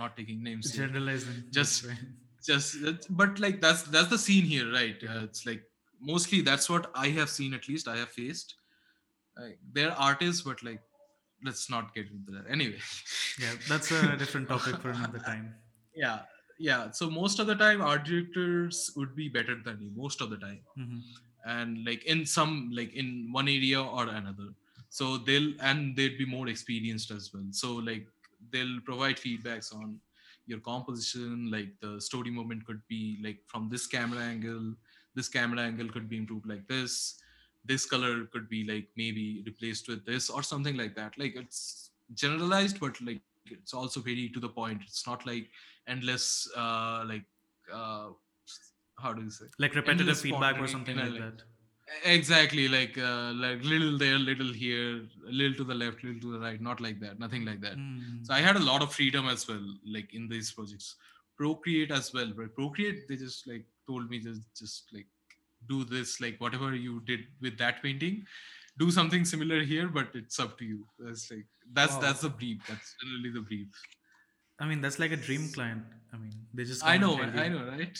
not 0.00 0.16
taking 0.16 0.42
names. 0.42 0.72
Generalizing, 0.72 1.44
Just-. 1.50 1.86
Just 2.44 2.76
but 3.16 3.38
like 3.38 3.60
that's 3.60 3.82
that's 3.82 4.08
the 4.08 4.18
scene 4.18 4.44
here 4.44 4.72
right? 4.72 4.96
Uh, 5.08 5.24
it's 5.24 5.46
like 5.46 5.62
mostly 6.00 6.40
that's 6.40 6.70
what 6.70 6.90
i 6.94 7.08
have 7.08 7.28
seen 7.28 7.52
at 7.52 7.68
least 7.68 7.88
i 7.88 7.96
have 7.96 8.08
faced. 8.08 8.54
Like, 9.38 9.58
they're 9.72 9.92
artists 9.92 10.42
but 10.42 10.62
like 10.62 10.80
let's 11.44 11.70
not 11.70 11.94
get 11.94 12.06
into 12.10 12.32
that. 12.32 12.50
Anyway. 12.50 12.80
Yeah, 13.38 13.52
that's 13.68 13.90
a 13.90 14.16
different 14.16 14.48
topic 14.48 14.76
for 14.80 14.90
another 14.90 15.18
time. 15.30 15.54
yeah 15.94 16.20
yeah. 16.58 16.90
So 16.90 17.08
most 17.08 17.38
of 17.38 17.46
the 17.46 17.54
time 17.54 17.80
art 17.80 18.04
directors 18.04 18.90
would 18.96 19.16
be 19.16 19.28
better 19.28 19.56
than 19.64 19.80
you 19.80 19.90
most 19.96 20.20
of 20.20 20.30
the 20.30 20.36
time. 20.36 20.60
Hmm 20.76 20.98
and 21.44 21.84
like 21.86 22.04
in 22.04 22.26
some 22.26 22.70
like 22.72 22.92
in 22.94 23.28
one 23.32 23.48
area 23.48 23.82
or 23.82 24.04
another. 24.08 24.48
So 24.88 25.18
they'll 25.18 25.52
and 25.60 25.96
they'd 25.96 26.18
be 26.18 26.26
more 26.26 26.48
experienced 26.48 27.10
as 27.10 27.30
well. 27.32 27.44
So 27.50 27.74
like 27.74 28.06
they'll 28.52 28.80
provide 28.84 29.16
feedbacks 29.16 29.74
on 29.74 30.00
your 30.50 30.60
composition 30.60 31.50
like 31.50 31.70
the 31.80 32.00
story 32.00 32.30
movement 32.38 32.64
could 32.66 32.80
be 32.88 33.18
like 33.26 33.38
from 33.46 33.68
this 33.74 33.86
camera 33.86 34.22
angle 34.32 34.66
this 35.14 35.28
camera 35.28 35.60
angle 35.70 35.88
could 35.88 36.08
be 36.08 36.18
improved 36.22 36.46
like 36.54 36.66
this 36.68 36.96
this 37.64 37.84
color 37.86 38.24
could 38.32 38.48
be 38.48 38.64
like 38.64 38.88
maybe 38.96 39.42
replaced 39.46 39.88
with 39.88 40.04
this 40.06 40.30
or 40.30 40.42
something 40.42 40.76
like 40.76 40.94
that. 40.96 41.18
Like 41.18 41.36
it's 41.36 41.90
generalized 42.14 42.80
but 42.80 43.00
like 43.00 43.20
it's 43.46 43.74
also 43.74 44.00
very 44.00 44.28
to 44.30 44.40
the 44.40 44.48
point. 44.48 44.82
It's 44.82 45.06
not 45.06 45.26
like 45.26 45.48
endless 45.86 46.48
uh 46.56 47.04
like 47.06 47.24
uh 47.72 48.08
how 48.98 49.12
do 49.12 49.22
you 49.22 49.30
say? 49.30 49.46
Like 49.58 49.74
repetitive 49.74 50.18
feedback 50.18 50.58
or 50.60 50.66
something 50.68 50.96
like 50.96 51.12
like- 51.12 51.20
that. 51.20 51.42
Exactly 52.04 52.68
like 52.68 52.96
uh, 52.98 53.32
like 53.34 53.62
little 53.64 53.98
there 53.98 54.18
little 54.18 54.52
here 54.52 55.02
a 55.28 55.32
little 55.40 55.54
to 55.60 55.64
the 55.64 55.74
left 55.74 56.02
little 56.04 56.20
to 56.20 56.32
the 56.32 56.38
right 56.38 56.60
not 56.60 56.80
like 56.80 57.00
that 57.00 57.18
nothing 57.18 57.44
like 57.44 57.60
that 57.60 57.76
Mm. 57.76 58.24
so 58.26 58.32
i 58.34 58.40
had 58.40 58.56
a 58.56 58.64
lot 58.70 58.82
of 58.86 58.92
freedom 58.98 59.26
as 59.34 59.46
well 59.48 59.64
like 59.96 60.14
in 60.14 60.28
these 60.28 60.52
projects 60.58 60.88
procreate 61.36 61.90
as 61.98 62.12
well 62.14 62.30
but 62.36 62.54
procreate 62.54 63.00
they 63.08 63.16
just 63.16 63.46
like 63.52 63.64
told 63.88 64.08
me 64.12 64.20
just 64.28 64.42
just 64.62 64.92
like 64.96 65.08
do 65.72 65.78
this 65.84 66.20
like 66.24 66.36
whatever 66.44 66.74
you 66.74 67.00
did 67.10 67.20
with 67.46 67.56
that 67.58 67.82
painting 67.82 68.24
do 68.82 68.90
something 68.98 69.24
similar 69.24 69.60
here 69.72 69.88
but 69.98 70.08
it's 70.14 70.38
up 70.44 70.56
to 70.60 70.64
you 70.72 70.86
that's 70.98 71.24
like 71.30 71.46
that's 71.72 71.94
Wow. 71.94 72.00
that's 72.06 72.20
the 72.28 72.30
brief 72.42 72.58
that's 72.68 72.94
generally 73.02 73.30
the 73.40 73.46
brief 73.52 73.68
I 74.62 74.66
mean, 74.70 74.82
that's 74.82 74.98
like 74.98 75.10
a 75.10 75.16
dream 75.16 75.44
client. 75.54 75.84
I 76.14 76.18
mean, 76.22 76.32
they 76.52 76.64
just. 76.70 76.84
i 76.84 76.96
know 77.02 77.12
i 77.44 77.48
know 77.52 77.62
right 77.66 77.98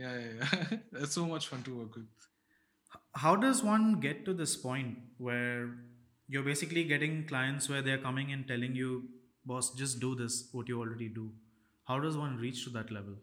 yeah, 0.00 0.14
yeah, 0.22 0.32
yeah. 0.38 0.78
that's 0.94 1.12
so 1.18 1.24
much 1.32 1.46
fun 1.50 1.62
to 1.68 1.74
work 1.80 1.94
with 1.94 2.08
how 3.14 3.36
does 3.36 3.62
one 3.62 4.00
get 4.00 4.24
to 4.24 4.34
this 4.34 4.56
point 4.56 4.98
where 5.18 5.70
you're 6.28 6.42
basically 6.42 6.84
getting 6.84 7.26
clients 7.26 7.68
where 7.68 7.82
they're 7.82 7.98
coming 8.06 8.32
and 8.32 8.46
telling 8.48 8.74
you 8.74 9.04
boss 9.46 9.74
just 9.74 10.00
do 10.00 10.14
this 10.14 10.48
what 10.52 10.68
you 10.68 10.80
already 10.80 11.08
do 11.08 11.30
how 11.84 11.98
does 12.00 12.16
one 12.16 12.36
reach 12.46 12.64
to 12.64 12.70
that 12.70 12.90
level 12.90 13.16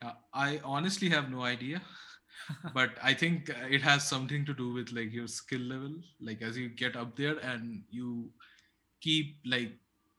Uh, 0.00 0.12
I 0.32 0.60
honestly 0.64 1.08
have 1.10 1.30
no 1.30 1.42
idea, 1.42 1.82
but 2.74 2.90
I 3.02 3.14
think 3.14 3.50
it 3.68 3.82
has 3.82 4.06
something 4.08 4.44
to 4.46 4.54
do 4.54 4.72
with 4.72 4.92
like 4.92 5.12
your 5.12 5.26
skill 5.26 5.60
level. 5.60 5.94
Like 6.20 6.42
as 6.42 6.56
you 6.56 6.68
get 6.68 6.96
up 6.96 7.16
there 7.16 7.38
and 7.38 7.82
you 7.90 8.30
keep 9.00 9.38
like 9.44 9.72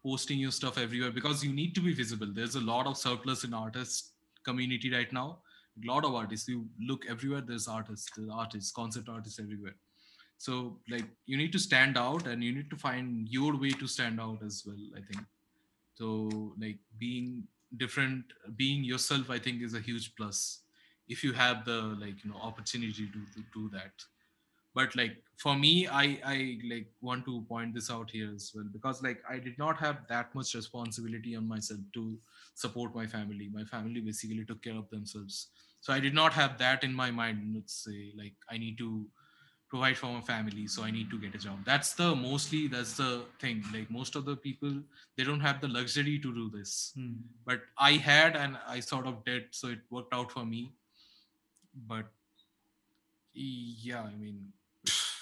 posting 0.04 0.40
your 0.40 0.52
stuff 0.52 0.78
everywhere 0.78 1.12
because 1.12 1.44
you 1.44 1.54
need 1.54 1.76
to 1.76 1.82
be 1.82 1.94
visible. 1.94 2.28
There's 2.34 2.56
a 2.56 2.62
lot 2.62 2.88
of 2.88 2.98
surplus 2.98 3.44
in 3.44 3.54
artist 3.54 4.14
community 4.44 4.92
right 4.94 5.12
now. 5.14 5.40
Lot 5.86 6.06
of 6.06 6.16
artists. 6.16 6.48
You 6.48 6.68
look 6.80 7.06
everywhere. 7.10 7.42
There's 7.42 7.68
artists, 7.68 8.10
there's 8.16 8.30
artists, 8.32 8.72
concept 8.72 9.10
artists 9.10 9.40
everywhere. 9.40 9.76
So 10.38 10.80
like 10.90 11.06
you 11.26 11.38
need 11.38 11.52
to 11.52 11.60
stand 11.60 11.98
out 11.98 12.28
and 12.28 12.44
you 12.44 12.54
need 12.54 12.70
to 12.70 12.78
find 12.78 13.28
your 13.28 13.58
way 13.58 13.72
to 13.72 13.88
stand 13.88 14.22
out 14.22 14.42
as 14.44 14.64
well. 14.66 14.78
I 14.96 15.02
think 15.12 15.26
so 16.00 16.30
like 16.60 16.80
being 16.98 17.44
different 17.78 18.24
being 18.56 18.84
yourself 18.84 19.30
i 19.30 19.38
think 19.38 19.62
is 19.62 19.76
a 19.76 19.80
huge 19.80 20.16
plus 20.16 20.62
if 21.08 21.24
you 21.24 21.34
have 21.34 21.66
the 21.66 21.80
like 22.04 22.24
you 22.24 22.32
know 22.32 22.38
opportunity 22.42 23.08
to, 23.08 23.20
to 23.36 23.44
do 23.54 23.70
that 23.70 23.92
but 24.74 24.96
like 24.96 25.18
for 25.38 25.56
me 25.56 25.88
i 25.88 26.20
i 26.26 26.58
like 26.72 26.88
want 27.02 27.26
to 27.26 27.42
point 27.50 27.74
this 27.74 27.92
out 27.92 28.10
here 28.10 28.32
as 28.34 28.52
well 28.56 28.66
because 28.72 29.04
like 29.04 29.22
i 29.30 29.38
did 29.38 29.58
not 29.58 29.78
have 29.78 29.98
that 30.08 30.34
much 30.34 30.56
responsibility 30.56 31.36
on 31.36 31.48
myself 31.48 31.80
to 31.94 32.18
support 32.56 32.96
my 32.96 33.06
family 33.06 33.50
my 33.54 33.64
family 33.64 34.02
basically 34.02 34.46
took 34.46 34.62
care 34.64 34.78
of 34.78 34.90
themselves 34.90 35.50
so 35.82 35.94
i 35.94 36.00
did 36.00 36.14
not 36.14 36.34
have 36.34 36.58
that 36.58 36.84
in 36.84 36.94
my 36.94 37.10
mind 37.12 37.54
let's 37.56 37.74
say 37.86 38.12
like 38.18 38.34
i 38.50 38.58
need 38.58 38.78
to 38.78 39.06
provide 39.70 39.98
for 39.98 40.08
my 40.08 40.22
family 40.22 40.66
so 40.68 40.84
i 40.84 40.92
need 40.92 41.10
to 41.10 41.20
get 41.20 41.36
a 41.36 41.38
job. 41.38 41.58
That's 41.64 41.94
the 41.94 42.16
mostly 42.16 42.68
that's 42.68 42.94
the 42.98 43.24
thing. 43.40 43.64
Like 43.74 43.92
most 43.92 44.16
of 44.16 44.26
the 44.26 44.36
people 44.36 44.82
they 45.16 45.24
don't 45.24 45.40
have 45.42 45.62
the 45.62 45.68
luxury 45.68 46.18
to 46.20 46.34
do 46.34 46.50
this. 46.50 46.92
Hmm. 46.96 47.18
but 47.46 47.62
i 47.78 47.92
had 47.94 48.36
and 48.36 48.58
i 48.68 48.80
sort 48.80 49.06
of 49.12 49.24
did 49.26 49.44
so 49.52 49.68
it 49.68 49.80
worked 49.92 50.14
out 50.14 50.32
for 50.32 50.46
me. 50.46 50.74
But 51.88 52.06
yeah 53.34 54.02
i 54.02 54.16
mean 54.16 54.38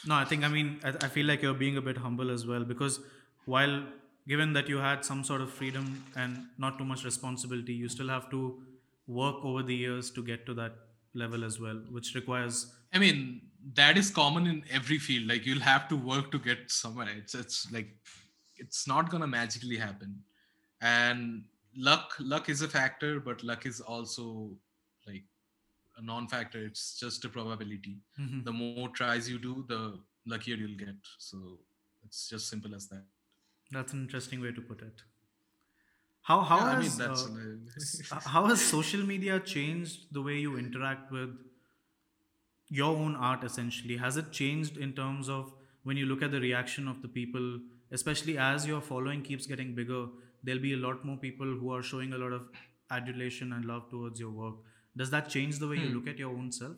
no 0.06 0.16
i 0.16 0.24
think 0.26 0.44
i 0.44 0.48
mean 0.48 0.80
I, 0.84 0.90
I 0.90 1.08
feel 1.16 1.26
like 1.26 1.42
you're 1.42 1.54
being 1.54 1.78
a 1.78 1.82
bit 1.82 1.98
humble 1.98 2.32
as 2.32 2.46
well 2.48 2.64
because 2.64 3.00
while 3.46 3.84
given 4.28 4.54
that 4.54 4.70
you 4.70 4.78
had 4.78 5.04
some 5.04 5.24
sort 5.24 5.42
of 5.42 5.52
freedom 5.52 6.06
and 6.16 6.46
not 6.58 6.78
too 6.78 6.86
much 6.86 7.04
responsibility 7.04 7.74
you 7.74 7.90
still 7.90 8.10
have 8.10 8.30
to 8.32 8.42
work 9.08 9.36
over 9.44 9.64
the 9.64 9.76
years 9.76 10.12
to 10.12 10.24
get 10.24 10.46
to 10.46 10.54
that 10.54 10.74
level 11.14 11.44
as 11.44 11.60
well 11.60 11.82
which 11.90 12.14
requires 12.16 12.74
i 12.94 13.00
mean 13.00 13.42
that 13.76 13.98
is 13.98 14.10
common 14.10 14.48
in 14.48 14.64
every 14.72 14.98
field. 14.98 15.28
Like 15.28 15.46
you'll 15.46 15.60
have 15.60 15.88
to 15.90 15.96
work 15.98 16.32
to 16.32 16.40
get 16.40 16.72
somewhere. 16.72 17.10
It's 17.18 17.36
it's 17.36 17.72
like 17.72 17.90
it's 18.58 18.88
not 18.88 19.10
gonna 19.10 19.28
magically 19.28 19.78
happen. 19.78 20.24
And 20.82 21.44
luck 21.76 22.14
luck 22.20 22.50
is 22.50 22.62
a 22.62 22.68
factor 22.68 23.20
but 23.20 23.44
luck 23.44 23.66
is 23.66 23.82
also 23.82 24.52
like 25.06 25.24
a 25.98 26.02
non-factor. 26.02 26.60
It's 26.66 27.00
just 27.00 27.26
a 27.26 27.30
probability. 27.30 27.98
Mhm. 28.20 28.44
the 28.46 28.54
more 28.54 28.90
tries 28.90 29.30
you 29.30 29.40
do 29.40 29.66
the 29.68 30.00
luckier 30.26 30.56
you'll 30.56 30.78
get. 30.78 30.96
So 31.18 31.60
it's 32.06 32.30
just 32.30 32.48
simple 32.50 32.76
as 32.76 32.88
that. 32.90 33.06
That's 33.72 33.94
an 33.94 34.02
interesting 34.04 34.40
way 34.40 34.52
to 34.52 34.62
put 34.62 34.82
it. 34.82 35.02
How 36.28 36.42
how 36.42 36.58
Yeah, 36.58 36.66
i 36.72 36.76
has 36.76 36.90
mean 36.90 36.98
that's 36.98 37.26
uh, 38.12 38.20
how 38.34 38.46
has 38.48 38.62
social 38.62 39.04
media 39.14 39.40
changed 39.40 40.14
the 40.14 40.22
way 40.22 40.38
you 40.46 40.58
interact 40.58 41.12
with 41.12 41.36
your 42.70 42.96
own 42.96 43.16
art 43.16 43.44
essentially? 43.44 43.98
Has 43.98 44.18
it 44.18 44.32
changed 44.32 44.78
in 44.78 44.94
terms 44.94 45.30
of 45.30 45.54
when 45.84 45.98
you 45.98 46.06
look 46.06 46.22
at 46.22 46.32
the 46.32 46.40
reaction 46.42 46.88
of 46.88 47.02
the 47.02 47.08
people 47.08 47.60
especially 47.92 48.38
as 48.38 48.66
your 48.68 48.82
following 48.82 49.22
keeps 49.22 49.46
getting 49.48 49.74
bigger 49.76 50.08
there'll 50.44 50.62
be 50.62 50.74
a 50.74 50.78
lot 50.78 51.06
more 51.06 51.18
people 51.18 51.46
who 51.62 51.72
are 51.74 51.82
showing 51.82 52.14
a 52.14 52.18
lot 52.18 52.34
of 52.34 52.50
adulation 52.92 53.54
and 53.54 53.66
love 53.66 53.90
towards 53.90 54.20
your 54.20 54.32
work? 54.32 54.56
Does 54.96 55.10
that 55.12 55.30
change 55.30 55.60
the 55.60 55.68
way 55.68 55.78
you 55.78 55.90
Hmm. 55.90 55.94
look 55.96 56.08
at 56.08 56.18
your 56.18 56.32
own 56.36 56.52
self 56.52 56.78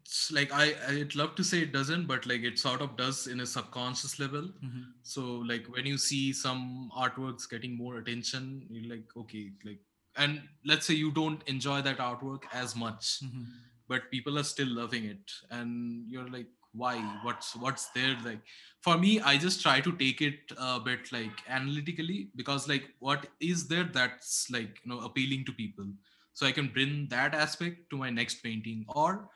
it's 0.00 0.32
like 0.32 0.52
I, 0.52 0.74
i'd 0.88 1.14
love 1.14 1.34
to 1.36 1.44
say 1.44 1.60
it 1.60 1.72
doesn't 1.72 2.06
but 2.06 2.26
like 2.26 2.42
it 2.42 2.58
sort 2.58 2.80
of 2.80 2.96
does 2.96 3.26
in 3.26 3.40
a 3.40 3.46
subconscious 3.46 4.18
level 4.18 4.42
mm-hmm. 4.42 4.82
so 5.02 5.22
like 5.22 5.66
when 5.66 5.86
you 5.86 5.98
see 5.98 6.32
some 6.32 6.90
artworks 6.96 7.48
getting 7.48 7.76
more 7.76 7.98
attention 7.98 8.66
you're 8.70 8.90
like 8.90 9.04
okay 9.16 9.50
like 9.64 9.78
and 10.16 10.42
let's 10.66 10.86
say 10.86 10.94
you 10.94 11.10
don't 11.12 11.42
enjoy 11.46 11.80
that 11.82 11.98
artwork 11.98 12.42
as 12.52 12.74
much 12.76 13.20
Mm-hmm. 13.24 13.44
but 13.88 14.10
people 14.10 14.38
are 14.38 14.44
still 14.44 14.68
loving 14.68 15.04
it 15.04 15.32
and 15.50 16.04
you're 16.08 16.28
like 16.28 16.46
why 16.72 16.96
what's 17.22 17.56
what's 17.56 17.88
there 17.90 18.16
like 18.24 18.38
for 18.80 18.96
me 18.96 19.20
i 19.20 19.36
just 19.36 19.60
try 19.60 19.80
to 19.80 19.92
take 19.92 20.20
it 20.20 20.52
a 20.56 20.78
bit 20.78 21.10
like 21.12 21.42
analytically 21.48 22.28
because 22.36 22.68
like 22.68 22.84
what 23.00 23.26
is 23.40 23.66
there 23.66 23.88
that's 23.92 24.48
like 24.50 24.78
you 24.84 24.90
know 24.92 25.00
appealing 25.00 25.44
to 25.44 25.52
people 25.52 25.84
so 26.32 26.46
i 26.46 26.52
can 26.52 26.68
bring 26.68 27.08
that 27.08 27.34
aspect 27.34 27.90
to 27.90 27.96
my 27.96 28.10
next 28.10 28.36
painting 28.42 28.84
or 28.88 29.28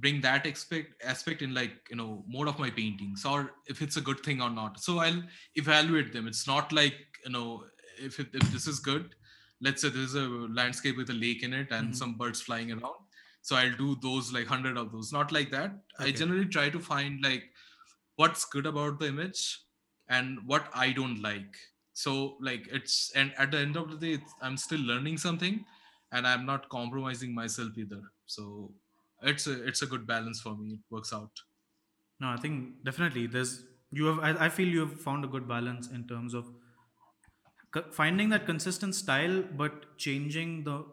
bring 0.00 0.20
that 0.20 0.46
aspect 0.46 1.02
aspect 1.04 1.42
in 1.42 1.52
like 1.54 1.72
you 1.90 1.96
know 1.96 2.24
more 2.28 2.48
of 2.48 2.58
my 2.58 2.70
paintings 2.70 3.24
or 3.24 3.52
if 3.66 3.82
it's 3.82 3.96
a 3.96 4.00
good 4.00 4.20
thing 4.20 4.40
or 4.40 4.50
not. 4.50 4.80
So 4.80 4.98
i'll 4.98 5.22
evaluate 5.56 6.12
them. 6.12 6.26
It's 6.26 6.46
not 6.46 6.72
like 6.72 6.94
you 7.24 7.32
know 7.32 7.64
if, 7.98 8.18
it, 8.20 8.28
if 8.34 8.50
this 8.52 8.66
is 8.66 8.78
good 8.78 9.14
let's 9.62 9.82
say 9.82 9.90
there's 9.90 10.14
a 10.14 10.26
landscape 10.58 10.96
with 10.96 11.10
a 11.10 11.18
lake 11.22 11.42
in 11.42 11.52
it 11.52 11.70
and 11.70 11.88
Mhm. 11.90 11.96
some 11.96 12.14
birds 12.20 12.40
flying 12.40 12.70
around. 12.72 13.00
So 13.42 13.56
i'll 13.56 13.76
do 13.76 13.96
those 14.02 14.32
like 14.32 14.48
100 14.48 14.76
of 14.82 14.92
those. 14.92 15.12
Not 15.12 15.32
like 15.32 15.50
that. 15.50 15.72
I 15.98 16.10
generally 16.12 16.46
try 16.46 16.70
to 16.70 16.80
find 16.80 17.22
like 17.22 17.44
what's 18.16 18.44
good 18.44 18.66
about 18.66 18.98
the 19.00 19.08
image 19.08 19.42
and 20.08 20.38
what 20.46 20.70
i 20.74 20.92
don't 20.92 21.20
like. 21.22 21.54
So 21.92 22.36
like 22.40 22.68
it's 22.78 23.12
and 23.14 23.34
at 23.38 23.50
the 23.50 23.58
end 23.58 23.76
of 23.76 23.90
the 23.90 23.96
day 24.04 24.12
it's, 24.18 24.34
i'm 24.42 24.56
still 24.56 24.80
learning 24.80 25.18
something 25.18 25.64
and 26.12 26.26
i'm 26.26 26.46
not 26.46 26.68
compromising 26.68 27.34
myself 27.34 27.76
either. 27.76 28.02
So 28.26 28.72
it's 29.22 29.46
a 29.46 29.64
it's 29.66 29.82
a 29.82 29.86
good 29.86 30.06
balance 30.06 30.40
for 30.40 30.56
me 30.56 30.74
it 30.74 30.80
works 30.90 31.12
out 31.12 31.42
No, 32.22 32.28
I 32.36 32.38
think 32.42 32.84
definitely 32.86 33.22
there's 33.34 33.52
you 33.98 34.06
have. 34.08 34.18
I, 34.28 34.46
I 34.46 34.48
feel 34.56 34.68
you 34.76 34.80
have 34.82 35.00
found 35.04 35.24
a 35.26 35.28
good 35.34 35.46
balance 35.52 35.88
in 35.98 36.02
terms 36.10 36.34
of 36.40 36.50
finding 37.92 38.28
that 38.30 38.46
consistent 38.46 38.94
style, 38.94 39.42
but 39.42 39.96
changing 39.96 40.64
the 40.64 40.84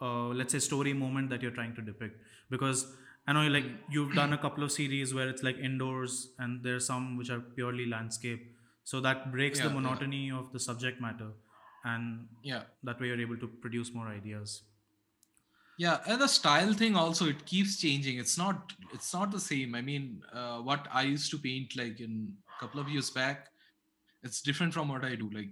uh, 0.00 0.28
let's 0.28 0.52
say 0.52 0.58
story 0.58 0.92
moment 0.92 1.30
that 1.30 1.42
you're 1.42 1.50
trying 1.52 1.74
to 1.74 1.82
depict. 1.82 2.20
Because 2.50 2.86
I 3.26 3.32
know 3.32 3.46
like 3.48 3.66
you've 3.90 4.14
done 4.14 4.32
a 4.32 4.38
couple 4.38 4.64
of 4.64 4.72
series 4.72 5.12
where 5.14 5.28
it's 5.28 5.42
like 5.42 5.56
indoors, 5.58 6.28
and 6.38 6.62
there's 6.64 6.86
some 6.86 7.16
which 7.16 7.30
are 7.30 7.40
purely 7.40 7.86
landscape. 7.86 8.46
So 8.84 9.00
that 9.00 9.30
breaks 9.32 9.58
Yeah, 9.58 9.64
the 9.64 9.70
yeah. 9.70 9.74
monotony 9.74 10.30
of 10.30 10.52
the 10.52 10.60
subject 10.60 11.00
matter, 11.00 11.32
and 11.84 12.28
yeah 12.42 12.62
that 12.82 13.00
way 13.00 13.08
you're 13.08 13.20
able 13.20 13.36
to 13.38 13.48
produce 13.48 13.92
more 13.92 14.08
ideas. 14.08 14.62
Yeah 15.78 16.00
and 16.06 16.20
the 16.20 16.28
style 16.28 16.72
thing 16.74 16.96
also 16.96 17.26
it 17.28 17.46
keeps 17.46 17.78
changing. 17.80 18.18
It's 18.18 18.36
not 18.38 18.72
it's 18.92 19.14
not 19.14 19.30
the 19.30 19.40
same. 19.40 19.74
I 19.74 19.82
mean 19.82 20.22
uh, 20.32 20.58
what 20.58 20.88
i 20.92 21.02
used 21.02 21.30
to 21.32 21.38
paint 21.38 21.76
like 21.76 22.00
in 22.00 22.34
a 22.56 22.60
couple 22.60 22.80
of 22.80 22.88
years 22.88 23.10
back 23.10 23.48
it's 24.24 24.42
different 24.42 24.74
from 24.74 24.88
what 24.88 25.04
i 25.04 25.14
do. 25.14 25.30
Like 25.32 25.50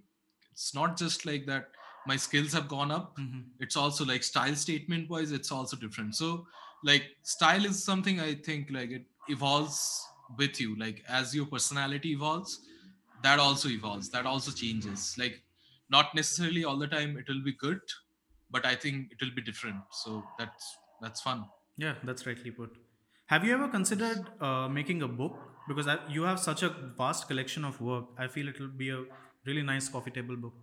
it's 0.53 0.75
not 0.75 0.99
just 0.99 1.27
like 1.27 1.47
that 1.47 1.71
my 2.07 2.17
skills 2.17 2.53
have 2.53 2.69
gone 2.69 2.91
up. 2.91 3.15
Hmm 3.17 3.43
it's 3.61 3.77
also 3.77 4.05
like 4.05 4.23
style 4.23 4.55
statement 4.57 5.09
wise 5.11 5.33
it's 5.33 5.53
also 5.53 5.77
different. 5.77 6.15
So 6.17 6.47
like 6.85 7.05
style 7.23 7.65
is 7.67 7.83
something 7.83 8.21
i 8.21 8.35
think 8.35 8.69
like 8.71 8.91
it 8.91 9.07
evolves 9.29 9.81
with 10.39 10.61
you. 10.61 10.77
Like 10.79 11.05
as 11.09 11.35
your 11.35 11.47
personality 11.47 12.13
evolves 12.13 12.61
that 13.23 13.39
also 13.39 13.69
evolves. 13.69 14.11
That 14.11 14.27
also 14.27 14.53
changes. 14.53 15.15
Like 15.19 15.43
not 15.91 16.15
necessarily 16.15 16.65
all 16.65 16.79
the 16.79 16.89
time 16.89 17.17
it 17.17 17.29
will 17.29 17.45
be 17.45 17.55
good 17.55 17.81
but 18.51 18.65
i 18.67 18.75
think 18.75 19.13
it 19.13 19.19
will 19.23 19.35
be 19.39 19.43
different 19.51 19.81
so 20.03 20.23
that's 20.39 20.67
that's 21.05 21.21
fun 21.29 21.45
Yeah, 21.83 21.97
that's 22.09 22.23
rightly 22.27 22.51
put. 22.59 22.77
Have 23.33 23.43
you 23.47 23.53
ever 23.55 23.67
considered 23.73 24.29
uh, 24.47 24.67
making 24.77 25.03
a 25.07 25.09
book? 25.17 25.35
Because 25.71 25.89
I, 25.95 25.97
you 26.15 26.23
have 26.29 26.39
such 26.45 26.63
a 26.69 26.71
vast 27.01 27.27
collection 27.31 27.67
of 27.71 27.81
work. 27.89 28.07
I 28.25 28.29
feel 28.37 28.49
it 28.53 28.61
will 28.63 28.71
be 28.83 28.89
a 28.95 29.01
really 29.49 29.65
nice 29.71 29.89
coffee 29.97 30.13
table 30.19 30.39
book 30.45 30.55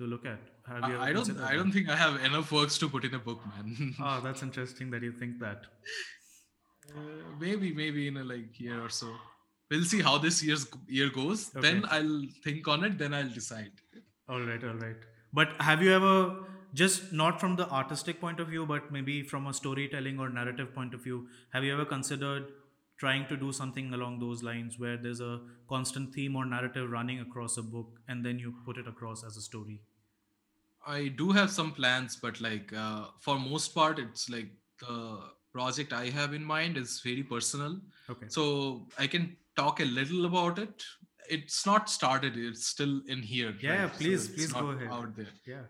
to 0.00 0.06
look 0.12 0.28
at. 0.34 0.44
Have 0.72 0.86
you 0.90 1.00
i 1.06 1.08
I 1.08 1.12
don't 1.16 1.40
i 1.48 1.56
don't 1.60 1.72
think 1.78 1.90
i 1.94 1.96
have 2.04 2.20
enough 2.28 2.52
works 2.58 2.78
to 2.84 2.88
put 2.94 3.08
in 3.10 3.16
a 3.20 3.22
book 3.30 3.42
man 3.52 3.72
Oh, 4.10 4.14
that's 4.28 4.44
interesting 4.48 4.92
that 4.96 5.02
you 5.08 5.12
think 5.24 5.40
that. 5.46 5.66
Uh, 6.94 7.00
maybe 7.40 7.72
maybe 7.72 8.06
in 8.08 8.16
a 8.18 8.22
like 8.30 8.58
year 8.60 8.78
or 8.86 8.90
so 8.90 9.06
we'll 9.70 9.86
see 9.92 10.00
how 10.06 10.18
this 10.24 10.42
year's 10.46 10.64
year 10.96 11.06
goes 11.14 11.44
then 11.64 11.78
i'll 11.96 12.18
think 12.46 12.68
on 12.74 12.84
it 12.88 12.98
then 13.02 13.14
i'll 13.18 13.30
decide 13.40 13.72
All 14.34 14.42
right, 14.48 14.62
all 14.72 14.76
right. 14.82 15.00
But 15.38 15.54
have 15.68 15.80
you 15.84 15.92
ever, 15.94 16.12
just 16.74 17.12
not 17.12 17.40
from 17.40 17.56
the 17.56 17.68
artistic 17.70 18.20
point 18.20 18.40
of 18.40 18.48
view, 18.48 18.66
but 18.66 18.90
maybe 18.90 19.22
from 19.22 19.46
a 19.46 19.54
storytelling 19.54 20.18
or 20.18 20.28
narrative 20.28 20.74
point 20.74 20.92
of 20.92 21.02
view, 21.02 21.28
have 21.52 21.64
you 21.64 21.72
ever 21.72 21.84
considered 21.84 22.46
trying 22.98 23.26
to 23.28 23.36
do 23.36 23.52
something 23.52 23.92
along 23.94 24.18
those 24.18 24.42
lines 24.42 24.78
where 24.78 24.96
there's 24.96 25.20
a 25.20 25.40
constant 25.68 26.12
theme 26.14 26.36
or 26.36 26.44
narrative 26.44 26.90
running 26.90 27.20
across 27.20 27.56
a 27.56 27.62
book 27.62 28.00
and 28.08 28.24
then 28.24 28.38
you 28.38 28.54
put 28.64 28.76
it 28.76 28.88
across 28.88 29.24
as 29.24 29.36
a 29.36 29.40
story? 29.40 29.80
I 30.86 31.08
do 31.08 31.30
have 31.32 31.50
some 31.50 31.72
plans, 31.72 32.16
but 32.16 32.40
like 32.40 32.72
uh, 32.76 33.06
for 33.20 33.38
most 33.38 33.74
part, 33.74 33.98
it's 33.98 34.28
like 34.28 34.48
the 34.80 35.20
project 35.52 35.92
I 35.92 36.10
have 36.10 36.34
in 36.34 36.44
mind 36.44 36.76
is 36.76 37.00
very 37.02 37.22
personal. 37.22 37.80
Okay. 38.10 38.26
So 38.28 38.86
I 38.98 39.06
can 39.06 39.36
talk 39.56 39.80
a 39.80 39.84
little 39.84 40.26
about 40.26 40.58
it. 40.58 40.82
It's 41.30 41.64
not 41.64 41.88
started; 41.88 42.36
it's 42.36 42.66
still 42.66 43.00
in 43.08 43.22
here. 43.22 43.54
Yeah, 43.62 43.84
right? 43.84 43.92
Please, 43.92 44.26
it's 44.26 44.34
please 44.34 44.52
go 44.52 44.70
ahead. 44.70 44.88
Out 44.90 45.16
there, 45.16 45.32
yeah. 45.46 45.62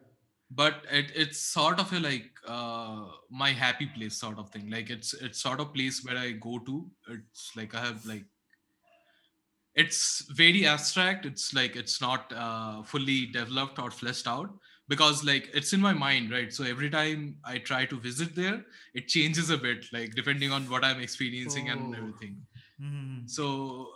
But 0.55 0.85
it, 0.91 1.11
it's 1.15 1.41
sort 1.41 1.81
of 1.81 1.93
a 1.93 2.01
like 2.01 2.31
uh, 2.47 3.07
my 3.31 3.51
happy 3.53 3.87
place 3.87 4.17
sort 4.17 4.39
of 4.39 4.51
thing. 4.51 4.71
Like 4.71 4.91
it's 4.91 5.15
it's 5.15 5.41
sort 5.41 5.61
of 5.61 5.75
place 5.75 6.05
where 6.05 6.17
I 6.17 6.33
go 6.33 6.59
to. 6.61 6.91
It's 7.09 7.51
like 7.57 7.75
I 7.75 7.85
have 7.85 8.05
like 8.07 8.25
it's 9.75 10.25
very 10.31 10.67
abstract 10.67 11.27
it's 11.27 11.53
like 11.53 11.75
it's 11.77 12.01
not 12.01 12.33
uh, 12.33 12.83
fully 12.83 13.27
developed 13.27 13.79
or 13.79 13.91
fleshed 13.91 14.27
out 14.27 14.51
because 14.89 15.25
like 15.25 15.49
it's 15.53 15.73
in 15.73 15.81
my 15.81 15.93
mind 15.93 16.31
right 16.31 16.53
so 16.53 16.63
every 16.65 16.91
time 16.91 17.37
i 17.45 17.59
try 17.59 17.85
to 17.85 17.99
visit 17.99 18.35
there 18.37 18.65
it 18.95 19.09
changes 19.09 19.51
a 19.51 19.57
bit 19.57 19.85
like 19.93 20.15
depending 20.15 20.53
on 20.53 20.69
what 20.71 20.85
i'm 20.85 21.01
experiencing 21.01 21.71
and 21.71 21.95
Oh. 21.95 21.99
everything 21.99 22.37
Mhm. 22.81 23.29
so 23.31 23.94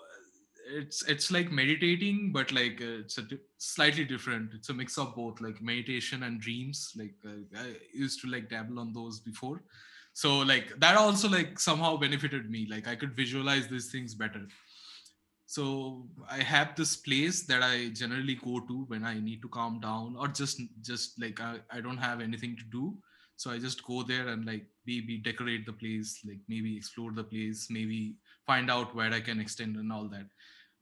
it's 0.68 1.02
it's 1.08 1.30
like 1.30 1.50
meditating 1.50 2.30
but 2.32 2.52
like 2.52 2.80
uh, 2.80 3.00
it's 3.00 3.18
a 3.18 3.22
di- 3.22 3.38
slightly 3.58 4.04
different. 4.04 4.52
It's 4.54 4.68
a 4.68 4.74
mix 4.74 4.98
of 4.98 5.14
both 5.14 5.40
like 5.40 5.62
meditation 5.62 6.22
and 6.24 6.40
dreams. 6.40 6.92
Like 6.96 7.14
uh, 7.26 7.60
i 7.60 7.74
used 7.94 8.20
to 8.22 8.28
like 8.28 8.50
dabble 8.50 8.78
on 8.78 8.92
those 8.92 9.20
before. 9.20 9.62
So 10.12 10.38
like 10.38 10.78
that 10.80 10.96
also 10.96 11.28
like 11.28 11.58
somehow 11.58 11.96
benefited 11.96 12.50
me. 12.50 12.66
Like 12.70 12.86
i 12.86 12.96
could 12.96 13.16
visualize 13.16 13.68
these 13.68 13.90
things 13.90 14.14
better. 14.14 14.46
So 15.46 16.06
i 16.30 16.42
have 16.42 16.76
this 16.76 16.96
place 16.96 17.46
that 17.46 17.62
i 17.62 17.88
generally 17.88 18.34
go 18.34 18.60
to 18.60 18.84
when 18.88 19.04
i 19.04 19.18
need 19.18 19.40
to 19.42 19.48
calm 19.48 19.80
down 19.80 20.16
or 20.18 20.28
just 20.28 20.60
just 20.82 21.20
like 21.20 21.40
i, 21.40 21.56
I 21.70 21.80
don't 21.80 21.96
have 21.96 22.20
anything 22.20 22.56
to 22.56 22.64
do. 22.70 22.96
So 23.36 23.50
i 23.50 23.58
just 23.58 23.84
go 23.84 24.02
there 24.02 24.28
and 24.28 24.44
like 24.44 24.66
maybe 24.86 25.18
decorate 25.18 25.64
the 25.64 25.72
place 25.72 26.20
like 26.26 26.40
maybe 26.48 26.76
explore 26.76 27.12
the 27.12 27.24
place 27.24 27.68
maybe 27.70 28.16
find 28.46 28.70
out 28.70 28.94
where 28.94 29.12
i 29.12 29.20
can 29.20 29.40
extend 29.40 29.76
and 29.76 29.92
all 29.92 30.08
that 30.08 30.26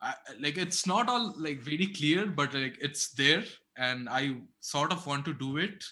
I, 0.03 0.15
like 0.41 0.59
it's 0.59 0.87
not 0.87 1.09
all 1.09 1.35
like 1.39 1.61
very 1.61 1.87
clear 1.87 2.27
but 2.27 2.53
like 2.55 2.77
it's 2.81 3.11
there 3.13 3.45
and 3.79 4.09
i 4.09 4.37
sort 4.61 4.93
of 4.93 5.07
want 5.07 5.25
to 5.25 5.33
do 5.35 5.57
it 5.57 5.85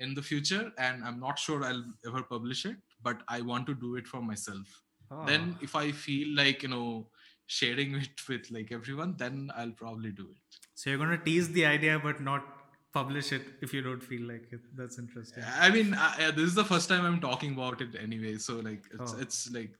in 0.00 0.14
the 0.14 0.22
future 0.22 0.72
and 0.78 1.04
i'm 1.04 1.20
not 1.20 1.38
sure 1.38 1.62
i'll 1.64 1.84
ever 2.06 2.22
publish 2.22 2.64
it 2.66 2.76
but 3.02 3.22
i 3.28 3.40
want 3.40 3.66
to 3.68 3.74
do 3.74 3.96
it 3.96 4.06
for 4.08 4.20
myself 4.22 4.80
Ah. 5.12 5.24
then 5.26 5.56
if 5.60 5.76
i 5.76 5.92
feel 5.92 6.28
like 6.36 6.62
you 6.64 6.68
know 6.74 7.06
sharing 7.46 7.94
it 8.02 8.20
with 8.28 8.50
like 8.50 8.72
everyone 8.72 9.14
then 9.22 9.50
i'll 9.56 9.76
probably 9.84 10.10
do 10.10 10.26
it 10.34 10.60
So 10.74 10.90
you're 10.90 10.98
going 10.98 11.10
to 11.16 11.24
tease 11.24 11.48
the 11.56 11.64
idea 11.66 11.98
but 12.04 12.20
not 12.28 12.44
publish 12.92 13.30
it 13.36 13.42
if 13.66 13.72
you 13.74 13.82
don't 13.82 14.02
feel 14.02 14.22
like 14.30 14.46
it. 14.56 14.60
That's 14.78 14.98
interesting. 15.02 15.44
i 15.66 15.68
mean 15.76 15.94
I- 15.94 16.30
this 16.38 16.46
is 16.50 16.54
the 16.54 16.64
first 16.72 16.88
time 16.88 17.04
i'm 17.08 17.20
talking 17.20 17.52
about 17.58 17.80
it 17.86 17.94
anyway 18.06 18.34
so 18.46 18.54
like 18.68 18.84
it's 18.98 19.12
Oh. 19.14 19.22
it's 19.26 19.40
like 19.58 19.72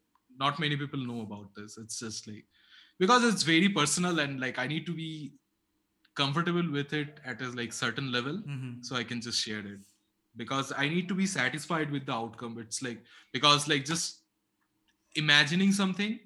not 0.44 0.58
many 0.64 0.76
people 0.82 1.02
know 1.10 1.20
about 1.28 1.48
this 1.58 1.78
it's 1.82 1.98
just 2.04 2.28
like 2.32 2.44
because 2.98 3.24
it's 3.24 3.42
very 3.42 3.68
personal 3.68 4.18
and 4.20 4.40
like 4.40 4.58
i 4.58 4.66
need 4.66 4.86
to 4.86 4.94
be 4.94 5.32
comfortable 6.14 6.68
with 6.70 6.92
it 6.92 7.20
at 7.24 7.40
a 7.42 7.48
like 7.60 7.72
certain 7.72 8.10
level 8.12 8.36
Mhm. 8.38 8.84
so 8.84 8.96
i 8.96 9.04
can 9.04 9.20
just 9.20 9.40
share 9.40 9.66
it. 9.74 9.80
Because 10.36 10.72
i 10.82 10.88
need 10.88 11.08
to 11.08 11.14
be 11.14 11.26
satisfied 11.26 11.90
with 11.90 12.06
the 12.06 12.12
outcome. 12.12 12.58
It's 12.58 12.82
like 12.82 13.02
because 13.32 13.68
like 13.68 13.84
just 13.84 14.22
imagining 15.16 15.72
something 15.72 16.18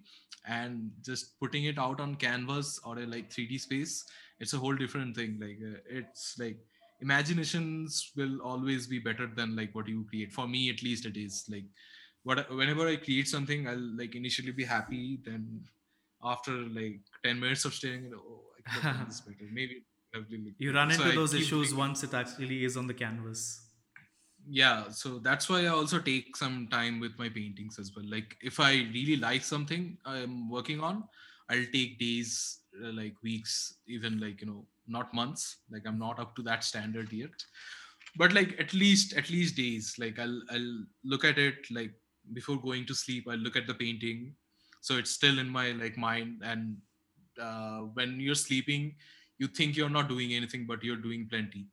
and 0.46 0.90
just 1.04 1.38
putting 1.40 1.64
it 1.64 1.78
out 1.78 2.00
on 2.00 2.14
canvas 2.16 2.78
or 2.84 2.98
a 2.98 3.06
like 3.06 3.30
3d 3.30 3.58
space 3.58 4.04
it's 4.40 4.52
a 4.52 4.58
whole 4.58 4.74
different 4.76 5.16
thing. 5.16 5.36
Like 5.40 5.58
uh, 5.68 5.78
it's 5.90 6.36
like 6.38 6.58
imaginations 7.00 8.12
will 8.16 8.40
always 8.40 8.86
be 8.86 8.98
better 9.00 9.26
than 9.26 9.56
like 9.56 9.74
what 9.74 9.88
you 9.88 10.04
create. 10.08 10.32
For 10.32 10.46
me 10.46 10.70
at 10.70 10.82
least 10.82 11.06
it 11.06 11.16
is. 11.16 11.44
Like 11.50 11.64
what 12.24 12.48
whenever 12.54 12.86
i 12.88 12.96
create 12.96 13.28
something 13.28 13.66
i'll 13.68 13.88
like 13.98 14.14
initially 14.14 14.52
be 14.52 14.64
happy 14.64 15.20
then 15.24 15.44
after 16.24 16.52
like 16.52 17.00
10 17.24 17.38
minutes 17.40 17.64
of 17.64 17.74
staring 17.74 18.06
at 18.06 18.12
it, 18.12 18.18
oh 18.18 18.40
i 18.58 18.70
could 18.70 18.82
have 18.82 18.96
done 18.96 19.06
this 19.08 19.20
better. 19.20 19.48
Maybe 19.52 19.82
You 20.58 20.72
run 20.72 20.90
into 20.90 21.04
I 21.04 21.14
those 21.14 21.34
issues 21.34 21.68
thinking- 21.68 21.76
once 21.78 22.02
it 22.02 22.14
actually 22.14 22.64
is 22.64 22.76
on 22.76 22.86
the 22.86 22.94
canvas. 22.94 23.42
yeah 24.50 24.88
so 24.98 25.18
that's 25.24 25.48
why 25.50 25.58
i 25.64 25.68
also 25.78 25.98
take 25.98 26.36
some 26.42 26.54
time 26.74 27.00
with 27.00 27.14
my 27.18 27.28
paintings 27.28 27.78
as 27.78 27.88
well. 27.94 28.06
Like 28.16 28.36
if 28.50 28.58
i 28.60 28.72
really 28.96 29.16
like 29.16 29.42
something 29.42 29.82
i'm 30.12 30.48
working 30.56 30.80
on 30.80 31.04
i'll 31.50 31.68
take 31.74 31.98
days 31.98 32.60
uh, 32.82 32.92
like 33.00 33.14
weeks 33.22 33.74
even 33.96 34.18
like 34.24 34.40
you 34.40 34.46
know 34.50 34.64
not 34.96 35.12
months. 35.12 35.42
Like 35.70 35.86
i'm 35.86 35.98
not 35.98 36.18
up 36.18 36.34
to 36.36 36.42
that 36.42 36.64
standard 36.64 37.12
yet. 37.12 37.44
But 38.16 38.32
like 38.32 38.58
at 38.58 38.72
least 38.72 39.12
at 39.20 39.28
least 39.30 39.56
days. 39.56 39.94
Like 40.02 40.18
i'll 40.18 40.40
i'll 40.50 40.70
look 41.04 41.24
at 41.30 41.38
it 41.46 41.70
like 41.70 41.92
before 42.38 42.56
going 42.68 42.86
to 42.86 42.94
sleep 42.94 43.26
i'll 43.30 43.44
look 43.46 43.56
at 43.60 43.66
the 43.66 43.74
painting 43.74 44.34
so 44.89 44.97
it's 45.01 45.15
still 45.20 45.39
in 45.44 45.48
my 45.60 45.66
like 45.82 45.97
mind. 46.09 46.43
And 46.52 46.77
uh, 47.47 47.81
when 47.98 48.20
you're 48.27 48.43
sleeping 48.43 48.85
you 49.39 49.47
think 49.47 49.77
you're 49.77 49.94
not 49.97 50.09
doing 50.09 50.35
anything 50.35 50.66
but 50.66 50.85
you're 50.85 51.05
doing 51.09 51.27
plenty. 51.31 51.66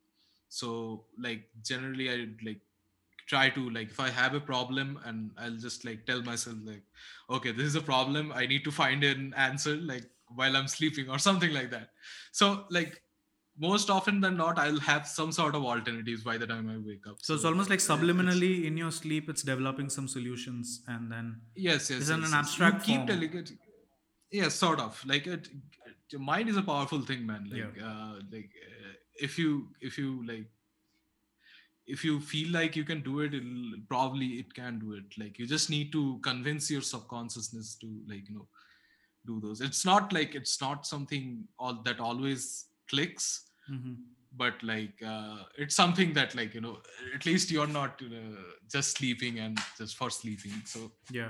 So 0.50 1.06
like 1.28 1.50
generally 1.64 2.10
i 2.10 2.18
like 2.48 2.62
try 3.32 3.50
to 3.50 3.70
like 3.72 3.90
if 3.94 4.00
i 4.00 4.10
have 4.18 4.36
a 4.36 4.40
problem 4.40 5.00
and 5.06 5.32
i'll 5.40 5.62
just 5.64 5.84
like 5.88 6.06
tell 6.10 6.22
myself 6.28 6.58
like 6.64 6.84
okay 7.38 7.52
this 7.52 7.66
is 7.66 7.76
a 7.76 7.82
problem. 7.82 8.32
I 8.42 8.46
need 8.46 8.64
to 8.66 8.72
find 8.72 9.04
an 9.04 9.34
answer 9.36 9.76
like 9.78 10.06
while 10.42 10.56
i'm 10.56 10.68
sleeping 10.68 11.10
or 11.10 11.20
something 11.20 11.54
like 11.54 11.72
that. 11.72 11.90
So 12.32 12.66
like 12.70 13.02
most 13.58 13.90
often 13.90 14.20
than 14.20 14.36
not 14.36 14.58
i'll 14.60 14.80
have 14.80 15.08
some 15.08 15.32
sort 15.32 15.56
of 15.56 15.64
alternatives 15.64 16.24
by 16.24 16.38
the 16.38 16.46
time 16.46 16.70
i 16.70 16.78
wake 16.78 17.08
up. 17.08 17.18
So 17.22 17.36
it's 17.36 17.46
almost 17.46 17.70
like 17.70 17.80
uh, 17.80 17.84
subliminally 17.84 18.66
in 18.66 18.76
your 18.78 18.92
sleep, 18.92 19.30
it's 19.30 19.44
developing 19.44 19.90
some 19.90 20.08
solutions, 20.08 20.82
and 20.88 21.12
then 21.12 21.42
yes 21.56 21.90
yes 21.90 22.02
It's 22.02 22.10
in 22.10 22.20
yes, 22.22 22.30
an 22.30 22.34
yes. 22.34 22.34
abstract 22.34 22.88
you 22.88 23.00
keep 23.00 23.10
it 23.36 23.52
yes 24.32 24.54
sort 24.56 24.80
of. 24.80 25.02
Like 25.06 25.28
it 25.28 25.48
your 26.12 26.22
mind 26.22 26.50
is 26.50 26.58
a 26.58 26.62
powerful 26.62 27.02
thing 27.02 27.26
man. 27.26 27.50
Like 27.52 27.82
uh, 27.82 28.16
like 28.32 28.52
uh, 28.68 28.94
if 29.20 29.40
you 29.40 29.70
if 29.82 29.98
you 29.98 30.26
like 30.28 30.48
if 31.88 32.04
you 32.04 32.20
feel 32.20 32.52
like 32.52 32.76
you 32.76 32.84
can 32.84 33.02
do 33.02 33.20
it 33.22 33.34
it'll 33.34 33.74
probably 33.88 34.28
it 34.44 34.54
can 34.54 34.80
do 34.80 34.94
it. 34.94 35.18
Like 35.18 35.40
you 35.40 35.48
just 35.48 35.70
need 35.70 35.92
to 35.94 36.20
convince 36.24 36.70
your 36.70 36.82
subconsciousness 36.82 37.76
to 37.76 37.88
like 38.08 38.28
you 38.30 38.36
know 38.36 38.48
do 39.26 39.40
those. 39.40 39.62
It's 39.62 39.86
not 39.86 40.12
like 40.14 40.36
it's 40.36 40.60
not 40.62 40.86
something 40.86 41.48
all 41.58 41.82
that 41.84 42.00
always 42.00 42.66
clicks 42.90 43.28
Mhm. 43.70 43.96
but 44.40 44.62
like 44.70 45.02
uh, 45.14 45.38
it's 45.58 45.76
something 45.76 46.14
that 46.18 46.36
like 46.40 46.54
you 46.58 46.62
know 46.66 46.78
at 47.18 47.26
least 47.26 47.52
you're 47.52 47.72
not 47.76 48.02
uh, 48.08 48.18
just 48.74 48.98
sleeping 48.98 49.40
and 49.46 49.60
just 49.78 49.96
for 50.02 50.10
sleeping 50.18 50.56
so 50.74 50.92
yeah. 51.20 51.30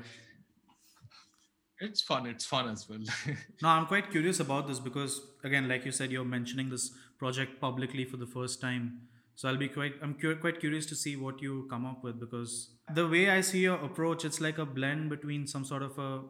it's 1.79 2.01
fun 2.01 2.25
it's 2.25 2.45
fun 2.45 2.67
as 2.69 2.87
well 2.89 2.99
No, 3.61 3.69
I'm 3.69 3.85
quite 3.85 4.09
curious 4.11 4.39
about 4.39 4.67
this 4.67 4.79
because, 4.79 5.21
again, 5.43 5.67
like 5.67 5.85
you 5.85 5.91
said, 5.91 6.11
you're 6.11 6.25
mentioning 6.25 6.69
this 6.69 6.91
project 7.17 7.59
publicly 7.59 8.05
for 8.05 8.17
the 8.17 8.27
first 8.27 8.59
time. 8.61 9.01
So 9.35 9.49
I'll 9.49 9.57
be 9.57 9.67
quite, 9.67 9.93
I'm 10.01 10.13
cu- 10.15 10.35
quite 10.37 10.59
curious 10.59 10.85
to 10.87 10.95
see 10.95 11.15
what 11.15 11.41
you 11.41 11.67
come 11.69 11.85
up 11.85 12.03
with 12.03 12.19
because 12.19 12.69
the 12.93 13.07
way 13.07 13.29
I 13.29 13.41
see 13.41 13.59
your 13.59 13.75
approach, 13.75 14.23
it's 14.23 14.39
like 14.39 14.57
a 14.57 14.65
blend 14.65 15.09
between 15.09 15.47
some 15.47 15.65
sort 15.65 15.81
of 15.83 15.97
a 15.99 16.21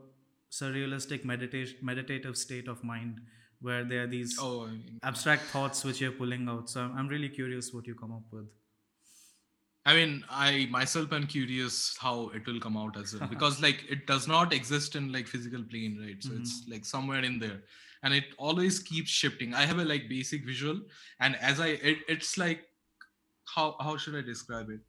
surrealistic 0.51 1.25
meditation, 1.25 1.77
meditative 1.81 2.37
state 2.37 2.67
of 2.67 2.83
mind 2.83 3.21
where 3.61 3.83
there 3.83 4.03
are 4.03 4.07
these 4.07 4.37
oh 4.39 4.69
abstract 5.03 5.43
thoughts 5.43 5.83
which 5.83 6.01
you're 6.01 6.11
pulling 6.11 6.47
out. 6.49 6.69
So 6.69 6.81
I'm, 6.81 6.97
I'm 6.97 7.07
really 7.07 7.29
curious 7.29 7.73
what 7.73 7.87
you 7.87 7.95
come 7.95 8.11
up 8.11 8.23
with. 8.31 8.45
I 9.85 9.93
mean, 9.93 10.23
I 10.29 10.67
myself 10.71 11.13
am 11.13 11.27
curious 11.27 11.95
how 11.99 12.31
it 12.33 12.45
will 12.47 12.59
come 12.59 12.75
out 12.75 12.97
as 12.97 13.13
well 13.13 13.27
because 13.29 13.61
like 13.61 13.85
it 13.89 14.07
does 14.07 14.27
not 14.27 14.51
exist 14.51 14.95
in 14.95 15.11
like 15.11 15.27
physical 15.27 15.63
plane, 15.63 15.99
right? 16.03 16.21
So 16.21 16.31
it's 16.33 16.61
mm-hmm. 16.61 16.71
like 16.71 16.85
somewhere 16.85 17.23
in 17.23 17.37
there, 17.37 17.61
and 18.01 18.13
it 18.13 18.25
always 18.37 18.79
keeps 18.79 19.11
shifting. 19.11 19.53
I 19.53 19.65
have 19.65 19.77
a 19.77 19.85
like 19.85 20.09
basic 20.09 20.43
visual, 20.45 20.81
and 21.19 21.35
as 21.35 21.59
I 21.59 21.67
it, 21.91 21.99
it's 22.07 22.37
like 22.37 22.63
how 23.45 23.75
how 23.79 23.95
should 23.95 24.15
I 24.15 24.21
describe 24.21 24.69
it? 24.71 24.79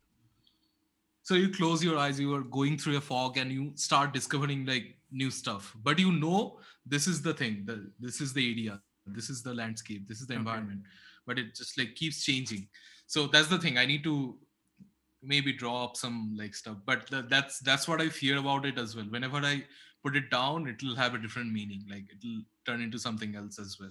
So 1.22 1.34
you 1.34 1.50
close 1.50 1.84
your 1.84 1.98
eyes, 1.98 2.18
you 2.18 2.34
are 2.34 2.42
going 2.42 2.78
through 2.78 2.96
a 2.96 3.00
fog, 3.00 3.36
and 3.36 3.52
you 3.52 3.72
start 3.74 4.14
discovering 4.14 4.64
like 4.64 4.96
new 5.12 5.30
stuff. 5.30 5.76
But 5.82 5.98
you 5.98 6.10
know 6.10 6.58
this 6.86 7.06
is 7.06 7.22
the 7.22 7.34
thing, 7.34 7.64
the 7.66 7.92
this 8.00 8.20
is 8.20 8.32
the 8.34 8.50
area, 8.52 8.82
this 9.06 9.30
is 9.30 9.42
the 9.42 9.54
landscape, 9.54 10.08
this 10.08 10.20
is 10.20 10.26
the 10.28 10.34
Okay. 10.34 10.42
environment, 10.42 10.82
but 11.26 11.38
it 11.38 11.54
just 11.54 11.78
like 11.78 11.94
keeps 11.94 12.24
changing. 12.24 12.68
So 13.06 13.26
that's 13.28 13.48
the 13.48 13.58
thing. 13.58 13.78
I 13.78 13.86
need 13.86 14.04
to 14.04 14.40
maybe 15.22 15.52
draw 15.52 15.84
up 15.84 15.96
some 15.96 16.34
like 16.36 16.54
stuff 16.54 16.78
but 16.84 17.06
th- 17.08 17.24
that's 17.28 17.58
that's 17.60 17.88
what 17.88 18.00
i 18.00 18.08
fear 18.08 18.36
about 18.38 18.64
it 18.66 18.78
as 18.78 18.94
well 18.94 19.06
whenever 19.06 19.38
i 19.38 19.64
put 20.02 20.14
it 20.14 20.30
down 20.30 20.66
it 20.68 20.82
will 20.82 20.94
have 20.94 21.14
a 21.14 21.18
different 21.18 21.52
meaning 21.52 21.82
like 21.90 22.04
it'll 22.16 22.42
turn 22.66 22.80
into 22.80 22.98
something 22.98 23.34
else 23.34 23.58
as 23.58 23.78
well 23.80 23.90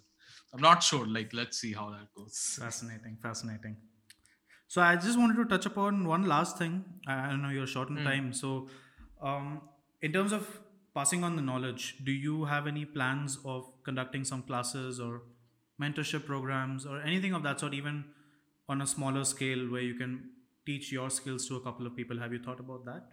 i'm 0.54 0.62
not 0.62 0.84
sure 0.84 1.06
like 1.08 1.34
let's 1.34 1.58
see 1.60 1.74
how 1.74 1.90
that 1.90 2.08
goes 2.16 2.62
Fascinating, 2.62 3.18
fascinating. 3.18 3.78
So 4.68 4.82
I 4.82 4.96
just 4.96 5.18
wanted 5.20 5.36
to 5.38 5.46
touch 5.46 5.66
upon 5.66 6.08
one 6.08 6.26
last 6.28 6.58
thing. 6.58 6.86
I 7.08 7.14
I 7.14 7.36
know 7.36 7.50
you're 7.50 7.68
short 7.68 7.90
on 7.90 8.04
time. 8.04 8.34
So, 8.34 8.70
um, 9.22 9.70
in 10.02 10.14
terms 10.14 10.32
of 10.34 10.62
passing 10.96 11.24
on 11.24 11.36
the 11.36 11.42
knowledge, 11.42 11.98
do 12.04 12.12
you 12.12 12.46
have 12.46 12.68
any 12.68 12.86
plans 12.86 13.38
of 13.46 13.66
conducting 13.84 14.24
some 14.24 14.42
classes 14.44 15.00
or 15.00 15.22
mentorship 15.82 16.26
programs 16.26 16.86
or 16.86 17.02
anything 17.02 17.34
of 17.34 17.44
that 17.44 17.60
sort, 17.60 17.74
even 17.74 18.06
on 18.70 18.82
a 18.82 18.88
smaller 18.88 19.26
scale 19.26 19.70
where 19.70 19.82
you 19.82 19.96
can 19.96 20.30
teach 20.66 20.92
your 20.92 21.10
skills 21.10 21.48
to 21.48 21.58
a 21.58 21.62
couple 21.62 21.86
of 21.86 21.96
people? 21.96 22.18
Have 22.18 22.34
you 22.34 22.40
thought 22.40 22.60
about 22.60 22.86
that? 22.86 23.04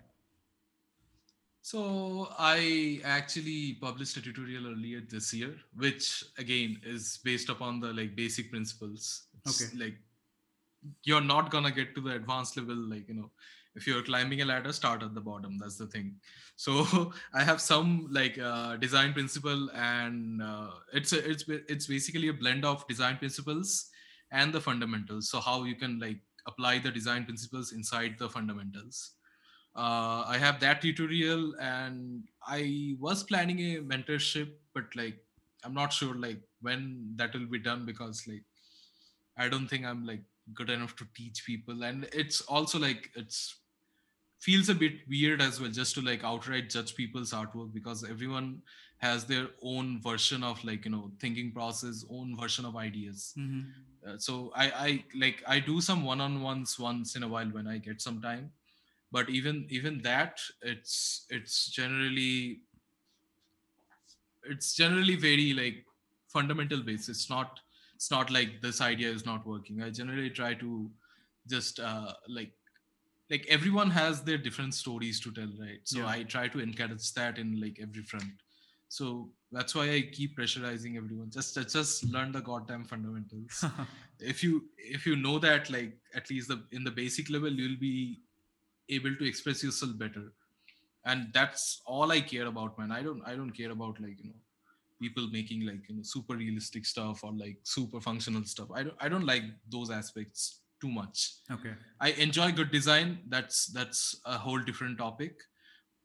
So 1.64 2.28
I 2.38 3.00
actually 3.04 3.74
published 3.80 4.16
a 4.16 4.22
tutorial 4.22 4.66
earlier 4.68 5.00
this 5.00 5.32
year, 5.32 5.56
which 5.76 6.24
again 6.36 6.80
is 6.84 7.18
based 7.24 7.48
upon 7.48 7.80
the 7.80 7.92
like 7.92 8.16
basic 8.16 8.50
principles. 8.50 9.26
It's 9.44 9.62
Okay. 9.62 9.84
Like 9.84 9.98
you're 11.04 11.20
not 11.20 11.50
gonna 11.50 11.70
get 11.70 11.94
to 11.94 12.00
the 12.00 12.14
advanced 12.16 12.56
level, 12.56 12.74
like 12.74 13.08
you 13.08 13.14
know, 13.14 13.30
if 13.74 13.86
you're 13.86 14.02
climbing 14.02 14.42
a 14.42 14.44
ladder, 14.44 14.72
start 14.72 15.02
at 15.02 15.14
the 15.14 15.20
bottom. 15.20 15.58
That's 15.58 15.76
the 15.76 15.86
thing. 15.86 16.16
So 16.56 17.12
I 17.34 17.42
have 17.42 17.60
some 17.60 18.08
like 18.10 18.38
uh, 18.38 18.76
design 18.76 19.12
principle, 19.12 19.70
and 19.74 20.42
uh, 20.42 20.70
it's 20.92 21.12
a, 21.12 21.28
it's 21.28 21.44
it's 21.48 21.86
basically 21.86 22.28
a 22.28 22.34
blend 22.34 22.64
of 22.64 22.86
design 22.88 23.16
principles 23.16 23.90
and 24.30 24.52
the 24.52 24.60
fundamentals. 24.60 25.30
So 25.30 25.40
how 25.40 25.64
you 25.64 25.74
can 25.74 25.98
like 25.98 26.18
apply 26.46 26.78
the 26.78 26.90
design 26.90 27.24
principles 27.24 27.72
inside 27.72 28.16
the 28.18 28.28
fundamentals 28.28 29.12
uh, 29.74 30.24
I 30.26 30.36
have 30.38 30.60
that 30.60 30.82
tutorial 30.82 31.54
and 31.58 32.24
I 32.46 32.96
was 33.00 33.22
planning 33.22 33.58
a 33.60 33.80
mentorship, 33.80 34.50
but 34.74 34.84
like 34.94 35.16
I'm 35.64 35.72
not 35.72 35.92
sure 35.92 36.14
like 36.14 36.40
when 36.60 37.12
that 37.16 37.32
will 37.32 37.46
be 37.46 37.58
done 37.58 37.86
because 37.86 38.26
like 38.26 38.44
I 39.38 39.48
don't 39.48 39.68
think 39.68 39.86
I'm 39.86 40.06
like 40.06 40.20
good 40.52 40.68
enough 40.68 40.94
to 40.96 41.06
teach 41.14 41.46
people, 41.46 41.84
and 41.84 42.06
it's 42.12 42.42
also 42.42 42.78
like 42.78 43.10
it's 43.14 43.60
feels 44.44 44.68
a 44.68 44.74
bit 44.74 44.94
weird 45.08 45.40
as 45.40 45.60
well 45.60 45.70
just 45.70 45.94
to 45.94 46.02
like 46.06 46.24
outright 46.24 46.70
judge 46.74 46.94
people's 46.96 47.32
artwork 47.40 47.72
because 47.72 48.04
everyone 48.14 48.48
has 48.98 49.24
their 49.24 49.46
own 49.62 50.00
version 50.02 50.42
of 50.48 50.62
like 50.64 50.84
you 50.84 50.90
know 50.90 51.10
thinking 51.20 51.52
process 51.52 52.04
own 52.10 52.36
version 52.38 52.64
of 52.64 52.76
ideas. 52.76 53.34
Mm-hmm. 53.38 54.08
uh, 54.08 54.18
so 54.18 54.52
i 54.56 54.66
i 54.86 55.04
like 55.24 55.44
i 55.46 55.60
do 55.60 55.80
some 55.80 56.04
one-on-ones 56.04 56.78
once 56.88 57.14
in 57.16 57.22
a 57.28 57.28
while 57.28 57.54
when 57.58 57.66
i 57.66 57.78
get 57.78 58.02
some 58.08 58.20
time 58.22 58.50
but 59.12 59.28
even 59.38 59.66
even 59.78 60.00
that 60.02 60.40
it's 60.62 61.26
it's 61.30 61.70
generally 61.70 62.60
it's 64.44 64.74
generally 64.74 65.16
very 65.16 65.52
like 65.52 65.84
fundamental 66.28 66.82
based. 66.82 67.08
It's 67.08 67.28
not 67.30 67.60
it's 67.94 68.10
not 68.10 68.30
like 68.30 68.60
this 68.60 68.80
idea 68.80 69.10
is 69.10 69.24
not 69.26 69.46
working. 69.46 69.82
I 69.82 69.90
generally 69.90 70.30
try 70.30 70.54
to 70.54 70.90
just 71.48 71.80
uh 71.80 72.12
like 72.28 72.52
like 73.32 73.46
everyone 73.56 73.90
has 73.96 74.22
their 74.28 74.38
different 74.46 74.74
stories 74.78 75.20
to 75.26 75.32
tell 75.40 75.52
right? 75.60 75.80
So 75.92 76.00
Yeah. 76.00 76.08
i 76.14 76.22
try 76.36 76.48
to 76.54 76.60
encourage 76.68 77.12
that 77.18 77.38
in 77.44 77.52
like 77.66 77.78
every 77.86 78.02
front. 78.12 78.32
So 78.96 79.06
that's 79.56 79.74
why 79.76 79.84
i 79.92 80.00
keep 80.16 80.36
pressurizing 80.38 80.96
everyone. 81.02 81.30
Just 81.36 81.58
just 81.76 82.04
learn 82.16 82.32
the 82.38 82.42
goddamn 82.50 82.84
fundamentals. 82.94 83.64
If 84.32 84.42
you 84.46 84.52
if 84.96 85.06
you 85.10 85.16
know 85.24 85.38
that 85.44 85.70
like 85.76 85.94
at 86.20 86.30
least 86.32 86.48
the 86.54 86.58
in 86.80 86.84
the 86.88 86.94
basic 87.02 87.30
level 87.36 87.50
you'll 87.62 87.80
be 87.80 87.96
able 88.98 89.14
to 89.22 89.26
express 89.32 89.64
yourself 89.68 89.96
better. 90.04 90.24
And 91.12 91.32
that's 91.38 91.64
all 91.86 92.12
i 92.16 92.20
care 92.32 92.46
about 92.54 92.78
man. 92.78 92.92
I 92.98 93.02
don't 93.08 93.22
i 93.32 93.34
don't 93.40 93.56
care 93.60 93.72
about 93.78 94.00
like 94.06 94.18
you 94.24 94.30
know 94.30 94.40
people 95.04 95.26
making 95.38 95.64
like 95.68 95.88
you 95.88 95.96
know 95.96 96.04
super 96.14 96.36
realistic 96.42 96.84
stuff 96.94 97.24
or 97.24 97.32
like 97.44 97.58
super 97.76 98.00
functional 98.08 98.44
stuff. 98.54 98.70
I 98.80 98.84
don't 98.88 98.96
i 99.06 99.08
don't 99.14 99.26
like 99.34 99.48
those 99.76 99.90
aspects 100.02 100.44
too 100.82 100.90
much. 100.90 101.34
Okay. 101.50 101.74
i 102.00 102.10
enjoy 102.26 102.50
good 102.52 102.72
design. 102.72 103.18
That's 103.28 103.66
that's 103.66 104.20
a 104.26 104.36
whole 104.36 104.58
different 104.58 104.98
topic. 104.98 105.34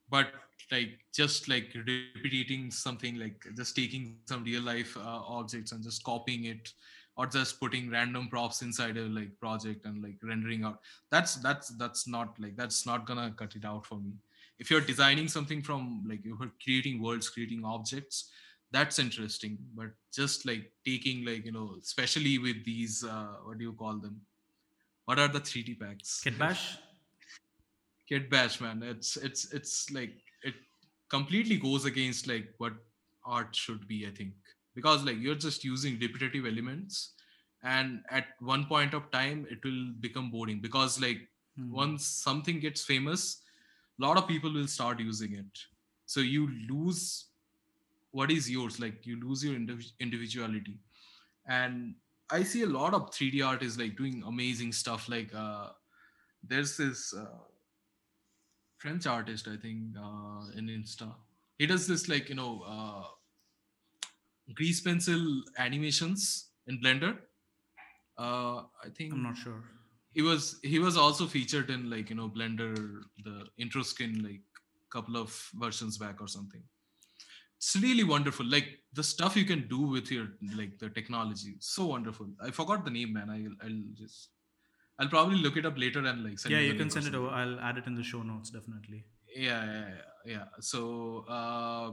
But 0.10 0.28
like 0.72 0.99
just 1.14 1.49
like 1.49 1.76
repeating 1.76 2.70
something 2.72 3.18
like 3.18 3.44
just 3.56 3.76
taking 3.76 4.18
some 4.26 4.44
real 4.44 4.62
life 4.62 4.95
uh, 4.98 5.22
objects 5.40 5.72
and 5.72 5.84
just 5.84 6.04
copying 6.04 6.45
it 6.45 6.74
or 7.18 7.26
just 7.26 7.60
putting 7.60 7.90
random 7.90 8.28
props 8.28 8.62
inside 8.62 8.98
a 8.98 9.06
like 9.20 9.32
project 9.40 9.86
and 9.86 10.04
like 10.04 10.18
rendering 10.24 10.64
out 10.64 10.80
that's 11.10 11.36
that's 11.36 11.70
that's 11.84 12.08
not 12.08 12.36
like 12.40 12.56
that's 12.58 12.86
not 12.86 13.08
gonna 13.08 13.34
cut 13.38 13.56
it 13.56 13.66
out 13.66 13.86
for 13.86 13.95
me. 13.95 14.12
If 14.60 14.72
you're 14.72 14.82
designing 14.82 15.28
something 15.28 15.62
from 15.62 16.04
like 16.08 16.24
you're 16.26 16.52
creating 16.64 17.02
worlds 17.02 17.30
creating 17.30 17.64
objects 17.66 18.30
that's 18.72 18.99
interesting. 18.99 19.58
But 19.76 19.91
just 20.14 20.45
like 20.45 20.72
taking 20.86 21.26
like 21.26 21.45
you 21.45 21.52
know 21.52 21.76
especially 21.82 22.38
with 22.38 22.64
these 22.66 23.04
uh, 23.04 23.36
what 23.44 23.58
do 23.58 23.64
you 23.64 23.74
call 23.74 23.98
them 23.98 24.22
what 25.08 25.20
are 25.20 25.28
the 25.28 25.40
3d 25.40 25.76
packs? 25.80 26.22
Kit 26.24 26.38
Bash. 26.40 26.78
kit 28.10 28.30
bash 28.34 28.62
man. 28.62 28.84
It's 28.84 29.18
it's 29.18 29.52
it's 29.54 29.92
like 29.92 30.14
it 30.44 30.56
completely 31.10 31.58
goes 31.58 31.86
against 31.86 32.28
like 32.28 32.54
what 32.58 32.74
art 33.26 33.56
should 33.56 33.88
be 33.88 34.06
i 34.08 34.12
think. 34.12 34.34
Because 34.76 35.04
like 35.04 35.18
you're 35.20 35.36
just 35.46 35.64
using 35.64 35.98
repetitive 36.00 36.46
elements 36.52 37.14
and 37.64 38.04
at 38.10 38.28
one 38.40 38.66
point 38.74 38.94
of 38.94 39.10
time 39.12 39.46
it 39.50 39.64
will 39.70 39.82
become 40.08 40.32
boring. 40.32 40.62
Because 40.68 41.02
like 41.08 41.28
Hmm. 41.60 41.72
once 41.76 42.06
something 42.06 42.60
gets 42.64 42.84
famous 42.88 43.22
a 44.00 44.04
lot 44.04 44.18
of 44.20 44.28
people 44.28 44.54
will 44.58 44.68
start 44.74 45.00
using 45.00 45.34
it. 45.38 45.62
So 46.06 46.20
you 46.20 46.44
lose 46.72 47.06
what 48.12 48.32
is 48.32 48.50
yours. 48.50 48.80
Like 48.84 49.08
you 49.08 49.16
lose 49.24 49.44
your 49.44 49.56
indiv- 49.56 49.92
individuality. 50.00 50.76
And 51.48 51.96
i 52.32 52.44
see 52.44 52.64
a 52.64 52.68
lot 52.68 52.94
of 52.94 53.12
3d 53.12 53.45
artists 53.45 53.80
like 53.80 53.95
doing 53.98 54.24
amazing 54.28 54.72
stuff 54.72 55.08
like 55.10 55.34
uh 55.34 55.70
there's 56.44 56.78
this 56.78 57.14
uh, 57.14 57.40
french 58.78 59.08
artist 59.08 59.48
i 59.48 59.58
think 59.58 59.95
uh 59.98 60.41
in 60.58 60.68
insta. 60.68 61.14
He 61.58 61.66
does 61.66 61.88
this 61.88 62.08
like 62.08 62.30
you 62.30 62.36
know 62.36 62.62
uh 62.68 63.04
grease 64.54 64.82
pencil 64.82 65.44
animations 65.58 66.49
in 66.68 66.80
blender. 66.82 67.18
Uh 68.18 68.64
i 68.86 68.90
think 68.95 69.14
I'm 69.14 69.24
not 69.24 69.38
sure. 69.38 69.64
he 70.14 70.22
was 70.22 70.60
he 70.64 70.80
was 70.80 70.98
also 70.98 71.26
featured 71.28 71.70
in 71.70 71.90
like 71.90 72.10
you 72.10 72.16
know 72.16 72.30
blender 72.30 73.02
the 73.24 73.45
intro 73.58 73.82
skin 73.84 74.24
like 74.24 74.41
couple 74.90 75.18
of 75.18 75.49
versions 75.56 75.98
back 75.98 76.22
or 76.22 76.28
something 76.28 76.64
it's 77.58 77.76
really 77.78 78.04
wonderful 78.04 78.46
like 78.46 78.68
the 78.94 79.04
stuff 79.04 79.36
you 79.36 79.46
can 79.46 79.68
do 79.68 79.82
with 79.96 80.12
your 80.12 80.28
like 80.56 80.78
the 80.80 80.90
technology 80.90 81.56
so 81.60 81.86
wonderful 81.88 82.28
i 82.48 82.52
forgot 82.52 82.86
the 82.86 82.92
name 82.92 83.14
man 83.14 83.30
i'll, 83.30 83.68
I'll 83.68 83.84
just 83.94 84.30
i'll 85.00 85.08
probably 85.08 85.38
look 85.38 85.58
it 85.58 85.66
up 85.66 85.78
later 85.78 86.00
and 86.00 86.24
like 86.24 86.40
send 86.40 86.54
Yeah, 86.54 86.62
you 86.62 86.74
can 86.76 86.90
send 86.90 87.08
it 87.08 87.16
over. 87.16 87.30
I'll 87.30 87.60
add 87.60 87.78
it 87.78 87.88
in 87.88 87.96
the 87.96 88.04
show 88.04 88.22
notes 88.24 88.50
definitely. 88.52 89.06
yeah 89.36 89.66
yeah 89.66 89.88
yeah, 89.90 90.32
yeah. 90.34 90.46
so 90.60 91.26
uh 91.28 91.92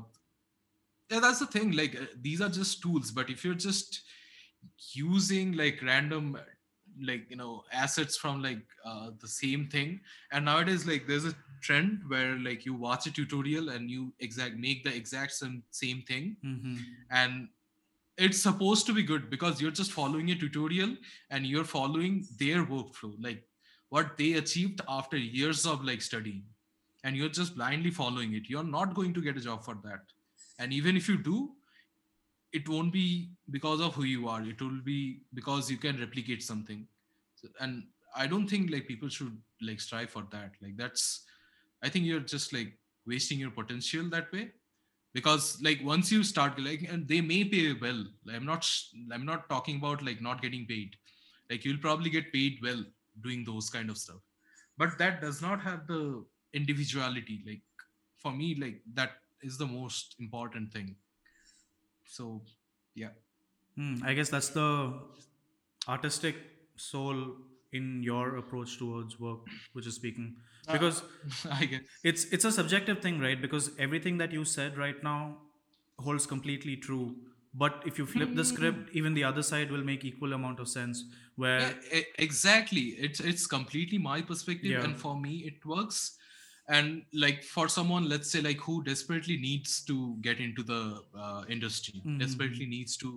yeah 1.11 1.20
that's 1.20 1.39
the 1.39 1.47
thing 1.47 1.73
like 1.73 1.97
uh, 1.97 2.07
these 2.20 2.41
are 2.41 2.49
just 2.49 2.82
tools 2.82 3.11
but 3.11 3.31
if 3.31 3.45
you're 3.45 3.55
just 3.55 4.03
using 4.93 5.53
like 5.53 5.81
random 5.82 6.39
like 7.03 7.28
you 7.28 7.36
know 7.36 7.62
assets 7.73 8.16
from 8.16 8.43
like 8.43 8.62
uh, 8.85 9.11
the 9.20 9.28
same 9.28 9.66
thing 9.66 10.01
and 10.32 10.45
nowadays 10.45 10.86
like 10.86 11.07
there's 11.07 11.24
a 11.24 11.35
trend 11.66 12.01
where 12.12 12.32
like 12.47 12.65
you 12.69 12.74
watch 12.85 13.07
a 13.11 13.12
tutorial 13.19 13.70
and 13.74 13.91
you 13.97 14.12
exact 14.28 14.57
make 14.65 14.85
the 14.85 14.95
exact 15.01 15.32
same, 15.41 15.62
same 15.82 16.03
thing. 16.12 16.36
Hmm 16.43 16.77
and 17.23 17.49
it's 18.24 18.41
supposed 18.47 18.86
to 18.89 18.93
be 18.97 19.03
good 19.03 19.28
because 19.31 19.61
you're 19.61 19.77
just 19.78 19.93
following 19.93 20.31
a 20.32 20.35
tutorial 20.43 20.91
and 21.31 21.47
you're 21.53 21.65
following 21.70 22.19
their 22.43 22.61
workflow 22.73 23.12
like 23.28 23.41
what 23.89 24.16
they 24.20 24.28
achieved 24.43 24.81
after 24.89 25.16
years 25.16 25.66
of 25.73 25.85
like 25.85 26.03
studying. 26.03 26.45
And 27.03 27.16
you're 27.16 27.28
just 27.39 27.55
blindly 27.57 27.91
following 27.91 28.35
it. 28.35 28.49
You're 28.49 28.65
not 28.77 28.95
going 28.95 29.12
to 29.15 29.20
get 29.20 29.36
a 29.36 29.41
job 29.41 29.65
for 29.65 29.74
that. 29.85 30.01
And 30.59 30.73
even 30.73 30.97
if 30.97 31.09
you 31.09 31.19
do 31.19 31.51
it 32.53 32.69
won't 32.69 32.93
be 32.93 33.31
because 33.51 33.81
of 33.81 33.95
who 33.95 34.05
you 34.05 34.28
are. 34.28 34.41
It 34.43 34.61
will 34.62 34.81
be 34.85 35.23
because 35.35 35.70
you 35.70 35.77
can 35.77 35.99
replicate 36.07 36.43
something. 36.43 36.86
So- 37.43 37.49
and 37.61 37.85
i 38.16 38.24
don't 38.32 38.49
think 38.51 38.70
like 38.73 38.86
people 38.89 39.09
should 39.15 39.36
like 39.69 39.81
strive 39.81 40.11
for 40.11 40.23
that. 40.35 40.53
Like 40.62 40.77
that's 40.77 41.24
i 41.85 41.89
think 41.89 42.06
you're 42.06 42.28
just 42.35 42.52
like 42.52 42.73
wasting 43.06 43.39
your 43.39 43.51
potential 43.51 44.09
that 44.11 44.32
way. 44.32 44.51
Because 45.12 45.62
like 45.62 45.81
once 45.85 46.11
you 46.11 46.24
start 46.24 46.59
like 46.61 46.82
and 46.90 47.06
they 47.06 47.20
may 47.20 47.44
pay 47.44 47.73
well. 47.74 48.05
I'm 48.32 48.47
not 48.47 48.69
i'm 49.12 49.24
not 49.24 49.48
talking 49.48 49.77
about 49.77 50.02
like 50.02 50.20
not 50.20 50.43
getting 50.43 50.66
paid. 50.66 50.97
Like 51.51 51.65
you'll 51.65 51.78
probably 51.78 52.11
get 52.11 52.32
paid 52.32 52.59
well 52.62 52.85
doing 53.23 53.44
those 53.44 53.70
kind 53.70 53.90
of 53.90 53.98
stuff. 53.98 54.23
But 54.77 54.98
that 54.98 55.20
does 55.20 55.40
not 55.43 55.61
have 55.61 55.86
the 55.86 56.24
individuality. 56.52 57.43
Like 57.47 57.62
for 58.16 58.32
me 58.32 58.55
like 58.56 58.81
that 58.94 59.12
is 59.43 59.59
the 59.59 59.66
most 59.66 60.16
important 60.19 60.73
thing. 60.73 60.97
So 62.06 62.43
Hmm, 63.77 63.97
I 64.05 64.15
guess 64.15 64.31
that's 64.31 64.48
the 64.51 64.94
artistic 65.89 66.36
soul 66.77 67.36
in 67.80 68.02
your 68.02 68.36
approach 68.36 68.78
towards 68.78 69.18
work, 69.20 69.40
which 69.72 69.86
is 69.86 69.96
speaking. 69.96 70.36
Uh, 70.68 70.72
Because 70.72 71.02
i 71.60 71.64
guess 71.72 71.82
it's 72.12 72.24
it's 72.38 72.44
a 72.51 72.52
subjective 72.59 73.01
thing, 73.06 73.20
right? 73.26 73.40
Because 73.46 73.70
everything 73.88 74.18
that 74.24 74.32
you 74.38 74.44
said 74.56 74.78
right 74.86 75.02
now 75.02 75.18
holds 75.98 76.26
completely 76.34 76.76
true. 76.88 77.06
But 77.62 77.82
if 77.86 77.98
you 77.98 78.05
flip 78.12 78.34
the 78.34 78.44
script, 78.44 78.90
even 79.01 79.14
the 79.14 79.22
other 79.24 79.42
side 79.48 79.70
will 79.70 79.84
make 79.90 80.05
equal 80.05 80.32
amount 80.32 80.59
of 80.64 80.68
sense. 80.68 81.05
Where 81.36 81.60
Yeah, 81.60 82.01
exactly 82.28 82.86
it's 83.09 83.20
it's 83.32 83.46
completely 83.46 83.98
my 83.98 84.20
perspective 84.32 84.70
Yeah. 84.72 84.84
and 84.88 84.96
for 85.05 85.14
me 85.20 85.34
it 85.52 85.64
works 85.74 86.02
and 86.68 87.02
like 87.24 87.42
for 87.44 87.68
someone 87.68 88.09
let's 88.09 88.30
say 88.34 88.40
like 88.40 88.60
who 88.66 88.82
desperately 88.88 89.36
needs 89.36 89.84
to 89.90 89.96
get 90.28 90.38
into 90.48 90.62
the 90.72 90.82
uh, 91.24 91.44
industry 91.56 92.02
Mhm. 92.05 92.18
desperately 92.24 92.66
needs 92.74 92.96
to 93.05 93.12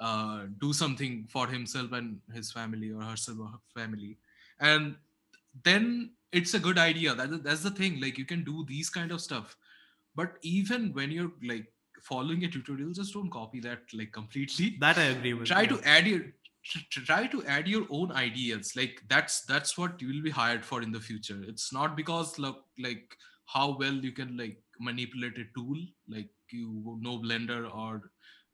uh, 0.00 0.44
do 0.58 0.72
something 0.72 1.26
for 1.28 1.46
himself 1.46 1.92
and 1.92 2.18
his 2.34 2.50
family 2.50 2.90
or 2.90 3.02
herself 3.02 3.38
or 3.38 3.46
her 3.46 3.80
family. 3.80 4.16
And 4.58 4.96
then 5.64 6.12
it's 6.32 6.54
a 6.54 6.58
good 6.58 6.78
idea. 6.78 7.14
That, 7.14 7.44
that's 7.44 7.62
the 7.62 7.70
thing. 7.70 8.00
Like 8.00 8.18
you 8.18 8.24
can 8.24 8.42
do 8.44 8.64
these 8.66 8.90
kind 8.90 9.12
of 9.12 9.20
stuff. 9.20 9.56
But 10.14 10.34
even 10.42 10.92
when 10.92 11.10
you're 11.10 11.32
like 11.42 11.66
following 12.02 12.44
a 12.44 12.48
tutorial 12.48 12.92
just 12.92 13.12
don't 13.12 13.30
copy 13.30 13.60
that 13.60 13.80
like 13.92 14.12
completely. 14.12 14.76
That 14.80 14.98
I 14.98 15.04
agree 15.04 15.34
with. 15.34 15.46
try 15.46 15.62
yeah. 15.62 15.68
to 15.68 15.80
add 15.84 16.06
your 16.06 16.20
tr- 16.64 16.86
tr- 16.90 17.04
try 17.04 17.26
to 17.26 17.44
add 17.44 17.68
your 17.68 17.86
own 17.90 18.12
ideas. 18.12 18.74
Like 18.76 19.02
that's 19.08 19.42
that's 19.42 19.76
what 19.76 20.00
you 20.00 20.08
will 20.08 20.22
be 20.22 20.30
hired 20.30 20.64
for 20.64 20.82
in 20.82 20.92
the 20.92 21.00
future. 21.00 21.40
It's 21.46 21.72
not 21.72 21.96
because 21.96 22.38
look 22.38 22.64
like 22.78 23.16
how 23.46 23.76
well 23.78 23.94
you 23.94 24.12
can 24.12 24.36
like 24.36 24.62
manipulate 24.78 25.36
a 25.38 25.44
tool 25.54 25.76
like 26.08 26.30
you 26.50 26.98
know 27.00 27.18
blender 27.18 27.72
or 27.74 28.10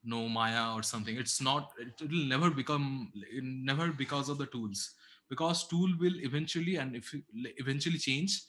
know 0.07 0.29
maya 0.29 0.75
or 0.75 0.83
something 0.83 1.17
it's 1.17 1.41
not 1.41 1.73
it 1.79 2.01
will 2.01 2.27
never 2.35 2.51
become 2.51 3.13
never 3.43 3.89
because 3.93 4.29
of 4.29 4.39
the 4.39 4.47
tools 4.47 4.95
because 5.29 5.67
tool 5.69 5.91
will 5.99 6.19
eventually 6.21 6.77
and 6.77 6.95
if 6.97 7.13
you 7.13 7.23
eventually 7.59 7.99
change 7.99 8.43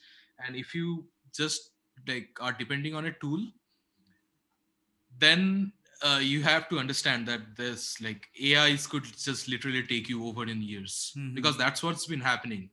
and 0.46 0.56
if 0.56 0.74
you 0.76 1.08
just 1.34 1.72
like 2.08 2.30
are 2.40 2.54
depending 2.54 2.94
on 2.96 3.06
a 3.06 3.14
tool 3.14 3.42
then 5.20 5.72
uh, 6.04 6.20
you 6.22 6.44
have 6.44 6.70
to 6.70 6.78
understand 6.80 7.28
that 7.28 7.56
this 7.56 8.00
like 8.02 8.28
AIs 8.40 8.86
could 8.86 9.04
just 9.04 9.48
literally 9.48 9.84
take 9.84 10.08
you 10.10 10.26
over 10.26 10.44
in 10.44 10.62
years 10.62 11.14
Mhm. 11.18 11.34
because 11.36 11.58
that's 11.58 11.82
what's 11.82 12.06
been 12.06 12.22
happening. 12.22 12.70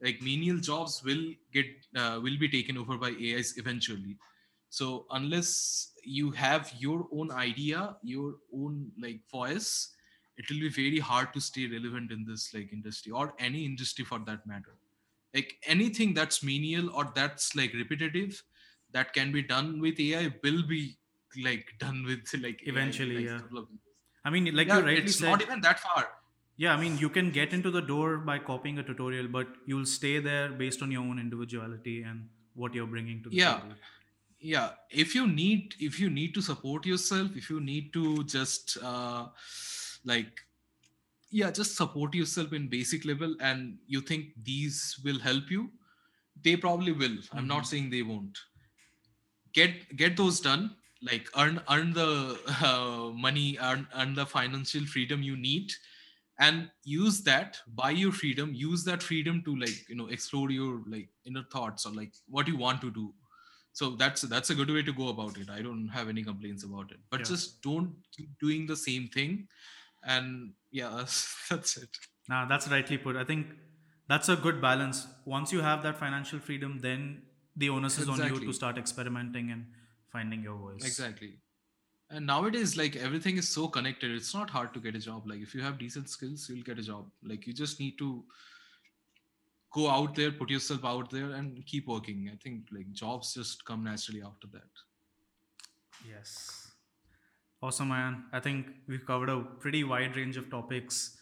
Like 0.00 0.20
menial 0.20 0.58
jobs 0.58 1.02
will 1.04 1.24
get 1.52 1.66
uh, 1.96 2.20
will 2.22 2.36
be 2.38 2.48
taken 2.48 2.76
over 2.76 2.98
by 2.98 3.10
AIs 3.10 3.56
eventually. 3.58 4.18
So 4.76 5.06
unless 5.10 5.92
you 6.02 6.30
have 6.32 6.72
your 6.78 7.06
own 7.12 7.30
idea, 7.30 7.96
your 8.02 8.30
own 8.52 8.90
like 9.00 9.20
voice, 9.30 9.90
it 10.36 10.50
will 10.50 10.58
be 10.66 10.68
very 10.68 10.98
hard 10.98 11.32
to 11.34 11.40
stay 11.40 11.66
relevant 11.74 12.10
in 12.10 12.24
this 12.30 12.52
like 12.52 12.72
industry 12.72 13.12
or 13.12 13.34
any 13.38 13.64
industry 13.64 14.04
for 14.04 14.18
that 14.30 14.44
matter. 14.52 14.74
Like 15.32 15.54
anything 15.74 16.12
that's 16.14 16.42
menial 16.42 16.90
or 16.90 17.04
that's 17.14 17.54
like 17.54 17.72
repetitive 17.72 18.42
that 18.92 19.12
can 19.12 19.30
be 19.36 19.42
done 19.42 19.80
with 19.80 20.00
AI 20.00 20.34
will 20.42 20.66
be 20.66 20.82
like 21.44 21.72
done 21.78 22.04
with 22.10 22.34
like 22.42 22.60
AI 22.66 22.70
Eventually, 22.74 23.14
like, 23.16 23.24
yeah. 23.26 23.38
couple 23.38 23.58
of 23.58 23.68
years. 23.70 23.80
I 24.24 24.30
mean, 24.30 24.52
like 24.56 24.68
yeah, 24.68 24.78
you 24.78 24.84
rightly 24.90 25.04
it's 25.04 25.18
said, 25.18 25.30
not 25.30 25.42
even 25.42 25.60
that 25.60 25.80
far. 25.86 26.08
yeah. 26.56 26.74
I 26.74 26.80
mean, 26.80 26.98
you 26.98 27.08
can 27.08 27.30
get 27.30 27.52
into 27.52 27.70
the 27.70 27.80
door 27.94 28.16
by 28.18 28.38
copying 28.52 28.78
a 28.78 28.82
tutorial, 28.82 29.28
but 29.28 29.46
you'll 29.66 29.86
stay 29.86 30.18
there 30.18 30.48
based 30.66 30.82
on 30.82 30.90
your 30.90 31.02
own 31.02 31.18
individuality 31.20 32.02
and 32.02 32.28
what 32.54 32.74
you're 32.74 32.86
bringing 32.98 33.22
to 33.22 33.28
the 33.30 33.36
Yeah. 33.36 33.58
table. 33.60 33.74
Yeah, 34.44 34.72
if 34.90 35.14
you 35.14 35.26
need 35.26 35.74
if 35.80 35.98
you 35.98 36.10
need 36.10 36.34
to 36.34 36.42
support 36.42 36.84
yourself, 36.86 37.34
if 37.34 37.48
you 37.48 37.60
need 37.60 37.92
to 37.94 38.24
just 38.24 38.76
uh, 38.82 39.28
like 40.04 40.42
yeah, 41.30 41.50
just 41.50 41.76
support 41.76 42.14
yourself 42.14 42.52
in 42.52 42.68
basic 42.68 43.04
level, 43.04 43.36
and 43.40 43.78
you 43.86 44.00
think 44.02 44.28
these 44.42 45.00
will 45.04 45.18
help 45.20 45.50
you, 45.50 45.70
they 46.42 46.56
probably 46.56 46.92
will. 46.92 47.18
I'm 47.32 47.48
not 47.48 47.64
Mhm. 47.64 47.66
saying 47.66 47.90
they 47.90 48.02
won't. 48.02 48.38
Get 49.52 49.96
get 49.96 50.16
those 50.16 50.40
done. 50.40 50.76
like 51.06 51.26
earn 51.42 51.56
earn 51.72 51.88
the 51.96 52.10
uh, 52.68 53.10
money 53.24 53.58
earn 53.68 53.86
earn 54.02 54.14
the 54.18 54.24
financial 54.26 54.84
freedom 54.92 55.22
you 55.28 55.36
need 55.36 55.72
and 56.46 56.70
use 56.92 57.18
that 57.28 57.58
buy 57.80 57.90
your 58.02 58.12
freedom 58.20 58.54
use 58.60 58.84
that 58.90 59.02
freedom 59.08 59.42
to 59.48 59.56
like 59.64 59.90
you 59.90 59.96
know 60.00 60.06
explore 60.16 60.50
your 60.56 60.70
like 60.94 61.10
inner 61.32 61.44
thoughts 61.56 61.84
or 61.90 61.92
like 62.00 62.14
what 62.36 62.48
you 62.52 62.56
want 62.64 62.80
to 62.86 62.90
do 63.00 63.04
so 63.74 63.90
that's 64.00 64.22
that's 64.32 64.50
a 64.50 64.54
good 64.54 64.70
way 64.70 64.82
to 64.88 64.92
go 64.92 65.08
about 65.08 65.36
it. 65.36 65.50
I 65.50 65.60
don't 65.60 65.88
have 65.88 66.08
any 66.08 66.22
complaints 66.22 66.64
about 66.64 66.92
it. 66.92 67.00
But 67.10 67.20
Yeah. 67.20 67.30
just 67.34 67.60
don't 67.60 67.94
keep 68.16 68.38
doing 68.38 68.66
the 68.72 68.76
same 68.76 69.08
thing. 69.08 69.48
And 70.04 70.52
yeah 70.70 70.90
that's, 70.96 71.16
that's 71.50 71.76
it. 71.76 71.88
Nah, 72.28 72.46
that's 72.46 72.68
rightly 72.68 72.98
put. 72.98 73.16
I 73.16 73.24
think 73.24 73.48
that's 74.08 74.28
a 74.28 74.36
good 74.36 74.60
balance. 74.60 75.06
Once 75.24 75.52
you 75.52 75.60
have 75.60 75.82
that 75.82 75.98
financial 75.98 76.38
freedom, 76.38 76.78
then 76.80 77.22
the 77.56 77.68
onus 77.70 77.98
is 77.98 78.08
on 78.08 78.22
you 78.28 78.38
to 78.44 78.52
start 78.52 78.78
experimenting 78.78 79.50
and 79.50 79.66
finding 80.12 80.42
your 80.42 80.56
voice. 80.56 80.84
exactly. 80.84 81.32
And 82.10 82.26
nowadays 82.26 82.76
like 82.76 82.96
everything 82.96 83.38
is 83.38 83.48
so 83.48 83.66
connected. 83.66 84.12
It's 84.12 84.34
not 84.34 84.50
hard 84.50 84.72
to 84.74 84.80
get 84.80 84.94
a 84.94 84.98
job. 85.10 85.26
Like 85.26 85.40
if 85.40 85.54
you 85.54 85.62
have 85.62 85.78
decent 85.78 86.08
skills 86.10 86.48
you'll 86.48 86.62
get 86.62 86.78
a 86.78 86.82
job. 86.82 87.10
Like 87.24 87.46
you 87.48 87.52
just 87.52 87.80
need 87.80 87.98
to 87.98 88.24
go 89.76 89.84
out 89.96 90.14
there 90.18 90.32
put 90.40 90.50
yourself 90.54 90.84
out 90.92 91.10
there 91.16 91.30
and 91.38 91.64
keep 91.72 91.86
working 91.94 92.18
i 92.32 92.36
think 92.44 92.72
like 92.76 92.90
jobs 93.02 93.34
just 93.38 93.64
come 93.70 93.82
naturally 93.92 94.22
after 94.32 94.48
that 94.58 94.84
Yes. 96.08 96.70
Awesome, 97.62 97.88
man. 97.88 98.24
I 98.32 98.40
think 98.40 98.66
we've 98.86 99.06
covered 99.06 99.30
a 99.30 99.40
pretty 99.60 99.84
wide 99.84 100.16
range 100.16 100.36
of 100.36 100.50
topics, 100.50 101.16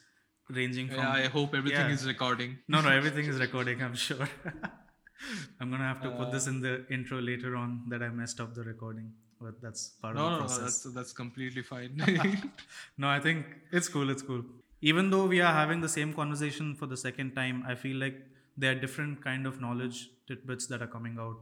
ranging 0.48 0.88
from. 0.88 0.98
yeah 0.98 1.12
i 1.12 1.28
hope 1.34 1.54
everything 1.54 1.88
Yeah. 1.90 1.98
is 1.98 2.06
recording 2.06 2.56
No, 2.68 2.80
no, 2.86 2.88
everything 3.00 3.26
is 3.32 3.38
recording, 3.38 3.82
I'm 3.88 3.94
sure. 3.94 4.28
I'm 5.60 5.68
going 5.70 5.80
to 5.80 5.86
have 5.86 6.00
to 6.02 6.10
put 6.10 6.32
this 6.32 6.48
Uh, 6.48 6.50
in 6.52 6.60
the 6.64 6.72
intro 6.96 7.20
later 7.20 7.54
on 7.56 7.76
that 7.90 8.02
I 8.02 8.08
messed 8.08 8.40
up 8.40 8.54
the 8.56 8.64
recording. 8.64 9.12
But 9.40 9.60
that's 9.60 9.84
part 10.02 10.16
no 10.16 10.24
of 10.24 10.26
the 10.26 10.32
no, 10.32 10.40
no 10.40 10.46
process. 10.46 10.82
that's 10.82 10.94
that's 10.96 11.12
completely 11.12 11.62
fine 11.62 11.94
no, 13.04 13.08
I 13.08 13.20
think 13.28 13.46
it's 13.80 13.88
cool. 13.88 14.10
It's 14.16 14.22
cool. 14.32 14.42
Even 14.90 15.10
though 15.14 15.26
we 15.26 15.40
are 15.46 15.52
having 15.62 15.80
the 15.80 15.88
same 15.94 16.12
conversation 16.20 16.74
for 16.82 16.86
the 16.92 16.96
second 16.96 17.34
time, 17.40 17.64
I 17.72 17.74
feel 17.86 17.96
like 18.04 18.18
there 18.56 18.72
are 18.72 18.80
different 18.80 19.22
kind 19.24 19.46
of 19.46 19.60
knowledge 19.60 20.10
tidbits 20.28 20.66
that 20.68 20.82
are 20.82 20.86
coming 20.86 21.16
out. 21.18 21.36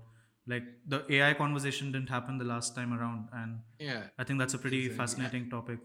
Like 0.47 0.65
the 0.89 1.05
AI 1.17 1.35
conversation 1.35 1.93
didn't 1.93 2.09
happen 2.09 2.39
the 2.39 2.45
last 2.45 2.75
time 2.75 2.93
around, 2.99 3.29
and 3.33 3.61
yeah 3.79 4.05
I 4.19 4.25
think 4.25 4.39
that's 4.39 4.55
a 4.55 4.59
pretty 4.59 4.87
Exactly. 4.87 4.97
fascinating 4.99 5.51
topic. 5.51 5.79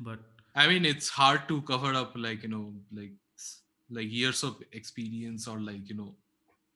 But 0.00 0.20
i 0.60 0.66
mean 0.68 0.84
it's 0.88 1.08
hard 1.14 1.42
to 1.48 1.56
cover 1.70 1.90
up 1.98 2.12
like 2.26 2.42
you 2.44 2.48
know 2.52 2.62
like 2.98 3.12
like 3.96 4.08
years 4.20 4.42
of 4.48 4.62
experience 4.78 5.46
or 5.52 5.56
like 5.66 5.88
you 5.90 5.96
know 5.98 6.06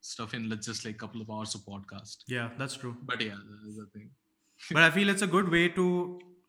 stuff 0.09 0.34
in 0.39 0.44
just 0.66 0.84
like 0.84 0.98
couple 0.98 1.22
of 1.24 1.30
hours 1.30 1.55
of 1.55 1.62
podcast 1.62 2.18
yeah, 2.34 2.51
that's 2.59 2.76
true. 2.82 2.94
but 3.10 3.20
yeah 3.20 3.39
that's 3.62 3.76
the 3.78 3.86
thing 3.94 4.10
but 4.72 4.82
I 4.82 4.90
feel 4.97 5.09
it's 5.14 5.22
a 5.22 5.30
good 5.36 5.48
way 5.56 5.68
to 5.80 5.86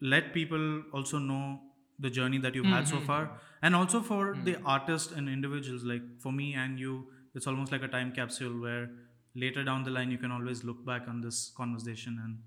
let 0.02 0.34
people 0.34 0.65
also 0.94 1.18
know 1.30 1.60
the 1.99 2.10
journey 2.10 2.38
that 2.40 2.56
you've 2.56 2.65
had 2.65 2.88
so 2.88 2.98
Mhm. 2.99 3.06
far, 3.06 3.40
and 3.61 3.76
also 3.76 4.02
for 4.02 4.36
the 4.45 4.56
artists 4.64 5.11
and 5.11 5.30
individuals. 5.30 5.84
Like 5.84 6.03
for 6.20 6.32
me 6.32 6.53
and 6.53 6.80
you, 6.80 7.11
it's 7.34 7.48
almost 7.48 7.72
like 7.72 7.84
a 7.84 7.88
time 7.88 8.11
capsule 8.14 8.60
where 8.60 8.90
later 9.36 9.64
down 9.64 9.84
the 9.84 9.91
line 9.91 10.11
you 10.11 10.18
can 10.18 10.32
always 10.32 10.64
look 10.64 10.84
back 10.86 11.07
on 11.07 11.22
this 11.22 11.52
conversation 11.57 12.20
and 12.24 12.40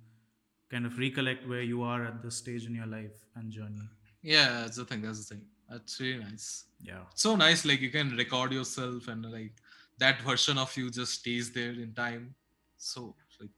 kind 0.70 0.84
of 0.86 0.98
recollect 0.98 1.46
where 1.48 1.62
you 1.62 1.82
are 1.82 2.04
at 2.04 2.22
this 2.22 2.36
stage 2.36 2.66
in 2.66 2.74
your 2.74 2.86
life 2.86 3.24
and 3.36 3.50
journey. 3.52 3.88
Yeah, 4.22 4.62
that's 4.62 4.76
the 4.76 4.84
thing. 4.84 5.02
That's 5.02 5.20
the 5.26 5.34
thing. 5.34 5.46
That's 5.68 6.00
really 6.00 6.22
nice. 6.24 6.64
Yeah. 6.80 7.04
So 7.14 7.36
nice. 7.36 7.64
Like 7.64 7.80
you 7.80 7.90
can 7.90 8.16
record 8.16 8.52
yourself, 8.52 9.08
and 9.08 9.24
like 9.32 9.54
that 9.98 10.22
version 10.22 10.58
of 10.58 10.76
you 10.76 10.90
just 10.90 11.14
stays 11.20 11.52
there 11.52 11.72
in 11.72 11.94
time. 11.94 12.34
So 12.78 13.16
like 13.40 13.50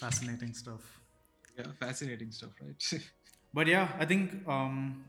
Fascinating 0.00 0.54
stuff. 0.54 0.82
yeah, 1.56 1.72
fascinating 1.80 2.30
stuff, 2.30 2.52
right? 2.60 2.92
But 3.54 3.66
yeah, 3.66 3.88
I 3.98 4.04
think 4.04 4.46
um, 4.46 5.04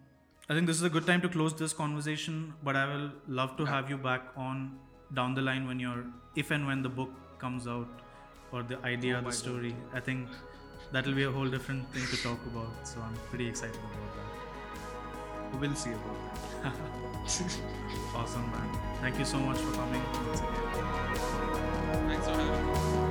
I 0.49 0.53
think 0.53 0.67
this 0.67 0.77
is 0.77 0.83
a 0.83 0.89
good 0.89 1.05
time 1.05 1.21
to 1.21 1.29
close 1.29 1.53
this 1.53 1.73
conversation. 1.73 2.53
But 2.63 2.75
I 2.75 2.85
will 2.93 3.11
love 3.27 3.57
to 3.57 3.65
have 3.65 3.89
you 3.89 3.97
back 3.97 4.21
on 4.35 4.77
down 5.13 5.33
the 5.33 5.41
line 5.41 5.67
when 5.67 5.79
you're, 5.79 6.05
if 6.35 6.51
and 6.51 6.67
when 6.67 6.81
the 6.81 6.89
book 6.89 7.09
comes 7.39 7.67
out, 7.67 7.87
or 8.51 8.63
the 8.63 8.77
idea, 8.83 9.17
Oh 9.17 9.25
the 9.29 9.31
story. 9.31 9.75
I 9.93 9.99
think 9.99 10.27
that 10.91 11.05
will 11.05 11.13
be 11.13 11.23
a 11.23 11.31
whole 11.31 11.47
different 11.47 11.91
thing 11.93 12.05
to 12.07 12.23
talk 12.23 12.39
about. 12.47 12.87
So 12.87 12.99
I'm 13.01 13.15
pretty 13.29 13.47
excited 13.47 13.75
about 13.75 14.15
that. 15.51 15.59
we'll 15.59 15.75
see 15.75 15.91
about 15.91 16.17
that. 16.63 16.73
Awesome, 18.15 18.51
man. 18.51 18.69
Thank 19.01 19.19
you 19.19 19.25
so 19.25 19.37
much 19.37 19.57
for 19.57 19.71
coming 19.73 20.01
once 20.13 20.39
again. 20.39 20.59
Thanks 22.07 22.25
for 22.25 22.33
having 22.33 23.03
me. 23.03 23.08